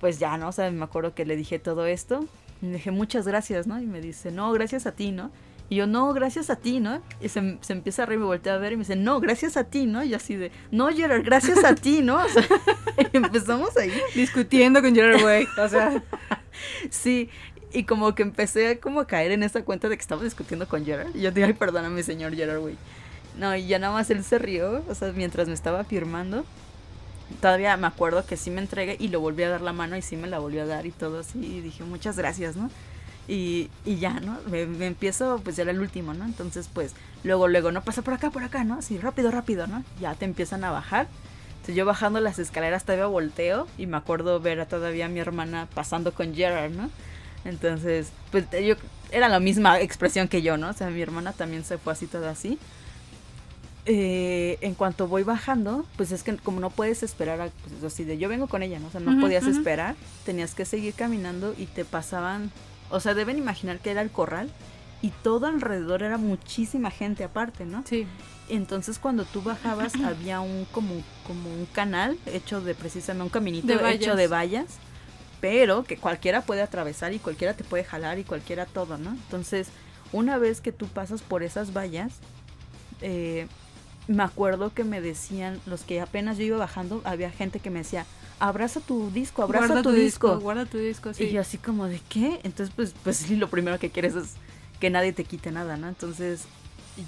pues 0.00 0.20
ya, 0.20 0.36
¿no? 0.36 0.48
O 0.48 0.52
sea, 0.52 0.70
me 0.70 0.84
acuerdo 0.84 1.14
que 1.14 1.24
le 1.24 1.34
dije 1.34 1.58
todo 1.58 1.86
esto. 1.86 2.24
Le 2.60 2.72
dije, 2.72 2.90
muchas 2.90 3.26
gracias, 3.26 3.66
¿no? 3.66 3.80
Y 3.80 3.86
me 3.86 4.00
dice, 4.00 4.30
no, 4.30 4.52
gracias 4.52 4.86
a 4.86 4.92
ti, 4.92 5.10
¿no? 5.10 5.30
Y 5.70 5.76
yo, 5.76 5.86
no, 5.86 6.12
gracias 6.14 6.48
a 6.48 6.56
ti, 6.56 6.80
¿no? 6.80 7.02
Y 7.20 7.28
se, 7.28 7.58
se 7.60 7.72
empieza 7.72 8.02
a 8.02 8.06
reír, 8.06 8.18
me 8.18 8.24
voltea 8.24 8.54
a 8.54 8.58
ver 8.58 8.72
y 8.72 8.76
me 8.76 8.82
dice, 8.82 8.96
no, 8.96 9.20
gracias 9.20 9.56
a 9.56 9.64
ti, 9.64 9.86
¿no? 9.86 10.02
Y 10.02 10.14
así 10.14 10.34
de, 10.34 10.50
no, 10.70 10.88
Gerard, 10.88 11.24
gracias 11.24 11.62
a 11.64 11.74
ti, 11.74 12.00
¿no? 12.02 12.18
O 12.24 12.28
sea, 12.28 12.44
empezamos 13.12 13.76
ahí. 13.76 13.92
Discutiendo 14.14 14.80
con 14.80 14.94
Gerard 14.94 15.22
Way, 15.22 15.46
o 15.58 15.68
sea. 15.68 16.02
sí, 16.90 17.28
y 17.72 17.84
como 17.84 18.14
que 18.14 18.22
empecé 18.22 18.68
a 18.68 18.80
como 18.80 19.00
a 19.00 19.06
caer 19.06 19.30
en 19.32 19.42
esa 19.42 19.62
cuenta 19.62 19.88
de 19.88 19.96
que 19.96 20.00
estaba 20.00 20.24
discutiendo 20.24 20.66
con 20.66 20.84
Gerard. 20.84 21.14
Y 21.14 21.20
yo 21.20 21.30
dije, 21.30 21.46
ay, 21.46 21.52
perdóname, 21.52 22.02
señor 22.02 22.34
Gerard 22.34 22.60
Way. 22.62 22.76
No, 23.38 23.54
y 23.54 23.66
ya 23.66 23.78
nada 23.78 23.92
más 23.92 24.10
él 24.10 24.24
se 24.24 24.38
rió, 24.38 24.84
o 24.88 24.94
sea, 24.94 25.12
mientras 25.12 25.48
me 25.48 25.54
estaba 25.54 25.84
firmando. 25.84 26.44
Todavía 27.40 27.76
me 27.76 27.86
acuerdo 27.86 28.26
que 28.26 28.36
sí 28.36 28.50
me 28.50 28.60
entregué 28.60 28.96
y 28.98 29.08
lo 29.08 29.20
volví 29.20 29.44
a 29.44 29.50
dar 29.50 29.60
la 29.60 29.72
mano 29.72 29.96
y 29.96 30.02
sí 30.02 30.16
me 30.16 30.26
la 30.26 30.38
volvió 30.38 30.62
a 30.62 30.66
dar 30.66 30.86
y 30.86 30.90
todo 30.90 31.20
así. 31.20 31.38
Y 31.38 31.60
dije, 31.60 31.84
muchas 31.84 32.16
gracias, 32.16 32.56
¿no? 32.56 32.70
Y, 33.28 33.70
y 33.84 33.96
ya, 33.96 34.20
¿no? 34.20 34.38
Me, 34.50 34.62
empiezo, 34.86 35.40
pues 35.44 35.54
ya 35.56 35.62
era 35.62 35.70
el 35.70 35.80
último, 35.80 36.14
¿no? 36.14 36.24
Entonces, 36.24 36.68
pues, 36.72 36.94
luego, 37.22 37.46
luego, 37.46 37.70
no 37.70 37.82
pasa 37.82 38.02
por 38.02 38.14
acá, 38.14 38.30
por 38.30 38.42
acá, 38.42 38.64
¿no? 38.64 38.78
Así, 38.78 38.98
rápido, 38.98 39.30
rápido, 39.30 39.66
¿no? 39.66 39.84
Ya 40.00 40.14
te 40.14 40.24
empiezan 40.24 40.64
a 40.64 40.70
bajar. 40.70 41.06
Entonces 41.50 41.76
yo 41.76 41.84
bajando 41.84 42.20
las 42.20 42.38
escaleras 42.38 42.84
todavía 42.84 43.06
volteo 43.06 43.68
y 43.76 43.86
me 43.86 43.98
acuerdo 43.98 44.40
ver 44.40 44.60
a 44.60 44.66
todavía 44.66 45.06
a 45.06 45.08
mi 45.08 45.20
hermana 45.20 45.68
pasando 45.74 46.12
con 46.12 46.34
Gerard, 46.34 46.72
¿no? 46.72 46.90
Entonces, 47.44 48.10
pues 48.32 48.46
yo, 48.64 48.74
era 49.12 49.28
la 49.28 49.38
misma 49.38 49.80
expresión 49.80 50.28
que 50.28 50.42
yo, 50.42 50.56
¿no? 50.56 50.70
O 50.70 50.72
sea, 50.72 50.88
mi 50.88 51.02
hermana 51.02 51.32
también 51.32 51.64
se 51.64 51.78
fue 51.78 51.92
así 51.92 52.06
toda 52.06 52.30
así. 52.30 52.58
Eh, 53.90 54.58
en 54.60 54.74
cuanto 54.74 55.08
voy 55.08 55.22
bajando, 55.22 55.86
pues 55.96 56.12
es 56.12 56.22
que 56.22 56.36
como 56.36 56.60
no 56.60 56.68
puedes 56.68 57.02
esperar, 57.02 57.40
a, 57.40 57.48
pues 57.48 57.82
así 57.82 58.04
de 58.04 58.18
yo 58.18 58.28
vengo 58.28 58.46
con 58.46 58.62
ella, 58.62 58.78
¿no? 58.78 58.88
O 58.88 58.90
sea, 58.90 59.00
no 59.00 59.18
podías 59.18 59.46
esperar, 59.46 59.96
tenías 60.26 60.54
que 60.54 60.66
seguir 60.66 60.92
caminando 60.92 61.54
y 61.56 61.64
te 61.64 61.86
pasaban, 61.86 62.52
o 62.90 63.00
sea, 63.00 63.14
deben 63.14 63.38
imaginar 63.38 63.78
que 63.78 63.90
era 63.90 64.02
el 64.02 64.10
corral 64.10 64.50
y 65.00 65.08
todo 65.08 65.46
alrededor 65.46 66.02
era 66.02 66.18
muchísima 66.18 66.90
gente 66.90 67.24
aparte, 67.24 67.64
¿no? 67.64 67.82
Sí. 67.86 68.06
Entonces 68.50 68.98
cuando 68.98 69.24
tú 69.24 69.40
bajabas 69.40 69.94
había 70.04 70.40
un 70.40 70.66
como, 70.70 71.02
como 71.26 71.50
un 71.50 71.64
canal 71.64 72.18
hecho 72.26 72.60
de 72.60 72.74
precisamente 72.74 73.24
un 73.24 73.30
caminito 73.30 73.72
hecho 73.86 74.16
de 74.16 74.28
vallas, 74.28 74.66
pero 75.40 75.84
que 75.84 75.96
cualquiera 75.96 76.42
puede 76.42 76.60
atravesar 76.60 77.14
y 77.14 77.20
cualquiera 77.20 77.54
te 77.54 77.64
puede 77.64 77.84
jalar 77.84 78.18
y 78.18 78.24
cualquiera 78.24 78.66
todo, 78.66 78.98
¿no? 78.98 79.12
Entonces, 79.12 79.68
una 80.12 80.36
vez 80.36 80.60
que 80.60 80.72
tú 80.72 80.88
pasas 80.88 81.22
por 81.22 81.42
esas 81.42 81.72
vallas, 81.72 82.12
eh, 83.00 83.46
me 84.08 84.22
acuerdo 84.22 84.72
que 84.72 84.84
me 84.84 85.00
decían, 85.00 85.60
los 85.66 85.82
que 85.82 86.00
apenas 86.00 86.38
yo 86.38 86.44
iba 86.44 86.56
bajando, 86.56 87.02
había 87.04 87.30
gente 87.30 87.60
que 87.60 87.70
me 87.70 87.80
decía, 87.80 88.06
abraza 88.40 88.80
tu 88.80 89.10
disco, 89.10 89.42
abraza 89.42 89.82
tu, 89.82 89.92
disco. 89.92 90.40
Guarda 90.40 90.64
tu 90.64 90.78
disco, 90.78 91.12
sí. 91.12 91.24
Y 91.24 91.30
yo 91.30 91.42
así 91.42 91.58
como, 91.58 91.86
¿de 91.86 92.00
qué? 92.08 92.40
Entonces, 92.42 92.72
pues, 92.74 92.94
pues 93.04 93.18
sí, 93.18 93.36
lo 93.36 93.48
primero 93.48 93.78
que 93.78 93.90
quieres 93.90 94.14
es 94.14 94.34
que 94.80 94.88
nadie 94.90 95.12
te 95.12 95.24
quite 95.24 95.52
nada, 95.52 95.76
¿no? 95.76 95.88
Entonces, 95.88 96.46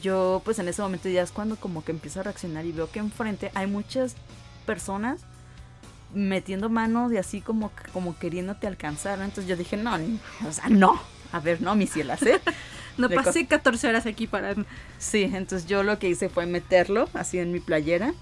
yo, 0.02 0.43
pues 0.44 0.59
en 0.59 0.68
ese 0.68 0.82
momento 0.82 1.09
ya 1.09 1.22
es 1.22 1.32
cuando 1.32 1.56
como 1.56 1.82
que 1.82 1.93
empiezo 1.93 2.20
a 2.20 2.22
reaccionar 2.22 2.66
y 2.66 2.72
veo 2.72 2.90
que 2.90 3.01
enfrente 3.01 3.51
hay 3.55 3.66
muchas 3.66 4.14
personas 4.66 5.22
metiendo 6.14 6.68
manos 6.68 7.12
y 7.12 7.16
así 7.16 7.40
como, 7.40 7.70
como 7.93 8.18
queriéndote 8.18 8.66
alcanzar, 8.66 9.18
¿no? 9.18 9.24
Entonces 9.24 9.48
yo 9.48 9.56
dije, 9.56 9.77
no, 9.77 9.97
o 10.47 10.52
sea, 10.52 10.68
no. 10.68 11.01
A 11.32 11.40
ver, 11.40 11.62
no, 11.62 11.74
mi 11.77 11.86
cielo, 11.86 12.14
¿eh? 12.14 12.40
No 12.98 13.08
pasé 13.08 13.46
14 13.46 13.88
horas 13.88 14.06
aquí 14.06 14.26
para... 14.26 14.54
Sí, 14.98 15.22
entonces 15.22 15.66
yo 15.66 15.82
lo 15.82 15.98
que 15.98 16.08
hice 16.08 16.28
fue 16.28 16.46
meterlo 16.46 17.08
así 17.14 17.38
en 17.38 17.52
mi 17.52 17.60
playera. 17.60 18.14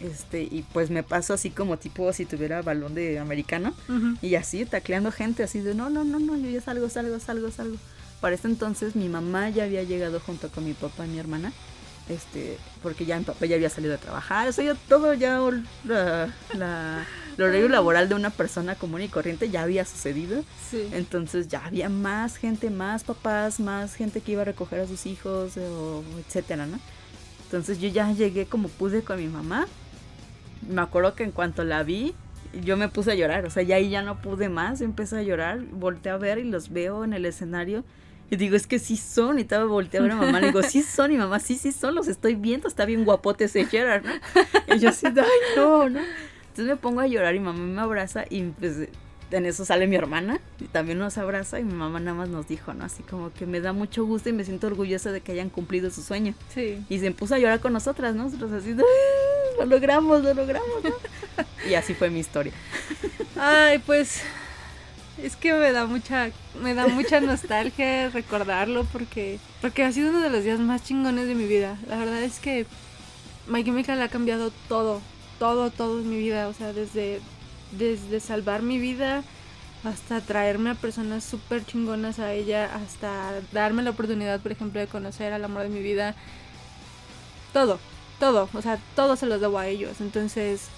Este, 0.00 0.42
y 0.42 0.64
pues 0.72 0.90
me 0.90 1.02
paso 1.02 1.34
así 1.34 1.50
como 1.50 1.76
tipo 1.76 2.12
si 2.12 2.24
tuviera 2.24 2.62
balón 2.62 2.94
de 2.94 3.18
americano. 3.18 3.74
Y 4.20 4.34
así, 4.36 4.64
tacleando 4.64 5.12
gente, 5.12 5.42
así 5.42 5.60
de 5.60 5.74
no, 5.74 5.90
no, 5.90 6.04
no, 6.04 6.18
no, 6.18 6.36
yo 6.36 6.48
ya 6.48 6.60
salgo, 6.60 6.88
salgo, 6.88 7.18
salgo, 7.20 7.50
salgo. 7.50 7.76
Para 8.20 8.36
ese 8.36 8.48
entonces 8.48 8.94
mi 8.94 9.08
mamá 9.08 9.50
ya 9.50 9.64
había 9.64 9.82
llegado 9.82 10.20
junto 10.20 10.48
con 10.48 10.64
mi 10.64 10.74
papá 10.74 11.06
y 11.06 11.08
mi 11.08 11.18
hermana 11.18 11.52
este 12.08 12.58
porque 12.82 13.04
ya 13.04 13.18
mi 13.18 13.24
papá 13.24 13.46
ya 13.46 13.56
había 13.56 13.70
salido 13.70 13.94
a 13.94 13.98
trabajar, 13.98 14.48
o 14.48 14.52
sea, 14.52 14.74
todo 14.88 15.14
ya 15.14 15.40
la, 15.84 16.28
la, 16.54 17.06
el 17.36 17.44
horario 17.44 17.68
laboral 17.68 18.08
de 18.08 18.14
una 18.14 18.30
persona 18.30 18.74
común 18.74 19.02
y 19.02 19.08
corriente 19.08 19.50
ya 19.50 19.62
había 19.62 19.84
sucedido. 19.84 20.44
Entonces 20.92 21.48
ya 21.48 21.64
había 21.64 21.88
más 21.88 22.36
gente, 22.36 22.70
más 22.70 23.04
papás, 23.04 23.60
más 23.60 23.94
gente 23.94 24.20
que 24.20 24.32
iba 24.32 24.42
a 24.42 24.46
recoger 24.46 24.80
a 24.80 24.86
sus 24.86 25.06
hijos, 25.06 25.56
o 25.56 26.02
etcétera, 26.26 26.66
¿no? 26.66 26.78
Entonces 27.44 27.78
yo 27.80 27.88
ya 27.88 28.10
llegué 28.12 28.46
como 28.46 28.68
pude 28.68 29.02
con 29.02 29.18
mi 29.18 29.28
mamá. 29.28 29.66
Me 30.68 30.80
acuerdo 30.80 31.14
que 31.14 31.24
en 31.24 31.32
cuanto 31.32 31.64
la 31.64 31.82
vi, 31.82 32.14
yo 32.64 32.76
me 32.76 32.88
puse 32.88 33.12
a 33.12 33.14
llorar, 33.14 33.44
o 33.46 33.50
sea, 33.50 33.62
ya 33.62 33.76
ahí 33.76 33.90
ya 33.90 34.02
no 34.02 34.20
pude 34.20 34.48
más, 34.48 34.80
empecé 34.80 35.18
a 35.18 35.22
llorar, 35.22 35.60
volteé 35.60 36.12
a 36.12 36.16
ver 36.16 36.38
y 36.38 36.44
los 36.44 36.70
veo 36.70 37.04
en 37.04 37.12
el 37.12 37.24
escenario 37.26 37.84
y 38.32 38.36
digo, 38.36 38.56
es 38.56 38.66
que 38.66 38.78
sí 38.78 38.96
son. 38.96 39.38
Y 39.38 39.42
estaba 39.42 39.66
volteando 39.66 40.10
a 40.10 40.16
ver 40.16 40.24
a 40.24 40.26
mamá. 40.26 40.40
Le 40.40 40.46
digo, 40.46 40.62
sí 40.62 40.82
son. 40.82 41.12
Y 41.12 41.18
mamá, 41.18 41.38
sí, 41.38 41.58
sí 41.58 41.70
son. 41.70 41.94
Los 41.94 42.08
estoy 42.08 42.34
viendo. 42.34 42.66
Está 42.66 42.86
bien 42.86 43.04
guapote 43.04 43.44
ese 43.44 43.66
Gerard, 43.66 44.04
¿no? 44.06 44.74
Y 44.74 44.78
yo 44.78 44.88
así, 44.88 45.04
ay, 45.04 45.14
no, 45.54 45.90
¿no? 45.90 46.00
Entonces 46.00 46.64
me 46.64 46.76
pongo 46.76 47.00
a 47.00 47.06
llorar 47.06 47.34
y 47.34 47.40
mamá 47.40 47.58
me 47.58 47.78
abraza. 47.78 48.24
Y 48.30 48.44
pues 48.44 48.88
en 49.32 49.44
eso 49.44 49.66
sale 49.66 49.86
mi 49.86 49.96
hermana. 49.96 50.40
Y 50.60 50.64
también 50.64 50.98
nos 50.98 51.18
abraza. 51.18 51.60
Y 51.60 51.64
mi 51.64 51.74
mamá 51.74 52.00
nada 52.00 52.16
más 52.16 52.30
nos 52.30 52.48
dijo, 52.48 52.72
¿no? 52.72 52.86
Así 52.86 53.02
como 53.02 53.34
que 53.34 53.44
me 53.44 53.60
da 53.60 53.74
mucho 53.74 54.06
gusto 54.06 54.30
y 54.30 54.32
me 54.32 54.44
siento 54.44 54.66
orgullosa 54.66 55.12
de 55.12 55.20
que 55.20 55.32
hayan 55.32 55.50
cumplido 55.50 55.90
su 55.90 56.00
sueño. 56.00 56.32
Sí. 56.54 56.82
Y 56.88 57.00
se 57.00 57.10
puso 57.10 57.34
a 57.34 57.38
llorar 57.38 57.60
con 57.60 57.74
nosotras, 57.74 58.14
¿no? 58.14 58.24
Nosotros 58.24 58.50
así, 58.52 58.74
lo 59.58 59.66
logramos, 59.66 60.24
lo 60.24 60.32
logramos, 60.32 60.82
¿no? 60.82 60.94
y 61.68 61.74
así 61.74 61.92
fue 61.92 62.08
mi 62.08 62.20
historia. 62.20 62.54
Ay, 63.36 63.78
pues 63.80 64.22
es 65.18 65.36
que 65.36 65.52
me 65.52 65.72
da 65.72 65.86
mucha, 65.86 66.30
me 66.60 66.74
da 66.74 66.88
mucha 66.88 67.20
nostalgia 67.20 68.08
recordarlo 68.12 68.84
porque, 68.84 69.38
porque 69.60 69.84
ha 69.84 69.92
sido 69.92 70.10
uno 70.10 70.20
de 70.20 70.30
los 70.30 70.44
días 70.44 70.58
más 70.58 70.82
chingones 70.84 71.26
de 71.26 71.34
mi 71.34 71.46
vida. 71.46 71.76
La 71.88 71.96
verdad 71.96 72.22
es 72.22 72.38
que 72.38 72.66
My 73.46 73.62
Chemical 73.64 74.00
ha 74.00 74.08
cambiado 74.08 74.52
todo, 74.68 75.00
todo, 75.38 75.70
todo 75.70 76.00
en 76.00 76.10
mi 76.10 76.16
vida. 76.16 76.48
O 76.48 76.54
sea, 76.54 76.72
desde, 76.72 77.20
desde 77.72 78.20
salvar 78.20 78.62
mi 78.62 78.78
vida 78.78 79.22
hasta 79.84 80.20
traerme 80.20 80.70
a 80.70 80.74
personas 80.74 81.24
súper 81.24 81.66
chingonas 81.66 82.20
a 82.20 82.32
ella, 82.32 82.72
hasta 82.74 83.32
darme 83.50 83.82
la 83.82 83.90
oportunidad, 83.90 84.40
por 84.40 84.52
ejemplo, 84.52 84.80
de 84.80 84.86
conocer 84.86 85.32
al 85.32 85.44
amor 85.44 85.64
de 85.64 85.68
mi 85.70 85.80
vida. 85.80 86.14
Todo, 87.52 87.78
todo, 88.18 88.48
o 88.54 88.62
sea, 88.62 88.78
todo 88.94 89.16
se 89.16 89.26
lo 89.26 89.38
debo 89.38 89.58
a 89.58 89.66
ellos. 89.66 90.00
Entonces, 90.00 90.68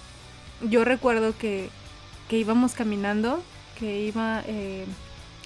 yo 0.61 0.83
recuerdo 0.83 1.37
que, 1.37 1.69
que 2.29 2.37
íbamos 2.37 2.73
caminando 2.73 3.41
que 3.79 4.01
iba, 4.01 4.43
eh, 4.47 4.85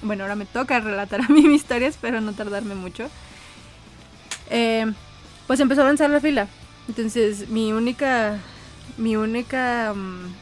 bueno, 0.02 0.24
ahora 0.24 0.36
me 0.36 0.46
toca 0.46 0.80
relatar 0.80 1.22
a 1.28 1.28
mí 1.28 1.44
mis 1.44 1.62
historias, 1.62 1.98
pero 2.00 2.22
no 2.22 2.34
tardarme 2.34 2.76
mucho. 2.76 3.10
Eh, 4.50 4.86
pues 5.48 5.60
empezó 5.60 5.82
a 5.82 5.86
avanzar 5.86 6.10
la 6.10 6.22
fila. 6.22 6.48
Entonces 6.88 7.50
mi 7.50 7.72
única 7.72 8.40
mi 8.98 9.16
única... 9.16 9.94
mm, 9.96 10.34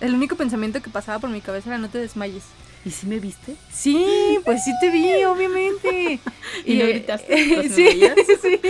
el 0.00 0.14
único 0.14 0.36
pensamiento 0.36 0.82
que 0.82 0.90
pasaba 0.90 1.20
por 1.20 1.30
mi 1.30 1.40
cabeza 1.40 1.70
era 1.70 1.78
no 1.78 1.88
te 1.88 1.98
desmayes. 1.98 2.44
¿Y 2.84 2.90
si 2.90 3.06
me 3.06 3.20
viste? 3.20 3.54
Sí, 3.70 4.40
pues 4.44 4.64
sí 4.64 4.72
te 4.80 4.90
vi, 4.90 5.22
obviamente. 5.24 6.18
¿Y 6.66 6.74
no 6.74 6.84
eh, 6.84 6.88
gritaste? 6.94 7.56
¿Los 7.56 7.66
sí, 7.72 7.84
veías? 7.84 8.16
sí. 8.42 8.60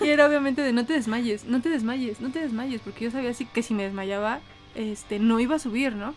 Y 0.00 0.08
era 0.08 0.26
obviamente 0.26 0.62
de 0.62 0.72
no 0.72 0.84
te 0.84 0.94
desmayes, 0.94 1.44
no 1.44 1.62
te 1.62 1.68
desmayes, 1.68 2.20
no 2.20 2.32
te 2.32 2.40
desmayes, 2.40 2.80
porque 2.80 3.04
yo 3.04 3.12
sabía 3.12 3.30
así 3.30 3.46
que 3.46 3.62
si 3.62 3.72
me 3.74 3.84
desmayaba, 3.84 4.40
este, 4.74 5.20
no 5.20 5.38
iba 5.38 5.54
a 5.54 5.60
subir, 5.60 5.94
¿no? 5.94 6.14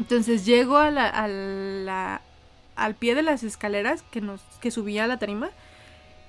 Entonces 0.00 0.44
llego 0.44 0.78
a 0.78 0.90
la, 0.90 1.08
a 1.08 1.28
la- 1.28 2.20
al 2.76 2.94
pie 2.94 3.14
de 3.14 3.22
las 3.22 3.42
escaleras 3.42 4.02
que 4.10 4.20
nos, 4.20 4.40
que 4.60 4.70
subía 4.70 5.04
a 5.04 5.06
la 5.06 5.18
tarima. 5.18 5.50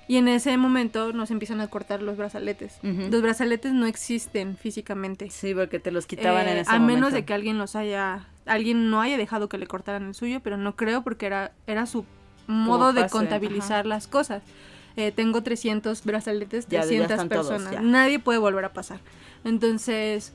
Y 0.08 0.16
en 0.18 0.28
ese 0.28 0.56
momento 0.58 1.12
nos 1.12 1.30
empiezan 1.30 1.60
a 1.60 1.68
cortar 1.68 2.02
los 2.02 2.16
brazaletes. 2.16 2.78
Ujú. 2.82 3.08
Los 3.10 3.22
brazaletes 3.22 3.72
no 3.72 3.86
existen 3.86 4.56
físicamente. 4.58 5.30
Sí, 5.30 5.54
porque 5.54 5.78
te 5.78 5.90
los 5.90 6.06
quitaban 6.06 6.46
en 6.48 6.58
Eh, 6.58 6.60
ese 6.60 6.70
a 6.70 6.78
momento. 6.78 6.94
menos 6.94 7.12
de 7.14 7.24
que 7.24 7.32
alguien 7.34 7.56
los 7.58 7.74
haya 7.76 8.26
alguien 8.44 8.90
no 8.90 9.00
haya 9.00 9.16
dejado 9.16 9.48
que 9.48 9.56
le 9.56 9.68
cortaran 9.68 10.08
el 10.08 10.14
suyo 10.16 10.40
pero 10.40 10.56
no 10.56 10.74
creo 10.74 11.02
porque 11.04 11.26
era 11.26 11.52
era 11.68 11.86
su 11.86 12.04
modo 12.48 12.92
de 12.92 13.08
contabilizar 13.08 13.86
las 13.86 14.08
cosas 14.08 14.42
Eh, 14.96 15.12
tengo 15.12 15.42
300 15.44 16.02
brazaletes 16.04 16.66
Ya, 16.66 16.80
ya 16.80 16.86
300 16.86 17.10
están 17.12 17.28
todos, 17.28 17.48
personas 17.48 17.72
ya. 17.72 17.80
nadie 17.80 18.18
puede 18.18 18.40
volver 18.40 18.64
a 18.64 18.72
pasar 18.72 18.98
entonces 19.44 20.32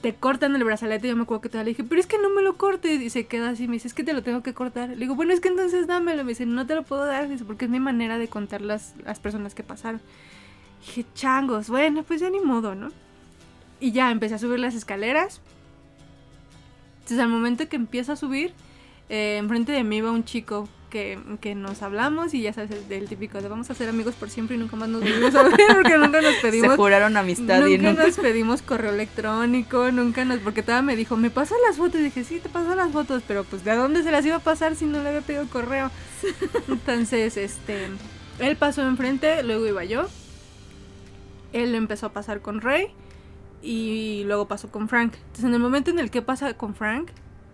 te 0.00 0.14
cortan 0.14 0.54
el 0.54 0.64
brazalete 0.64 1.08
yo 1.08 1.16
me 1.16 1.22
acuerdo 1.22 1.42
que 1.42 1.48
te 1.48 1.58
le 1.58 1.64
dije 1.64 1.84
pero 1.84 2.00
es 2.00 2.06
que 2.06 2.18
no 2.18 2.30
me 2.30 2.42
lo 2.42 2.56
cortes 2.56 3.00
y 3.00 3.10
se 3.10 3.26
queda 3.26 3.50
así 3.50 3.66
me 3.66 3.74
dice 3.74 3.88
es 3.88 3.94
que 3.94 4.04
te 4.04 4.12
lo 4.12 4.22
tengo 4.22 4.42
que 4.42 4.54
cortar 4.54 4.90
le 4.90 4.96
digo 4.96 5.14
bueno 5.14 5.32
es 5.32 5.40
que 5.40 5.48
entonces 5.48 5.86
dámelo 5.86 6.24
me 6.24 6.30
dice 6.30 6.46
no 6.46 6.66
te 6.66 6.74
lo 6.74 6.82
puedo 6.82 7.06
dar 7.06 7.28
dice 7.28 7.44
porque 7.44 7.64
es 7.64 7.70
mi 7.70 7.80
manera 7.80 8.18
de 8.18 8.28
contar 8.28 8.60
las, 8.60 8.94
las 9.04 9.18
personas 9.18 9.54
que 9.54 9.62
pasaron 9.62 10.00
dije 10.86 11.04
changos 11.14 11.68
bueno 11.68 12.02
pues 12.04 12.20
ya 12.20 12.30
ni 12.30 12.40
modo 12.40 12.74
no 12.74 12.90
y 13.80 13.92
ya 13.92 14.10
empecé 14.10 14.34
a 14.34 14.38
subir 14.38 14.60
las 14.60 14.74
escaleras. 14.74 15.40
Entonces 17.00 17.18
al 17.18 17.28
momento 17.28 17.68
que 17.68 17.76
empiezo 17.76 18.12
a 18.12 18.16
subir, 18.16 18.52
eh, 19.08 19.38
enfrente 19.38 19.72
de 19.72 19.82
mí 19.82 19.96
iba 19.96 20.10
un 20.10 20.24
chico 20.24 20.68
que, 20.90 21.18
que 21.40 21.54
nos 21.54 21.82
hablamos 21.82 22.34
y 22.34 22.42
ya 22.42 22.52
sabes, 22.52 22.70
el, 22.90 23.08
típico 23.08 23.40
de 23.40 23.48
vamos 23.48 23.70
a 23.70 23.74
ser 23.74 23.88
amigos 23.88 24.14
por 24.16 24.28
siempre 24.28 24.56
y 24.56 24.58
nunca 24.58 24.76
más 24.76 24.88
nos 24.88 25.02
a 25.02 25.42
ver 25.44 25.52
porque 25.74 25.96
nunca 25.96 26.20
nos 26.20 26.34
Se 26.34 26.42
pedimos. 26.42 26.76
juraron 26.76 27.16
amistad 27.16 27.64
y 27.66 27.78
Nunca 27.78 27.90
nunca... 27.90 28.06
nos 28.06 28.16
pedimos 28.18 28.60
correo 28.62 28.92
electrónico, 28.92 29.90
nunca 29.92 30.24
nos... 30.24 30.40
Porque 30.40 30.62
todavía 30.62 30.82
me 30.82 30.96
dijo, 30.96 31.16
¿me 31.16 31.30
pasas 31.30 31.56
las 31.66 31.78
fotos? 31.78 32.00
Y 32.00 32.04
dije, 32.04 32.24
sí, 32.24 32.40
te 32.40 32.48
paso 32.50 32.74
las 32.74 32.92
fotos, 32.92 33.22
pero 33.26 33.44
pues 33.44 33.64
¿de 33.64 33.74
dónde 33.74 34.02
se 34.02 34.10
las 34.10 34.26
iba 34.26 34.36
a 34.36 34.40
pasar 34.40 34.76
si 34.76 34.84
no 34.84 35.02
le 35.02 35.08
había 35.08 35.20
pedido 35.22 35.46
correo? 35.46 35.90
Entonces, 36.68 37.36
este... 37.36 37.86
Él 38.38 38.56
pasó 38.56 38.82
enfrente, 38.82 39.42
luego 39.42 39.66
iba 39.66 39.84
yo. 39.84 40.06
Él 41.52 41.74
empezó 41.74 42.06
a 42.06 42.12
pasar 42.12 42.40
con 42.40 42.60
Rey 42.60 42.88
y 43.62 44.22
luego 44.26 44.48
pasó 44.48 44.70
con 44.70 44.88
Frank. 44.88 45.14
Entonces, 45.14 45.44
en 45.44 45.54
el 45.54 45.60
momento 45.60 45.90
en 45.90 45.98
el 45.98 46.10
que 46.10 46.22
pasa 46.22 46.54
con 46.54 46.74
Frank, 46.74 47.10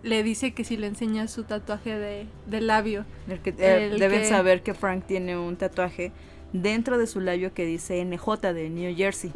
le 0.07 0.23
dice 0.23 0.53
que 0.53 0.63
si 0.63 0.77
le 0.77 0.87
enseña 0.87 1.27
su 1.27 1.43
tatuaje 1.43 1.97
de, 1.97 2.25
de 2.47 2.61
labio. 2.61 3.05
El 3.27 3.39
que- 3.39 3.51
eh, 3.57 3.89
El 3.91 3.99
deben 3.99 4.21
que- 4.21 4.27
saber 4.29 4.63
que 4.63 4.73
Frank 4.73 5.05
tiene 5.05 5.37
un 5.37 5.55
tatuaje 5.57 6.11
dentro 6.53 6.97
de 6.97 7.07
su 7.07 7.19
labio 7.19 7.53
que 7.53 7.65
dice 7.65 7.99
NJ 8.03 8.53
de 8.53 8.69
New 8.69 8.95
Jersey. 8.95 9.31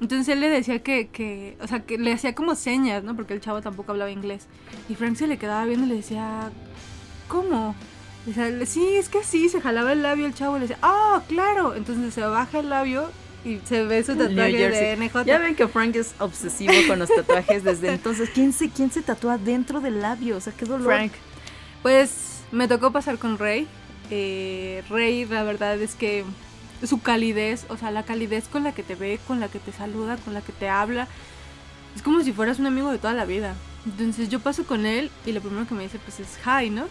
Entonces 0.00 0.28
él 0.28 0.40
le 0.40 0.48
decía 0.48 0.80
que, 0.80 1.08
que, 1.08 1.56
o 1.60 1.68
sea, 1.68 1.80
que 1.80 1.96
le 1.98 2.12
hacía 2.12 2.34
como 2.34 2.54
señas, 2.56 3.04
¿no? 3.04 3.14
Porque 3.14 3.34
el 3.34 3.40
chavo 3.40 3.60
tampoco 3.62 3.92
hablaba 3.92 4.10
inglés. 4.10 4.48
Y 4.88 4.94
Frank 4.96 5.14
se 5.16 5.28
le 5.28 5.36
quedaba 5.38 5.64
viendo 5.64 5.86
y 5.86 5.90
le 5.90 5.94
decía, 5.96 6.50
¿cómo? 7.28 7.74
Le 8.26 8.32
decía, 8.32 8.66
sí, 8.66 8.84
es 8.96 9.08
que 9.08 9.18
así, 9.18 9.48
se 9.48 9.60
jalaba 9.60 9.92
el 9.92 10.02
labio 10.02 10.26
el 10.26 10.34
chavo 10.34 10.56
y 10.56 10.60
le 10.60 10.66
decía, 10.68 10.78
¡ah, 10.82 11.22
claro! 11.28 11.74
Entonces 11.76 12.12
se 12.14 12.20
baja 12.22 12.58
el 12.60 12.68
labio 12.70 13.10
y 13.44 13.60
se 13.64 13.84
ve 13.84 14.04
su 14.04 14.14
tatuaje 14.16 14.68
de. 14.68 14.96
NJ. 14.96 15.24
Ya 15.24 15.38
ven 15.38 15.54
que 15.54 15.68
Frank 15.68 15.96
es 15.96 16.14
obsesivo 16.18 16.72
con 16.86 16.98
los 16.98 17.08
tatuajes 17.08 17.64
desde 17.64 17.92
entonces. 17.92 18.30
¿Quién 18.30 18.52
se, 18.52 18.70
quién 18.70 18.90
se 18.90 19.02
tatúa 19.02 19.38
dentro 19.38 19.80
del 19.80 20.00
labio? 20.00 20.36
O 20.36 20.40
sea, 20.40 20.52
qué 20.52 20.64
dolor. 20.64 20.86
Frank. 20.86 21.12
Pues 21.82 22.42
me 22.52 22.68
tocó 22.68 22.92
pasar 22.92 23.18
con 23.18 23.38
Rey. 23.38 23.66
Eh, 24.10 24.82
Rey, 24.88 25.24
la 25.24 25.42
verdad 25.42 25.80
es 25.80 25.94
que 25.94 26.24
su 26.86 27.00
calidez, 27.00 27.66
o 27.68 27.76
sea, 27.76 27.90
la 27.90 28.04
calidez 28.04 28.48
con 28.48 28.64
la 28.64 28.72
que 28.72 28.82
te 28.82 28.94
ve, 28.94 29.18
con 29.26 29.40
la 29.40 29.48
que 29.48 29.58
te 29.58 29.72
saluda, 29.72 30.16
con 30.18 30.34
la 30.34 30.40
que 30.40 30.52
te 30.52 30.68
habla, 30.68 31.08
es 31.96 32.02
como 32.02 32.22
si 32.22 32.32
fueras 32.32 32.58
un 32.58 32.66
amigo 32.66 32.90
de 32.90 32.98
toda 32.98 33.14
la 33.14 33.24
vida. 33.24 33.54
Entonces 33.84 34.28
yo 34.28 34.40
paso 34.40 34.64
con 34.64 34.86
él 34.86 35.10
y 35.26 35.32
lo 35.32 35.40
primero 35.40 35.66
que 35.66 35.74
me 35.74 35.82
dice 35.82 35.98
pues 35.98 36.20
es 36.20 36.38
hi, 36.46 36.70
¿no? 36.70 36.84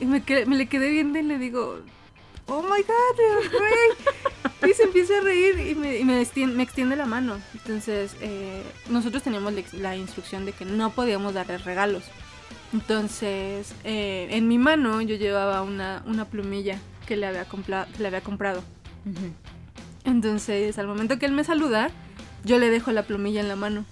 Y 0.00 0.06
me, 0.06 0.22
me 0.46 0.56
le 0.56 0.66
quedé 0.66 0.90
viendo 0.90 1.18
y 1.18 1.22
le 1.22 1.38
digo, 1.38 1.78
oh 2.46 2.62
my 2.62 2.82
god, 2.82 3.50
Rey. 3.60 4.70
Y 4.70 4.74
se 4.74 4.84
empieza 4.84 5.18
a 5.18 5.20
reír 5.20 5.58
y 5.58 5.74
me, 5.74 5.98
y 5.98 6.04
me, 6.04 6.20
extiende, 6.20 6.56
me 6.56 6.62
extiende 6.62 6.96
la 6.96 7.06
mano. 7.06 7.38
Entonces 7.54 8.16
eh, 8.20 8.62
nosotros 8.88 9.22
teníamos 9.22 9.52
la, 9.52 9.62
la 9.74 9.96
instrucción 9.96 10.46
de 10.46 10.52
que 10.52 10.64
no 10.64 10.90
podíamos 10.90 11.34
darle 11.34 11.58
regalos. 11.58 12.04
Entonces, 12.72 13.72
eh, 13.84 14.26
en 14.30 14.48
mi 14.48 14.58
mano 14.58 15.00
yo 15.00 15.16
llevaba 15.16 15.62
una, 15.62 16.02
una 16.06 16.24
plumilla 16.24 16.78
que 17.06 17.16
le 17.16 17.26
había, 17.26 17.48
compla- 17.48 17.86
que 17.92 18.00
le 18.00 18.08
había 18.08 18.20
comprado. 18.22 18.64
Ujú. 19.06 19.32
Entonces, 20.04 20.76
al 20.78 20.86
momento 20.86 21.18
que 21.18 21.26
él 21.26 21.32
me 21.32 21.44
saluda, 21.44 21.90
yo 22.44 22.58
le 22.58 22.70
dejo 22.70 22.90
la 22.90 23.04
plumilla 23.04 23.40
en 23.40 23.48
la 23.48 23.56
mano. 23.56 23.84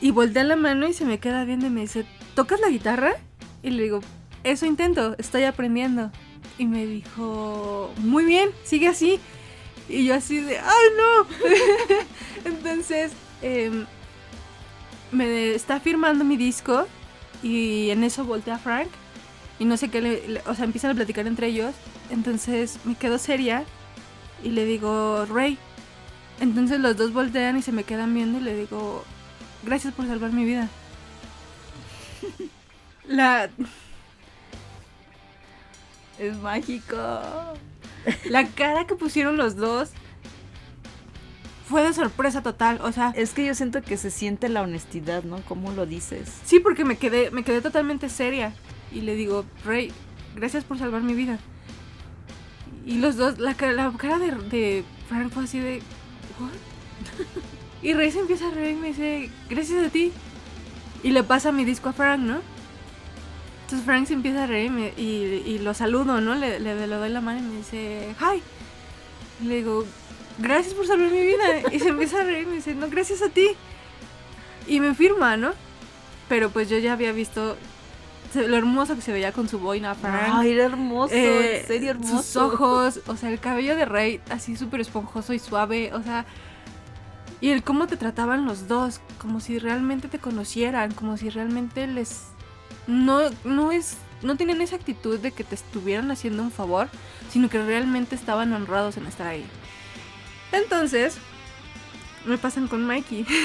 Y 0.00 0.12
voltea 0.12 0.44
la 0.44 0.56
mano 0.56 0.86
y 0.88 0.92
se 0.92 1.04
me 1.04 1.18
queda 1.18 1.44
viendo 1.44 1.66
y 1.66 1.70
me 1.70 1.80
dice, 1.82 2.06
¿tocas 2.34 2.60
la 2.60 2.68
guitarra? 2.68 3.12
Y 3.62 3.70
le 3.70 3.82
digo, 3.82 4.00
eso 4.44 4.66
intento, 4.66 5.14
estoy 5.18 5.44
aprendiendo. 5.44 6.10
Y 6.58 6.66
me 6.66 6.86
dijo, 6.86 7.92
muy 7.98 8.24
bien, 8.24 8.50
sigue 8.64 8.88
así. 8.88 9.18
Y 9.88 10.04
yo 10.04 10.14
así 10.14 10.38
de, 10.38 10.58
¡ay 10.58 10.86
no! 10.96 11.26
Entonces, 12.44 13.12
em, 13.42 13.86
me 15.12 15.54
está 15.54 15.80
firmando 15.80 16.24
mi 16.24 16.36
disco 16.36 16.86
y 17.42 17.90
en 17.90 18.04
eso 18.04 18.24
voltea 18.24 18.58
Frank 18.58 18.88
y 19.60 19.66
no 19.66 19.76
sé 19.76 19.90
qué, 19.90 20.00
le, 20.00 20.42
o 20.46 20.54
sea, 20.54 20.64
empiezan 20.64 20.92
a 20.92 20.94
platicar 20.94 21.26
entre 21.26 21.48
ellos. 21.48 21.74
Entonces 22.10 22.78
me 22.84 22.94
quedo 22.94 23.18
seria 23.18 23.64
y 24.42 24.48
le 24.48 24.64
digo, 24.64 25.26
Rey. 25.26 25.58
Entonces 26.40 26.80
los 26.80 26.96
dos 26.96 27.12
voltean 27.12 27.58
y 27.58 27.62
se 27.62 27.70
me 27.70 27.84
quedan 27.84 28.14
viendo 28.14 28.38
y 28.38 28.42
le 28.42 28.56
digo, 28.56 29.04
gracias 29.62 29.92
por 29.92 30.06
salvar 30.06 30.32
mi 30.32 30.44
vida. 30.44 30.68
La, 33.06 33.50
Es 36.20 36.36
mágico. 36.38 36.96
la 38.28 38.46
cara 38.48 38.86
que 38.86 38.94
pusieron 38.94 39.36
los 39.36 39.56
dos 39.56 39.90
fue 41.68 41.82
de 41.82 41.92
sorpresa 41.92 42.42
total. 42.42 42.80
O 42.82 42.92
sea, 42.92 43.12
Es 43.16 43.32
que 43.32 43.44
yo 43.46 43.54
siento 43.54 43.82
que 43.82 43.96
se 43.96 44.10
siente 44.10 44.48
la 44.48 44.62
honestidad, 44.62 45.22
¿no? 45.24 45.40
¿Cómo 45.48 45.72
lo 45.72 45.86
dices? 45.86 46.28
sí, 46.44 46.60
porque 46.60 46.84
me 46.84 46.96
quedé, 46.98 47.30
me 47.30 47.42
quedé 47.44 47.60
totalmente 47.60 48.08
seria. 48.08 48.52
Y 48.92 49.02
le 49.02 49.14
digo, 49.14 49.44
Rey, 49.64 49.92
gracias 50.34 50.64
por 50.64 50.78
salvar 50.78 51.02
mi 51.02 51.14
vida. 51.14 51.38
Y 52.84 52.98
los 52.98 53.16
dos, 53.16 53.38
la, 53.38 53.54
cara- 53.54 53.72
la 53.72 53.92
cara 53.96 54.18
de, 54.18 54.32
de 54.32 54.84
Frank 55.08 55.30
fue 55.32 55.44
así 55.44 55.60
de, 55.60 55.76
¿what? 56.40 56.50
Y 57.82 57.94
Rey 57.94 58.10
se 58.10 58.18
empieza 58.20 58.48
a 58.48 58.50
reír 58.50 58.76
y 58.76 58.80
me 58.80 58.88
dice, 58.88 59.30
gracias 59.48 59.86
a 59.86 59.90
ti. 59.90 60.12
Y 61.02 61.10
le 61.12 61.22
pasa 61.22 61.50
mi 61.52 61.64
disco 61.64 61.88
a 61.88 61.92
Frank, 61.94 62.20
¿no? 62.20 62.40
Entonces 63.70 63.86
Frank 63.86 64.06
se 64.08 64.14
empieza 64.14 64.42
a 64.42 64.46
reír 64.48 64.66
y, 64.66 64.70
me- 64.70 64.92
y, 64.96 65.42
y 65.46 65.58
lo 65.60 65.74
saludo, 65.74 66.20
¿no? 66.20 66.34
Le, 66.34 66.58
le, 66.58 66.74
le 66.88 66.96
doy 66.96 67.08
la 67.08 67.20
mano 67.20 67.38
y 67.38 67.42
me 67.42 67.56
dice, 67.58 68.16
hi. 68.20 68.42
Y 69.40 69.46
le 69.46 69.56
digo, 69.58 69.84
gracias 70.38 70.74
por 70.74 70.88
salvar 70.88 71.08
mi 71.08 71.20
vida. 71.24 71.44
Y 71.70 71.78
se 71.78 71.90
empieza 71.90 72.20
a 72.20 72.24
reír 72.24 72.42
y 72.42 72.46
me 72.46 72.56
dice, 72.56 72.74
no, 72.74 72.88
gracias 72.90 73.22
a 73.22 73.28
ti. 73.28 73.46
Y 74.66 74.80
me 74.80 74.92
firma, 74.96 75.36
¿no? 75.36 75.52
Pero 76.28 76.50
pues 76.50 76.68
yo 76.68 76.78
ya 76.78 76.94
había 76.94 77.12
visto 77.12 77.56
lo 78.34 78.56
hermoso 78.56 78.96
que 78.96 79.02
se 79.02 79.12
veía 79.12 79.30
con 79.30 79.48
su 79.48 79.60
boina 79.60 79.94
Frank. 79.94 80.32
Ay, 80.34 80.50
era 80.50 80.64
hermoso, 80.64 81.14
Eh, 81.14 81.60
en 81.60 81.66
serio 81.68 81.90
hermoso. 81.90 82.22
Sus 82.24 82.36
ojos, 82.36 83.00
o 83.06 83.16
sea, 83.16 83.30
el 83.30 83.38
cabello 83.38 83.76
de 83.76 83.84
Rey 83.84 84.20
así 84.30 84.56
súper 84.56 84.80
esponjoso 84.80 85.32
y 85.32 85.38
suave, 85.38 85.92
o 85.94 86.02
sea, 86.02 86.24
y 87.40 87.50
el 87.50 87.62
cómo 87.62 87.86
te 87.86 87.96
trataban 87.96 88.46
los 88.46 88.66
dos, 88.66 89.00
como 89.18 89.38
si 89.38 89.60
realmente 89.60 90.08
te 90.08 90.18
conocieran, 90.18 90.90
como 90.92 91.16
si 91.16 91.30
realmente 91.30 91.86
les 91.86 92.22
no 92.90 93.30
no 93.44 93.72
es 93.72 93.96
no 94.22 94.36
tenían 94.36 94.60
esa 94.60 94.76
actitud 94.76 95.18
de 95.18 95.32
que 95.32 95.44
te 95.44 95.54
estuvieran 95.54 96.10
haciendo 96.10 96.42
un 96.42 96.50
favor, 96.50 96.88
sino 97.30 97.48
que 97.48 97.62
realmente 97.62 98.14
estaban 98.14 98.52
honrados 98.52 98.98
en 98.98 99.06
estar 99.06 99.26
ahí. 99.26 99.46
Entonces, 100.52 101.16
me 102.26 102.36
pasan 102.36 102.68
con 102.68 102.86
Mikey. 102.86 103.24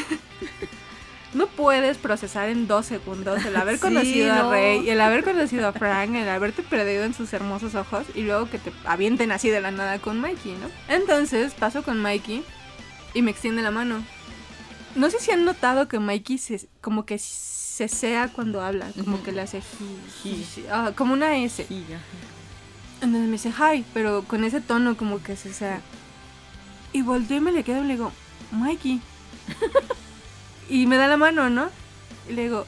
No 1.34 1.48
puedes 1.48 1.98
procesar 1.98 2.48
en 2.48 2.66
dos 2.66 2.86
segundos 2.86 3.44
el 3.44 3.58
haber 3.58 3.76
Sí, 3.76 3.82
conocido 3.82 4.34
no. 4.34 4.48
a 4.48 4.52
Rey, 4.52 4.90
el 4.90 5.02
haber 5.02 5.26
conocido 5.26 5.68
a 5.68 5.74
Frank, 5.74 6.16
el 6.16 6.30
haberte 6.30 6.64
perdido 6.64 7.04
en 7.04 7.14
sus 7.14 7.34
hermosos 7.34 7.76
ojos 7.76 8.06
y 8.16 8.22
luego 8.22 8.50
que 8.50 8.58
te 8.58 8.72
avienten 8.86 9.34
así 9.34 9.50
de 9.50 9.60
la 9.60 9.70
nada 9.70 10.00
con 10.00 10.22
Mikey, 10.22 10.54
¿no? 10.54 10.70
Entonces 10.88 11.54
paso 11.54 11.84
con 11.84 12.02
Mikey 12.02 12.42
y 13.14 13.22
me 13.22 13.32
extiende 13.32 13.62
la 13.62 13.72
mano. 13.72 14.02
No 14.96 15.10
sé 15.10 15.20
si 15.20 15.32
han 15.32 15.44
notado 15.44 15.90
que 15.90 16.00
Mikey 16.00 16.38
se, 16.38 16.70
como 16.80 17.06
que 17.06 17.20
se 17.76 17.90
sea 17.90 18.30
cuando 18.30 18.62
habla, 18.62 18.88
como 19.04 19.22
que 19.22 19.34
le 19.34 19.42
hace 19.42 19.62
Ji. 20.24 20.46
ji, 20.46 20.66
ah, 20.72 20.94
como 20.96 21.12
una 21.12 21.36
S. 21.36 21.66
Sí. 21.68 21.84
Entonces 23.02 23.26
me 23.26 23.32
dice 23.34 23.50
hi, 23.52 23.84
pero 23.94 24.24
con 24.24 24.46
ese 24.46 24.62
tono 24.62 24.96
como 24.96 25.22
que 25.22 25.36
se 25.36 25.54
sea. 25.54 25.82
Y 26.94 27.02
volteo 27.02 27.36
y 27.36 27.42
me 27.42 27.52
le 27.52 27.66
quedo 27.66 27.84
y 27.84 27.88
le 27.88 27.96
digo, 27.96 28.14
Mikey. 28.52 29.02
y 30.70 30.88
me 30.88 30.96
da 30.96 31.10
la 31.10 31.18
mano, 31.18 31.50
¿no? 31.50 31.68
Y 32.30 32.32
le 32.32 32.44
digo, 32.44 32.66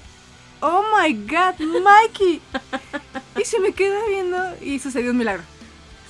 oh 0.60 0.84
my 1.00 1.14
god, 1.14 1.56
Mikey. 1.58 2.42
y 3.40 3.46
se 3.46 3.62
me 3.62 3.72
queda 3.72 4.06
viendo 4.10 4.38
y 4.62 4.78
sucedió 4.80 5.12
un 5.12 5.20
milagro. 5.20 5.44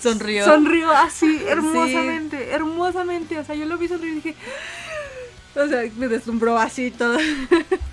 Sonrió. 0.02 0.44
Sonrió 0.44 0.90
así, 0.90 1.44
hermosamente, 1.48 2.49
hermosamente. 2.49 3.38
O 3.38 3.45
sea, 3.45 3.53
yo 3.53 3.68
lo 3.68 3.78
vi 3.78 3.90
sonreír 3.90 4.14
y 4.14 4.15
dije, 4.15 4.36
o 5.56 5.68
sea, 5.68 5.84
me 5.98 6.07
deslumbró 6.07 6.57
así 6.57 6.90
todo. 6.90 7.19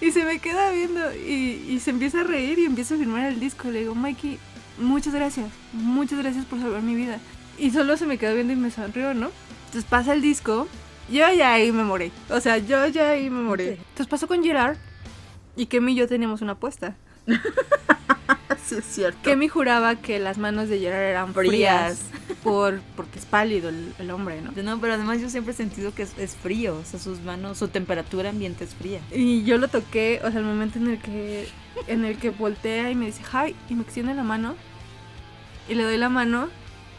y 0.06 0.10
se 0.12 0.24
me 0.24 0.38
queda 0.38 0.70
viendo 0.72 1.12
y, 1.14 1.66
y 1.68 1.80
se 1.80 1.90
empieza 1.90 2.20
a 2.20 2.24
reír 2.24 2.58
y 2.58 2.64
empieza 2.64 2.94
a 2.94 2.98
firmar 2.98 3.26
el 3.26 3.40
disco. 3.40 3.70
Le 3.70 3.80
digo, 3.80 3.94
Mikey, 3.94 4.38
muchas 4.78 5.14
gracias, 5.14 5.50
muchas 5.72 6.18
gracias 6.18 6.44
por 6.44 6.60
salvar 6.60 6.82
mi 6.82 6.94
vida. 6.94 7.18
Y 7.58 7.70
solo 7.70 7.96
se 7.96 8.06
me 8.06 8.18
quedó 8.18 8.34
viendo 8.34 8.52
y 8.52 8.56
me 8.56 8.70
sonrió, 8.70 9.12
¿no? 9.14 9.30
Entonces 9.66 9.84
pasa 9.88 10.14
el 10.14 10.22
disco, 10.22 10.66
yo 11.10 11.30
ya 11.32 11.52
ahí 11.52 11.72
me 11.72 11.84
moré. 11.84 12.10
O 12.30 12.40
sea, 12.40 12.58
yo 12.58 12.86
ya 12.86 13.10
ahí 13.10 13.30
me 13.30 13.42
moré. 13.42 13.74
Entonces 13.74 14.06
pasó 14.06 14.26
con 14.26 14.42
Gerard 14.42 14.78
y 15.56 15.66
Kemi 15.66 15.92
y 15.92 15.96
yo 15.96 16.08
teníamos 16.08 16.40
una 16.42 16.52
apuesta. 16.52 16.96
sí, 18.66 18.76
es 18.76 18.84
cierto. 18.84 19.18
Kemi 19.22 19.48
juraba 19.48 19.96
que 19.96 20.18
las 20.18 20.38
manos 20.38 20.68
de 20.68 20.78
Gerard 20.78 21.02
eran 21.02 21.34
frías, 21.34 21.98
Frías. 21.98 22.36
por, 22.42 22.80
porque 22.96 23.18
es 23.18 23.24
pálido 23.26 23.68
el, 23.68 23.94
el 23.98 24.10
hombre, 24.10 24.40
¿no? 24.42 24.50
No, 24.62 24.80
pero 24.80 24.94
además 24.94 25.20
yo 25.20 25.28
siempre 25.30 25.52
he 25.52 25.56
sentido 25.56 25.94
que 25.94 26.02
es, 26.02 26.16
es 26.18 26.34
frío, 26.36 26.76
o 26.76 26.84
sea, 26.84 26.98
sus 27.00 27.20
manos, 27.20 27.58
su 27.58 27.68
temperatura 27.68 28.30
ambiente 28.30 28.64
es 28.64 28.74
fría. 28.74 29.00
Y 29.12 29.44
yo 29.44 29.58
lo 29.58 29.68
toqué, 29.68 30.20
o 30.24 30.30
sea, 30.30 30.40
el 30.40 30.46
momento 30.46 30.78
en 30.78 30.88
el 30.88 30.98
que 31.00 31.48
en 31.86 32.04
el 32.04 32.18
que 32.18 32.30
voltea 32.30 32.90
y 32.90 32.94
me 32.94 33.06
dice 33.06 33.22
hi 33.32 33.54
y 33.68 33.74
me 33.74 33.82
extiende 33.82 34.14
la 34.14 34.22
mano 34.24 34.54
y 35.68 35.74
le 35.74 35.84
doy 35.84 35.96
la 35.96 36.08
mano. 36.08 36.48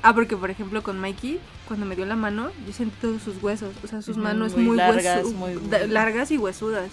Ah, 0.04 0.16
porque 0.16 0.36
por 0.36 0.50
ejemplo 0.50 0.82
con 0.82 1.00
Mikey, 1.00 1.40
cuando 1.68 1.86
me 1.86 1.96
dio 1.96 2.06
la 2.08 2.16
mano, 2.16 2.50
yo 2.66 2.74
sentí 2.74 2.96
todos 3.02 3.22
sus 3.22 3.42
huesos, 3.44 3.70
o 3.84 3.88
sea, 3.88 4.02
sus 4.02 4.18
manos 4.18 4.54
muy 4.56 4.64
muy, 4.64 4.78
largas, 4.78 5.24
huesu- 5.26 5.34
muy- 5.34 5.60
da- 5.70 5.86
largas 5.86 6.32
y 6.32 6.38
huesudas. 6.40 6.90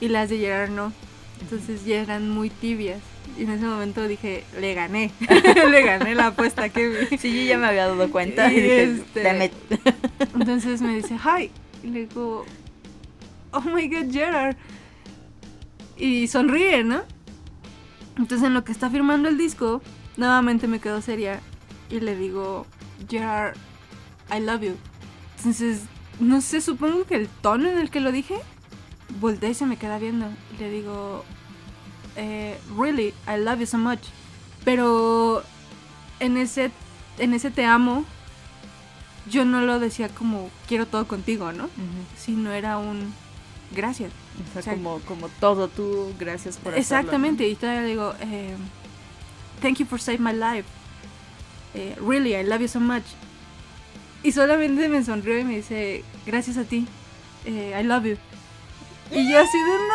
Y 0.00 0.08
las 0.08 0.28
de 0.28 0.38
Gerard 0.38 0.70
no. 0.70 0.92
Entonces 1.40 1.84
ya 1.84 2.00
eran 2.00 2.30
muy 2.30 2.50
tibias. 2.50 3.00
Y 3.38 3.42
en 3.42 3.50
ese 3.50 3.64
momento 3.64 4.06
dije, 4.06 4.44
le 4.60 4.74
gané. 4.74 5.10
le 5.70 5.82
gané 5.82 6.14
la 6.14 6.28
apuesta 6.28 6.68
que 6.68 6.88
vi. 6.88 7.18
Sí, 7.18 7.34
yo 7.34 7.42
ya 7.50 7.58
me 7.58 7.66
había 7.66 7.86
dado 7.86 8.10
cuenta. 8.10 8.52
Y 8.52 8.58
este-. 8.58 9.50
Entonces 10.34 10.80
me 10.80 10.96
dice, 10.96 11.16
hi. 11.16 11.50
Y 11.82 11.88
le 11.88 12.06
digo, 12.06 12.44
oh 13.52 13.60
my 13.60 13.88
god, 13.88 14.12
Gerard. 14.12 14.56
Y 15.96 16.26
sonríe, 16.28 16.84
¿no? 16.84 17.02
Entonces 18.16 18.46
en 18.46 18.54
lo 18.54 18.64
que 18.64 18.72
está 18.72 18.90
firmando 18.90 19.28
el 19.28 19.36
disco, 19.36 19.82
nuevamente 20.16 20.68
me 20.68 20.80
quedo 20.80 21.00
seria 21.00 21.40
y 21.90 22.00
le 22.00 22.16
digo, 22.16 22.66
Gerard, 23.08 23.56
I 24.34 24.40
love 24.40 24.62
you. 24.62 24.76
Entonces, 25.38 25.82
no 26.20 26.40
sé, 26.40 26.60
supongo 26.60 27.04
que 27.04 27.16
el 27.16 27.28
tono 27.28 27.68
en 27.68 27.78
el 27.78 27.90
que 27.90 28.00
lo 28.00 28.12
dije, 28.12 28.36
voltea 29.20 29.50
y 29.50 29.54
se 29.54 29.66
me 29.66 29.76
queda 29.76 29.98
viendo. 29.98 30.26
Y 30.54 30.58
le 30.60 30.70
digo, 30.70 31.24
eh, 32.16 32.58
really, 32.76 33.14
I 33.26 33.38
love 33.38 33.60
you 33.60 33.66
so 33.66 33.78
much. 33.78 34.00
Pero 34.64 35.42
en 36.20 36.36
ese, 36.36 36.70
en 37.18 37.34
ese 37.34 37.50
te 37.50 37.64
amo, 37.64 38.04
yo 39.30 39.44
no 39.44 39.60
lo 39.60 39.78
decía 39.78 40.08
como 40.08 40.50
quiero 40.68 40.86
todo 40.86 41.06
contigo, 41.06 41.52
¿no? 41.52 41.64
Ujú. 41.64 42.04
Sino 42.16 42.52
era 42.52 42.78
un 42.78 43.12
gracias. 43.74 44.12
O 44.48 44.52
sea, 44.52 44.60
O 44.60 44.64
sea, 44.64 44.74
como, 44.74 45.00
como 45.00 45.28
todo 45.28 45.68
tú, 45.68 46.12
gracias 46.18 46.56
por 46.56 46.72
hacerlo, 46.72 46.80
Exactamente, 46.80 47.46
y 47.48 47.54
todavía 47.54 47.82
le 47.82 47.88
digo, 47.88 48.14
eh, 48.20 48.56
thank 49.60 49.78
you 49.78 49.86
for 49.86 50.00
saving 50.00 50.22
my 50.22 50.32
life. 50.32 50.64
Eh, 51.74 51.96
really, 52.00 52.34
I 52.34 52.42
love 52.44 52.60
you 52.60 52.68
so 52.68 52.80
much. 52.80 53.04
Y 54.22 54.32
solamente 54.32 54.88
me 54.88 55.04
sonrió 55.04 55.38
y 55.38 55.44
me 55.44 55.56
dice, 55.56 56.04
gracias 56.26 56.56
a 56.56 56.64
ti, 56.64 56.86
eh, 57.44 57.78
I 57.78 57.84
love 57.84 58.04
you. 58.04 58.16
Y 59.10 59.30
yo 59.30 59.38
así 59.40 59.58
de 59.58 59.72
no. 59.88 59.94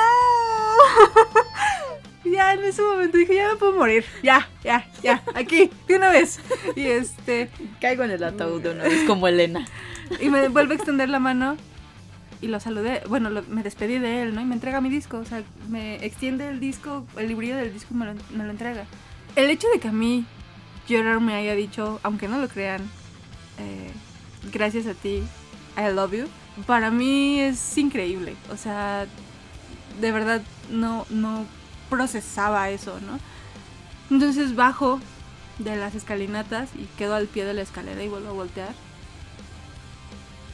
ya 2.31 2.53
en 2.53 2.63
ese 2.63 2.81
momento 2.81 3.17
dije, 3.17 3.35
ya 3.35 3.49
me 3.49 3.55
puedo 3.55 3.73
morir. 3.73 4.05
Ya, 4.23 4.47
ya, 4.63 4.87
ya, 5.03 5.23
aquí, 5.35 5.69
de 5.87 5.95
una 5.95 6.09
vez. 6.09 6.39
Y 6.75 6.85
este. 6.85 7.49
Caigo 7.81 8.03
en 8.03 8.11
el 8.11 8.23
ataúd 8.23 8.61
de 8.61 8.71
una 8.71 8.83
vez 8.83 9.03
como 9.07 9.27
Elena. 9.27 9.65
y 10.19 10.29
me 10.29 10.47
vuelve 10.49 10.73
a 10.73 10.77
extender 10.77 11.09
la 11.09 11.19
mano 11.19 11.57
y 12.41 12.47
lo 12.47 12.59
saludé. 12.59 13.01
Bueno, 13.09 13.29
lo- 13.29 13.43
me 13.43 13.63
despedí 13.63 13.99
de 13.99 14.21
él, 14.21 14.35
¿no? 14.35 14.41
Y 14.41 14.45
me 14.45 14.53
entrega 14.55 14.81
mi 14.81 14.89
disco. 14.89 15.17
O 15.17 15.25
sea, 15.25 15.43
me 15.69 16.03
extiende 16.05 16.47
el 16.49 16.59
disco, 16.59 17.05
el 17.17 17.27
librillo 17.27 17.57
del 17.57 17.73
disco 17.73 17.93
y 17.93 17.97
me 17.97 18.05
lo, 18.05 18.13
me 18.31 18.43
lo 18.45 18.51
entrega. 18.51 18.85
El 19.35 19.49
hecho 19.49 19.67
de 19.73 19.79
que 19.79 19.89
a 19.89 19.91
mí 19.91 20.25
Gerard 20.87 21.21
me 21.21 21.35
haya 21.35 21.55
dicho, 21.55 21.99
aunque 22.03 22.27
no 22.27 22.39
lo 22.39 22.47
crean, 22.47 22.81
eh, 23.59 23.91
gracias 24.51 24.87
a 24.87 24.93
ti, 24.93 25.21
I 25.77 25.93
love 25.93 26.13
you, 26.13 26.25
para 26.65 26.91
mí 26.91 27.39
es 27.39 27.77
increíble. 27.77 28.35
O 28.51 28.57
sea, 28.57 29.05
de 30.01 30.11
verdad 30.11 30.41
no, 30.71 31.05
no 31.09 31.45
procesaba 31.89 32.69
eso, 32.69 32.99
¿no? 33.01 33.19
Entonces 34.11 34.55
bajo 34.55 34.99
de 35.59 35.75
las 35.75 35.93
escalinatas 35.95 36.69
y 36.77 36.85
quedo 36.97 37.15
al 37.15 37.27
pie 37.27 37.45
de 37.45 37.53
la 37.53 37.61
escalera 37.61 38.03
y 38.03 38.07
vuelvo 38.07 38.29
a 38.29 38.33
voltear. 38.33 38.73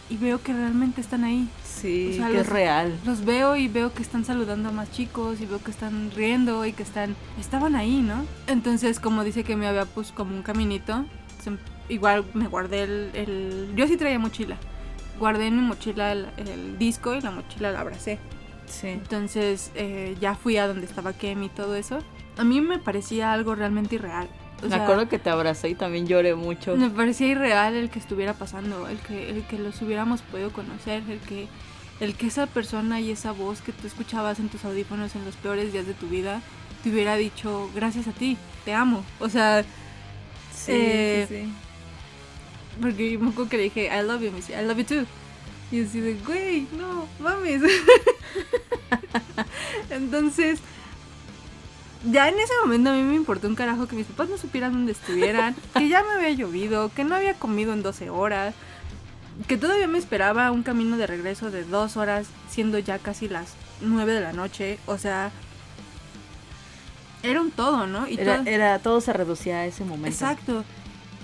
Y 0.09 0.17
veo 0.17 0.41
que 0.41 0.53
realmente 0.53 1.01
están 1.01 1.23
ahí. 1.23 1.47
Sí, 1.63 2.09
O 2.13 2.15
sea, 2.17 2.27
que 2.27 2.33
los- 2.33 2.41
es 2.43 2.49
real. 2.49 2.99
Los 3.05 3.25
veo 3.25 3.55
y 3.55 3.67
veo 3.67 3.91
que 3.93 4.03
están 4.03 4.23
saludando 4.23 4.69
a 4.69 4.71
más 4.71 4.91
chicos 4.91 5.41
y 5.41 5.45
veo 5.45 5.61
que 5.63 5.71
están 5.71 6.11
riendo 6.15 6.63
y 6.65 6.73
que 6.73 6.83
están... 6.83 7.15
Estaban 7.39 7.75
ahí, 7.75 8.01
¿no? 8.01 8.23
Entonces, 8.47 8.99
como 8.99 9.23
dice 9.23 9.43
que 9.43 9.55
me 9.55 9.67
había 9.67 9.85
pues 9.85 10.11
como 10.11 10.35
un 10.35 10.43
caminito, 10.43 11.05
se- 11.43 11.57
igual 11.91 12.23
me 12.35 12.47
guardé 12.47 12.83
el, 12.83 13.09
el- 13.13 13.73
Yo 13.75 13.87
sí 13.87 13.97
traía 13.97 14.19
mochila. 14.19 14.57
Guardé 15.19 15.47
en 15.47 15.55
mi 15.55 15.61
mochila 15.61 16.11
el, 16.11 16.27
el 16.37 16.77
disco 16.77 17.15
y 17.15 17.21
la 17.21 17.31
mochila 17.31 17.71
la 17.71 17.79
abracé. 17.81 18.19
Sí. 18.67 18.87
Entonces 18.87 19.71
eh, 19.75 20.15
ya 20.19 20.35
fui 20.35 20.57
a 20.57 20.67
donde 20.67 20.85
estaba 20.85 21.13
Kem 21.13 21.43
y 21.43 21.49
todo 21.49 21.75
eso. 21.75 21.99
A 22.37 22.43
mí 22.43 22.61
me 22.61 22.79
parecía 22.79 23.31
algo 23.31 23.55
realmente 23.55 23.95
irreal. 23.95 24.27
O 24.61 24.63
Me 24.63 24.69
sea, 24.69 24.83
acuerdo 24.83 25.07
que 25.07 25.19
te 25.19 25.29
abracé 25.29 25.69
y 25.69 25.75
también 25.75 26.07
lloré 26.07 26.33
mucho. 26.35 26.75
me 26.75 26.89
parecía 26.89 27.27
irreal 27.27 27.75
el 27.75 27.89
que 27.89 27.99
estuviera 27.99 28.33
pasando, 28.33 28.87
el 28.87 28.97
que, 28.99 29.29
el 29.29 29.43
que 29.43 29.59
los 29.59 29.81
hubiéramos 29.81 30.21
podido 30.21 30.51
conocer, 30.51 31.03
el 31.09 31.19
que, 31.19 31.47
el 31.99 32.15
que 32.15 32.27
esa 32.27 32.47
persona 32.47 32.99
y 32.99 33.11
esa 33.11 33.31
voz 33.31 33.61
que 33.61 33.71
tú 33.71 33.85
escuchabas 33.85 34.39
en 34.39 34.49
tus 34.49 34.65
audífonos 34.65 35.15
en 35.15 35.25
los 35.25 35.35
peores 35.35 35.71
días 35.71 35.85
de 35.85 35.93
tu 35.93 36.07
vida 36.07 36.41
te 36.83 36.89
hubiera 36.89 37.15
dicho 37.15 37.69
gracias 37.73 38.07
a 38.07 38.11
ti, 38.11 38.37
te 38.63 38.73
amo. 38.73 39.03
O 39.19 39.27
sea, 39.29 39.63
Sí, 40.53 40.71
eh, 40.73 41.25
sí, 41.27 41.35
sí. 41.43 41.53
Porque 42.81 43.11
yo 43.11 43.19
me 43.19 43.29
acuerdo 43.29 43.49
que 43.49 43.57
le 43.57 43.63
dije 43.63 43.85
I 43.87 44.05
love 44.05 44.21
you, 44.21 44.31
me 44.31 44.37
dice 44.37 44.59
I 44.61 44.65
love 44.65 44.77
you 44.77 44.85
too. 44.85 45.05
Y 45.71 45.83
así 45.83 45.99
de, 45.99 46.13
güey, 46.25 46.67
no, 46.77 47.07
mames. 47.19 47.61
Entonces, 49.89 50.59
ya 52.09 52.29
en 52.29 52.39
ese 52.39 52.53
momento 52.61 52.91
a 52.91 52.93
mí 52.93 53.01
me 53.01 53.15
importó 53.15 53.47
un 53.47 53.55
carajo 53.55 53.87
que 53.87 53.95
mis 53.95 54.05
papás 54.05 54.29
no 54.29 54.37
supieran 54.37 54.73
dónde 54.73 54.91
estuvieran, 54.91 55.55
que 55.77 55.89
ya 55.89 56.03
me 56.03 56.13
había 56.13 56.31
llovido, 56.31 56.91
que 56.93 57.03
no 57.03 57.15
había 57.15 57.33
comido 57.33 57.73
en 57.73 57.83
12 57.83 58.09
horas, 58.09 58.53
que 59.47 59.57
todavía 59.57 59.87
me 59.87 59.97
esperaba 59.97 60.51
un 60.51 60.63
camino 60.63 60.97
de 60.97 61.07
regreso 61.07 61.51
de 61.51 61.63
dos 61.63 61.97
horas, 61.97 62.27
siendo 62.49 62.79
ya 62.79 62.99
casi 62.99 63.27
las 63.27 63.53
9 63.81 64.13
de 64.13 64.21
la 64.21 64.33
noche. 64.33 64.77
O 64.85 64.97
sea, 64.97 65.31
era 67.23 67.41
un 67.41 67.51
todo, 67.51 67.87
¿no? 67.87 68.07
Y 68.07 68.19
Era, 68.19 68.37
todo- 68.37 68.47
era, 68.47 68.79
todo 68.79 69.01
se 69.01 69.13
reducía 69.13 69.57
a 69.57 69.65
ese 69.65 69.83
momento. 69.83 70.07
Exacto. 70.09 70.63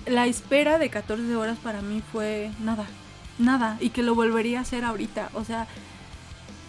La 0.06 0.26
espera 0.26 0.78
de 0.78 0.90
14 0.90 1.36
horas 1.36 1.58
para 1.58 1.80
mí 1.82 2.02
fue 2.12 2.50
nada, 2.60 2.86
nada. 3.38 3.76
Y 3.80 3.90
que 3.90 4.02
lo 4.02 4.14
volvería 4.14 4.58
a 4.58 4.62
hacer 4.62 4.84
ahorita. 4.84 5.30
O 5.34 5.44
sea, 5.44 5.66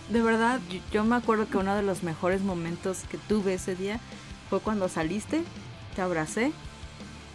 de 0.10 0.22
verdad, 0.22 0.60
Yo, 0.70 0.80
yo 0.92 1.04
me 1.04 1.16
acuerdo 1.16 1.48
que 1.50 1.58
uno 1.58 1.76
de 1.76 1.84
los 1.84 2.04
mejores 2.04 2.42
momentos 2.42 3.00
que 3.10 3.18
tuve 3.18 3.56
ese 3.56 3.76
día 3.76 4.00
fue 4.50 4.60
cuando 4.60 4.88
saliste, 4.90 5.44
te 5.96 6.02
abracé, 6.02 6.52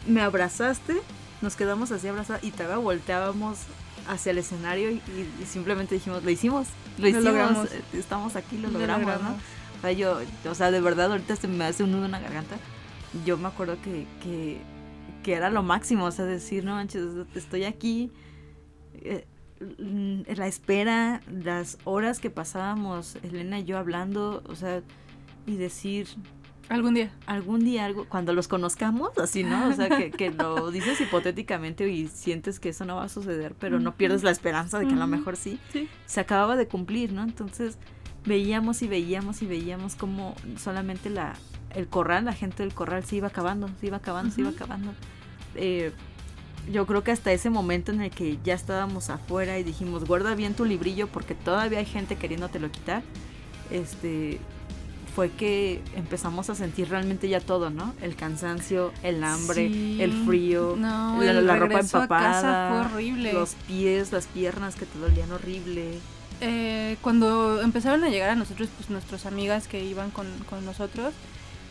me 0.07 0.21
abrazaste, 0.21 1.01
nos 1.41 1.57
quedamos 1.57 1.91
así 1.91 2.09
abrazados 2.09 2.45
y 2.45 2.51
todavía 2.51 2.77
volteábamos 2.79 3.59
hacia 4.09 4.31
el 4.31 4.39
escenario 4.39 4.91
y, 4.91 5.03
y 5.43 5.47
simplemente 5.47 5.95
dijimos, 5.95 6.23
lo 6.23 6.31
hicimos, 6.31 6.69
lo 6.97 7.03
Lo 7.03 7.09
hicimos, 7.09 7.25
logramos. 7.25 7.69
estamos 7.93 8.37
aquí, 8.37 8.57
lo, 8.57 8.69
Lo 8.69 8.79
logramos, 8.79 9.07
logramos. 9.07 9.33
¿no? 9.33 9.39
O 9.79 9.81
sea, 9.81 9.93
yo, 9.93 10.19
o 10.49 10.55
sea, 10.55 10.71
de 10.71 10.81
verdad 10.81 11.11
ahorita 11.13 11.37
se 11.37 11.49
me 11.49 11.65
hace 11.65 11.85
un 11.85 11.93
nudo 11.93 12.07
en 12.07 12.11
la 12.13 12.21
garganta. 12.21 12.57
Yo 13.25 13.37
me 13.37 13.49
acuerdo 13.49 13.77
que, 13.83 14.07
que, 14.23 14.61
que 15.29 15.35
era 15.35 15.51
lo 15.51 15.63
máximo, 15.63 16.07
o 16.07 16.11
sea, 16.11 16.25
decir, 16.25 16.65
no 16.65 16.73
manches, 16.77 17.05
estoy 17.35 17.65
aquí. 17.65 18.11
eh, 18.95 19.27
mm, 19.79 20.23
la 20.35 20.47
espera, 20.47 21.21
las 21.31 21.77
horas 21.85 22.19
que 22.19 22.31
pasábamos, 22.31 23.17
Elena 23.23 23.59
y 23.59 23.65
yo 23.65 23.77
hablando, 23.77 24.43
o 24.49 24.55
sea, 24.55 24.81
y 25.47 25.57
decir 25.57 26.09
algún 26.71 26.95
día. 26.95 27.11
algún 27.27 27.61
día 27.63 27.85
algo, 27.85 28.07
cuando 28.09 28.33
los 28.33 28.49
conozcamos, 28.49 29.19
así, 29.19 29.45
¿no? 29.45 29.69
O 29.69 29.73
sea, 29.75 29.91
que, 29.91 30.11
que 30.11 30.31
lo 30.31 30.71
dices 30.79 30.99
hipotéticamente 31.03 31.87
y 31.91 32.09
sientes 32.09 32.59
que 32.59 32.71
eso 32.71 32.87
no 32.87 32.97
va 32.97 33.05
a 33.05 33.09
suceder, 33.11 33.55
pero 33.61 33.79
no 33.79 33.97
pierdes 33.97 34.23
la 34.23 34.31
esperanza 34.31 34.79
de 34.79 34.87
que 34.87 34.95
a 34.95 34.97
lo 34.97 35.07
mejor 35.07 35.37
sí. 35.37 35.59
Sí. 35.75 35.91
Se 36.07 36.21
acababa 36.21 36.57
de 36.57 36.69
cumplir, 36.69 37.13
¿no? 37.13 37.23
Entonces 37.23 37.77
veíamos 38.25 38.81
y 38.81 38.89
veíamos 38.89 39.43
y 39.43 39.47
veíamos 39.47 39.95
como 39.95 40.35
solamente 40.57 41.11
la, 41.11 41.35
el 41.75 41.87
corral, 41.87 42.25
la 42.25 42.33
gente 42.33 42.63
del 42.63 42.73
corral 42.73 43.05
se 43.05 43.17
iba 43.17 43.29
acabando, 43.29 43.69
se 43.79 43.89
iba 43.89 43.99
acabando, 43.99 44.35
se 44.35 44.41
iba 44.41 44.51
acabando. 44.51 44.95
Eh, 45.59 45.93
yo 46.73 46.87
creo 46.87 47.03
que 47.03 47.13
hasta 47.13 47.33
ese 47.33 47.51
momento 47.51 47.93
en 47.93 48.01
el 48.03 48.11
que 48.11 48.39
ya 48.45 48.55
estábamos 48.55 49.11
afuera 49.11 49.59
y 49.59 49.65
dijimos, 49.65 50.05
guarda 50.05 50.35
bien 50.35 50.55
tu 50.55 50.65
librillo 50.65 51.07
porque 51.09 51.35
todavía 51.35 51.79
hay 51.79 51.87
gente 51.87 52.17
queriéndotelo 52.17 52.71
quitar, 52.71 53.03
este, 53.71 54.39
fue 55.15 55.31
que 55.31 55.81
empezamos 55.97 56.51
a 56.51 56.55
sentir 56.55 56.91
realmente 56.91 57.29
ya 57.29 57.41
todo, 57.41 57.71
¿no? 57.71 57.95
El 58.03 58.17
cansancio, 58.17 58.93
el 59.03 59.25
hambre, 59.25 59.69
Sí. 59.69 59.99
el 60.01 60.13
frío, 60.27 60.77
No, 60.79 61.21
la, 61.23 61.31
el 61.31 61.47
la 61.47 61.57
ropa 61.57 61.81
empapada, 61.81 62.69
fue 62.71 62.93
horrible. 62.93 63.33
los 63.33 63.55
pies, 63.67 64.13
las 64.13 64.27
piernas 64.27 64.77
que 64.77 64.85
te 64.87 64.99
dolían 64.99 65.33
horrible. 65.33 65.99
Eh, 66.41 66.97
cuando 67.01 67.63
empezaron 67.63 68.05
a 68.05 68.11
llegar 68.11 68.31
a 68.31 68.37
nosotros, 68.37 68.69
pues 68.77 68.91
nuestras 68.91 69.27
amigas 69.27 69.67
que 69.67 69.83
iban 69.85 70.11
con, 70.11 70.27
con 70.49 70.65
nosotros, 70.65 71.15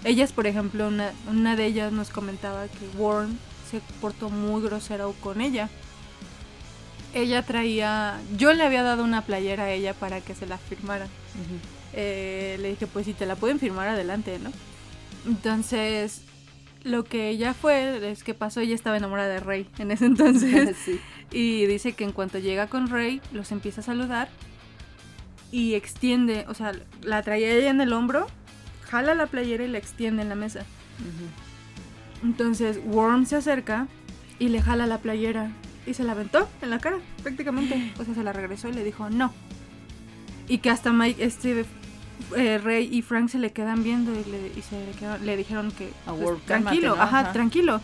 ellas, 0.03 0.31
por 0.33 0.45
ejemplo, 0.47 0.87
una, 0.87 1.11
una 1.29 1.55
de 1.55 1.65
ellas 1.67 1.91
nos 1.93 2.09
comentaba 2.09 2.65
que 2.67 2.97
Warren 2.97 3.37
se 3.69 3.81
portó 4.01 4.29
muy 4.29 4.61
grosero 4.61 5.13
con 5.21 5.41
ella. 5.41 5.69
Ella 7.13 7.41
traía, 7.43 8.19
yo 8.37 8.53
le 8.53 8.63
había 8.63 8.83
dado 8.83 9.03
una 9.03 9.21
playera 9.21 9.65
a 9.65 9.71
ella 9.71 9.93
para 9.93 10.21
que 10.21 10.35
se 10.35 10.45
la 10.45 10.57
firmara. 10.57 11.07
Eh, 11.93 12.57
le 12.61 12.69
dije, 12.69 12.87
pues 12.87 13.05
si 13.05 13.13
te 13.13 13.25
la 13.25 13.35
pueden 13.35 13.59
firmar 13.59 13.87
adelante, 13.87 14.39
¿no? 14.39 14.51
Entonces, 15.25 16.21
lo 16.83 17.03
que 17.03 17.29
ella 17.29 17.53
fue, 17.53 18.11
es 18.11 18.23
que 18.23 18.33
pasó, 18.33 18.59
ella 18.59 18.75
estaba 18.75 18.97
enamorada 18.97 19.29
de 19.29 19.39
Rey 19.39 19.67
en 19.79 19.91
ese 19.91 20.05
entonces. 20.05 20.75
sí. 20.85 20.99
Y 21.31 21.65
dice 21.65 21.93
que 21.93 22.03
en 22.03 22.11
cuanto 22.11 22.39
llega 22.39 22.67
con 22.67 22.89
Rey, 22.89 23.21
los 23.31 23.51
empieza 23.51 23.81
a 23.81 23.83
saludar 23.83 24.29
y 25.51 25.75
extiende, 25.75 26.45
o 26.47 26.53
sea, 26.53 26.73
la 27.01 27.21
traía 27.23 27.51
ella 27.51 27.69
en 27.69 27.81
el 27.81 27.93
hombro, 27.93 28.27
jala 28.89 29.13
la 29.13 29.27
playera 29.27 29.63
y 29.63 29.67
la 29.67 29.77
extiende 29.77 30.21
en 30.21 30.29
la 30.29 30.35
mesa. 30.35 30.59
Ujú. 30.99 31.27
Entonces 32.23 32.79
Worm 32.85 33.25
se 33.25 33.35
acerca 33.37 33.87
y 34.39 34.49
le 34.49 34.61
jala 34.61 34.87
la 34.87 34.99
playera 34.99 35.51
y 35.85 35.93
se 35.93 36.03
la 36.03 36.11
aventó 36.13 36.47
en 36.61 36.69
la 36.69 36.79
cara, 36.79 36.97
prácticamente. 37.23 37.91
O 37.99 38.03
sea, 38.05 38.13
se 38.13 38.23
la 38.23 38.33
regresó 38.33 38.69
y 38.69 38.73
le 38.73 38.83
dijo 38.83 39.09
no. 39.09 39.33
Y 40.47 40.59
que 40.59 40.69
hasta 40.69 40.93
Mike, 40.93 41.23
este 41.23 41.65
eh, 42.35 42.57
Rey 42.57 42.89
y 42.91 43.01
Frank 43.01 43.29
se 43.29 43.37
le 43.39 43.51
quedan 43.51 43.83
viendo 43.83 44.11
y 44.11 44.23
le, 44.29 44.51
y 44.57 44.61
se 44.61 44.85
le, 44.85 44.91
quedan- 44.93 45.21
le 45.25 45.37
dijeron 45.37 45.71
que 45.71 45.89
A 46.05 46.11
pues, 46.11 46.23
Worm, 46.23 46.39
tranquilo, 46.41 46.81
cálmate, 46.81 46.87
¿no? 46.87 47.03
ajá, 47.03 47.19
Ajá. 47.19 47.31
tranquilo. 47.33 47.81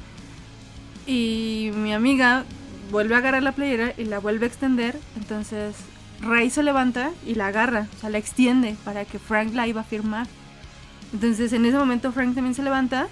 Y 1.06 1.72
mi 1.76 1.94
amiga 1.94 2.46
vuelve 2.92 3.16
a 3.16 3.18
agarrar 3.20 3.44
la 3.44 3.52
playera 3.52 3.94
y 3.98 4.06
la 4.06 4.20
vuelve 4.20 4.46
a 4.46 4.48
extender. 4.48 4.98
Entonces 5.18 5.76
Rey 6.22 6.50
se 6.50 6.64
levanta 6.64 7.12
y 7.26 7.36
la 7.36 7.48
agarra, 7.48 7.88
o 7.96 8.00
sea, 8.00 8.10
la 8.10 8.18
extiende 8.18 8.76
para 8.86 9.04
que 9.06 9.20
Frank 9.20 9.54
la 9.54 9.68
iba 9.68 9.82
a 9.82 9.86
firmar. 9.86 10.28
Entonces 11.14 11.52
en 11.54 11.66
ese 11.66 11.78
momento 11.78 12.12
Frank 12.12 12.34
también 12.36 12.56
se 12.56 12.64
levanta 12.64 13.08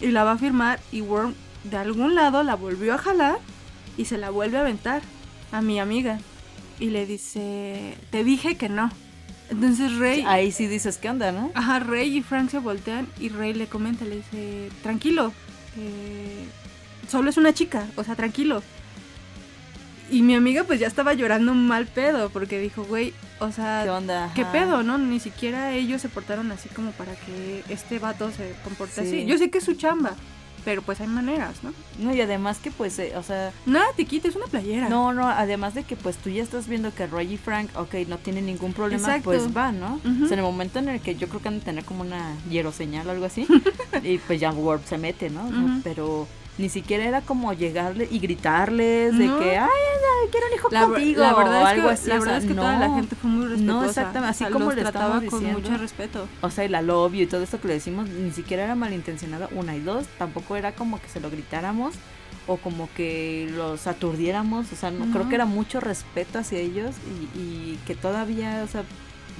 y 0.00 0.10
la 0.10 0.24
va 0.24 0.32
a 0.32 0.38
firmar 0.38 0.80
y 0.92 1.00
Worm 1.00 1.34
de 1.64 1.76
algún 1.76 2.14
lado 2.14 2.42
la 2.42 2.56
volvió 2.56 2.94
a 2.94 2.98
jalar 2.98 3.38
y 3.96 4.06
se 4.06 4.18
la 4.18 4.30
vuelve 4.30 4.58
a 4.58 4.60
aventar 4.60 5.02
a 5.52 5.60
mi 5.60 5.78
amiga. 5.78 6.18
Y 6.78 6.90
le 6.90 7.04
dice, 7.06 7.94
te 8.10 8.24
dije 8.24 8.56
que 8.56 8.68
no. 8.68 8.90
Entonces 9.50 9.96
Rey... 9.96 10.24
Ahí 10.26 10.52
sí 10.52 10.66
dices, 10.66 10.96
¿qué 10.96 11.10
onda, 11.10 11.32
no? 11.32 11.50
Ajá, 11.54 11.80
Rey 11.80 12.16
y 12.16 12.22
Frank 12.22 12.50
se 12.50 12.58
voltean 12.58 13.06
y 13.18 13.28
Rey 13.28 13.52
le 13.52 13.66
comenta, 13.66 14.04
le 14.04 14.16
dice, 14.16 14.70
tranquilo, 14.82 15.32
eh, 15.76 16.46
solo 17.08 17.28
es 17.28 17.36
una 17.36 17.52
chica, 17.52 17.86
o 17.96 18.04
sea, 18.04 18.14
tranquilo. 18.14 18.62
Y 20.10 20.22
mi 20.22 20.34
amiga 20.34 20.64
pues 20.64 20.80
ya 20.80 20.86
estaba 20.86 21.14
llorando 21.14 21.52
un 21.52 21.66
mal 21.66 21.86
pedo 21.86 22.30
porque 22.30 22.58
dijo, 22.58 22.84
güey, 22.84 23.12
o 23.40 23.50
sea, 23.52 23.82
¿Qué 23.84 23.90
onda? 23.90 24.30
¿qué 24.34 24.44
pedo, 24.44 24.82
no? 24.82 24.98
Ni 24.98 25.18
siquiera 25.20 25.72
ellos 25.72 26.00
se 26.00 26.08
portaron 26.08 26.52
así 26.52 26.68
como 26.68 26.92
para 26.92 27.14
que 27.14 27.64
este 27.68 27.98
vato 27.98 28.30
se 28.30 28.54
comporte 28.64 28.94
Sí. 29.02 29.08
así. 29.08 29.26
Yo 29.26 29.36
sé 29.38 29.50
que 29.50 29.58
es 29.58 29.64
su 29.64 29.74
chamba, 29.74 30.12
pero 30.64 30.82
pues 30.82 31.00
hay 31.00 31.06
maneras, 31.06 31.56
¿no? 31.62 31.72
No, 31.98 32.14
y 32.14 32.20
además 32.20 32.58
que 32.58 32.70
pues, 32.70 32.98
eh, 32.98 33.12
o 33.16 33.22
sea, 33.22 33.50
Nada 33.66 33.86
te 33.96 34.04
quita, 34.04 34.28
es 34.28 34.36
una 34.36 34.46
playera. 34.46 34.88
no, 34.90 35.12
no, 35.14 35.26
además 35.28 35.74
de 35.74 35.84
que 35.84 35.96
pues 35.96 36.18
tú 36.18 36.28
ya 36.30 36.42
estás 36.42 36.68
viendo 36.68 36.94
que 36.94 37.06
Roy 37.06 37.32
y 37.32 37.36
Frank, 37.38 37.70
ok, 37.76 37.94
no 38.08 38.18
tienen 38.18 38.44
ningún 38.46 38.72
problema, 38.74 39.02
Exacto. 39.08 39.24
pues 39.30 39.52
van, 39.54 39.80
¿no? 39.80 39.94
O 40.04 40.26
sea, 40.26 40.34
en 40.34 40.40
el 40.40 40.42
momento 40.42 40.78
en 40.78 40.88
el 40.90 41.00
que 41.00 41.16
yo 41.16 41.28
creo 41.28 41.40
que 41.40 41.48
han 41.48 41.58
de 41.60 41.64
tener 41.64 41.84
como 41.84 42.02
una 42.02 42.34
hieroseñal 42.50 43.08
o 43.08 43.10
algo 43.10 43.24
así, 43.24 43.46
y 44.02 44.18
pues 44.18 44.38
ya 44.38 44.52
Warp 44.52 44.84
se 44.86 44.98
mete, 44.98 45.30
¿no? 45.30 45.80
Pero 45.82 46.28
ni 46.60 46.68
siquiera 46.68 47.04
era 47.04 47.20
como 47.22 47.52
llegarle 47.52 48.06
y 48.10 48.18
gritarles 48.18 49.16
de 49.16 49.26
No. 49.26 49.38
que, 49.38 49.56
ay, 49.58 49.68
quiero 50.30 50.46
un 50.48 50.52
hijo 50.54 50.68
La, 50.70 50.82
contigo, 50.84 51.22
la 51.22 51.34
verdad 51.34 51.54
o 51.54 51.60
es 51.62 51.66
algo 51.68 51.86
que, 51.88 51.92
así. 51.94 52.08
la 52.08 52.14
o 52.16 52.18
verdad 52.20 52.32
sea, 52.32 52.38
es 52.38 52.44
que 52.46 52.54
no. 52.54 52.62
toda 52.62 52.78
la 52.78 52.94
gente 52.94 53.16
fue 53.16 53.30
muy 53.30 53.46
respetuosa. 53.46 53.86
exactamente, 53.88 54.28
así 54.30 54.44
o 54.44 54.46
sea, 54.46 54.52
como 54.52 54.72
le 54.72 54.82
trataba 54.82 55.14
con 55.14 55.20
diciendo. 55.40 55.58
mucho 55.58 55.76
respeto. 55.76 56.28
O 56.42 56.50
sea, 56.50 56.64
y 56.64 56.68
la 56.68 56.82
love 56.82 57.12
you 57.14 57.22
y 57.22 57.26
todo 57.26 57.42
esto 57.42 57.60
que 57.60 57.68
le 57.68 57.74
decimos 57.74 58.08
ni 58.08 58.30
siquiera 58.30 58.64
era 58.64 58.74
malintencionado, 58.74 59.48
una 59.52 59.74
y 59.76 59.80
dos, 59.80 60.06
tampoco 60.18 60.56
era 60.56 60.72
como 60.72 61.00
que 61.00 61.08
se 61.08 61.18
lo 61.20 61.30
gritáramos 61.30 61.94
o 62.46 62.56
como 62.58 62.88
que 62.96 63.50
los 63.56 63.86
aturdiéramos, 63.86 64.72
o 64.72 64.76
sea, 64.76 64.90
no, 64.90 65.06
creo 65.12 65.24
No. 65.24 65.28
que 65.28 65.34
era 65.36 65.46
mucho 65.46 65.80
respeto 65.80 66.38
hacia 66.38 66.58
ellos 66.58 66.94
y, 67.34 67.38
y 67.38 67.78
que 67.86 67.94
todavía, 67.94 68.62
o 68.64 68.68
sea, 68.68 68.82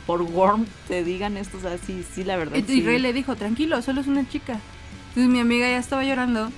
por 0.07 0.23
Worm 0.23 0.67
te 0.89 1.05
digan 1.05 1.37
esto, 1.37 1.59
o 1.59 1.61
sea, 1.61 1.77
sí, 1.79 2.05
sí, 2.15 2.25
la 2.25 2.37
verdad. 2.37 2.57
Y, 2.57 2.63
sí. 2.63 2.83
Rey 2.83 2.99
le 2.99 3.13
dijo, 3.13 3.37
tranquilo, 3.37 3.81
solo 3.83 4.01
es 4.01 4.07
una 4.07 4.29
chica. 4.29 4.59
Entonces 5.11 5.31
mi 5.31 5.41
amiga 5.41 5.69
ya 5.69 5.79
estaba 5.79 6.05
llorando 6.05 6.51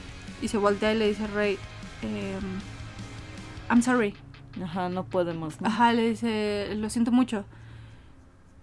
y 0.42 0.48
se 0.48 0.58
voltea 0.58 0.92
y 0.92 0.98
le 0.98 1.08
dice 1.08 1.26
Rey, 1.28 1.56
em, 2.02 2.40
I'm 3.70 3.82
sorry. 3.82 4.14
Ajá, 4.62 4.88
no 4.90 5.04
podemos. 5.04 5.60
¿no? 5.60 5.66
Ajá, 5.68 5.92
le 5.92 6.10
dice, 6.10 6.74
lo 6.76 6.90
siento 6.90 7.10
mucho. 7.12 7.44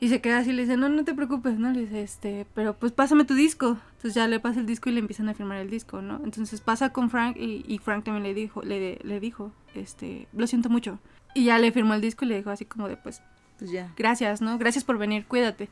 Y 0.02 0.08
se 0.10 0.22
queda 0.22 0.38
así, 0.38 0.54
le 0.54 0.62
dice, 0.62 0.78
no, 0.78 0.88
no 0.88 1.04
te 1.04 1.14
preocupes, 1.14 1.60
¿no? 1.60 1.72
Le 1.72 1.82
dice, 1.82 2.02
este, 2.04 2.46
pero 2.54 2.74
pues 2.74 2.92
pásame 2.94 3.26
tu 3.26 3.34
disco. 3.34 3.78
Entonces 3.96 4.14
ya 4.14 4.28
le 4.28 4.40
pasa 4.40 4.60
el 4.62 4.66
disco 4.66 4.90
y 4.90 4.94
le 4.94 5.00
empiezan 5.00 5.28
a 5.28 5.34
firmar 5.34 5.58
el 5.58 5.70
disco, 5.70 6.02
¿no? 6.02 6.22
Entonces 6.24 6.62
pasa 6.62 6.94
con 6.94 7.10
Frank 7.10 7.36
y, 7.38 7.66
y 7.68 7.80
Frank 7.80 8.06
también 8.06 8.24
le 8.24 8.34
dijo, 8.34 8.62
le, 8.62 9.00
le 9.04 9.20
dijo, 9.20 9.52
este, 9.76 10.28
lo 10.32 10.48
siento 10.48 10.70
mucho. 10.70 11.00
Y 11.34 11.46
ya 11.46 11.60
le 11.60 11.72
firmó 11.74 11.96
el 11.96 12.02
disco 12.02 12.24
y 12.24 12.30
le 12.30 12.38
dijo 12.38 12.50
así 12.50 12.64
como 12.64 12.88
de, 12.88 12.96
pues, 12.96 13.22
Pues 13.58 13.72
ya. 13.72 13.92
gracias, 13.98 14.42
¿no? 14.42 14.58
Gracias 14.58 14.86
por 14.86 14.98
venir, 14.98 15.26
cuídate. 15.26 15.68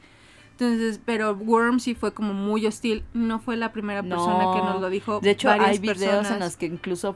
Entonces, 0.59 0.99
pero 1.05 1.35
Worm 1.35 1.79
sí 1.79 1.93
fue 1.93 2.13
como 2.13 2.33
muy 2.33 2.65
hostil. 2.65 3.03
No 3.13 3.39
fue 3.39 3.57
la 3.57 3.71
primera 3.71 4.01
persona 4.01 4.43
No. 4.43 4.53
que 4.55 4.59
nos 4.61 4.81
lo 4.81 4.89
dijo. 4.89 5.19
De 5.19 5.29
hecho, 5.29 5.51
hay 5.51 5.77
videos 5.77 5.97
personas. 5.99 6.31
en 6.31 6.39
los 6.39 6.57
que 6.57 6.65
incluso 6.65 7.15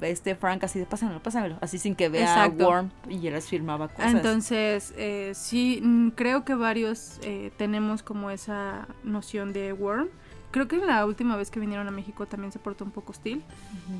este 0.00 0.34
Frank 0.34 0.64
así 0.64 0.78
de 0.78 0.86
pásamelo, 0.86 1.22
pásamelo, 1.22 1.56
así 1.60 1.78
sin 1.78 1.94
que 1.94 2.08
vea 2.08 2.22
Exacto. 2.22 2.64
a 2.64 2.68
Worm 2.68 2.90
y 3.08 3.26
él 3.28 3.34
les 3.34 3.46
firmaba 3.48 3.88
cosas. 3.88 4.12
Entonces, 4.14 4.92
eh, 4.96 5.32
sí, 5.34 5.80
mm, 5.84 6.08
creo 6.10 6.44
que 6.44 6.54
varios 6.54 7.20
eh, 7.22 7.52
tenemos 7.58 8.02
como 8.02 8.30
esa 8.30 8.88
noción 9.04 9.52
de 9.52 9.72
Worm. 9.72 10.08
Creo 10.50 10.66
que 10.66 10.78
la 10.78 11.06
última 11.06 11.36
vez 11.36 11.50
que 11.52 11.60
vinieron 11.60 11.86
a 11.86 11.92
México 11.92 12.26
también 12.26 12.50
se 12.50 12.58
portó 12.58 12.84
un 12.84 12.90
poco 12.90 13.12
hostil, 13.12 13.44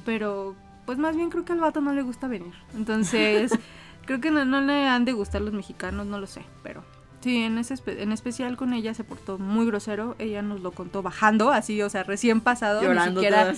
pero 0.04 0.56
pues 0.84 0.98
más 0.98 1.14
bien 1.14 1.30
creo 1.30 1.44
que 1.44 1.52
al 1.52 1.60
vato 1.60 1.80
no 1.80 1.92
le 1.92 2.02
gusta 2.02 2.26
venir. 2.26 2.54
Entonces, 2.74 3.52
creo 4.06 4.20
que 4.20 4.32
no, 4.32 4.44
no 4.44 4.60
le 4.60 4.88
han 4.88 5.04
de 5.04 5.12
gustar 5.12 5.42
los 5.42 5.52
mexicanos, 5.54 6.06
no 6.06 6.18
lo 6.18 6.26
sé, 6.26 6.42
pero 6.64 6.82
sí, 7.20 7.42
en, 7.42 7.58
ese 7.58 7.74
espe- 7.74 8.00
en 8.00 8.12
especial 8.12 8.56
con 8.56 8.72
ella 8.72 8.94
se 8.94 9.04
portó 9.04 9.38
muy 9.38 9.66
grosero. 9.66 10.16
Ella 10.18 10.42
nos 10.42 10.60
lo 10.60 10.72
contó 10.72 11.02
bajando, 11.02 11.50
así, 11.50 11.80
o 11.82 11.88
sea, 11.90 12.02
recién 12.02 12.40
pasado, 12.40 12.82
llorando 12.82 13.20
ni 13.20 13.26
siquiera 13.26 13.54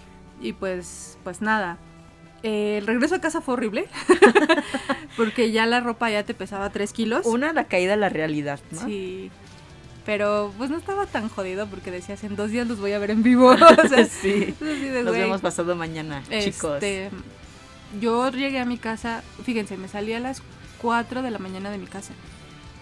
y 0.40 0.52
pues, 0.52 1.18
pues 1.24 1.40
nada. 1.40 1.78
Eh, 2.42 2.78
el 2.78 2.86
regreso 2.86 3.14
a 3.16 3.20
casa 3.20 3.40
fue 3.40 3.54
horrible. 3.54 3.88
porque 5.16 5.50
ya 5.50 5.66
la 5.66 5.80
ropa 5.80 6.10
ya 6.10 6.24
te 6.24 6.34
pesaba 6.34 6.70
3 6.70 6.92
kilos. 6.92 7.26
Una, 7.26 7.52
la 7.52 7.64
caída 7.64 7.92
de 7.92 7.96
la 7.96 8.08
realidad, 8.08 8.60
¿no? 8.70 8.84
Sí. 8.86 9.30
Pero 10.04 10.52
pues 10.56 10.70
no 10.70 10.76
estaba 10.76 11.06
tan 11.06 11.28
jodido 11.28 11.66
porque 11.66 11.90
decías 11.90 12.22
en 12.22 12.36
dos 12.36 12.50
días 12.52 12.68
los 12.68 12.78
voy 12.78 12.92
a 12.92 12.98
ver 13.00 13.10
en 13.10 13.22
vivo. 13.24 13.48
o 13.84 13.88
sea, 13.88 14.04
sí. 14.04 14.54
de, 14.60 15.02
Nos 15.02 15.08
güey. 15.12 15.22
vemos 15.22 15.40
pasado 15.40 15.74
mañana, 15.74 16.22
chicos. 16.40 16.74
Este, 16.74 17.10
yo 18.00 18.30
llegué 18.30 18.60
a 18.60 18.64
mi 18.64 18.78
casa, 18.78 19.22
fíjense, 19.44 19.76
me 19.76 19.88
salí 19.88 20.12
a 20.12 20.20
las 20.20 20.42
4 20.80 21.22
de 21.22 21.30
la 21.32 21.38
mañana 21.38 21.70
de 21.70 21.78
mi 21.78 21.86
casa. 21.86 22.12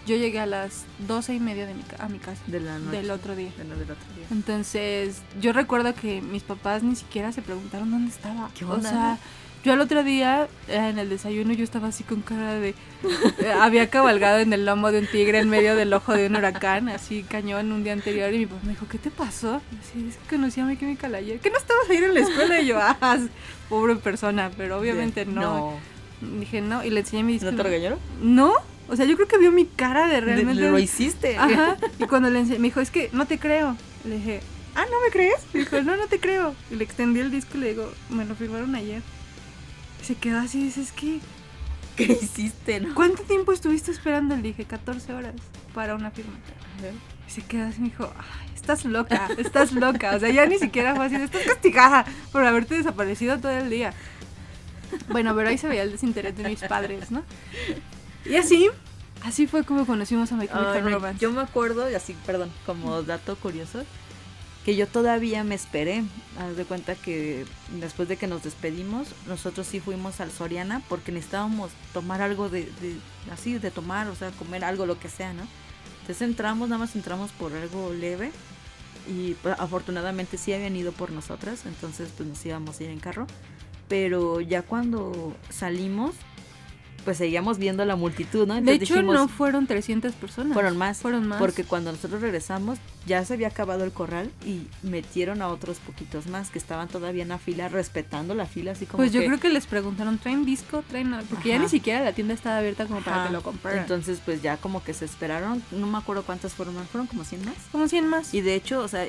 Yo 0.05 0.15
llegué 0.15 0.39
a 0.39 0.45
las 0.45 0.85
12 1.07 1.33
y 1.35 1.39
media 1.39 1.65
de 1.65 1.73
mi, 1.73 1.81
a 1.99 2.07
mi 2.09 2.19
casa 2.19 2.41
De 2.47 2.59
la 2.59 2.77
noche. 2.79 2.97
del 2.97 3.09
otro 3.11 3.35
día. 3.35 3.51
de 3.57 3.63
lo 3.63 3.71
del 3.75 3.91
otro 3.91 4.05
día. 4.15 4.25
Entonces, 4.31 5.21
yo 5.41 5.51
recuerdo 5.53 5.93
que 5.95 6.21
mis 6.21 6.43
papás 6.43 6.83
ni 6.83 6.95
siquiera 6.95 7.31
se 7.31 7.41
preguntaron 7.41 7.89
dónde 7.91 8.11
estaba. 8.11 8.49
¿Qué 8.57 8.65
O 8.65 8.73
onda? 8.73 8.89
sea, 8.89 9.17
yo 9.63 9.73
al 9.73 9.81
otro 9.81 10.03
día, 10.03 10.47
eh, 10.67 10.75
en 10.89 10.99
el 10.99 11.09
desayuno, 11.09 11.51
yo 11.53 11.63
estaba 11.63 11.87
así 11.87 12.03
con 12.03 12.21
cara 12.21 12.53
de... 12.53 12.69
eh, 13.39 13.51
había 13.59 13.89
cabalgado 13.89 14.37
en 14.37 14.53
el 14.53 14.63
lomo 14.63 14.91
de 14.91 14.99
un 14.99 15.07
tigre 15.07 15.39
en 15.39 15.49
medio 15.49 15.75
del 15.75 15.91
ojo 15.91 16.13
de 16.13 16.27
un 16.27 16.35
huracán, 16.35 16.87
así 16.89 17.23
cañón 17.23 17.71
un 17.71 17.83
día 17.83 17.93
anterior. 17.93 18.31
Y 18.31 18.37
mi 18.37 18.45
papá 18.45 18.61
me 18.63 18.69
dijo, 18.73 18.87
¿qué 18.87 18.99
te 18.99 19.09
pasó? 19.09 19.59
Y 19.71 19.75
así, 19.77 20.07
es 20.09 20.17
que 20.17 20.35
conocí 20.35 20.61
a 20.61 20.65
mi 20.65 20.77
Chemical 20.77 21.15
ayer. 21.15 21.39
¿Que 21.39 21.49
no 21.49 21.57
estabas 21.57 21.89
ahí 21.89 21.97
en 21.97 22.13
la 22.13 22.19
escuela? 22.19 22.61
Y 22.61 22.67
yo, 22.67 22.77
ah, 22.79 23.17
pobre 23.67 23.95
persona. 23.95 24.51
Pero 24.55 24.77
obviamente 24.79 25.25
no. 25.25 25.73
Dije, 26.21 26.61
no. 26.61 26.83
Y 26.83 26.91
le 26.91 26.99
enseñé 26.99 27.23
mi 27.23 27.33
disco. 27.33 27.49
¿No 27.49 27.57
te 27.57 27.63
regañaron? 27.63 27.97
No. 28.21 28.53
O 28.87 28.95
sea, 28.95 29.05
yo 29.05 29.15
creo 29.15 29.27
que 29.27 29.37
vio 29.37 29.51
mi 29.51 29.65
cara 29.65 30.07
de 30.07 30.15
De- 30.15 30.21
realmente... 30.21 30.69
Lo 30.69 30.77
hiciste. 30.79 31.37
Ajá. 31.37 31.77
Y 31.99 32.05
cuando 32.05 32.29
le 32.29 32.39
enseñé, 32.39 32.59
me 32.59 32.67
dijo, 32.67 32.81
es 32.81 32.91
que 32.91 33.09
no 33.13 33.25
te 33.25 33.39
creo. 33.39 33.75
Le 34.03 34.17
dije, 34.17 34.41
ah, 34.75 34.85
¿no 34.91 35.01
me 35.03 35.11
crees? 35.11 35.41
Y 35.53 35.59
dijo, 35.59 35.81
no, 35.81 35.95
no 35.97 36.07
te 36.07 36.19
creo. 36.19 36.55
Y 36.71 36.75
le 36.75 36.83
extendí 36.83 37.19
el 37.19 37.31
disco 37.31 37.57
y 37.57 37.61
le 37.61 37.67
digo, 37.69 37.91
me 38.09 38.25
lo 38.25 38.35
firmaron 38.35 38.75
ayer. 38.75 39.01
Y 40.01 40.05
se 40.05 40.15
quedó 40.15 40.39
así, 40.39 40.63
dice, 40.63 40.81
es 40.81 40.91
que, 40.91 41.19
¿Qué 41.95 42.19
hiciste, 42.21 42.81
no? 42.81 42.93
¿cuánto 42.93 43.23
tiempo 43.23 43.53
estuviste 43.53 43.89
esperando? 43.91 44.35
Le 44.35 44.41
dije, 44.43 44.65
14 44.65 45.13
horas 45.13 45.33
para 45.73 45.95
una 45.95 46.11
firma. 46.11 46.33
Y 47.27 47.31
se 47.31 47.41
quedó 47.41 47.65
así, 47.67 47.79
me 47.81 47.87
dijo, 47.89 48.11
ay, 48.17 48.49
estás 48.53 48.85
loca, 48.85 49.29
estás 49.37 49.71
loca. 49.71 50.15
O 50.15 50.19
sea, 50.19 50.29
ya 50.29 50.45
ni 50.45 50.59
siquiera 50.59 50.93
fue 50.95 51.05
así, 51.05 51.15
estás 51.15 51.43
castigada 51.43 52.05
por 52.31 52.45
haberte 52.45 52.75
desaparecido 52.75 53.39
todo 53.39 53.51
el 53.51 53.69
día. 53.69 53.93
Bueno, 55.07 55.33
pero 55.35 55.49
ahí 55.49 55.57
se 55.57 55.67
veía 55.67 55.83
el 55.83 55.91
desinterés 55.91 56.37
de 56.37 56.47
mis 56.47 56.59
padres, 56.61 57.09
¿no? 57.11 57.23
Y 58.25 58.35
así, 58.35 58.67
así 59.23 59.47
fue 59.47 59.63
como 59.63 59.85
conocimos 59.85 60.31
a 60.31 60.35
My 60.35 60.47
Chemical 60.47 60.91
Romance. 60.93 61.19
yo 61.19 61.31
me 61.31 61.41
acuerdo, 61.41 61.89
y 61.89 61.93
así, 61.95 62.15
perdón, 62.25 62.51
como 62.65 63.01
dato 63.03 63.35
curioso, 63.35 63.83
que 64.65 64.75
yo 64.75 64.87
todavía 64.87 65.43
me 65.43 65.53
esperé. 65.55 66.03
Haz 66.39 66.57
de 66.57 66.65
cuenta 66.65 66.95
que 66.95 67.45
después 67.79 68.07
de 68.09 68.17
que 68.17 68.25
nos 68.27 68.43
despedimos, 68.43 69.07
nosotros 69.27 69.67
sí 69.67 69.79
fuimos 69.79 70.19
al 70.21 70.31
Soriana 70.31 70.81
porque 70.89 71.11
necesitábamos 71.11 71.71
tomar 71.93 72.21
algo 72.21 72.49
de, 72.49 72.63
de- 72.81 72.97
así, 73.31 73.57
de 73.59 73.69
tomar, 73.71 74.07
o 74.07 74.15
sea, 74.15 74.31
comer 74.31 74.65
algo, 74.65 74.85
lo 74.87 74.97
que 74.99 75.07
sea, 75.09 75.33
¿no? 75.33 75.43
Entonces 76.01 76.21
entramos, 76.27 76.67
nada 76.69 76.79
más 76.79 76.95
entramos 76.95 77.31
por 77.31 77.53
algo 77.53 77.93
leve 77.93 78.31
y 79.07 79.35
pues, 79.35 79.55
afortunadamente 79.59 80.37
sí 80.37 80.51
habían 80.51 80.75
ido 80.75 80.91
por 80.91 81.11
nosotras, 81.11 81.65
entonces 81.67 82.09
pues 82.17 82.27
nos 82.27 82.43
íbamos 82.45 82.79
a 82.79 82.83
ir 82.83 82.89
en 82.89 82.99
carro. 82.99 83.27
Pero 83.87 84.41
ya 84.41 84.63
cuando 84.63 85.35
salimos, 85.51 86.15
pues 87.05 87.17
seguíamos 87.17 87.57
viendo 87.59 87.85
la 87.85 87.95
multitud, 87.95 88.45
¿no? 88.47 88.55
de 88.55 88.59
Entonces 88.59 88.81
hecho, 88.83 88.95
dijimos, 88.95 89.15
no 89.15 89.27
fueron 89.27 89.67
300 89.67 90.13
personas. 90.13 90.53
fueron 90.53 90.75
más. 90.77 90.97
Fueron 90.97 91.27
más. 91.27 91.39
Porque 91.39 91.63
cuando 91.63 91.91
nosotros 91.91 92.19
regresamos 92.21 92.79
ya 93.05 93.23
se 93.23 93.35
había 93.35 93.47
acabado 93.49 93.83
el 93.83 93.91
corral 93.91 94.31
y 94.45 94.63
metieron 94.81 95.41
a 95.43 95.47
otros 95.49 95.77
poquitos 95.77 96.25
más 96.27 96.49
que 96.49 96.57
estaban 96.57 96.87
todavía 96.87 97.21
en 97.23 97.29
la 97.29 97.37
fila, 97.37 97.69
respetando 97.69 98.33
la 98.33 98.47
fila, 98.47 98.71
así 98.71 98.85
como 98.87 98.97
Pues 98.97 99.11
yo 99.13 99.21
que- 99.21 99.27
creo 99.27 99.39
que 99.39 99.49
les 99.49 99.67
preguntaron, 99.67 100.17
¿traen 100.17 100.43
disco? 100.45 100.83
¿Traen 100.89 101.13
algo? 101.13 101.27
Porque 101.29 101.49
ya 101.49 101.55
Ajá. 101.55 101.63
ni 101.63 101.69
siquiera 101.69 102.03
la 102.03 102.13
tienda 102.13 102.33
estaba 102.33 102.57
abierta 102.57 102.85
como 102.87 103.01
para 103.01 103.17
Ajá. 103.17 103.27
que 103.27 103.33
lo 103.33 103.43
compraran. 103.43 103.79
Entonces 103.81 104.19
pues 104.25 104.41
ya 104.41 104.57
como 104.57 104.83
que 104.83 104.93
se 104.95 105.05
esperaron, 105.05 105.61
no 105.71 105.85
me 105.87 105.99
acuerdo 105.99 106.23
cuántas 106.23 106.53
fueron, 106.53 106.73
más, 106.75 106.87
fueron 106.89 107.05
como 107.07 107.23
100 107.23 107.45
más. 107.45 107.55
como 107.71 107.87
100 107.87 108.07
más. 108.07 108.33
Y 108.33 108.41
de 108.41 108.55
hecho, 108.55 108.79
o 108.81 108.87
sea, 108.87 109.05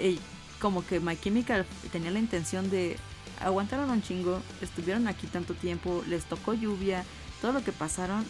como 0.60 0.84
que 0.86 1.00
My 1.00 1.16
Chemical 1.16 1.64
tenía 1.92 2.10
la 2.10 2.18
intención 2.18 2.68
de 2.70 2.96
aguantaron 3.40 3.90
un 3.90 4.02
chingo, 4.02 4.40
estuvieron 4.62 5.08
aquí 5.08 5.26
tanto 5.26 5.54
tiempo, 5.54 6.02
les 6.08 6.24
tocó 6.24 6.54
lluvia, 6.54 7.04
todo 7.40 7.52
lo 7.52 7.62
que 7.62 7.72
pasaron, 7.72 8.24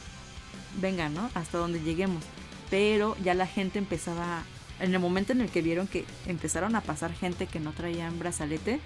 venga, 0.81 1.09
¿no? 1.09 1.31
Hasta 1.35 1.59
donde 1.59 1.81
lleguemos. 1.81 2.25
Pero 2.71 3.17
ya 3.23 3.35
la 3.35 3.47
gente 3.47 3.79
empezaba, 3.79 4.43
en 4.81 4.93
el 4.93 5.01
momento 5.01 5.33
en 5.33 5.41
el 5.41 5.51
que 5.51 5.63
vieron 5.63 5.87
que 5.87 6.05
empezaron 6.27 6.75
a 6.77 6.81
pasar 6.81 7.13
gente 7.13 7.47
que 7.47 7.61
no 7.61 7.73
traían 7.73 8.19
brazalete, 8.19 8.81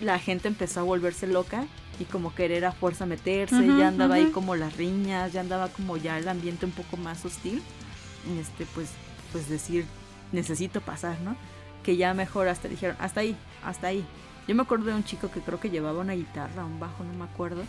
la 0.00 0.18
gente 0.18 0.48
empezó 0.48 0.80
a 0.80 0.84
volverse 0.84 1.26
loca 1.26 1.66
y 2.00 2.04
como 2.04 2.34
querer 2.34 2.64
a 2.64 2.72
fuerza 2.72 3.06
meterse, 3.06 3.66
ya 3.78 3.88
andaba 3.88 4.16
ahí 4.16 4.24
ujú. 4.24 4.32
como 4.32 4.56
las 4.56 4.76
riñas, 4.76 5.32
ya 5.32 5.40
andaba 5.40 5.68
como 5.68 5.96
ya 5.96 6.18
el 6.18 6.28
ambiente 6.28 6.66
un 6.66 6.72
poco 6.72 6.96
más 6.96 7.24
hostil. 7.24 7.62
Este, 8.40 8.66
pues, 8.74 8.90
pues 9.32 9.48
decir, 9.48 9.86
necesito 10.32 10.80
pasar, 10.80 11.20
¿no? 11.20 11.36
Que 11.82 11.96
ya 11.96 12.14
mejor 12.14 12.48
hasta 12.48 12.68
dijeron, 12.68 12.96
hasta 12.98 13.20
ahí, 13.20 13.36
hasta 13.64 13.88
ahí. 13.88 14.04
Yo 14.48 14.54
me 14.54 14.62
acuerdo 14.62 14.86
de 14.86 14.94
un 14.94 15.04
chico 15.04 15.30
que 15.30 15.40
creo 15.40 15.60
que 15.60 15.70
llevaba 15.70 16.00
una 16.00 16.14
guitarra, 16.14 16.64
un 16.64 16.80
bajo, 16.80 17.04
no 17.04 17.12
me 17.14 17.24
acuerdo, 17.24 17.62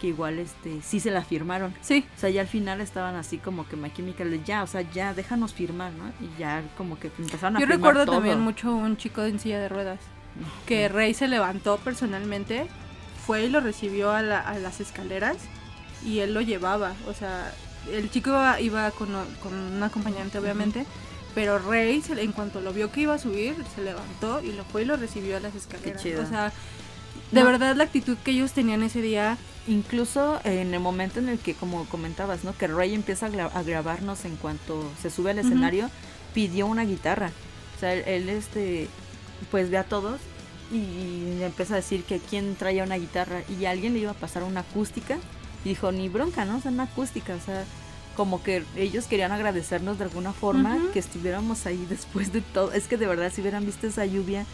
que 0.00 0.08
igual 0.08 0.38
este 0.38 0.80
sí 0.82 0.98
se 1.00 1.10
la 1.10 1.22
firmaron. 1.22 1.74
Sí, 1.80 2.04
O 2.16 2.20
sea, 2.20 2.30
ya 2.30 2.40
al 2.40 2.48
final 2.48 2.80
estaban 2.80 3.14
así 3.16 3.38
como 3.38 3.68
que 3.68 3.76
My 3.76 3.92
Chemical 3.92 4.42
ya, 4.44 4.62
o 4.62 4.66
sea, 4.66 4.80
ya 4.82 5.14
déjanos 5.14 5.52
firmar, 5.54 5.92
¿no? 5.92 6.08
Y 6.26 6.38
ya 6.38 6.62
como 6.76 6.98
que 6.98 7.10
empezaron 7.18 7.56
a 7.56 7.60
yo 7.60 7.66
firmar 7.66 7.76
recuerdo 7.78 8.04
todo. 8.06 8.14
también 8.16 8.40
mucho 8.40 8.74
un 8.74 8.96
chico 8.96 9.22
en 9.24 9.38
silla 9.38 9.60
de 9.60 9.68
ruedas. 9.68 10.00
Que 10.66 10.88
Rey 10.88 11.12
se 11.14 11.28
levantó 11.28 11.76
personalmente, 11.78 12.66
fue 13.26 13.44
y 13.44 13.48
lo 13.48 13.60
recibió 13.60 14.10
a, 14.12 14.22
la- 14.22 14.40
a 14.40 14.58
las 14.58 14.80
escaleras 14.80 15.36
y 16.04 16.20
él 16.20 16.32
lo 16.34 16.40
llevaba. 16.40 16.94
O 17.06 17.12
sea, 17.14 17.52
el 17.92 18.10
chico 18.10 18.30
iba, 18.30 18.60
iba 18.60 18.90
con, 18.92 19.08
con 19.42 19.54
un 19.54 19.82
acompañante, 19.82 20.38
obviamente. 20.38 20.86
Pero 21.34 21.58
Rey, 21.58 22.02
en 22.16 22.32
cuanto 22.32 22.60
lo 22.60 22.72
vio 22.72 22.90
que 22.90 23.02
iba 23.02 23.14
a 23.14 23.18
subir, 23.18 23.54
se 23.74 23.82
levantó 23.82 24.40
y 24.42 24.52
lo 24.52 24.64
fue 24.64 24.82
y 24.82 24.84
lo 24.84 24.96
recibió 24.96 25.36
a 25.36 25.40
las 25.40 25.54
escaleras. 25.54 26.02
chido. 26.02 26.22
O 26.22 26.26
sea, 26.26 26.52
de 27.30 27.40
No. 27.40 27.46
verdad 27.46 27.76
la 27.76 27.84
actitud 27.84 28.16
que 28.24 28.32
ellos 28.32 28.52
tenían 28.52 28.82
ese 28.82 29.00
día 29.00 29.36
Incluso 29.70 30.40
en 30.44 30.74
el 30.74 30.80
momento 30.80 31.18
en 31.20 31.28
el 31.28 31.38
que, 31.38 31.54
como 31.54 31.84
comentabas, 31.86 32.44
¿no? 32.44 32.56
Que 32.56 32.66
Ray 32.66 32.94
empieza 32.94 33.26
a, 33.26 33.30
gra- 33.30 33.50
a 33.54 33.62
grabarnos 33.62 34.24
en 34.24 34.36
cuanto 34.36 34.84
se 35.00 35.10
sube 35.10 35.30
al 35.30 35.38
escenario, 35.38 35.90
pidió 36.34 36.66
una 36.66 36.84
guitarra. 36.84 37.30
O 37.76 37.80
sea, 37.80 37.94
él, 37.94 38.02
él, 38.06 38.28
este, 38.28 38.88
pues 39.50 39.70
ve 39.70 39.78
a 39.78 39.84
todos 39.84 40.20
y 40.72 41.42
empieza 41.42 41.74
a 41.74 41.76
decir 41.76 42.04
que 42.04 42.18
quién 42.18 42.54
traía 42.56 42.84
una 42.84 42.96
guitarra 42.96 43.42
y 43.48 43.64
alguien 43.64 43.92
le 43.94 44.00
iba 44.00 44.10
a 44.12 44.14
pasar 44.14 44.42
una 44.42 44.60
acústica 44.60 45.18
y 45.64 45.70
dijo, 45.70 45.92
ni 45.92 46.08
bronca, 46.08 46.44
¿no? 46.44 46.58
O 46.58 46.60
sea, 46.60 46.70
una 46.70 46.84
acústica, 46.84 47.34
o 47.34 47.40
sea, 47.40 47.64
como 48.16 48.42
que 48.42 48.64
ellos 48.76 49.06
querían 49.06 49.32
agradecernos 49.32 49.98
de 49.98 50.04
alguna 50.04 50.32
forma 50.32 50.76
que 50.92 50.98
estuviéramos 50.98 51.64
ahí 51.66 51.86
después 51.88 52.32
de 52.32 52.40
todo. 52.40 52.72
Es 52.72 52.86
que 52.88 52.96
de 52.96 53.06
verdad, 53.06 53.32
si 53.34 53.40
hubieran 53.40 53.64
visto 53.64 53.86
esa 53.86 54.04
lluvia, 54.04 54.44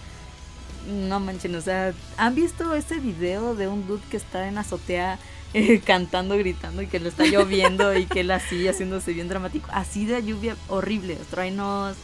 no 0.86 1.20
manchen, 1.20 1.54
o 1.54 1.60
sea, 1.60 1.92
¿han 2.16 2.34
visto 2.34 2.74
ese 2.74 2.98
video 3.00 3.54
de 3.54 3.68
un 3.68 3.86
dude 3.86 4.02
que 4.10 4.16
está 4.16 4.48
en 4.48 4.58
azotea 4.58 5.18
eh, 5.54 5.80
cantando, 5.84 6.36
gritando 6.36 6.82
y 6.82 6.86
que 6.86 7.00
lo 7.00 7.08
está 7.08 7.24
lloviendo 7.24 7.96
y 7.96 8.06
que 8.06 8.20
él 8.20 8.30
así 8.30 8.66
haciéndose 8.68 9.12
bien 9.12 9.28
dramático? 9.28 9.68
Así 9.72 10.06
de 10.06 10.22
lluvia 10.24 10.56
horrible, 10.68 11.16
truenos, 11.30 11.96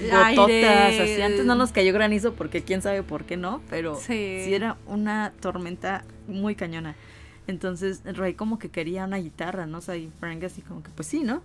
gototas, 0.00 1.00
así. 1.00 1.20
Antes 1.22 1.44
no 1.44 1.54
nos 1.54 1.72
cayó 1.72 1.92
granizo 1.92 2.34
porque 2.34 2.62
quién 2.62 2.82
sabe 2.82 3.02
por 3.02 3.24
qué 3.24 3.36
no, 3.36 3.60
pero 3.68 3.96
Sí. 3.96 4.42
sí 4.44 4.54
era 4.54 4.76
una 4.86 5.32
tormenta 5.40 6.04
muy 6.26 6.54
cañona. 6.54 6.96
Entonces 7.46 8.00
Ray 8.04 8.34
como 8.34 8.58
que 8.58 8.68
quería 8.68 9.04
una 9.04 9.16
guitarra, 9.18 9.66
¿no? 9.66 9.78
O 9.78 9.80
sea, 9.80 9.96
y 9.96 10.10
Frank 10.20 10.42
así 10.44 10.62
como 10.62 10.82
que 10.82 10.90
pues 10.90 11.08
sí, 11.08 11.20
¿no? 11.20 11.42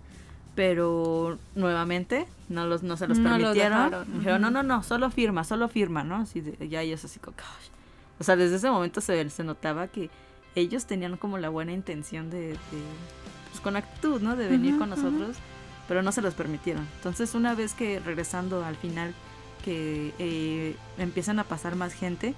Pero 0.56 1.38
nuevamente 1.54 2.26
no 2.48 2.66
los 2.66 2.82
no 2.82 2.96
se 2.96 3.06
los 3.06 3.18
No 3.18 3.38
los 3.38 3.56
permitieron. 3.56 3.90
Dijeron, 4.18 4.40
no, 4.40 4.50
no, 4.50 4.62
no, 4.64 4.82
solo 4.82 5.10
firma, 5.10 5.44
solo 5.44 5.68
firma, 5.68 6.02
¿no? 6.02 6.16
Así 6.16 6.40
de, 6.40 6.68
ya 6.68 6.80
ellos 6.82 7.04
así 7.04 7.20
como, 7.20 7.36
"Gosh". 7.36 7.68
O 8.18 8.24
sea, 8.24 8.34
desde 8.36 8.56
ese 8.56 8.70
momento 8.70 9.00
se, 9.00 9.28
se 9.30 9.44
notaba 9.44 9.86
que 9.88 10.10
ellos 10.54 10.86
tenían 10.86 11.18
como 11.18 11.36
la 11.38 11.50
buena 11.50 11.72
intención 11.72 12.30
de, 12.30 12.48
de, 12.48 12.56
pues 13.50 13.60
con 13.62 13.76
actitud, 13.76 14.20
¿no? 14.22 14.34
De 14.34 14.48
venir 14.48 14.70
Ujú, 14.70 14.78
con 14.78 14.92
ujú. 14.92 15.02
nosotros, 15.02 15.36
pero 15.86 16.02
no 16.02 16.10
se 16.10 16.22
los 16.22 16.32
permitieron. 16.32 16.88
Entonces, 16.96 17.34
una 17.34 17.54
vez 17.54 17.74
que 17.74 18.00
regresando 18.00 18.64
al 18.64 18.76
final, 18.76 19.12
que 19.62 20.14
eh, 20.18 20.74
empiezan 20.96 21.38
a 21.38 21.44
pasar 21.44 21.76
más 21.76 21.92
gente, 21.92 22.34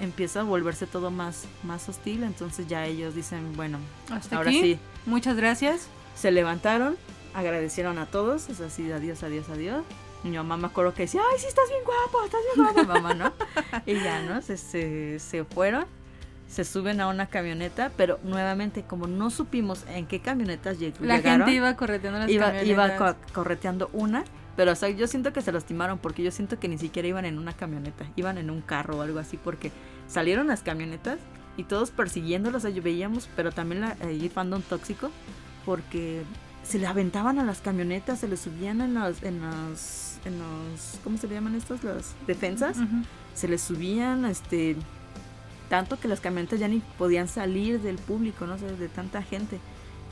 empieza 0.00 0.40
a 0.40 0.42
volverse 0.44 0.86
todo 0.86 1.10
más, 1.10 1.44
más 1.62 1.86
hostil, 1.90 2.22
entonces 2.22 2.66
ya 2.66 2.86
ellos 2.86 3.14
dicen, 3.14 3.54
bueno, 3.54 3.78
hasta 4.10 4.36
ahora 4.36 4.48
aquí. 4.48 4.60
sí, 4.62 4.78
Muchas 5.04 5.36
gracias. 5.36 5.88
se 6.16 6.30
levantaron, 6.30 6.96
agradecieron 7.34 7.98
a 7.98 8.06
todos, 8.06 8.48
es 8.48 8.60
así, 8.60 8.90
adiós, 8.92 9.22
adiós, 9.22 9.48
adiós. 9.48 9.84
Y 10.22 10.28
mi 10.28 10.36
mamá 10.36 10.56
me 10.56 10.66
acuerdo 10.66 10.94
que 10.94 11.02
decía, 11.02 11.20
ay, 11.30 11.38
sí, 11.38 11.46
estás 11.46 11.68
bien 11.68 11.82
guapo, 11.84 12.24
estás 12.24 12.40
bien 12.54 12.66
guapo, 12.72 12.88
mamá, 12.88 13.14
¿no? 13.14 13.32
y 13.86 13.94
ya, 13.94 14.22
¿no? 14.22 14.40
Se, 14.40 14.56
se, 14.56 15.18
se 15.18 15.44
fueron, 15.44 15.84
se 16.48 16.64
suben 16.64 17.00
a 17.00 17.08
una 17.08 17.26
camioneta, 17.26 17.90
pero 17.96 18.18
nuevamente, 18.22 18.84
como 18.84 19.06
no 19.06 19.28
supimos 19.30 19.84
en 19.88 20.06
qué 20.06 20.20
camionetas 20.20 20.78
lleg- 20.78 20.98
La 21.00 21.16
llegaron, 21.16 21.46
gente 21.46 21.56
iba 21.56 21.76
correteando 21.76 22.20
las 22.20 22.30
iba, 22.30 22.62
iba 22.64 22.88
camionetas. 22.88 23.14
co- 23.26 23.32
correteando 23.34 23.90
una, 23.92 24.24
pero 24.56 24.72
o 24.72 24.74
sea, 24.76 24.88
yo 24.88 25.06
siento 25.08 25.32
que 25.32 25.42
se 25.42 25.52
los 25.52 25.64
timaron 25.64 25.98
porque 25.98 26.22
yo 26.22 26.30
siento 26.30 26.58
que 26.60 26.68
ni 26.68 26.78
siquiera 26.78 27.08
iban 27.08 27.24
en 27.26 27.38
una 27.38 27.52
camioneta, 27.52 28.06
iban 28.16 28.38
en 28.38 28.48
un 28.50 28.62
carro 28.62 28.98
o 28.98 29.02
algo 29.02 29.18
así 29.18 29.36
porque 29.36 29.72
salieron 30.06 30.46
las 30.46 30.62
camionetas 30.62 31.18
y 31.56 31.64
todos 31.64 31.90
persiguiéndolos, 31.90 32.62
o 32.64 32.68
sea, 32.68 32.70
yo 32.74 32.82
veíamos, 32.82 33.28
pero 33.36 33.50
también 33.52 33.80
la, 33.82 33.96
ahí 34.06 34.28
fandom 34.28 34.62
tóxico 34.62 35.10
porque 35.64 36.22
se 36.64 36.78
le 36.78 36.86
aventaban 36.86 37.38
a 37.38 37.44
las 37.44 37.60
camionetas, 37.60 38.20
se 38.20 38.28
le 38.28 38.36
subían 38.36 38.80
en 38.80 38.94
los, 38.94 39.22
en 39.22 39.40
los, 39.40 40.16
en 40.24 40.38
los, 40.38 40.98
¿cómo 41.04 41.18
se 41.18 41.28
le 41.28 41.34
llaman 41.34 41.54
estos? 41.54 41.84
Las 41.84 42.14
defensas, 42.26 42.78
se 43.34 43.48
les 43.48 43.60
subían, 43.60 44.24
este, 44.24 44.76
tanto 45.68 45.98
que 45.98 46.08
las 46.08 46.20
camionetas 46.20 46.58
ya 46.60 46.68
ni 46.68 46.80
podían 46.98 47.28
salir 47.28 47.80
del 47.80 47.96
público, 47.96 48.46
no 48.46 48.58
sé, 48.58 48.66
de 48.76 48.88
tanta 48.88 49.22
gente. 49.22 49.58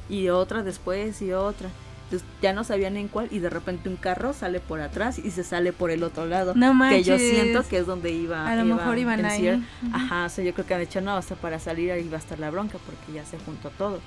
Y 0.08 0.28
otra 0.28 0.62
después 0.62 1.22
y 1.22 1.32
otra. 1.32 1.70
Entonces 2.04 2.28
ya 2.42 2.52
no 2.52 2.62
sabían 2.62 2.98
en 2.98 3.08
cuál 3.08 3.28
y 3.30 3.38
de 3.38 3.48
repente 3.48 3.88
un 3.88 3.96
carro 3.96 4.34
sale 4.34 4.60
por 4.60 4.82
atrás 4.82 5.18
y 5.18 5.30
se 5.30 5.42
sale 5.44 5.72
por 5.72 5.90
el 5.90 6.02
otro 6.02 6.26
lado. 6.26 6.52
No 6.54 6.72
que 6.90 7.02
yo 7.02 7.14
manches. 7.14 7.30
siento 7.30 7.66
que 7.66 7.78
es 7.78 7.86
donde 7.86 8.10
iba. 8.10 8.46
A 8.46 8.54
lo 8.56 8.66
iba 8.66 8.76
mejor 8.76 8.98
iban 8.98 9.24
ahí. 9.24 9.48
Ujú. 9.48 9.62
Ajá, 9.94 10.26
o 10.26 10.28
sea, 10.28 10.44
yo 10.44 10.52
creo 10.52 10.66
que 10.66 10.74
han 10.74 10.80
dicho, 10.80 11.00
no, 11.00 11.16
o 11.16 11.22
sea, 11.22 11.38
para 11.38 11.58
salir 11.58 11.90
ahí 11.90 12.06
va 12.10 12.16
a 12.16 12.20
estar 12.20 12.38
la 12.38 12.50
bronca 12.50 12.76
porque 12.84 13.12
ya 13.14 13.24
se 13.24 13.38
juntó 13.38 13.70
todo. 13.70 14.00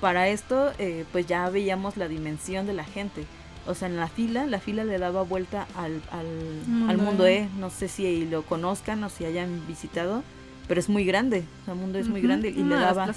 Para 0.00 0.28
esto, 0.28 0.72
eh, 0.78 1.04
pues 1.12 1.26
ya 1.26 1.48
veíamos 1.48 1.96
la 1.96 2.08
dimensión 2.08 2.66
de 2.66 2.74
la 2.74 2.84
gente. 2.84 3.24
O 3.66 3.74
sea, 3.74 3.88
en 3.88 3.96
la 3.96 4.06
fila, 4.08 4.46
la 4.46 4.60
fila 4.60 4.84
le 4.84 4.98
daba 4.98 5.22
vuelta 5.22 5.66
al, 5.76 6.00
al, 6.12 6.26
Mundo 6.66 6.90
al 6.90 6.98
mundo 6.98 7.26
E. 7.26 7.48
No 7.58 7.70
sé 7.70 7.88
si 7.88 8.24
lo 8.26 8.42
conozcan 8.42 9.02
o 9.04 9.08
si 9.08 9.24
hayan 9.24 9.66
visitado, 9.66 10.22
pero 10.68 10.78
es 10.78 10.88
muy 10.88 11.04
grande. 11.04 11.44
O 11.62 11.64
sea, 11.64 11.74
el 11.74 11.80
mundo 11.80 11.98
es 11.98 12.08
muy 12.08 12.20
Ujú. 12.20 12.28
grande 12.28 12.50
y 12.50 12.60
Una 12.60 12.76
le 12.76 12.82
daba 12.82 13.14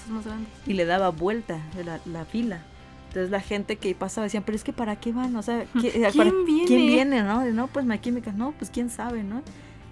y 0.65 0.73
le 0.73 0.85
daba 0.85 1.09
vuelta 1.09 1.59
la, 1.85 1.99
la 2.05 2.25
fila. 2.25 2.61
Entonces 3.09 3.29
la 3.31 3.41
gente 3.41 3.75
que 3.75 3.93
pasaba 3.95 4.25
decían, 4.25 4.43
pero 4.45 4.55
es 4.55 4.63
que 4.63 4.71
¿para 4.73 4.95
qué 4.95 5.11
van? 5.11 5.35
O 5.35 5.41
sea, 5.43 5.65
¿qué- 5.81 5.91
¿Quién 6.11 6.13
para- 6.15 6.31
viene? 6.45 6.65
¿quién 6.67 6.87
viene? 6.87 7.23
¿No? 7.23 7.43
No, 7.45 7.67
pues 7.67 7.85
My 7.85 7.99
Chemical, 7.99 8.37
no, 8.37 8.51
pues 8.57 8.69
quién 8.71 8.89
sabe, 8.89 9.23
¿no? 9.23 9.41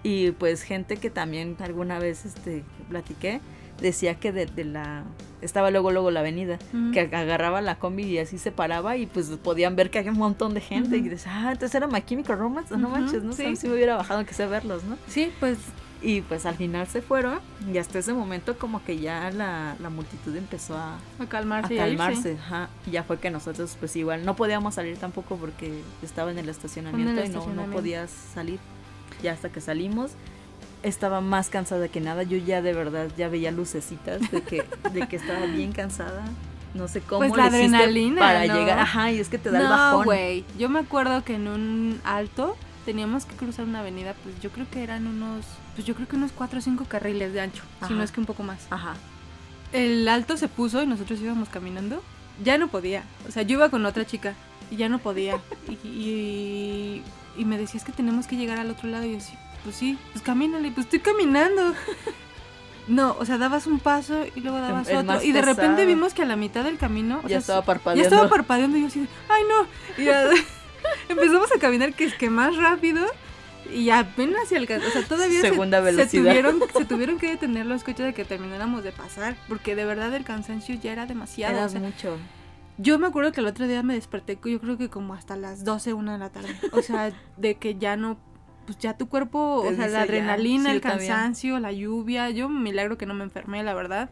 Y 0.03 0.31
pues 0.31 0.61
gente 0.61 0.97
que 0.97 1.09
también 1.09 1.55
alguna 1.59 1.99
vez 1.99 2.25
este, 2.25 2.63
platiqué, 2.89 3.41
decía 3.81 4.15
que 4.15 4.31
de, 4.31 4.45
de 4.45 4.63
la... 4.65 5.03
Estaba 5.41 5.69
luego, 5.69 5.91
luego 5.91 6.09
la 6.09 6.21
avenida, 6.21 6.57
que 6.93 6.99
agarraba 7.01 7.61
la 7.61 7.77
combi 7.77 8.03
y 8.05 8.17
así 8.17 8.39
se 8.39 8.51
paraba 8.51 8.97
y 8.97 9.05
pues 9.05 9.27
podían 9.43 9.75
ver 9.75 9.91
que 9.91 9.99
había 9.99 10.11
un 10.11 10.17
montón 10.17 10.55
de 10.55 10.61
gente 10.61 10.97
y 10.97 11.01
dices, 11.01 11.25
ah, 11.27 11.49
entonces 11.51 11.75
era 11.75 11.85
My 11.85 12.01
Chemical 12.03 12.39
Romance, 12.39 12.75
no 12.75 12.89
manches, 12.89 13.21
¿no? 13.23 13.33
sí. 13.33 13.43
Sí. 13.49 13.55
Si 13.55 13.67
me 13.67 13.75
hubiera 13.75 13.95
bajado 13.95 14.25
que 14.25 14.33
sé 14.33 14.47
verlos, 14.47 14.83
¿no? 14.83 14.97
Sí, 15.07 15.31
pues 15.39 15.59
Y 16.01 16.21
pues 16.21 16.45
al 16.47 16.55
final 16.55 16.87
se 16.87 17.01
fueron 17.03 17.39
y 17.71 17.77
hasta 17.77 17.99
ese 17.99 18.13
momento 18.13 18.57
como 18.57 18.83
que 18.83 18.97
ya 18.99 19.29
la, 19.31 19.75
la 19.79 19.89
multitud 19.91 20.35
empezó 20.35 20.75
a, 20.75 20.97
A 21.19 21.25
calmarse. 21.27 21.73
a 21.79 21.87
y 21.87 21.95
calmarse. 21.95 22.37
ajá. 22.39 22.69
Y 22.87 22.91
ya 22.91 23.03
fue 23.03 23.19
que 23.19 23.29
nosotros 23.29 23.75
pues 23.79 23.95
igual 23.95 24.25
no 24.25 24.35
podíamos 24.35 24.73
salir 24.75 24.97
tampoco 24.97 25.35
porque 25.37 25.81
estaba 26.01 26.31
en 26.31 26.39
el 26.39 26.49
estacionamiento 26.49 27.11
En 27.11 27.17
el 27.19 27.25
y 27.25 27.27
no, 27.29 27.33
no 27.35 27.39
estacionamiento. 27.41 27.77
podías 27.77 28.09
salir. 28.09 28.59
Ya 29.23 29.33
hasta 29.33 29.49
que 29.49 29.61
salimos 29.61 30.11
estaba 30.83 31.21
más 31.21 31.49
cansada 31.49 31.87
que 31.87 31.99
nada. 32.01 32.23
Yo 32.23 32.37
ya 32.37 32.61
de 32.61 32.73
verdad 32.73 33.07
ya 33.17 33.27
veía 33.29 33.51
lucecitas 33.51 34.19
de 34.31 34.41
que, 34.41 34.63
de 34.93 35.07
que 35.07 35.15
estaba 35.15 35.45
bien 35.45 35.71
cansada. 35.71 36.23
No 36.73 36.87
sé 36.87 37.01
cómo 37.01 37.19
Pues 37.19 37.31
la 37.35 37.49
le 37.49 37.57
adrenalina, 37.57 38.19
para 38.21 38.45
¿no? 38.45 38.53
llegar. 38.55 38.79
Ajá, 38.79 39.11
y 39.11 39.19
es 39.19 39.29
que 39.29 39.37
te 39.37 39.49
da 39.49 39.59
el 39.61 39.67
bajón. 39.67 40.05
güey. 40.05 40.45
Yo 40.59 40.69
me 40.69 40.79
acuerdo 40.79 41.23
que 41.23 41.35
en 41.35 41.47
un 41.47 41.99
alto 42.03 42.55
teníamos 42.85 43.25
que 43.25 43.35
cruzar 43.35 43.65
una 43.65 43.79
avenida, 43.79 44.13
pues 44.23 44.39
yo 44.41 44.49
creo 44.51 44.65
que 44.69 44.83
eran 44.83 45.07
unos, 45.07 45.45
pues 45.75 45.85
yo 45.87 45.95
creo 45.95 46.07
que 46.07 46.15
unos 46.15 46.31
4 46.33 46.59
o 46.59 46.61
5 46.61 46.85
carriles 46.85 47.33
de 47.33 47.41
ancho, 47.41 47.63
si 47.87 47.93
no 47.93 48.03
es 48.03 48.11
que 48.11 48.19
un 48.19 48.25
poco 48.25 48.43
más. 48.43 48.67
Ajá. 48.69 48.93
El 49.73 50.07
alto 50.07 50.37
se 50.37 50.47
puso 50.47 50.81
y 50.81 50.87
nosotros 50.87 51.19
íbamos 51.19 51.49
caminando. 51.49 52.01
Ya 52.43 52.57
no 52.57 52.67
podía. 52.67 53.03
O 53.27 53.31
sea, 53.31 53.41
yo 53.43 53.57
iba 53.57 53.69
con 53.69 53.85
otra 53.85 54.05
chica 54.05 54.35
y 54.69 54.75
ya 54.77 54.87
no 54.89 54.99
podía. 54.99 55.37
Y, 55.67 55.87
y, 55.87 57.03
y 57.37 57.45
me 57.45 57.57
decía, 57.57 57.79
es 57.79 57.83
que 57.83 57.91
tenemos 57.91 58.27
que 58.27 58.37
llegar 58.37 58.59
al 58.59 58.69
otro 58.69 58.87
lado. 58.87 59.05
Y 59.05 59.09
yo 59.11 59.15
decía, 59.15 59.39
pues 59.63 59.75
sí, 59.75 59.97
pues 60.13 60.23
camínale, 60.23 60.71
pues 60.71 60.85
estoy 60.85 60.99
caminando. 60.99 61.73
No, 62.87 63.17
o 63.19 63.25
sea, 63.25 63.37
dabas 63.37 63.67
un 63.67 63.79
paso 63.79 64.25
y 64.33 64.39
luego 64.39 64.59
dabas 64.59 64.87
El 64.87 64.97
otro. 64.97 65.21
Y 65.21 65.33
de 65.33 65.41
repente 65.41 65.85
vimos 65.85 66.13
que 66.13 66.21
a 66.21 66.25
la 66.25 66.37
mitad 66.37 66.63
del 66.63 66.77
camino. 66.77 67.17
o 67.23 67.23
Ya 67.23 67.29
sea, 67.29 67.37
estaba 67.39 67.59
ya 67.61 67.65
parpadeando. 67.65 68.03
estaba 68.15 68.29
parpadeando 68.29 68.77
y 68.77 68.81
yo 68.81 68.87
así, 68.87 69.07
ay 69.27 69.43
no. 69.49 70.01
Y 70.01 70.05
ya 70.05 70.23
empezamos 71.09 71.51
a 71.53 71.59
caminar 71.59 71.93
que 71.93 72.05
es 72.05 72.13
que 72.13 72.29
más 72.29 72.55
rápido 72.55 73.05
y 73.73 73.89
apenas 73.89 74.47
se 74.47 74.55
alcanzó. 74.55 74.87
O 74.87 74.91
sea, 74.91 75.03
todavía 75.03 75.41
se- 75.41 75.49
Segunda 75.49 75.79
se, 75.79 75.83
velocidad. 75.83 76.23
tuvieron, 76.23 76.59
se 76.77 76.85
tuvieron 76.85 77.17
que 77.17 77.29
detener 77.29 77.65
los 77.65 77.83
coches 77.83 78.05
de 78.05 78.13
que 78.13 78.23
termináramos 78.23 78.85
de 78.85 78.93
pasar. 78.93 79.35
Porque 79.49 79.75
de 79.75 79.83
verdad 79.83 80.13
el 80.15 80.23
cansancio 80.23 80.75
ya 80.81 80.93
era 80.93 81.05
demasiado. 81.05 81.57
Era 81.57 81.65
o 81.65 81.69
sea, 81.69 81.81
mucho. 81.81 82.17
yo 82.77 82.97
me 82.99 83.07
acuerdo 83.07 83.33
que 83.33 83.41
el 83.41 83.47
otro 83.47 83.67
día 83.67 83.83
me 83.83 83.95
desperté, 83.95 84.39
yo 84.45 84.61
creo 84.61 84.77
que 84.77 84.87
como 84.89 85.13
hasta 85.13 85.35
las 85.35 85.65
12, 85.65 85.91
una 85.91 86.13
de 86.13 86.19
la 86.19 86.29
tarde. 86.29 86.55
O 86.71 86.81
sea, 86.81 87.11
de 87.35 87.55
que 87.55 87.75
ya 87.75 87.97
no. 87.97 88.17
Pues 88.67 88.77
ya 88.77 88.95
tu 88.97 89.07
cuerpo, 89.09 89.61
Te 89.63 89.73
o 89.73 89.75
sea, 89.75 89.87
la 89.87 90.01
adrenalina, 90.01 90.65
sí, 90.65 90.69
el 90.69 90.75
yo 90.75 90.81
también. 90.89 91.09
cansancio, 91.11 91.59
la 91.59 91.71
lluvia. 91.71 92.29
Yo 92.29 92.49
milagro 92.49 92.97
que 92.99 93.05
no 93.07 93.15
me 93.15 93.23
enfermé, 93.23 93.63
la 93.63 93.73
verdad. 93.73 94.09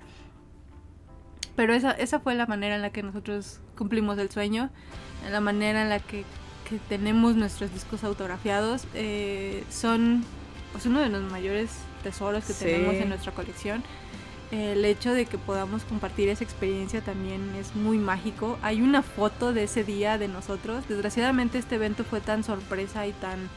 Pero 1.56 1.74
esa, 1.74 1.92
esa 1.92 2.20
fue 2.20 2.36
la 2.36 2.48
manera 2.48 2.76
en 2.76 2.82
la 2.82 2.90
que 2.90 3.04
nosotros 3.04 3.60
cumplimos 3.78 4.18
el 4.18 4.30
sueño, 4.32 4.70
la 5.30 5.40
manera 5.42 5.82
en 5.84 5.90
la 5.90 6.00
que, 6.00 6.24
que 6.70 6.80
tenemos 6.90 7.36
nuestros 7.36 7.72
discos 7.74 8.04
autografiados. 8.04 8.86
eh, 8.94 9.64
son 9.70 10.24
pues 10.72 10.86
uno 10.86 11.00
de 11.00 11.08
los 11.10 11.22
mayores 11.32 11.70
tesoros 12.04 12.44
que 12.46 12.54
Sí. 12.54 12.66
tenemos 12.66 12.96
en 12.96 13.10
nuestra 13.10 13.32
colección. 13.34 13.84
El 14.52 14.84
hecho 14.86 15.14
de 15.14 15.26
que 15.26 15.38
podamos 15.38 15.84
compartir 15.84 16.30
esa 16.30 16.44
experiencia 16.44 17.02
también 17.02 17.42
es 17.60 17.76
muy 17.76 17.98
mágico. 17.98 18.58
Hay 18.62 18.82
una 18.82 19.02
foto 19.02 19.54
de 19.54 19.64
ese 19.64 19.84
día 19.84 20.18
de 20.18 20.28
nosotros. 20.28 20.88
Desgraciadamente 20.88 21.58
este 21.58 21.76
evento 21.76 22.04
fue 22.04 22.22
tan 22.22 22.44
sorpresa 22.44 23.08
y 23.08 23.12
tan 23.14 23.50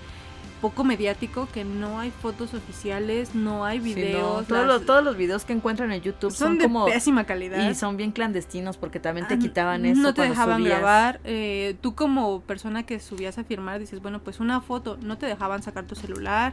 poco 0.60 0.85
mediático 0.85 1.48
que 1.52 1.64
no 1.64 1.98
hay 2.01 2.10
fotos 2.10 2.52
oficiales, 2.55 3.35
no 3.35 3.64
hay 3.64 3.80
Sí, 3.80 3.90
no, 3.90 3.94
videos. 3.97 4.47
todos, 4.47 4.51
las- 4.51 4.66
los, 4.66 4.86
todos 4.86 5.05
los 5.05 5.16
videos 5.16 5.44
que 5.44 5.52
encuentran 5.52 5.93
en 5.93 6.01
YouTube 6.02 6.30
son, 6.32 6.48
son, 6.48 6.59
de 6.59 6.64
como 6.64 6.86
pésima 6.86 7.24
calidad. 7.24 7.68
y 7.70 7.74
son 7.74 7.97
bien 7.97 8.12
clandestinos 8.12 8.76
porque 8.76 9.01
también 9.01 9.26
te 9.28 9.35
Ah, 9.35 9.39
quitaban 9.39 9.85
eso 9.86 10.01
No 10.01 10.14
te 10.14 10.22
dejaban 10.22 10.59
subías. 10.60 10.78
grabar. 10.80 11.20
eh, 11.24 11.76
tú 11.80 11.94
como 11.94 12.40
persona 12.43 12.82
que 12.85 13.01
subías 13.01 13.39
a 13.39 13.44
firmar 13.44 13.78
dices, 13.78 14.02
bueno, 14.02 14.18
pues 14.20 14.40
una 14.40 14.60
foto. 14.60 14.98
No 15.01 15.16
te 15.18 15.26
dejaban 15.26 15.62
sacar 15.62 15.85
tu 15.86 15.94
celular. 15.94 16.52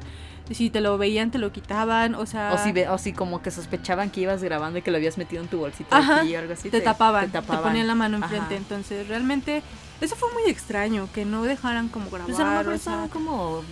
Si 0.52 0.70
te 0.70 0.80
lo 0.82 0.98
veían, 0.98 1.32
te 1.32 1.38
lo 1.40 1.52
quitaban. 1.52 2.14
O 2.16 2.26
sea, 2.26 2.54
O 2.54 2.58
si, 2.58 2.72
ve- 2.72 2.88
o 2.90 2.98
si 2.98 3.14
como 3.14 3.42
que 3.42 3.50
sospechaban 3.52 4.10
que 4.12 4.22
ibas 4.22 4.44
grabando 4.44 4.80
y 4.80 4.82
que 4.82 4.92
lo 4.92 4.98
habías 4.98 5.18
metido 5.18 5.42
en 5.42 5.48
tu 5.50 5.58
bolsita 5.58 5.98
Ajá, 5.98 6.22
aquí 6.22 6.36
o 6.36 6.40
algo 6.40 6.54
así. 6.54 6.70
te, 6.70 6.82
tapaban, 6.82 7.26
te 7.26 7.32
tapaban. 7.32 7.64
ponían 7.64 7.88
la 7.88 7.96
mano 7.96 8.18
Ajá. 8.18 8.26
enfrente. 8.26 8.56
Entonces, 8.56 9.08
realmente, 9.08 9.64
eso 10.02 10.16
fue 10.16 10.32
muy 10.34 10.44
extraño, 10.52 11.08
que 11.14 11.26
no 11.26 11.44
dejaran 11.44 11.88
como 11.88 12.10
grabar. 12.12 12.26
Pues 12.28 12.40
a 12.40 12.44
lo 12.44 12.50
mejor 12.60 12.74
o 12.74 12.78
sea, 12.78 13.08
como 13.12 13.64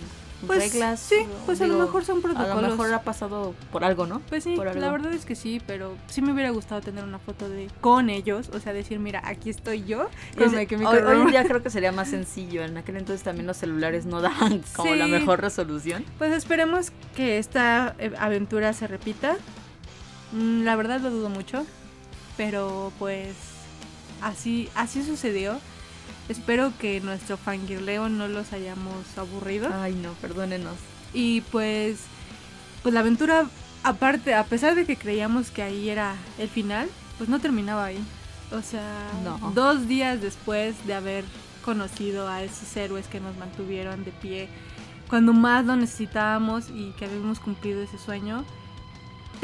pues, 0.46 0.72
reglas. 0.72 1.00
Sí, 1.00 1.16
o- 1.20 1.46
pues 1.46 1.60
a 1.60 1.66
lo 1.66 1.78
mejor 1.78 2.04
son 2.04 2.18
A 2.18 2.22
protocolos. 2.22 2.62
lo 2.62 2.68
mejor 2.70 2.92
ha 2.94 3.02
pasado 3.02 3.54
por 3.72 3.84
algo, 3.84 4.06
¿no? 4.06 4.20
Pues 4.28 4.44
sí, 4.44 4.54
por 4.56 4.68
algo. 4.68 4.80
la 4.80 4.90
verdad 4.90 5.12
es 5.12 5.24
que 5.24 5.34
sí, 5.34 5.60
pero 5.66 5.96
sí 6.08 6.22
me 6.22 6.32
hubiera 6.32 6.50
gustado 6.50 6.80
tener 6.80 7.04
una 7.04 7.18
foto 7.18 7.48
de 7.48 7.68
con 7.80 8.10
ellos, 8.10 8.50
o 8.54 8.60
sea, 8.60 8.72
decir, 8.72 8.98
mira, 8.98 9.22
aquí 9.24 9.50
estoy 9.50 9.84
yo. 9.84 10.08
Es- 10.32 10.36
con 10.36 10.54
My 10.54 10.66
Chemical 10.66 10.86
hoy, 10.86 10.96
hoy 10.96 10.98
en 10.98 11.04
Romance. 11.04 11.30
día 11.30 11.44
creo 11.48 11.62
que 11.62 11.70
sería 11.70 11.92
más 11.92 12.08
sencillo. 12.08 12.62
En 12.64 12.76
aquel 12.76 12.96
entonces 12.96 13.22
también 13.22 13.46
los 13.46 13.56
celulares 13.56 14.06
no 14.06 14.20
daban 14.20 14.62
como 14.76 14.94
la 14.94 15.06
mejor 15.06 15.40
resolución. 15.40 16.04
Pues 16.18 16.32
esperemos 16.32 16.92
que 17.16 17.38
esta 17.38 17.94
eh, 17.98 18.12
aventura 18.18 18.72
se 18.72 18.86
repita. 18.86 19.36
Mm, 20.32 20.64
La 20.64 20.76
verdad 20.76 21.00
lo 21.00 21.10
dudo 21.10 21.28
mucho, 21.28 21.64
pero 22.36 22.92
pues 22.98 23.34
así 24.20 24.68
así 24.74 25.02
sucedió. 25.04 25.58
Espero 26.28 26.72
que 26.78 27.00
nuestro 27.00 27.36
fangirleo 27.36 28.08
no 28.08 28.28
los 28.28 28.52
hayamos 28.52 29.18
aburrido. 29.18 29.68
Ay, 29.72 29.94
no, 29.94 30.12
perdónenos. 30.14 30.76
Y 31.12 31.42
pues 31.52 31.98
pues 32.82 32.92
la 32.94 33.00
aventura 33.00 33.46
aparte, 33.82 34.34
a 34.34 34.44
pesar 34.44 34.74
de 34.74 34.84
que 34.86 34.96
creíamos 34.96 35.50
que 35.50 35.62
ahí 35.62 35.88
era 35.88 36.16
el 36.38 36.48
final, 36.48 36.88
pues 37.18 37.28
no 37.28 37.38
terminaba 37.40 37.84
ahí. 37.86 37.98
O 38.52 38.60
sea, 38.62 39.10
No. 39.22 39.38
dos 39.54 39.88
días 39.88 40.20
después 40.20 40.86
de 40.86 40.94
haber 40.94 41.24
conocido 41.64 42.28
a 42.28 42.42
esos 42.42 42.74
héroes 42.76 43.06
que 43.06 43.20
nos 43.20 43.36
mantuvieron 43.36 44.04
de 44.04 44.10
pie, 44.12 44.48
cuando 45.08 45.32
más 45.32 45.64
lo 45.64 45.76
necesitábamos 45.76 46.68
y 46.70 46.92
que 46.98 47.04
habíamos 47.06 47.40
cumplido 47.40 47.82
ese 47.82 47.98
sueño, 47.98 48.44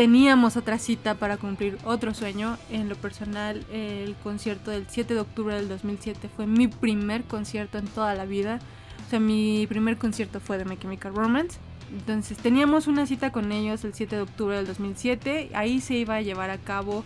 teníamos 0.00 0.56
otra 0.56 0.78
cita 0.78 1.16
para 1.16 1.36
cumplir 1.36 1.76
otro 1.84 2.14
sueño. 2.14 2.56
En 2.70 2.88
lo 2.88 2.96
personal, 2.96 3.66
el 3.70 4.16
concierto 4.22 4.70
del 4.70 4.86
7 4.88 5.12
de 5.12 5.20
octubre 5.20 5.54
del 5.54 5.68
2007 5.68 6.30
fue 6.34 6.46
mi 6.46 6.68
primer 6.68 7.24
concierto 7.24 7.76
en 7.76 7.86
toda 7.86 8.14
la 8.14 8.24
vida. 8.24 8.60
O 9.06 9.10
sea, 9.10 9.20
mi 9.20 9.66
primer 9.66 9.98
concierto 9.98 10.40
fue 10.40 10.56
de 10.56 10.64
My 10.64 10.78
Chemical 10.78 11.14
Romance. 11.14 11.58
Entonces 11.92 12.38
teníamos 12.38 12.86
una 12.86 13.04
cita 13.04 13.30
con 13.30 13.52
ellos 13.52 13.84
el 13.84 13.92
7 13.92 14.16
de 14.16 14.22
octubre 14.22 14.56
del 14.56 14.66
2007. 14.68 15.50
Ahí 15.52 15.82
se 15.82 15.96
iba 15.96 16.14
a 16.14 16.22
llevar 16.22 16.48
a 16.48 16.56
cabo 16.56 17.04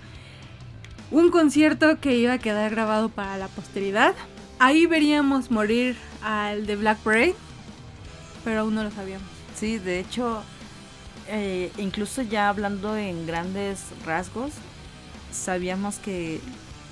un 1.11 1.33
concierto 1.33 1.99
que 1.99 2.17
iba 2.17 2.35
a 2.35 2.39
quedar 2.39 2.71
grabado 2.71 3.09
para 3.09 3.37
la 3.39 3.49
posteridad. 3.49 4.15
Ahí 4.61 4.87
veríamos 4.87 5.51
morir 5.51 5.97
al 6.23 6.65
de 6.65 6.77
Black 6.77 6.99
Parade, 6.99 7.35
pero 8.45 8.61
aún 8.61 8.77
no 8.77 8.85
lo 8.85 8.93
sabíamos. 8.93 9.27
Sí, 9.57 9.79
de 9.79 9.99
hecho, 9.99 10.45
eh, 11.29 11.71
incluso 11.79 12.23
ya 12.23 12.49
hablando 12.49 12.97
en 12.97 13.27
grandes 13.27 13.81
rasgos, 14.05 14.53
sabíamos 15.33 15.97
que 15.97 16.41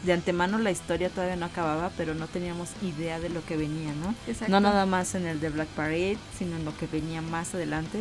de 0.04 0.12
antemano 0.12 0.58
la 0.58 0.70
historia 0.72 1.10
todavía 1.10 1.36
no 1.36 1.46
acababa, 1.46 1.90
pero 1.96 2.14
no 2.14 2.26
teníamos 2.26 2.70
idea 2.82 3.20
de 3.20 3.28
lo 3.28 3.44
que 3.46 3.56
venía, 3.56 3.92
¿no? 3.94 4.14
Exacto. 4.26 4.50
No 4.50 4.60
nada 4.60 4.84
más 4.86 5.14
en 5.14 5.26
el 5.26 5.40
de 5.40 5.48
Black 5.50 5.68
Parade, 5.68 6.18
sino 6.36 6.56
en 6.56 6.64
lo 6.64 6.76
que 6.76 6.86
venía 6.86 7.22
más 7.22 7.54
adelante. 7.54 8.00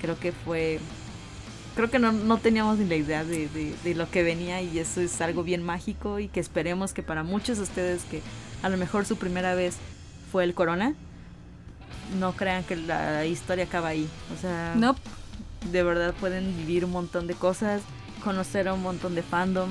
Creo 0.00 0.18
que 0.18 0.32
fue... 0.32 0.80
Creo 1.76 1.90
que 1.92 2.00
no, 2.00 2.10
no 2.10 2.38
teníamos 2.38 2.78
ni 2.78 2.86
la 2.86 2.96
idea 2.96 3.22
de, 3.24 3.48
de- 3.48 3.72
de 3.84 3.94
lo 3.94 4.10
que 4.10 4.24
venía 4.24 4.60
y 4.62 4.80
eso 4.80 5.00
es 5.00 5.20
algo 5.20 5.44
bien 5.44 5.62
mágico 5.62 6.18
y 6.18 6.26
que 6.26 6.40
esperemos 6.40 6.92
que 6.92 7.04
para 7.04 7.22
muchos 7.22 7.58
de 7.58 7.62
ustedes 7.62 8.02
que 8.02 8.20
a 8.64 8.68
lo 8.68 8.76
mejor 8.76 9.06
su 9.06 9.16
primera 9.16 9.54
vez 9.54 9.76
fue 10.32 10.42
el 10.42 10.54
corona, 10.54 10.94
no 12.18 12.32
crean 12.32 12.64
que 12.64 12.74
la 12.74 13.24
historia 13.26 13.64
acaba 13.64 13.88
ahí. 13.88 14.08
O 14.36 14.40
sea, 14.40 14.74
No, 14.76 14.96
de 15.72 15.82
verdad 15.82 16.14
pueden 16.14 16.56
vivir 16.56 16.84
un 16.84 16.92
montón 16.92 17.26
de 17.26 17.34
cosas, 17.34 17.82
conocer 18.22 18.68
a 18.68 18.74
un 18.74 18.82
montón 18.82 19.14
de 19.14 19.22
fandom, 19.22 19.70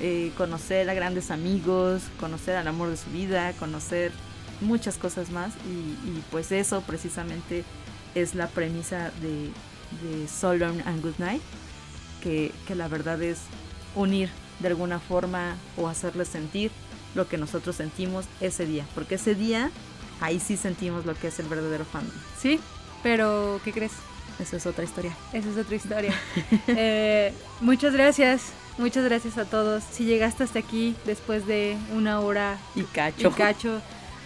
eh, 0.00 0.32
conocer 0.36 0.88
a 0.88 0.94
grandes 0.94 1.30
amigos, 1.30 2.02
conocer 2.20 2.56
al 2.56 2.68
amor 2.68 2.90
de 2.90 2.96
su 2.96 3.10
vida, 3.10 3.52
conocer 3.54 4.12
muchas 4.60 4.96
cosas 4.96 5.30
más 5.30 5.54
y, 5.66 6.20
pues 6.30 6.52
eso 6.52 6.82
precisamente 6.82 7.64
es 8.14 8.34
la 8.34 8.48
premisa 8.48 9.10
de, 9.20 9.50
de 10.02 10.28
So 10.28 10.50
and 10.50 11.02
Good 11.02 11.18
Night, 11.18 11.42
que, 12.22 12.52
que 12.66 12.74
la 12.74 12.88
verdad 12.88 13.22
es 13.22 13.38
unir 13.94 14.30
de 14.60 14.68
alguna 14.68 14.98
forma 14.98 15.56
o 15.76 15.88
hacerles 15.88 16.28
sentir 16.28 16.70
lo 17.14 17.28
que 17.28 17.38
nosotros 17.38 17.76
sentimos 17.76 18.26
ese 18.40 18.66
día, 18.66 18.84
porque 18.94 19.16
ese 19.16 19.34
día 19.34 19.70
ahí 20.20 20.40
sí 20.40 20.56
sentimos 20.56 21.06
lo 21.06 21.14
que 21.14 21.28
es 21.28 21.38
el 21.38 21.46
verdadero 21.46 21.84
fandom. 21.84 22.14
sí, 22.40 22.60
pero 23.02 23.60
¿qué 23.64 23.72
crees? 23.72 23.92
Eso 24.38 24.56
es 24.56 24.66
otra 24.66 24.84
historia. 24.84 25.16
Esa 25.32 25.48
es 25.50 25.56
otra 25.56 25.76
historia. 25.76 26.14
Eh, 26.68 27.32
muchas 27.60 27.92
gracias, 27.92 28.52
muchas 28.78 29.04
gracias 29.04 29.36
a 29.38 29.44
todos. 29.44 29.82
Si 29.90 30.04
llegaste 30.04 30.44
hasta 30.44 30.58
aquí 30.58 30.94
después 31.06 31.46
de 31.46 31.76
una 31.94 32.20
hora 32.20 32.58
Y 32.74 32.80
y 32.80 32.84
cacho. 32.84 33.30
cacho 33.32 33.80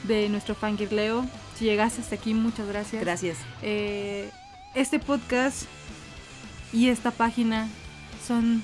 de 0.05 0.29
nuestro 0.29 0.55
fangirleo, 0.55 1.25
si 1.59 1.65
llegaste 1.65 2.01
hasta 2.03 2.15
aquí, 2.17 2.35
muchas 2.35 2.67
gracias. 2.69 3.01
Gracias. 3.03 3.39
Eh, 3.63 4.31
este 4.75 4.99
podcast 4.99 5.63
y 6.73 6.89
esta 6.89 7.11
página 7.11 7.69
son 8.27 8.63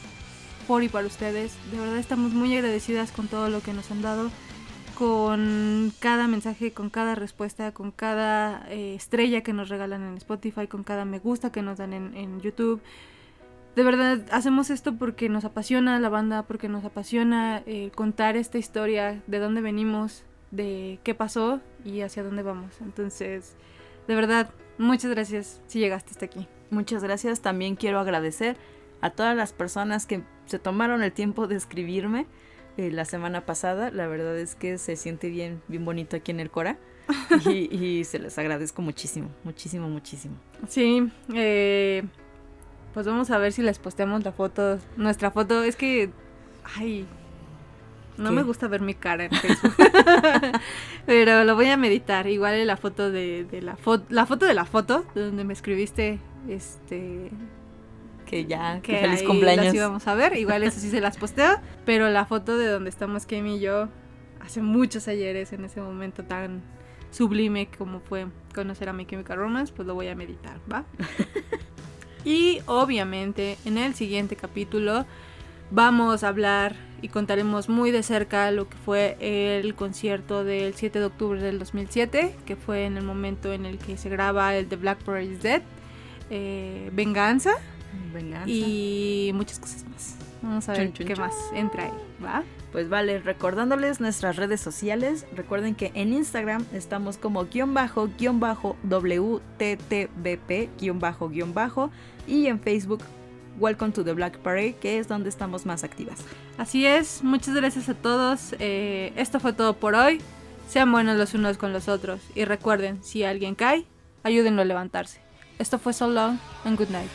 por 0.67 0.83
y 0.83 0.89
para 0.89 1.07
ustedes. 1.07 1.53
De 1.71 1.79
verdad 1.79 1.99
estamos 1.99 2.33
muy 2.33 2.55
agradecidas 2.57 3.11
con 3.13 3.29
todo 3.29 3.49
lo 3.49 3.63
que 3.63 3.73
nos 3.73 3.91
han 3.91 4.03
dado, 4.03 4.31
con 4.99 5.93
cada 6.01 6.27
mensaje, 6.27 6.73
con 6.73 6.91
cada 6.91 7.15
respuesta, 7.15 7.71
con 7.71 7.93
cada 7.93 8.67
eh, 8.69 8.97
estrella 8.97 9.45
que 9.45 9.53
nos 9.53 9.69
regalan 9.69 10.03
en 10.03 10.17
Spotify, 10.17 10.67
con 10.67 10.83
cada 10.83 11.05
me 11.05 11.21
gusta 11.21 11.53
que 11.53 11.63
nos 11.63 11.79
dan 11.79 11.93
en, 11.93 12.41
YouTube. 12.41 12.81
De 13.77 13.85
verdad, 13.85 14.27
hacemos 14.33 14.71
esto 14.71 14.97
porque 14.97 15.29
nos 15.29 15.45
apasiona 15.45 16.01
la 16.01 16.09
banda, 16.09 16.43
porque 16.43 16.69
nos 16.69 16.85
apasiona 16.85 17.63
eh, 17.65 17.93
contar 17.95 18.37
esta 18.37 18.59
historia, 18.59 19.23
de 19.29 19.39
dónde 19.39 19.61
venimos, 19.61 20.25
de 20.51 20.99
qué 21.05 21.15
pasó 21.15 21.61
y 21.85 22.01
hacia 22.01 22.25
dónde 22.25 22.43
vamos. 22.43 22.81
Entonces, 22.81 23.55
de 24.09 24.17
verdad, 24.17 24.51
muchas 24.79 25.13
gracias 25.13 25.61
si 25.69 25.79
llegaste 25.79 26.11
hasta 26.11 26.27
aquí. 26.27 26.49
Muchas 26.71 27.05
gracias. 27.05 27.41
También 27.41 27.77
quiero 27.77 28.01
agradecer 28.01 28.57
a 29.01 29.11
todas 29.11 29.37
las 29.37 29.53
personas 29.53 30.07
que 30.07 30.25
se 30.47 30.59
tomaron 30.59 31.05
el 31.05 31.13
tiempo 31.13 31.47
de 31.47 31.55
escribirme 31.55 32.27
eh, 32.79 32.91
la 32.93 33.05
semana 33.05 33.45
pasada. 33.45 33.91
La 33.91 34.07
verdad 34.07 34.39
es 34.39 34.55
que 34.55 34.79
se 34.79 34.97
siente 34.97 35.29
bien, 35.29 35.61
bien 35.69 35.85
bonito 35.85 36.17
aquí 36.17 36.31
en 36.31 36.41
el 36.41 36.51
Cora. 36.51 36.79
y, 37.47 37.75
y 37.75 38.05
se 38.05 38.19
les 38.19 38.39
agradezco 38.39 38.83
muchísimo, 38.83 39.31
muchísimo, 39.43 39.89
muchísimo. 39.89 40.37
Sí, 40.69 41.11
eh, 41.35 42.05
pues 42.95 43.07
vamos 43.07 43.31
a 43.31 43.39
ver 43.39 43.53
si 43.53 43.63
les 43.63 43.79
posteamos 43.79 44.25
la 44.25 44.33
foto, 44.33 44.79
nuestra 44.97 45.31
foto. 45.31 45.63
Es 45.65 45.75
que, 45.75 46.11
ay, 46.77 47.07
no 48.17 48.31
¿Qué? 48.31 48.37
me 48.37 48.43
gusta 48.43 48.69
ver 48.69 48.81
mi 48.81 48.95
cara 48.95 49.25
en 49.25 49.31
Facebook. 49.35 49.75
Pero 51.07 51.45
lo 51.45 51.57
voy 51.57 51.67
a 51.67 51.77
meditar. 51.77 52.27
Igual 52.27 52.67
la 52.67 52.77
foto 52.77 53.11
de, 53.11 53.45
de 53.45 53.61
la 53.61 53.77
foto, 53.77 54.05
la 54.09 54.27
foto 54.27 54.47
de 54.47 54.55
la 54.55 54.65
foto, 54.67 55.05
de 55.15 55.23
donde 55.27 55.45
me 55.45 55.53
escribiste, 55.53 56.19
este, 56.49 57.31
Que 58.29 58.45
ya, 58.45 58.81
que 58.83 58.93
que 58.93 58.99
feliz 58.99 59.21
ahí 59.21 59.27
cumpleaños. 59.27 59.65
las 59.67 59.75
íbamos 59.75 60.07
a 60.07 60.15
ver. 60.15 60.37
Igual 60.37 60.63
eso 60.63 60.79
sí 60.79 60.91
se 60.91 61.01
las 61.01 61.17
posteo. 61.17 61.57
Pero 61.85 62.11
la 62.11 62.27
foto 62.27 62.59
de 62.59 62.67
donde 62.67 62.91
estamos 62.91 63.27
Kemi 63.27 63.57
y 63.57 63.61
yo 63.61 63.89
hace 64.41 64.63
muchos 64.63 65.09
ayeres 65.09 65.53
en 65.53 65.65
ese 65.65 65.81
momento 65.81 66.25
tan 66.25 66.63
sublime 67.11 67.69
como 67.77 68.01
fue 68.01 68.27
conocer 68.55 68.89
a 68.89 68.93
mi 68.93 69.07
Chemical 69.07 69.39
Romance, 69.39 69.73
pues 69.75 69.87
lo 69.87 69.95
voy 69.95 70.09
a 70.09 70.15
meditar, 70.15 70.59
¿va? 70.71 70.85
y 72.25 72.61
obviamente 72.67 73.57
en 73.65 73.79
el 73.79 73.95
siguiente 73.95 74.37
capítulo 74.37 75.07
vamos 75.71 76.25
a 76.25 76.29
hablar 76.29 76.77
y 77.01 77.09
contaremos 77.09 77.69
muy 77.69 77.91
de 77.91 78.03
cerca 78.03 78.51
lo 78.51 78.69
que 78.69 78.77
fue 78.77 79.17
el 79.21 79.75
concierto 79.75 80.45
del 80.45 80.75
7 80.75 80.99
de 80.99 81.05
octubre 81.05 81.41
del 81.41 81.59
2007, 81.59 82.35
que 82.45 82.57
fue 82.57 82.87
en 82.87 82.97
el 82.97 83.05
momento 83.05 83.53
en 83.53 83.67
el 83.67 83.79
que 83.79 83.97
se 83.97 84.09
graba 84.09 84.57
el 84.57 84.67
The 84.67 84.77
Black 84.77 84.99
Parade 85.05 85.27
is 85.27 85.43
Dead, 85.43 85.63
eh, 86.31 86.91
Venganza 86.93 87.53
Venganza. 88.13 88.49
y 88.51 89.31
muchas 89.35 89.59
cosas 89.59 89.85
más. 89.89 90.17
Vamos 90.43 90.69
a 90.69 90.73
ver 90.73 90.83
Chun, 90.87 90.93
chun, 90.93 91.07
qué 91.07 91.15
chun. 91.15 91.25
más 91.25 91.35
entra 91.53 91.85
ahí, 91.85 91.93
¿va? 92.25 92.45
Pues 92.73 92.89
vale, 92.89 93.19
recordándoles 93.19 93.99
nuestras 94.01 94.37
redes 94.37 94.61
sociales, 94.61 95.27
recuerden 95.35 95.75
que 95.75 95.91
en 95.95 96.13
Instagram 96.13 96.65
estamos 96.73 97.17
como 97.17 97.47
guion 97.47 97.73
bajo, 97.75 98.09
guion 98.19 98.39
bajo, 98.41 98.77
WTTBP, 98.89 100.69
guion 100.79 100.99
bajo, 101.01 101.29
guion 101.29 101.55
bajo, 101.55 101.91
y 102.27 102.47
en 102.47 102.61
Facebook, 102.61 103.03
Welcome 103.59 103.93
to 103.93 104.05
the 104.05 104.13
Black 104.13 104.39
Parade, 104.39 104.77
que 104.77 104.99
es 104.99 105.09
donde 105.09 105.29
estamos 105.29 105.67
más 105.67 105.83
activas. 105.83 106.21
Así 106.59 106.87
es, 106.87 107.25
muchas 107.25 107.55
gracias 107.55 107.89
a 107.89 107.95
todos. 107.95 108.55
eh, 108.61 109.13
esto 109.17 109.41
fue 109.41 109.53
todo 109.53 109.75
por 109.77 109.95
hoy. 109.97 110.21
Sean 110.69 110.93
buenos 110.93 111.17
los 111.17 111.35
unos 111.35 111.57
con 111.59 111.73
los 111.73 111.89
otros. 111.89 112.21
Y 112.37 112.45
recuerden, 112.45 113.03
si 113.03 113.25
alguien 113.25 113.55
cae, 113.57 113.85
ayúdenlo 114.23 114.63
a 114.63 114.65
levantarse. 114.67 115.21
Esto 115.59 115.79
fue 115.81 115.93
So 115.93 116.09
Long 116.09 116.39
and 116.65 116.79
Good 116.79 116.91
Night. 116.91 117.09